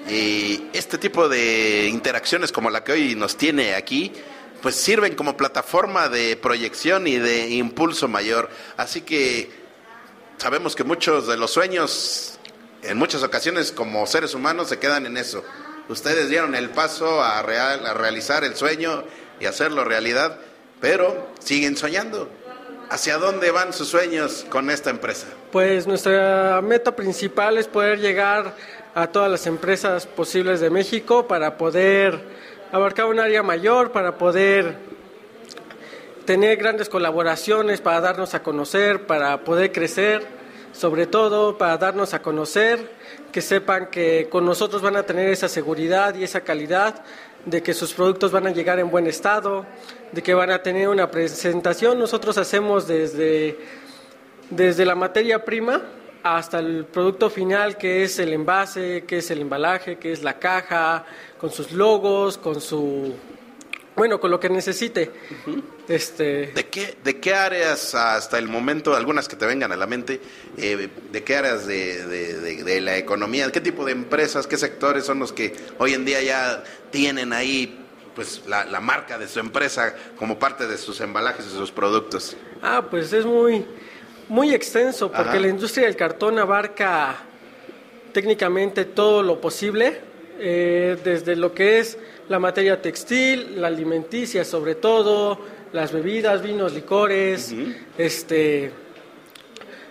eh, 0.10 0.60
este 0.74 0.98
tipo 0.98 1.30
de 1.30 1.88
interacciones 1.88 2.52
como 2.52 2.70
la 2.70 2.84
que 2.84 2.92
hoy 2.92 3.16
nos 3.16 3.38
tiene 3.38 3.74
aquí, 3.76 4.12
pues 4.62 4.76
sirven 4.76 5.16
como 5.16 5.38
plataforma 5.38 6.10
de 6.10 6.36
proyección 6.36 7.08
y 7.08 7.20
de 7.20 7.52
impulso 7.52 8.10
mayor. 8.10 8.50
Así 8.76 9.00
que 9.00 9.64
sabemos 10.38 10.76
que 10.76 10.84
muchos 10.84 11.28
de 11.28 11.38
los 11.38 11.52
sueños 11.52 12.36
en 12.86 12.98
muchas 12.98 13.24
ocasiones 13.24 13.72
como 13.72 14.06
seres 14.06 14.34
humanos 14.34 14.70
se 14.70 14.80
quedan 14.80 15.06
en 15.06 15.18
eso. 15.18 15.44
Ustedes 15.90 16.30
dieron 16.30 16.56
el 16.56 16.70
paso 16.70 17.24
a, 17.24 17.42
real, 17.42 17.86
a 17.86 17.94
realizar 17.94 18.44
el 18.44 18.56
sueño 18.56 19.04
y 19.40 19.46
hacerlo 19.46 19.84
realidad, 19.84 20.38
pero 20.80 21.28
siguen 21.40 21.78
soñando. 21.78 22.30
¿Hacia 22.90 23.18
dónde 23.18 23.50
van 23.50 23.74
sus 23.74 23.88
sueños 23.88 24.46
con 24.50 24.70
esta 24.70 24.92
empresa? 24.92 25.28
Pues 25.52 25.88
nuestra 25.88 26.62
meta 26.62 26.96
principal 26.96 27.58
es 27.58 27.68
poder 27.68 28.00
llegar 28.00 28.54
a 28.94 29.08
todas 29.08 29.32
las 29.32 29.48
empresas 29.48 30.06
posibles 30.06 30.60
de 30.60 30.70
México 30.70 31.28
para 31.28 31.58
poder 31.58 32.20
abarcar 32.72 33.06
un 33.06 33.20
área 33.20 33.42
mayor, 33.42 33.92
para 33.92 34.18
poder 34.18 34.76
tener 36.26 36.58
grandes 36.58 36.90
colaboraciones, 36.90 37.82
para 37.82 38.02
darnos 38.02 38.34
a 38.34 38.44
conocer, 38.44 39.06
para 39.06 39.44
poder 39.44 39.72
crecer, 39.72 40.26
sobre 40.72 41.08
todo 41.08 41.58
para 41.58 41.78
darnos 41.78 42.14
a 42.14 42.22
conocer, 42.22 42.92
que 43.32 43.42
sepan 43.42 43.88
que 43.88 44.28
con 44.30 44.46
nosotros 44.46 44.82
van 44.82 44.98
a 44.98 45.04
tener 45.04 45.30
esa 45.30 45.48
seguridad 45.48 46.16
y 46.16 46.24
esa 46.24 46.42
calidad 46.42 47.04
de 47.46 47.62
que 47.64 47.74
sus 47.74 47.94
productos 47.94 48.32
van 48.32 48.48
a 48.48 48.52
llegar 48.52 48.80
en 48.80 48.90
buen 48.90 49.08
estado, 49.08 49.66
de 50.12 50.22
que 50.22 50.34
van 50.34 50.52
a 50.52 50.62
tener 50.62 50.90
una 50.90 51.10
presentación. 51.10 51.98
Nosotros 52.00 52.38
hacemos 52.38 52.88
desde, 52.88 53.58
desde 54.50 54.86
la 54.86 54.96
materia 54.96 55.46
prima 55.46 55.82
hasta 56.24 56.60
el 56.60 56.86
producto 56.86 57.30
final, 57.30 57.78
que 57.78 58.04
es 58.04 58.18
el 58.18 58.34
envase, 58.34 59.04
que 59.08 59.20
es 59.20 59.30
el 59.30 59.42
embalaje, 59.42 59.98
que 59.98 60.12
es 60.12 60.24
la 60.24 60.40
caja, 60.40 61.06
con 61.40 61.52
sus 61.52 61.72
logos, 61.72 62.38
con 62.40 62.60
su 62.60 63.14
bueno, 63.96 64.20
con 64.20 64.32
lo 64.32 64.40
que 64.40 64.50
necesite. 64.50 65.12
este... 65.88 66.48
¿De, 66.48 66.66
qué, 66.68 66.98
¿De 67.04 67.20
qué 67.20 67.34
áreas 67.34 67.96
hasta 67.96 68.38
el 68.38 68.48
momento, 68.48 68.96
algunas 68.96 69.28
que 69.28 69.36
te 69.36 69.46
vengan 69.46 69.72
a 69.72 69.76
la 69.76 69.88
mente, 69.88 70.20
eh, 70.58 70.90
de 71.12 71.24
qué 71.24 71.36
áreas 71.38 71.66
de, 71.66 72.06
de, 72.06 72.82
la 72.82 72.98
economía, 72.98 73.52
qué 73.52 73.62
tipo 73.62 73.86
de 73.86 73.94
empresas, 73.94 74.48
qué 74.48 74.58
sectores 74.58 75.06
son 75.06 75.20
los 75.20 75.32
que 75.32 75.54
hoy 75.78 75.94
en 75.94 76.06
día 76.06 76.22
ya 76.22 76.64
tienen 76.92 77.34
ahí 77.34 77.82
pues 78.16 78.44
la, 78.48 78.66
la 78.66 78.80
marca 78.80 79.18
de 79.18 79.28
su 79.28 79.40
empresa 79.40 79.94
como 80.18 80.40
parte 80.40 80.68
de 80.68 80.78
sus 80.78 81.02
embalajes 81.02 81.46
y 81.46 81.50
sus 81.50 81.72
productos? 81.72 82.36
Ah, 82.62 82.86
pues 82.90 83.12
es 83.14 83.26
muy, 83.26 83.66
muy 84.30 84.54
extenso, 84.54 85.12
porque 85.12 85.40
la 85.40 85.48
industria 85.48 85.86
del 85.86 85.96
cartón 85.96 86.40
abarca 86.40 87.18
técnicamente 88.14 88.86
todo 88.86 89.22
lo 89.22 89.42
posible, 89.42 90.00
eh, 90.40 90.98
desde 91.04 91.36
lo 91.36 91.54
que 91.54 91.80
es 91.80 91.98
la 92.30 92.40
materia 92.40 92.82
textil, 92.82 93.62
la 93.62 93.68
alimenticia 93.68 94.44
sobre 94.44 94.76
todo, 94.76 95.40
las 95.74 95.92
bebidas, 95.92 96.42
vinos, 96.42 96.74
licores, 96.74 97.54
este 97.98 98.72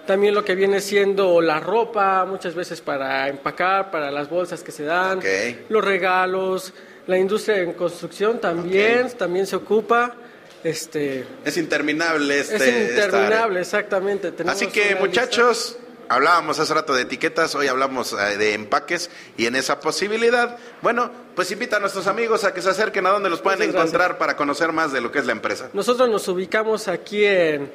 también 0.06 0.34
lo 0.34 0.44
que 0.44 0.54
viene 0.54 0.80
siendo 0.80 1.40
la 1.40 1.60
ropa, 1.60 2.24
muchas 2.26 2.54
veces 2.54 2.80
para 2.80 3.28
empacar, 3.28 3.90
para 3.90 4.10
las 4.10 4.28
bolsas 4.28 4.62
que 4.62 4.70
se 4.70 4.84
dan, 4.84 5.20
los 5.68 5.84
regalos, 5.84 6.74
la 7.06 7.18
industria 7.18 7.58
en 7.58 7.72
construcción 7.72 8.40
también, 8.40 9.10
también 9.16 9.46
se 9.46 9.56
ocupa. 9.56 10.14
Este, 10.62 11.24
es 11.44 11.56
interminable 11.58 12.40
este. 12.40 12.56
Es 12.56 12.90
interminable, 12.90 13.60
exactamente. 13.60 14.32
Así 14.46 14.68
que 14.68 14.94
muchachos, 14.96 15.76
Hablábamos 16.08 16.58
hace 16.58 16.74
rato 16.74 16.94
de 16.94 17.02
etiquetas, 17.02 17.54
hoy 17.54 17.68
hablamos 17.68 18.12
eh, 18.12 18.36
de 18.36 18.54
empaques 18.54 19.10
y 19.36 19.46
en 19.46 19.56
esa 19.56 19.80
posibilidad, 19.80 20.58
bueno, 20.82 21.10
pues 21.34 21.50
invita 21.50 21.76
a 21.76 21.80
nuestros 21.80 22.06
amigos 22.06 22.44
a 22.44 22.52
que 22.52 22.62
se 22.62 22.70
acerquen 22.70 23.06
a 23.06 23.10
donde 23.10 23.30
los 23.30 23.40
pueden 23.40 23.62
encontrar 23.62 24.18
para 24.18 24.36
conocer 24.36 24.72
más 24.72 24.92
de 24.92 25.00
lo 25.00 25.10
que 25.10 25.18
es 25.18 25.26
la 25.26 25.32
empresa. 25.32 25.70
Nosotros 25.72 26.08
nos 26.08 26.26
ubicamos 26.28 26.88
aquí 26.88 27.24
en 27.24 27.72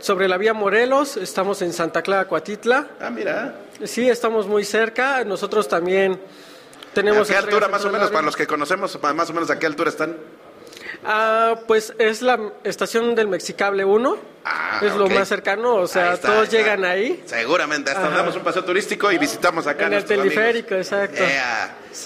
sobre 0.00 0.28
la 0.28 0.36
vía 0.38 0.54
Morelos, 0.54 1.16
estamos 1.16 1.60
en 1.62 1.72
Santa 1.72 2.02
Clara, 2.02 2.28
Coatitla. 2.28 2.88
Ah, 3.00 3.10
mira. 3.10 3.56
Sí, 3.84 4.08
estamos 4.08 4.46
muy 4.46 4.64
cerca. 4.64 5.24
Nosotros 5.24 5.68
también 5.68 6.20
tenemos. 6.94 7.28
¿A 7.28 7.32
qué 7.32 7.38
altura 7.38 7.68
más 7.68 7.84
o 7.84 7.90
menos, 7.90 8.10
para 8.10 8.22
los 8.22 8.36
que 8.36 8.46
conocemos, 8.46 8.98
más 9.14 9.30
o 9.30 9.32
menos 9.32 9.50
a 9.50 9.58
qué 9.58 9.66
altura 9.66 9.90
están? 9.90 10.16
Ah, 11.04 11.60
pues 11.66 11.94
es 11.98 12.22
la 12.22 12.52
estación 12.64 13.14
del 13.14 13.28
Mexicable 13.28 13.84
1. 13.84 14.18
Ah, 14.44 14.80
es 14.82 14.94
lo 14.94 15.08
más 15.08 15.28
cercano, 15.28 15.74
o 15.74 15.86
sea, 15.86 16.16
todos 16.16 16.48
llegan 16.48 16.84
ahí. 16.84 17.22
Seguramente, 17.26 17.90
hasta 17.90 18.08
damos 18.08 18.34
un 18.34 18.42
paseo 18.42 18.64
turístico 18.64 19.12
y 19.12 19.18
visitamos 19.18 19.66
acá. 19.66 19.86
En 19.86 19.94
el 19.94 20.04
teleférico, 20.04 20.74
exacto. 20.74 21.22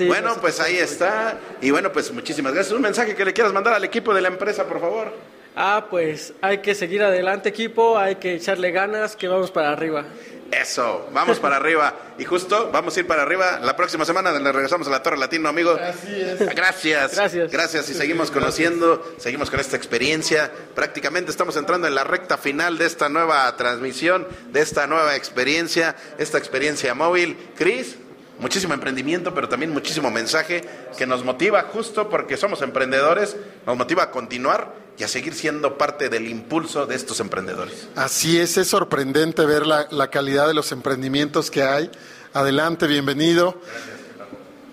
bueno, 0.07 0.37
pues 0.41 0.59
ahí 0.61 0.79
está. 0.79 1.39
Y 1.61 1.71
bueno, 1.71 1.93
pues 1.93 2.13
muchísimas 2.13 2.53
gracias. 2.53 2.75
Un 2.75 2.83
mensaje 2.83 3.15
que 3.15 3.25
le 3.25 3.33
quieras 3.33 3.53
mandar 3.53 3.75
al 3.75 3.85
equipo 3.85 4.13
de 4.13 4.23
la 4.23 4.29
empresa, 4.29 4.65
por 4.65 4.81
favor. 4.81 5.13
Ah, 5.55 5.87
pues 5.91 6.33
hay 6.41 6.59
que 6.59 6.75
seguir 6.75 7.03
adelante, 7.03 7.51
equipo, 7.51 7.99
hay 7.99 8.17
que 8.17 8.35
echarle 8.35 8.71
ganas, 8.71 9.17
que 9.17 9.29
vamos 9.29 9.51
para 9.51 9.71
arriba. 9.71 10.05
Eso, 10.53 11.09
vamos 11.13 11.39
para 11.39 11.57
arriba. 11.57 11.95
Y 12.19 12.25
justo 12.25 12.71
vamos 12.71 12.95
a 12.95 13.01
ir 13.01 13.07
para 13.07 13.23
arriba. 13.23 13.59
La 13.63 13.75
próxima 13.75 14.05
semana 14.05 14.33
le 14.33 14.53
regresamos 14.53 14.87
a 14.87 14.91
la 14.91 15.03
Torre 15.03 15.17
Latino, 15.17 15.49
amigo. 15.49 15.75
Gracias. 15.75 17.17
Gracias. 17.17 17.51
Gracias. 17.51 17.89
Y 17.89 17.95
seguimos 17.95 18.31
conociendo, 18.31 19.15
seguimos 19.17 19.51
con 19.51 19.61
esta 19.61 19.77
experiencia. 19.77 20.51
Prácticamente 20.75 21.31
estamos 21.31 21.57
entrando 21.57 21.87
en 21.87 21.95
la 21.95 22.05
recta 22.05 22.37
final 22.37 22.77
de 22.77 22.85
esta 22.85 23.09
nueva 23.09 23.57
transmisión, 23.57 24.29
de 24.51 24.61
esta 24.61 24.87
nueva 24.87 25.17
experiencia, 25.17 25.97
esta 26.19 26.37
experiencia 26.37 26.95
móvil. 26.95 27.39
Cris, 27.57 27.97
muchísimo 28.39 28.75
emprendimiento, 28.75 29.33
pero 29.33 29.49
también 29.49 29.73
muchísimo 29.73 30.11
mensaje 30.11 30.63
que 30.99 31.07
nos 31.07 31.25
motiva 31.25 31.63
justo 31.63 32.11
porque 32.11 32.37
somos 32.37 32.61
emprendedores, 32.61 33.37
nos 33.65 33.79
motiva 33.79 34.03
a 34.03 34.11
continuar 34.11 34.82
y 35.03 35.05
a 35.05 35.09
seguir 35.09 35.35
siendo 35.35 35.77
parte 35.77 36.09
del 36.09 36.29
impulso 36.29 36.87
de 36.87 36.95
estos 36.95 37.19
emprendedores. 37.19 37.89
Así 37.97 38.39
es, 38.39 38.57
es 38.57 38.69
sorprendente 38.69 39.45
ver 39.45 39.67
la, 39.67 40.11
calidad 40.11 40.47
de 40.47 40.55
los 40.55 40.71
emprendimientos 40.71 41.51
que 41.51 41.65
hay. 41.65 41.91
Adelante, 42.33 42.87
bienvenido. 42.87 43.61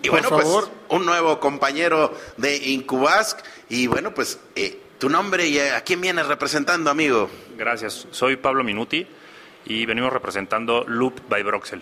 Y 0.03 0.09
bueno, 0.09 0.29
pues 0.29 0.47
un 0.89 1.03
nuevo 1.07 1.39
compañero 1.39 2.13
de 2.37 2.55
Incubask. 2.57 3.39
Y 3.69 3.87
bueno, 3.87 4.13
pues 4.13 4.37
eh, 4.55 4.79
tu 4.99 5.09
nombre 5.09 5.47
y 5.47 5.57
a 5.57 5.81
quién 5.81 5.99
vienes 5.99 6.27
representando, 6.27 6.91
amigo. 6.91 7.27
Gracias, 7.57 8.05
soy 8.11 8.35
Pablo 8.35 8.63
Minuti 8.63 9.07
y 9.65 9.87
venimos 9.87 10.13
representando 10.13 10.83
Loop 10.87 11.27
by 11.27 11.41
Broxel. 11.41 11.81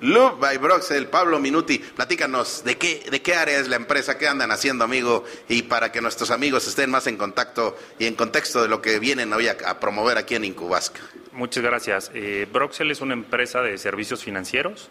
Loop 0.00 0.40
by 0.40 0.58
Broxel, 0.58 1.06
Pablo 1.06 1.38
Minuti, 1.38 1.78
platícanos 1.78 2.64
de 2.64 2.76
qué, 2.76 3.02
de 3.10 3.22
qué 3.22 3.34
área 3.34 3.58
es 3.58 3.68
la 3.68 3.76
empresa, 3.76 4.18
qué 4.18 4.28
andan 4.28 4.50
haciendo, 4.50 4.84
amigo, 4.84 5.24
y 5.48 5.62
para 5.62 5.90
que 5.90 6.02
nuestros 6.02 6.30
amigos 6.30 6.68
estén 6.68 6.90
más 6.90 7.06
en 7.06 7.16
contacto 7.16 7.76
y 7.98 8.04
en 8.04 8.14
contexto 8.14 8.60
de 8.60 8.68
lo 8.68 8.82
que 8.82 8.98
vienen 8.98 9.32
hoy 9.32 9.48
a, 9.48 9.80
promover 9.80 10.18
aquí 10.18 10.34
en 10.34 10.44
Incubasca. 10.44 11.00
Muchas 11.32 11.62
gracias. 11.62 12.10
Eh, 12.14 12.46
Broxel 12.52 12.90
es 12.90 13.00
una 13.00 13.14
empresa 13.14 13.62
de 13.62 13.78
servicios 13.78 14.22
financieros 14.22 14.90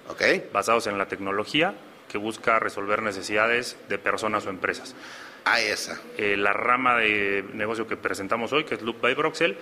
basados 0.51 0.87
en 0.87 0.97
la 0.97 1.07
tecnología 1.07 1.75
que 2.09 2.17
busca 2.17 2.57
resolver 2.59 3.03
necesidades 3.03 3.77
de 3.89 3.99
personas 3.99 4.45
o 4.47 4.49
empresas. 4.49 4.95
Ah, 5.43 5.61
esa. 5.61 6.01
Eh, 6.17 6.35
la 6.35 6.53
rama 6.53 6.97
de 6.97 7.45
negocio 7.53 7.87
que 7.87 7.95
presentamos 7.95 8.51
hoy, 8.53 8.63
que 8.63 8.73
es 8.73 8.81
Loop 8.81 9.01
by 9.01 9.13
Broxel, 9.13 9.57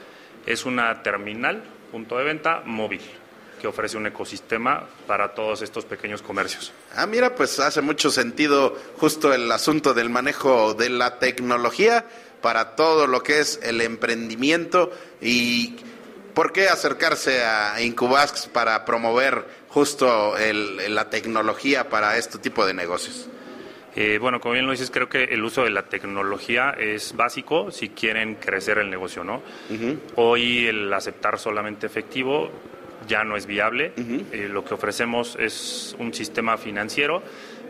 es 0.46 0.66
una 0.66 1.04
terminal, 1.04 1.64
punto 1.92 2.18
de 2.18 2.24
venta 2.24 2.62
móvil 2.66 3.02
que 3.64 3.70
ofrece 3.70 3.96
un 3.96 4.06
ecosistema 4.06 4.90
para 5.08 5.34
todos 5.34 5.62
estos 5.62 5.86
pequeños 5.86 6.22
comercios. 6.22 6.74
Ah, 6.94 7.08
mira, 7.08 7.34
pues 7.34 7.62
hace 7.62 7.80
mucho 7.80 8.12
sentido 8.12 8.78
justo 8.98 9.34
el 9.34 9.50
asunto 9.50 9.94
del 9.94 10.10
manejo 10.10 10.74
de 10.74 10.90
la 10.90 11.18
tecnología 11.18 12.06
para 12.42 12.76
todo 12.76 13.08
lo 13.08 13.24
que 13.24 13.40
es 13.40 13.62
el 13.64 13.80
emprendimiento 13.80 14.92
y 15.22 15.78
por 16.34 16.52
qué 16.52 16.68
acercarse 16.68 17.46
a 17.46 17.82
Incubasks 17.82 18.48
para 18.48 18.84
promover 18.84 19.48
justo 19.70 20.36
la 20.90 21.10
tecnología 21.10 21.88
para 21.88 22.18
este 22.18 22.40
tipo 22.40 22.66
de 22.66 22.74
negocios. 22.74 23.30
Eh, 23.96 24.18
bueno, 24.20 24.42
como 24.42 24.56
bien 24.56 24.66
lo 24.66 24.74
dices, 24.74 24.92
creo 24.92 25.08
que 25.08 25.24
el 25.24 25.42
uso 25.42 25.64
de 25.64 25.70
la 25.70 25.84
tecnología 25.84 26.72
es 26.72 27.16
básico 27.16 27.72
si 27.72 27.90
quieren 27.90 28.36
crecer 28.36 28.80
el 28.80 28.90
negocio, 28.90 29.24
¿no? 29.24 29.42
Hoy 30.16 30.68
el 30.68 30.92
aceptar 30.92 31.40
solamente 31.40 31.88
efectivo 31.88 32.52
ya 33.08 33.24
no 33.24 33.36
es 33.36 33.46
viable. 33.46 33.94
Eh, 33.98 34.48
lo 34.52 34.64
que 34.64 34.74
ofrecemos 34.74 35.38
es 35.40 35.96
un 36.00 36.14
sistema 36.14 36.58
financiero 36.58 37.22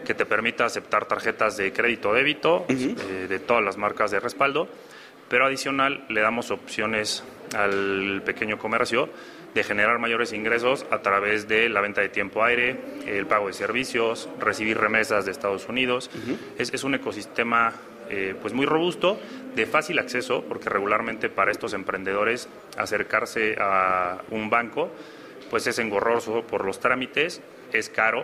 que 0.06 0.14
te 0.14 0.26
permita 0.26 0.66
aceptar 0.66 1.06
tarjetas 1.06 1.58
de 1.58 1.72
crédito 1.72 2.10
o 2.10 2.14
débito 2.14 2.66
eh, 2.70 3.28
de 3.30 3.40
todas 3.40 3.64
las 3.64 3.78
marcas 3.78 4.12
de 4.12 4.20
respaldo, 4.20 4.68
pero 5.30 5.46
adicional 5.46 6.06
le 6.10 6.22
damos 6.22 6.52
opciones 6.52 7.24
al 7.56 8.22
pequeño 8.26 8.58
comercio 8.58 9.10
de 9.54 9.64
generar 9.64 10.00
mayores 10.00 10.34
ingresos 10.34 10.86
a 10.90 11.02
través 11.02 11.48
de 11.48 11.70
la 11.70 11.82
venta 11.82 12.02
de 12.02 12.10
tiempo 12.10 12.44
aire, 12.44 12.76
el 13.06 13.28
pago 13.28 13.48
de 13.48 13.54
servicios, 13.54 14.28
recibir 14.40 14.78
remesas 14.78 15.26
de 15.26 15.32
Estados 15.32 15.70
Unidos. 15.70 16.10
es, 16.58 16.84
un 16.84 16.96
ecosistema 16.96 17.74
eh, 18.10 18.36
pues 18.42 18.54
muy 18.54 18.66
robusto, 18.66 19.20
de 19.56 19.66
fácil 19.66 20.00
acceso, 20.00 20.44
porque 20.48 20.70
regularmente 20.70 21.30
para 21.30 21.52
estos 21.52 21.74
emprendedores 21.74 22.50
acercarse 22.78 23.56
a 23.60 24.22
un 24.32 24.50
banco 24.50 24.92
pues 25.54 25.68
es 25.68 25.78
engorroso 25.78 26.42
por 26.48 26.66
los 26.66 26.80
trámites, 26.80 27.40
es 27.72 27.88
caro, 27.88 28.24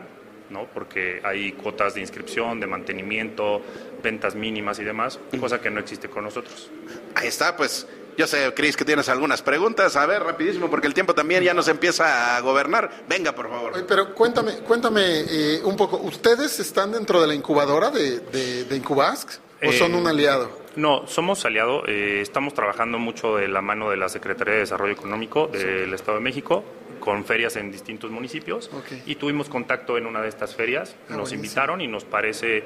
¿no? 0.50 0.66
porque 0.74 1.22
hay 1.24 1.52
cuotas 1.52 1.94
de 1.94 2.02
inscripción, 2.02 2.60
de 2.60 2.66
mantenimiento, 2.66 3.62
ventas 4.02 4.34
mínimas 4.34 4.80
y 4.80 4.84
demás, 4.84 5.20
cosa 5.40 5.62
que 5.62 5.70
no 5.70 5.80
existe 5.80 6.10
con 6.10 6.24
nosotros. 6.24 6.72
Ahí 7.14 7.28
está, 7.28 7.56
pues 7.56 7.86
Yo 8.18 8.26
sé, 8.26 8.52
Cris, 8.56 8.76
que 8.76 8.84
tienes 8.84 9.10
algunas 9.10 9.44
preguntas. 9.44 9.96
A 9.96 10.08
ver, 10.08 10.24
rapidísimo, 10.24 10.72
porque 10.72 10.88
el 10.88 10.96
tiempo 10.96 11.14
también 11.14 11.44
ya 11.44 11.54
nos 11.54 11.68
empieza 11.68 12.36
a 12.36 12.42
gobernar. 12.42 12.90
Venga, 13.08 13.34
por 13.36 13.48
favor. 13.48 13.74
Oye, 13.76 13.84
Pero 13.88 14.16
cuéntame, 14.16 14.58
cuéntame 14.68 15.02
eh, 15.30 15.62
un 15.64 15.78
poco, 15.78 15.98
¿ustedes 15.98 16.60
están 16.60 16.92
dentro 16.92 17.22
de 17.22 17.28
la 17.28 17.36
incubadora 17.36 17.92
de, 17.92 18.20
de, 18.22 18.64
de 18.66 18.76
Incubask 18.76 19.30
o 19.64 19.72
son 19.72 19.94
Eh, 19.94 19.98
un 19.98 20.08
aliado? 20.08 20.50
No, 20.76 21.06
somos 21.08 21.46
aliado. 21.46 21.84
eh, 21.88 22.20
estamos 22.22 22.54
trabajando 22.56 22.98
mucho 22.98 23.36
de 23.38 23.48
la 23.48 23.62
mano 23.62 23.90
de 23.92 23.98
la 23.98 24.10
Secretaría 24.10 24.56
de 24.56 24.60
Desarrollo 24.62 24.94
Económico 24.94 25.48
del 25.48 25.94
Estado 25.94 26.18
de 26.18 26.24
México 26.24 26.64
con 27.00 27.26
ferias 27.26 27.56
en 27.56 27.72
distintos 27.72 28.12
municipios 28.12 28.70
y 29.06 29.16
tuvimos 29.16 29.50
contacto 29.50 29.98
en 29.98 30.06
una 30.06 30.22
de 30.22 30.30
estas 30.30 30.56
ferias. 30.56 30.96
Ah, 30.96 30.96
nos 31.10 31.30
buenísimo. 31.30 31.44
invitaron 31.44 31.82
y 31.82 31.88
nos 31.88 32.06
parece 32.06 32.64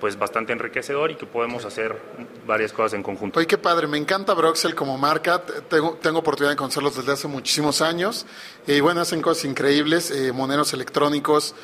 pues 0.00 0.18
bastante 0.18 0.52
enriquecedor 0.52 1.12
y 1.12 1.14
que 1.14 1.24
podemos 1.24 1.64
hacer 1.64 1.96
varias 2.46 2.72
cosas 2.72 2.94
en 2.94 3.02
conjunto. 3.02 3.38
Oye, 3.38 3.46
qué 3.46 3.56
padre, 3.56 3.86
me 3.86 3.96
encanta 3.96 4.34
Broxel 4.34 4.74
como 4.74 4.98
marca, 4.98 5.42
tengo, 5.68 5.94
tengo 5.94 6.18
oportunidad 6.18 6.50
de 6.52 6.56
conocerlos 6.56 6.96
desde 6.96 7.12
hace 7.12 7.28
muchísimos 7.28 7.80
años, 7.80 8.26
y 8.66 8.80
bueno, 8.80 9.00
hacen 9.00 9.22
cosas 9.22 9.46
increíbles, 9.46 10.10
eh, 10.10 10.32
moneros 10.32 10.74
electrónicos 10.74 11.54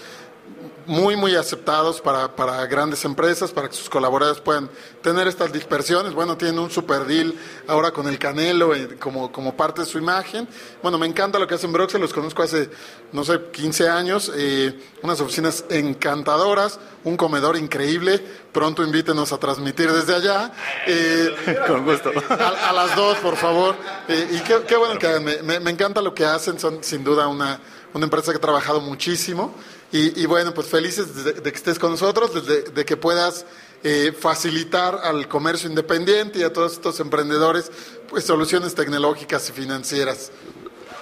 muy, 0.86 1.14
muy 1.14 1.36
aceptados 1.36 2.00
para, 2.00 2.34
para 2.34 2.66
grandes 2.66 3.04
empresas, 3.04 3.52
para 3.52 3.68
que 3.68 3.76
sus 3.76 3.88
colaboradores 3.88 4.40
puedan 4.40 4.68
tener 5.02 5.28
estas 5.28 5.52
dispersiones. 5.52 6.14
Bueno, 6.14 6.36
tienen 6.36 6.58
un 6.58 6.70
super 6.70 7.04
deal 7.04 7.32
ahora 7.68 7.92
con 7.92 8.08
el 8.08 8.18
Canelo 8.18 8.74
eh, 8.74 8.96
como, 8.98 9.30
como 9.30 9.56
parte 9.56 9.82
de 9.82 9.86
su 9.86 9.98
imagen. 9.98 10.48
Bueno, 10.82 10.98
me 10.98 11.06
encanta 11.06 11.38
lo 11.38 11.46
que 11.46 11.54
hacen 11.54 11.72
Broxel, 11.72 12.00
los 12.00 12.12
conozco 12.12 12.42
hace, 12.42 12.70
no 13.12 13.24
sé, 13.24 13.40
15 13.52 13.88
años, 13.88 14.32
eh, 14.34 14.80
unas 15.02 15.20
oficinas 15.20 15.64
encantadoras, 15.70 16.80
un 17.04 17.16
comedor 17.16 17.56
increíble. 17.56 18.18
Pronto 18.50 18.82
invítenos 18.82 19.32
a 19.32 19.38
transmitir 19.38 19.92
desde 19.92 20.14
allá. 20.16 20.50
Eh, 20.88 21.58
Con 21.68 21.84
gusto. 21.84 22.10
a, 22.30 22.68
a 22.70 22.72
las 22.72 22.96
dos, 22.96 23.16
por 23.18 23.36
favor. 23.36 23.76
Eh, 24.08 24.28
y 24.32 24.40
qué, 24.40 24.62
qué 24.66 24.76
bueno 24.76 24.98
que 24.98 25.06
hagan. 25.06 25.22
Me, 25.24 25.40
me- 25.42 25.60
me 25.60 25.70
encanta 25.70 26.02
lo 26.02 26.14
que 26.14 26.24
hacen. 26.24 26.58
Son 26.58 26.82
sin 26.82 27.04
duda 27.04 27.28
una, 27.28 27.60
una 27.94 28.04
empresa 28.06 28.32
que 28.32 28.38
ha 28.38 28.40
trabajado 28.40 28.80
muchísimo. 28.80 29.54
Y, 29.92 30.22
y 30.22 30.26
bueno, 30.26 30.54
pues 30.54 30.68
felices 30.68 31.24
de, 31.24 31.32
de 31.32 31.50
que 31.52 31.56
estés 31.56 31.78
con 31.78 31.90
nosotros, 31.90 32.46
de, 32.46 32.62
de 32.62 32.84
que 32.84 32.96
puedas 32.96 33.44
eh, 33.82 34.12
facilitar 34.18 35.00
al 35.02 35.26
comercio 35.26 35.68
independiente 35.68 36.38
y 36.38 36.42
a 36.42 36.52
todos 36.52 36.74
estos 36.74 37.00
emprendedores 37.00 37.72
pues 38.08 38.24
soluciones 38.24 38.74
tecnológicas 38.74 39.48
y 39.48 39.52
financieras. 39.52 40.30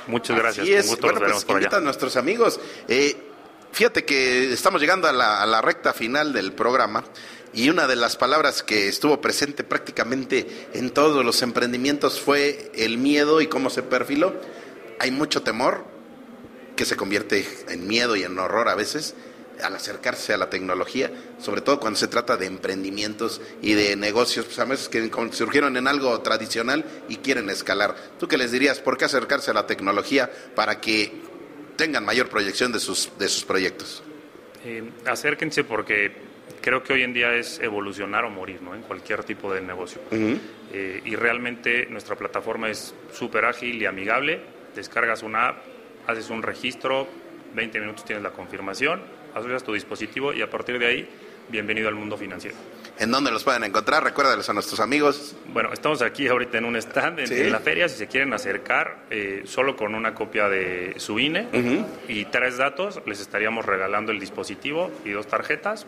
Muchas 0.07 0.39
gracias. 0.39 0.65
Así 0.65 0.75
es. 0.75 0.87
Con 0.87 0.91
gusto 0.97 1.07
Bueno, 1.07 1.21
pues 1.21 1.45
por 1.45 1.57
invita 1.57 1.77
a 1.77 1.79
allá. 1.79 1.85
nuestros 1.85 2.17
amigos. 2.17 2.61
Eh, 2.89 3.17
fíjate 3.73 4.05
que 4.07 4.53
estamos 4.53 4.81
llegando 4.81 5.07
a 5.07 5.13
la, 5.13 5.43
a 5.43 5.47
la 5.47 5.61
recta 5.61 5.93
final 5.93 6.33
del 6.33 6.53
programa 6.55 7.05
y 7.53 7.69
una 7.69 7.87
de 7.87 7.97
las 7.97 8.17
palabras 8.17 8.63
que 8.63 8.89
estuvo 8.89 9.21
presente 9.21 9.65
prácticamente 9.65 10.69
en 10.73 10.91
todos 10.91 11.25
los 11.25 11.43
emprendimientos 11.43 12.21
fue 12.21 12.71
el 12.75 12.97
miedo 12.97 13.41
y 13.43 13.49
cómo 13.49 13.69
se 13.69 13.83
perfiló. 13.83 14.35
Hay 14.99 15.11
mucho 15.11 15.43
temor 15.43 15.85
que 16.79 16.85
se 16.85 16.97
convierte 16.97 17.45
en 17.69 17.89
miedo 17.89 18.15
y 18.15 18.23
en 18.23 18.39
horror 18.39 18.69
a 18.69 18.77
veces 18.77 19.17
al 19.65 19.75
acercarse 19.75 20.33
a 20.33 20.39
la 20.39 20.49
tecnología, 20.49 21.11
sobre 21.41 21.61
todo 21.61 21.81
cuando 21.81 21.99
se 21.99 22.07
trata 22.07 22.37
de 22.37 22.47
emprendimientos 22.47 23.41
y 23.61 23.75
de 23.75 23.97
negocios, 23.97 24.47
pues 24.47 24.61
a 24.61 24.65
veces 24.65 24.89
que 24.89 25.11
surgieron 25.33 25.77
en 25.77 25.89
algo 25.89 26.21
tradicional 26.21 26.85
y 27.09 27.17
quieren 27.17 27.51
escalar. 27.51 27.97
¿Tú 28.21 28.29
qué 28.29 28.39
les 28.39 28.53
dirías? 28.53 28.79
¿Por 28.79 28.97
qué 28.97 29.07
acercarse 29.07 29.51
a 29.51 29.55
la 29.55 29.67
tecnología 29.67 30.31
para 30.55 30.81
que 30.81 31.13
tengan 31.75 32.05
mayor 32.05 32.29
proyección 32.29 32.71
de 32.71 32.79
sus, 32.79 33.11
de 33.19 33.29
sus 33.29 33.45
proyectos? 33.45 34.05
Eh, 34.65 34.89
acérquense 35.05 35.65
porque 35.65 36.13
creo 36.61 36.85
que 36.85 36.93
hoy 36.93 37.03
en 37.03 37.13
día 37.13 37.35
es 37.35 37.59
evolucionar 37.59 38.25
o 38.25 38.31
morir, 38.31 38.63
¿no? 38.63 38.77
En 38.77 38.83
cualquier 38.83 39.25
tipo 39.25 39.53
de 39.53 39.61
negocio. 39.63 40.01
Eh, 40.13 41.03
y 41.05 41.17
realmente 41.17 41.87
nuestra 41.87 42.15
plataforma 42.15 42.71
es 42.71 42.95
súper 43.13 43.47
ágil 43.47 43.83
y 43.83 43.87
amigable. 43.87 44.41
Descargas 44.77 45.25
una 45.25 45.49
app, 45.49 45.57
haces 46.09 46.31
un 46.31 46.43
registro, 46.43 47.07
20 47.55 47.79
minutos 47.81 48.05
tienes 48.05 48.23
la 48.25 48.31
confirmación, 48.31 49.01
asocias 49.35 49.63
tu 49.63 49.75
dispositivo 49.75 50.33
y 50.33 50.41
a 50.43 50.51
partir 50.51 50.79
de 50.79 50.87
ahí, 50.87 51.09
bienvenido 51.51 51.89
al 51.89 51.95
mundo 51.95 52.17
financiero. 52.17 52.57
¿En 52.99 53.11
dónde 53.13 53.31
los 53.31 53.45
pueden 53.45 53.63
encontrar? 53.63 54.03
Recuérdales 54.03 54.49
a 54.49 54.53
nuestros 54.55 54.81
amigos. 54.81 55.37
Bueno, 55.53 55.71
estamos 55.73 56.03
aquí 56.03 56.27
ahorita 56.27 56.59
en 56.59 56.65
un 56.65 56.77
stand 56.77 57.21
en, 57.21 57.27
Sí. 57.29 57.35
en 57.43 57.53
la 57.53 57.61
feria. 57.61 57.89
Si 57.89 57.97
se 57.97 58.09
quieren 58.09 58.33
acercar, 58.33 59.05
eh, 59.11 59.43
solo 59.45 59.77
con 59.77 59.95
una 59.95 60.15
copia 60.15 60.49
de 60.49 60.95
su 60.97 61.19
INE 61.21 61.47
y 62.09 62.25
tres 62.25 62.57
datos, 62.57 63.01
les 63.07 63.21
estaríamos 63.21 63.65
regalando 63.67 64.11
el 64.11 64.19
dispositivo 64.19 64.91
y 65.05 65.11
dos 65.11 65.27
tarjetas. 65.29 65.85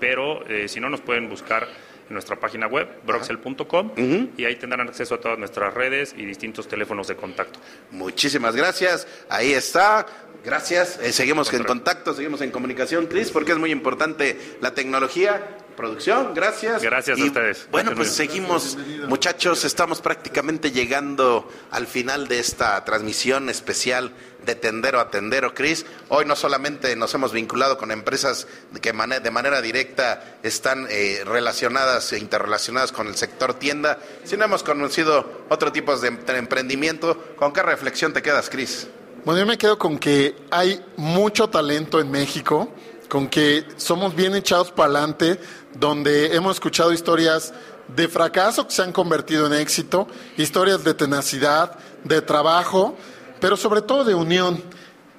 Pero 0.00 0.46
eh, 0.48 0.68
si 0.68 0.80
no, 0.80 0.88
nos 0.88 1.00
pueden 1.00 1.28
buscar 1.28 1.68
nuestra 2.12 2.36
página 2.36 2.66
web, 2.66 2.88
broxel.com, 3.06 3.92
y 4.36 4.44
ahí 4.44 4.56
tendrán 4.56 4.88
acceso 4.88 5.14
a 5.14 5.20
todas 5.20 5.38
nuestras 5.38 5.74
redes 5.74 6.14
y 6.16 6.24
distintos 6.24 6.68
teléfonos 6.68 7.08
de 7.08 7.16
contacto. 7.16 7.58
Muchísimas 7.90 8.56
gracias. 8.56 9.06
Ahí 9.28 9.52
está. 9.52 10.06
Gracias. 10.44 10.98
Eh, 11.00 11.12
seguimos 11.12 11.52
en 11.52 11.62
contacto, 11.62 12.14
seguimos 12.14 12.40
en 12.40 12.50
comunicación, 12.50 13.06
Cris, 13.06 13.30
porque 13.30 13.52
es 13.52 13.58
muy 13.58 13.70
importante 13.70 14.36
la 14.60 14.74
tecnología. 14.74 15.56
Producción, 15.76 16.34
gracias. 16.34 16.82
Gracias 16.82 17.18
a 17.20 17.24
ustedes. 17.24 17.66
Bueno, 17.70 17.92
pues 17.94 18.08
Gracias, 18.08 18.16
seguimos, 18.16 18.78
muchachos, 19.08 19.64
estamos 19.64 20.00
prácticamente 20.00 20.70
llegando 20.70 21.48
al 21.70 21.86
final 21.86 22.28
de 22.28 22.38
esta 22.38 22.84
transmisión 22.84 23.48
especial 23.48 24.12
de 24.44 24.54
Tendero 24.54 25.00
a 25.00 25.10
Tendero, 25.10 25.54
Cris. 25.54 25.86
Hoy 26.08 26.24
no 26.24 26.36
solamente 26.36 26.94
nos 26.96 27.14
hemos 27.14 27.32
vinculado 27.32 27.78
con 27.78 27.90
empresas 27.90 28.46
que 28.80 28.92
mane- 28.92 29.20
de 29.20 29.30
manera 29.30 29.60
directa 29.62 30.38
están 30.42 30.86
eh, 30.90 31.22
relacionadas 31.24 32.12
e 32.12 32.18
interrelacionadas 32.18 32.92
con 32.92 33.06
el 33.06 33.16
sector 33.16 33.54
tienda, 33.54 33.98
sino 34.24 34.44
hemos 34.44 34.62
conocido 34.62 35.44
otro 35.48 35.72
tipo 35.72 35.96
de 35.96 36.10
de 36.10 36.36
emprendimiento. 36.38 37.34
¿Con 37.36 37.52
qué 37.52 37.62
reflexión 37.62 38.12
te 38.12 38.20
quedas, 38.22 38.50
Cris? 38.50 38.88
Bueno, 39.24 39.40
yo 39.40 39.46
me 39.46 39.56
quedo 39.56 39.78
con 39.78 39.98
que 39.98 40.34
hay 40.50 40.84
mucho 40.96 41.48
talento 41.48 42.00
en 42.00 42.10
México, 42.10 42.72
con 43.12 43.28
que 43.28 43.66
somos 43.76 44.16
bien 44.16 44.34
echados 44.34 44.72
para 44.72 44.88
adelante, 44.88 45.38
donde 45.74 46.34
hemos 46.34 46.56
escuchado 46.56 46.94
historias 46.94 47.52
de 47.94 48.08
fracaso 48.08 48.66
que 48.66 48.72
se 48.72 48.80
han 48.80 48.90
convertido 48.90 49.46
en 49.46 49.52
éxito, 49.52 50.08
historias 50.38 50.82
de 50.82 50.94
tenacidad, 50.94 51.76
de 52.04 52.22
trabajo, 52.22 52.96
pero 53.38 53.58
sobre 53.58 53.82
todo 53.82 54.04
de 54.04 54.14
unión. 54.14 54.62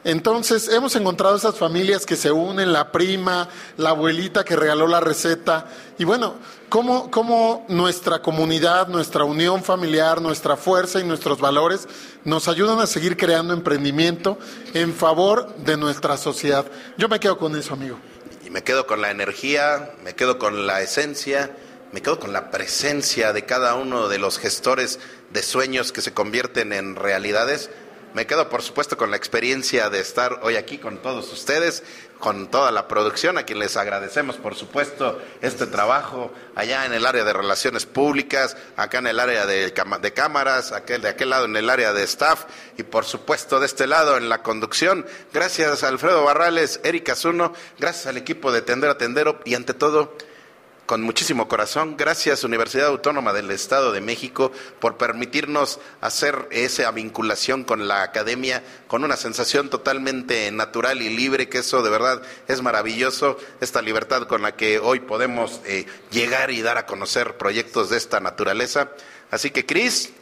Entonces, 0.04 0.70
hemos 0.70 0.96
encontrado 0.96 1.36
esas 1.36 1.54
familias 1.54 2.08
que 2.08 2.16
se 2.16 2.32
unen, 2.32 2.74
la 2.74 2.92
prima, 2.92 3.48
la 3.78 3.92
abuelita 3.92 4.44
que 4.44 4.56
regaló 4.56 4.88
la 4.88 5.00
receta. 5.00 5.68
Y 6.00 6.04
bueno, 6.04 6.34
cómo, 6.74 7.12
cómo 7.12 7.68
nuestra 7.70 8.24
comunidad, 8.24 8.88
nuestra 8.88 9.26
unión 9.26 9.64
familiar, 9.64 10.20
nuestra 10.20 10.58
fuerza 10.58 11.00
y 11.00 11.04
nuestros 11.04 11.40
valores 11.40 11.88
nos 12.24 12.48
ayudan 12.48 12.80
a 12.80 12.88
seguir 12.88 13.16
creando 13.16 13.54
emprendimiento 13.54 14.40
en 14.74 14.92
favor 14.92 15.56
de 15.58 15.78
nuestra 15.78 16.18
sociedad. 16.18 16.66
Yo 16.98 17.10
me 17.10 17.20
quedo 17.20 17.38
con 17.38 17.56
eso, 17.56 17.76
amigo. 17.76 18.00
Y 18.44 18.50
me 18.50 18.64
quedo 18.64 18.88
con 18.88 19.02
la 19.02 19.12
energía, 19.12 19.92
me 20.04 20.16
quedo 20.16 20.40
con 20.40 20.66
la 20.66 20.82
esencia, 20.82 21.56
me 21.92 22.02
quedo 22.02 22.20
con 22.20 22.34
la 22.34 22.50
presencia 22.50 23.34
de 23.34 23.46
cada 23.46 23.76
uno 23.76 24.08
de 24.08 24.18
los 24.18 24.40
gestores 24.40 25.00
de 25.30 25.44
sueños 25.44 25.92
que 25.92 26.02
se 26.02 26.12
convierten 26.16 26.74
en 26.74 26.96
realidades. 26.96 27.70
Me 28.16 28.26
quedo, 28.26 28.50
por 28.50 28.64
supuesto, 28.64 28.98
con 28.98 29.12
la 29.12 29.18
experiencia 29.18 29.92
de 29.92 30.00
estar 30.00 30.40
hoy 30.42 30.56
aquí 30.56 30.80
con 30.80 31.04
todos 31.04 31.32
ustedes, 31.32 31.84
con 32.24 32.48
toda 32.48 32.72
la 32.72 32.88
producción, 32.88 33.38
a 33.38 33.44
quien 33.44 33.60
les 33.60 33.76
agradecemos, 33.76 34.38
por 34.38 34.56
supuesto, 34.56 35.22
este 35.42 35.68
trabajo 35.68 36.32
allá 36.56 36.86
en 36.86 36.94
el 36.94 37.06
área 37.06 37.26
de 37.26 37.34
relaciones 37.34 37.86
públicas, 37.86 38.56
acá 38.78 39.00
en 39.00 39.08
el 39.08 39.20
área 39.20 39.46
de, 39.46 39.74
cámaras, 40.14 40.72
aquel, 40.72 41.02
de 41.02 41.10
aquel 41.10 41.32
lado 41.32 41.44
en 41.44 41.58
el 41.58 41.70
área 41.70 41.92
de 41.92 42.04
staff 42.04 42.46
y, 42.78 42.84
por 42.84 43.04
supuesto, 43.04 43.60
de 43.60 43.66
este 43.66 43.88
lado 43.88 44.16
en 44.16 44.30
la 44.30 44.42
conducción. 44.42 45.06
Gracias 45.34 45.84
Alfredo 45.84 46.24
Barrales, 46.24 46.80
Erika 46.86 47.14
Zuno, 47.18 47.52
gracias 47.78 48.08
al 48.08 48.16
equipo 48.16 48.54
de 48.54 48.62
Tendero 48.62 48.94
a 48.94 48.98
Tendero 48.98 49.42
y, 49.44 49.56
ante 49.56 49.74
todo, 49.74 50.16
con 50.94 51.02
muchísimo 51.02 51.48
corazón. 51.48 51.98
Gracias 51.98 52.44
Universidad 52.44 52.86
Autónoma 52.86 53.34
del 53.34 53.50
Estado 53.50 53.92
de 53.92 54.00
México 54.00 54.52
por 54.80 54.96
permitirnos 54.96 55.80
hacer 56.02 56.48
esa 56.52 56.92
vinculación 56.92 57.64
con 57.64 57.88
la 57.88 58.04
academia 58.04 58.64
con 58.86 59.04
una 59.04 59.18
sensación 59.18 59.72
totalmente 59.72 60.52
natural 60.52 61.02
y 61.02 61.10
libre, 61.10 61.50
que 61.50 61.58
eso 61.58 61.82
de 61.82 61.90
verdad 61.90 62.22
es 62.48 62.62
maravilloso, 62.62 63.40
esta 63.60 63.82
libertad 63.82 64.28
con 64.28 64.44
la 64.44 64.56
que 64.56 64.78
hoy 64.78 65.00
podemos 65.00 65.62
eh, 65.66 65.88
llegar 66.12 66.52
y 66.52 66.62
dar 66.62 66.78
a 66.78 66.86
conocer 66.86 67.38
proyectos 67.38 67.90
de 67.90 67.98
esta 67.98 68.20
naturaleza. 68.20 68.92
Así 69.32 69.50
que 69.50 69.66
Cris, 69.66 70.14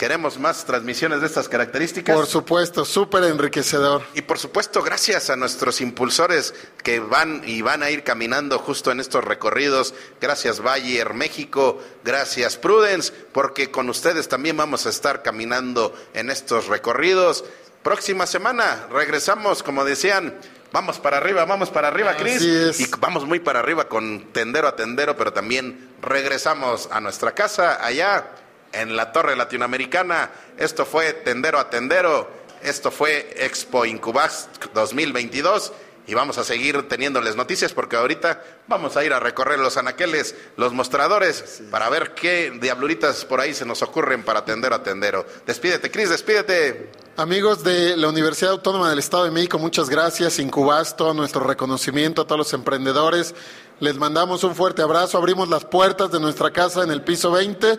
queremos 0.00 0.38
más 0.38 0.64
transmisiones 0.64 1.20
de 1.20 1.26
estas 1.26 1.46
características. 1.46 2.16
Por 2.16 2.26
supuesto, 2.26 2.86
súper 2.86 3.22
enriquecedor. 3.24 4.02
Y 4.14 4.22
por 4.22 4.38
supuesto, 4.38 4.82
gracias 4.82 5.28
a 5.28 5.36
nuestros 5.36 5.82
impulsores 5.82 6.54
que 6.82 7.00
van 7.00 7.42
y 7.44 7.60
van 7.60 7.82
a 7.82 7.90
ir 7.90 8.02
caminando 8.02 8.58
justo 8.58 8.90
en 8.92 8.98
estos 8.98 9.22
recorridos. 9.22 9.92
Gracias 10.18 10.60
Bayer 10.60 11.12
México, 11.12 11.82
gracias 12.02 12.56
Prudence, 12.56 13.12
porque 13.32 13.70
con 13.70 13.90
ustedes 13.90 14.26
también 14.26 14.56
vamos 14.56 14.86
a 14.86 14.88
estar 14.88 15.22
caminando 15.22 15.94
en 16.14 16.30
estos 16.30 16.68
recorridos. 16.68 17.44
Próxima 17.82 18.26
semana 18.26 18.86
regresamos, 18.90 19.62
como 19.62 19.84
decían, 19.84 20.34
vamos 20.72 20.98
para 20.98 21.18
arriba, 21.18 21.44
vamos 21.44 21.68
para 21.68 21.88
arriba, 21.88 22.16
Cris. 22.16 22.80
Y 22.80 22.86
vamos 23.00 23.26
muy 23.26 23.38
para 23.38 23.58
arriba 23.58 23.86
con 23.86 24.32
tendero 24.32 24.66
a 24.66 24.76
tendero, 24.76 25.14
pero 25.18 25.34
también 25.34 25.90
regresamos 26.00 26.88
a 26.90 27.00
nuestra 27.00 27.32
casa 27.32 27.84
allá 27.84 28.30
en 28.72 28.96
la 28.96 29.12
Torre 29.12 29.36
Latinoamericana. 29.36 30.30
Esto 30.56 30.84
fue 30.84 31.12
Tendero 31.12 31.58
a 31.58 31.70
Tendero. 31.70 32.30
Esto 32.62 32.90
fue 32.90 33.34
Expo 33.38 33.86
Incubas 33.86 34.48
2022 34.74 35.72
y 36.06 36.14
vamos 36.14 36.38
a 36.38 36.44
seguir 36.44 36.88
teniéndoles 36.88 37.36
noticias 37.36 37.72
porque 37.72 37.96
ahorita 37.96 38.42
vamos 38.66 38.96
a 38.96 39.04
ir 39.04 39.12
a 39.12 39.20
recorrer 39.20 39.60
los 39.60 39.76
anaqueles, 39.76 40.34
los 40.56 40.72
mostradores, 40.72 41.62
para 41.70 41.88
ver 41.88 42.14
qué 42.14 42.52
diabluritas 42.60 43.24
por 43.24 43.40
ahí 43.40 43.54
se 43.54 43.64
nos 43.64 43.80
ocurren 43.82 44.24
para 44.24 44.40
atender 44.40 44.72
a 44.72 44.82
tendero. 44.82 45.24
Despídete, 45.46 45.90
Cris, 45.90 46.10
despídete. 46.10 46.90
Amigos 47.16 47.62
de 47.62 47.96
la 47.96 48.08
Universidad 48.08 48.52
Autónoma 48.52 48.90
del 48.90 48.98
Estado 48.98 49.24
de 49.24 49.30
México, 49.30 49.58
muchas 49.58 49.88
gracias. 49.88 50.38
Incubas, 50.38 50.96
todo 50.96 51.14
nuestro 51.14 51.44
reconocimiento 51.44 52.22
a 52.22 52.26
todos 52.26 52.38
los 52.38 52.52
emprendedores. 52.54 53.34
Les 53.78 53.96
mandamos 53.96 54.42
un 54.42 54.54
fuerte 54.54 54.82
abrazo. 54.82 55.16
Abrimos 55.16 55.48
las 55.48 55.64
puertas 55.64 56.10
de 56.10 56.18
nuestra 56.18 56.50
casa 56.50 56.82
en 56.82 56.90
el 56.90 57.02
piso 57.02 57.30
20. 57.30 57.78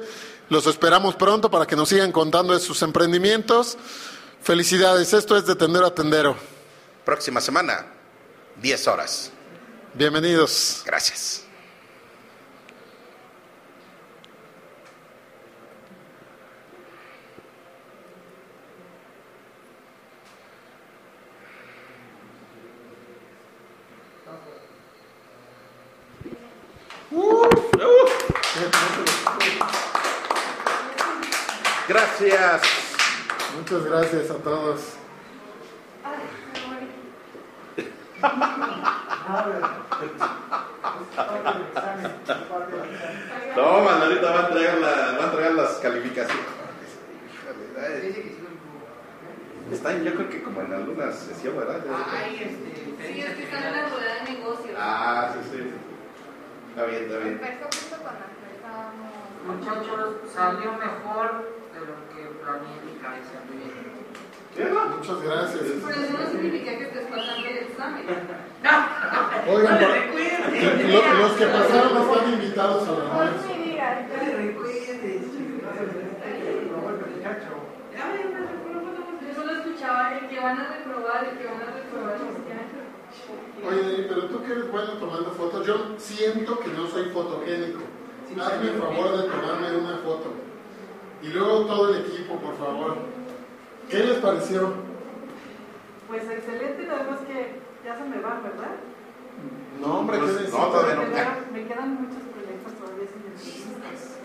Los 0.49 0.68
esperamos 0.68 1.15
pronto 1.15 1.49
para 1.49 1.65
que 1.65 1.76
nos 1.76 1.89
sigan 1.89 2.11
contando 2.11 2.53
de 2.53 2.59
sus 2.59 2.81
emprendimientos. 2.81 3.77
Felicidades. 4.41 5.13
Esto 5.13 5.38
es 5.38 5.45
de 5.45 5.55
Tendero 5.55 5.85
a 5.85 5.95
Tendero. 5.95 6.35
Próxima 7.05 7.41
semana, 7.41 7.85
10 8.61 8.88
horas. 8.88 9.31
Bienvenidos. 9.93 10.84
Gracias. 10.85 11.45
Gracias. 31.91 32.61
Muchas 33.57 33.84
gracias 33.84 34.31
a 34.31 34.35
todos. 34.35 34.93
No, 43.57 43.61
ahorita 43.61 44.31
va 44.31 44.39
a 44.39 44.47
entregar, 44.47 44.77
la, 44.77 44.89
va 44.89 45.23
a 45.23 45.26
entregar 45.26 45.51
las 45.51 45.72
calificaciones. 45.80 46.45
Están, 49.69 50.03
yo 50.05 50.13
creo 50.15 50.30
que 50.30 50.43
como 50.43 50.61
en 50.61 50.73
alguna 50.73 51.11
sesión, 51.11 51.57
¿verdad? 51.57 51.81
Ay, 52.09 52.35
este, 52.35 53.13
sí, 53.13 53.19
es 53.19 53.35
que 53.35 53.43
están 53.43 53.63
en 53.63 53.73
la 53.73 53.89
rueda 53.89 54.15
de 54.15 54.31
negocios. 54.31 54.77
Ah, 54.80 55.34
sí, 55.34 55.39
sí. 55.51 55.72
Está 56.69 56.85
bien, 56.85 57.03
está 57.03 57.18
bien. 57.18 57.41
Justo 57.65 57.97
cuando. 58.01 58.31
Muchachos, 59.45 60.15
salió 60.34 60.72
mejor 60.73 61.61
que 62.41 62.45
planeé 62.45 62.73
en 62.80 62.85
mi 62.85 62.93
cabeza. 63.01 63.38
Muy 63.47 63.57
bien. 63.61 64.72
Muchas 64.97 65.22
gracias. 65.22 65.61
Pero 65.63 66.01
eso 66.01 66.18
no 66.18 66.26
significa 66.31 66.77
que 66.77 66.84
estés 66.84 67.05
pasando 67.07 67.47
el 67.47 67.57
examen. 67.57 68.03
Oigan, 69.47 69.80
por- 69.80 70.89
lo- 70.89 71.19
los 71.19 71.31
que 71.34 71.45
pasaron 71.45 71.97
están 72.01 72.34
invitados 72.34 72.88
a 72.88 72.91
la 72.91 72.97
almuerzo. 73.11 74.51
Yo 78.01 79.35
solo 79.35 79.51
escuchaba 79.51 80.18
el 80.18 80.27
que 80.30 80.39
van 80.39 80.57
a 80.59 80.68
reprobar, 80.77 81.26
el 81.26 81.38
que 81.38 81.45
van 81.45 81.61
a 81.61 81.72
reprobar. 81.76 82.18
Oye, 83.68 84.05
pero 84.09 84.26
tú 84.26 84.43
que 84.43 84.51
eres 84.53 84.72
bueno 84.72 84.93
tomando 84.93 85.31
fotos, 85.31 85.65
yo 85.68 85.95
siento 85.97 86.59
que 86.59 86.69
no 86.69 86.88
soy 86.88 87.05
fotogénico. 87.09 87.81
Hazme 88.41 88.69
el 88.72 88.80
favor 88.81 89.18
de 89.18 89.23
tomarme 89.30 89.77
una 89.77 89.97
foto. 89.97 90.34
Y 91.22 91.27
luego 91.27 91.65
todo 91.65 91.89
el 91.93 92.06
equipo, 92.06 92.35
por 92.39 92.57
favor. 92.57 92.98
¿Qué 93.89 93.98
les 93.99 94.18
pareció? 94.18 94.73
Pues 96.07 96.23
excelente, 96.30 96.85
nada 96.88 97.03
más 97.10 97.19
que 97.22 97.60
ya 97.85 97.98
se 97.98 98.03
me 98.06 98.19
van, 98.19 98.43
¿verdad? 98.43 98.76
No, 99.80 99.99
hombre, 99.99 100.18
¿qué 100.18 100.23
Pues, 100.23 100.34
necesitas? 100.35 100.60
no, 100.60 100.68
todavía 100.68 100.95
no. 100.95 101.02
Me 101.03 101.10
quedan, 101.14 101.38
me 101.53 101.68
quedan 101.68 101.89
muchos 102.03 102.23
proyectos 102.34 102.73
todavía 102.73 103.07
sin 103.07 103.22
entrevistas. 103.31 104.18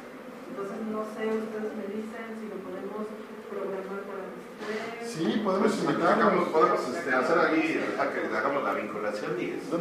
Entonces 0.51 0.78
no 0.90 1.01
sé, 1.14 1.23
ustedes 1.36 1.73
me 1.77 1.86
dicen 1.94 2.27
si 2.40 2.44
lo 2.48 2.56
podemos 2.64 3.05
programar 3.51 4.01
para 4.09 4.24
después. 4.27 5.10
Sí, 5.10 5.40
podemos 5.44 5.73
Pues, 5.73 5.85
invitarlos. 5.85 6.48
Podemos, 6.48 6.81
este, 6.89 7.10
hacer 7.14 7.39
ahí, 7.39 7.94
a 8.01 8.05
que 8.12 8.20
hagamos 8.36 8.62
la 8.64 8.73
vinculación 8.74 9.32
y 9.40 9.44
este, 9.56 9.77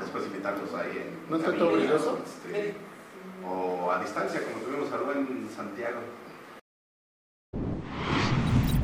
después 0.00 0.26
invitarlos 0.26 0.72
ahí 0.74 0.94
en 1.00 1.30
¿No 1.30 1.36
está 1.36 1.52
todo 1.56 1.72
brilloso? 1.72 2.18
este, 2.24 2.74
o 3.44 3.90
a 3.90 3.98
distancia, 4.00 4.40
como 4.44 4.62
tuvimos 4.64 4.92
al 4.92 5.02
buen 5.04 5.48
Santiago. 5.54 6.00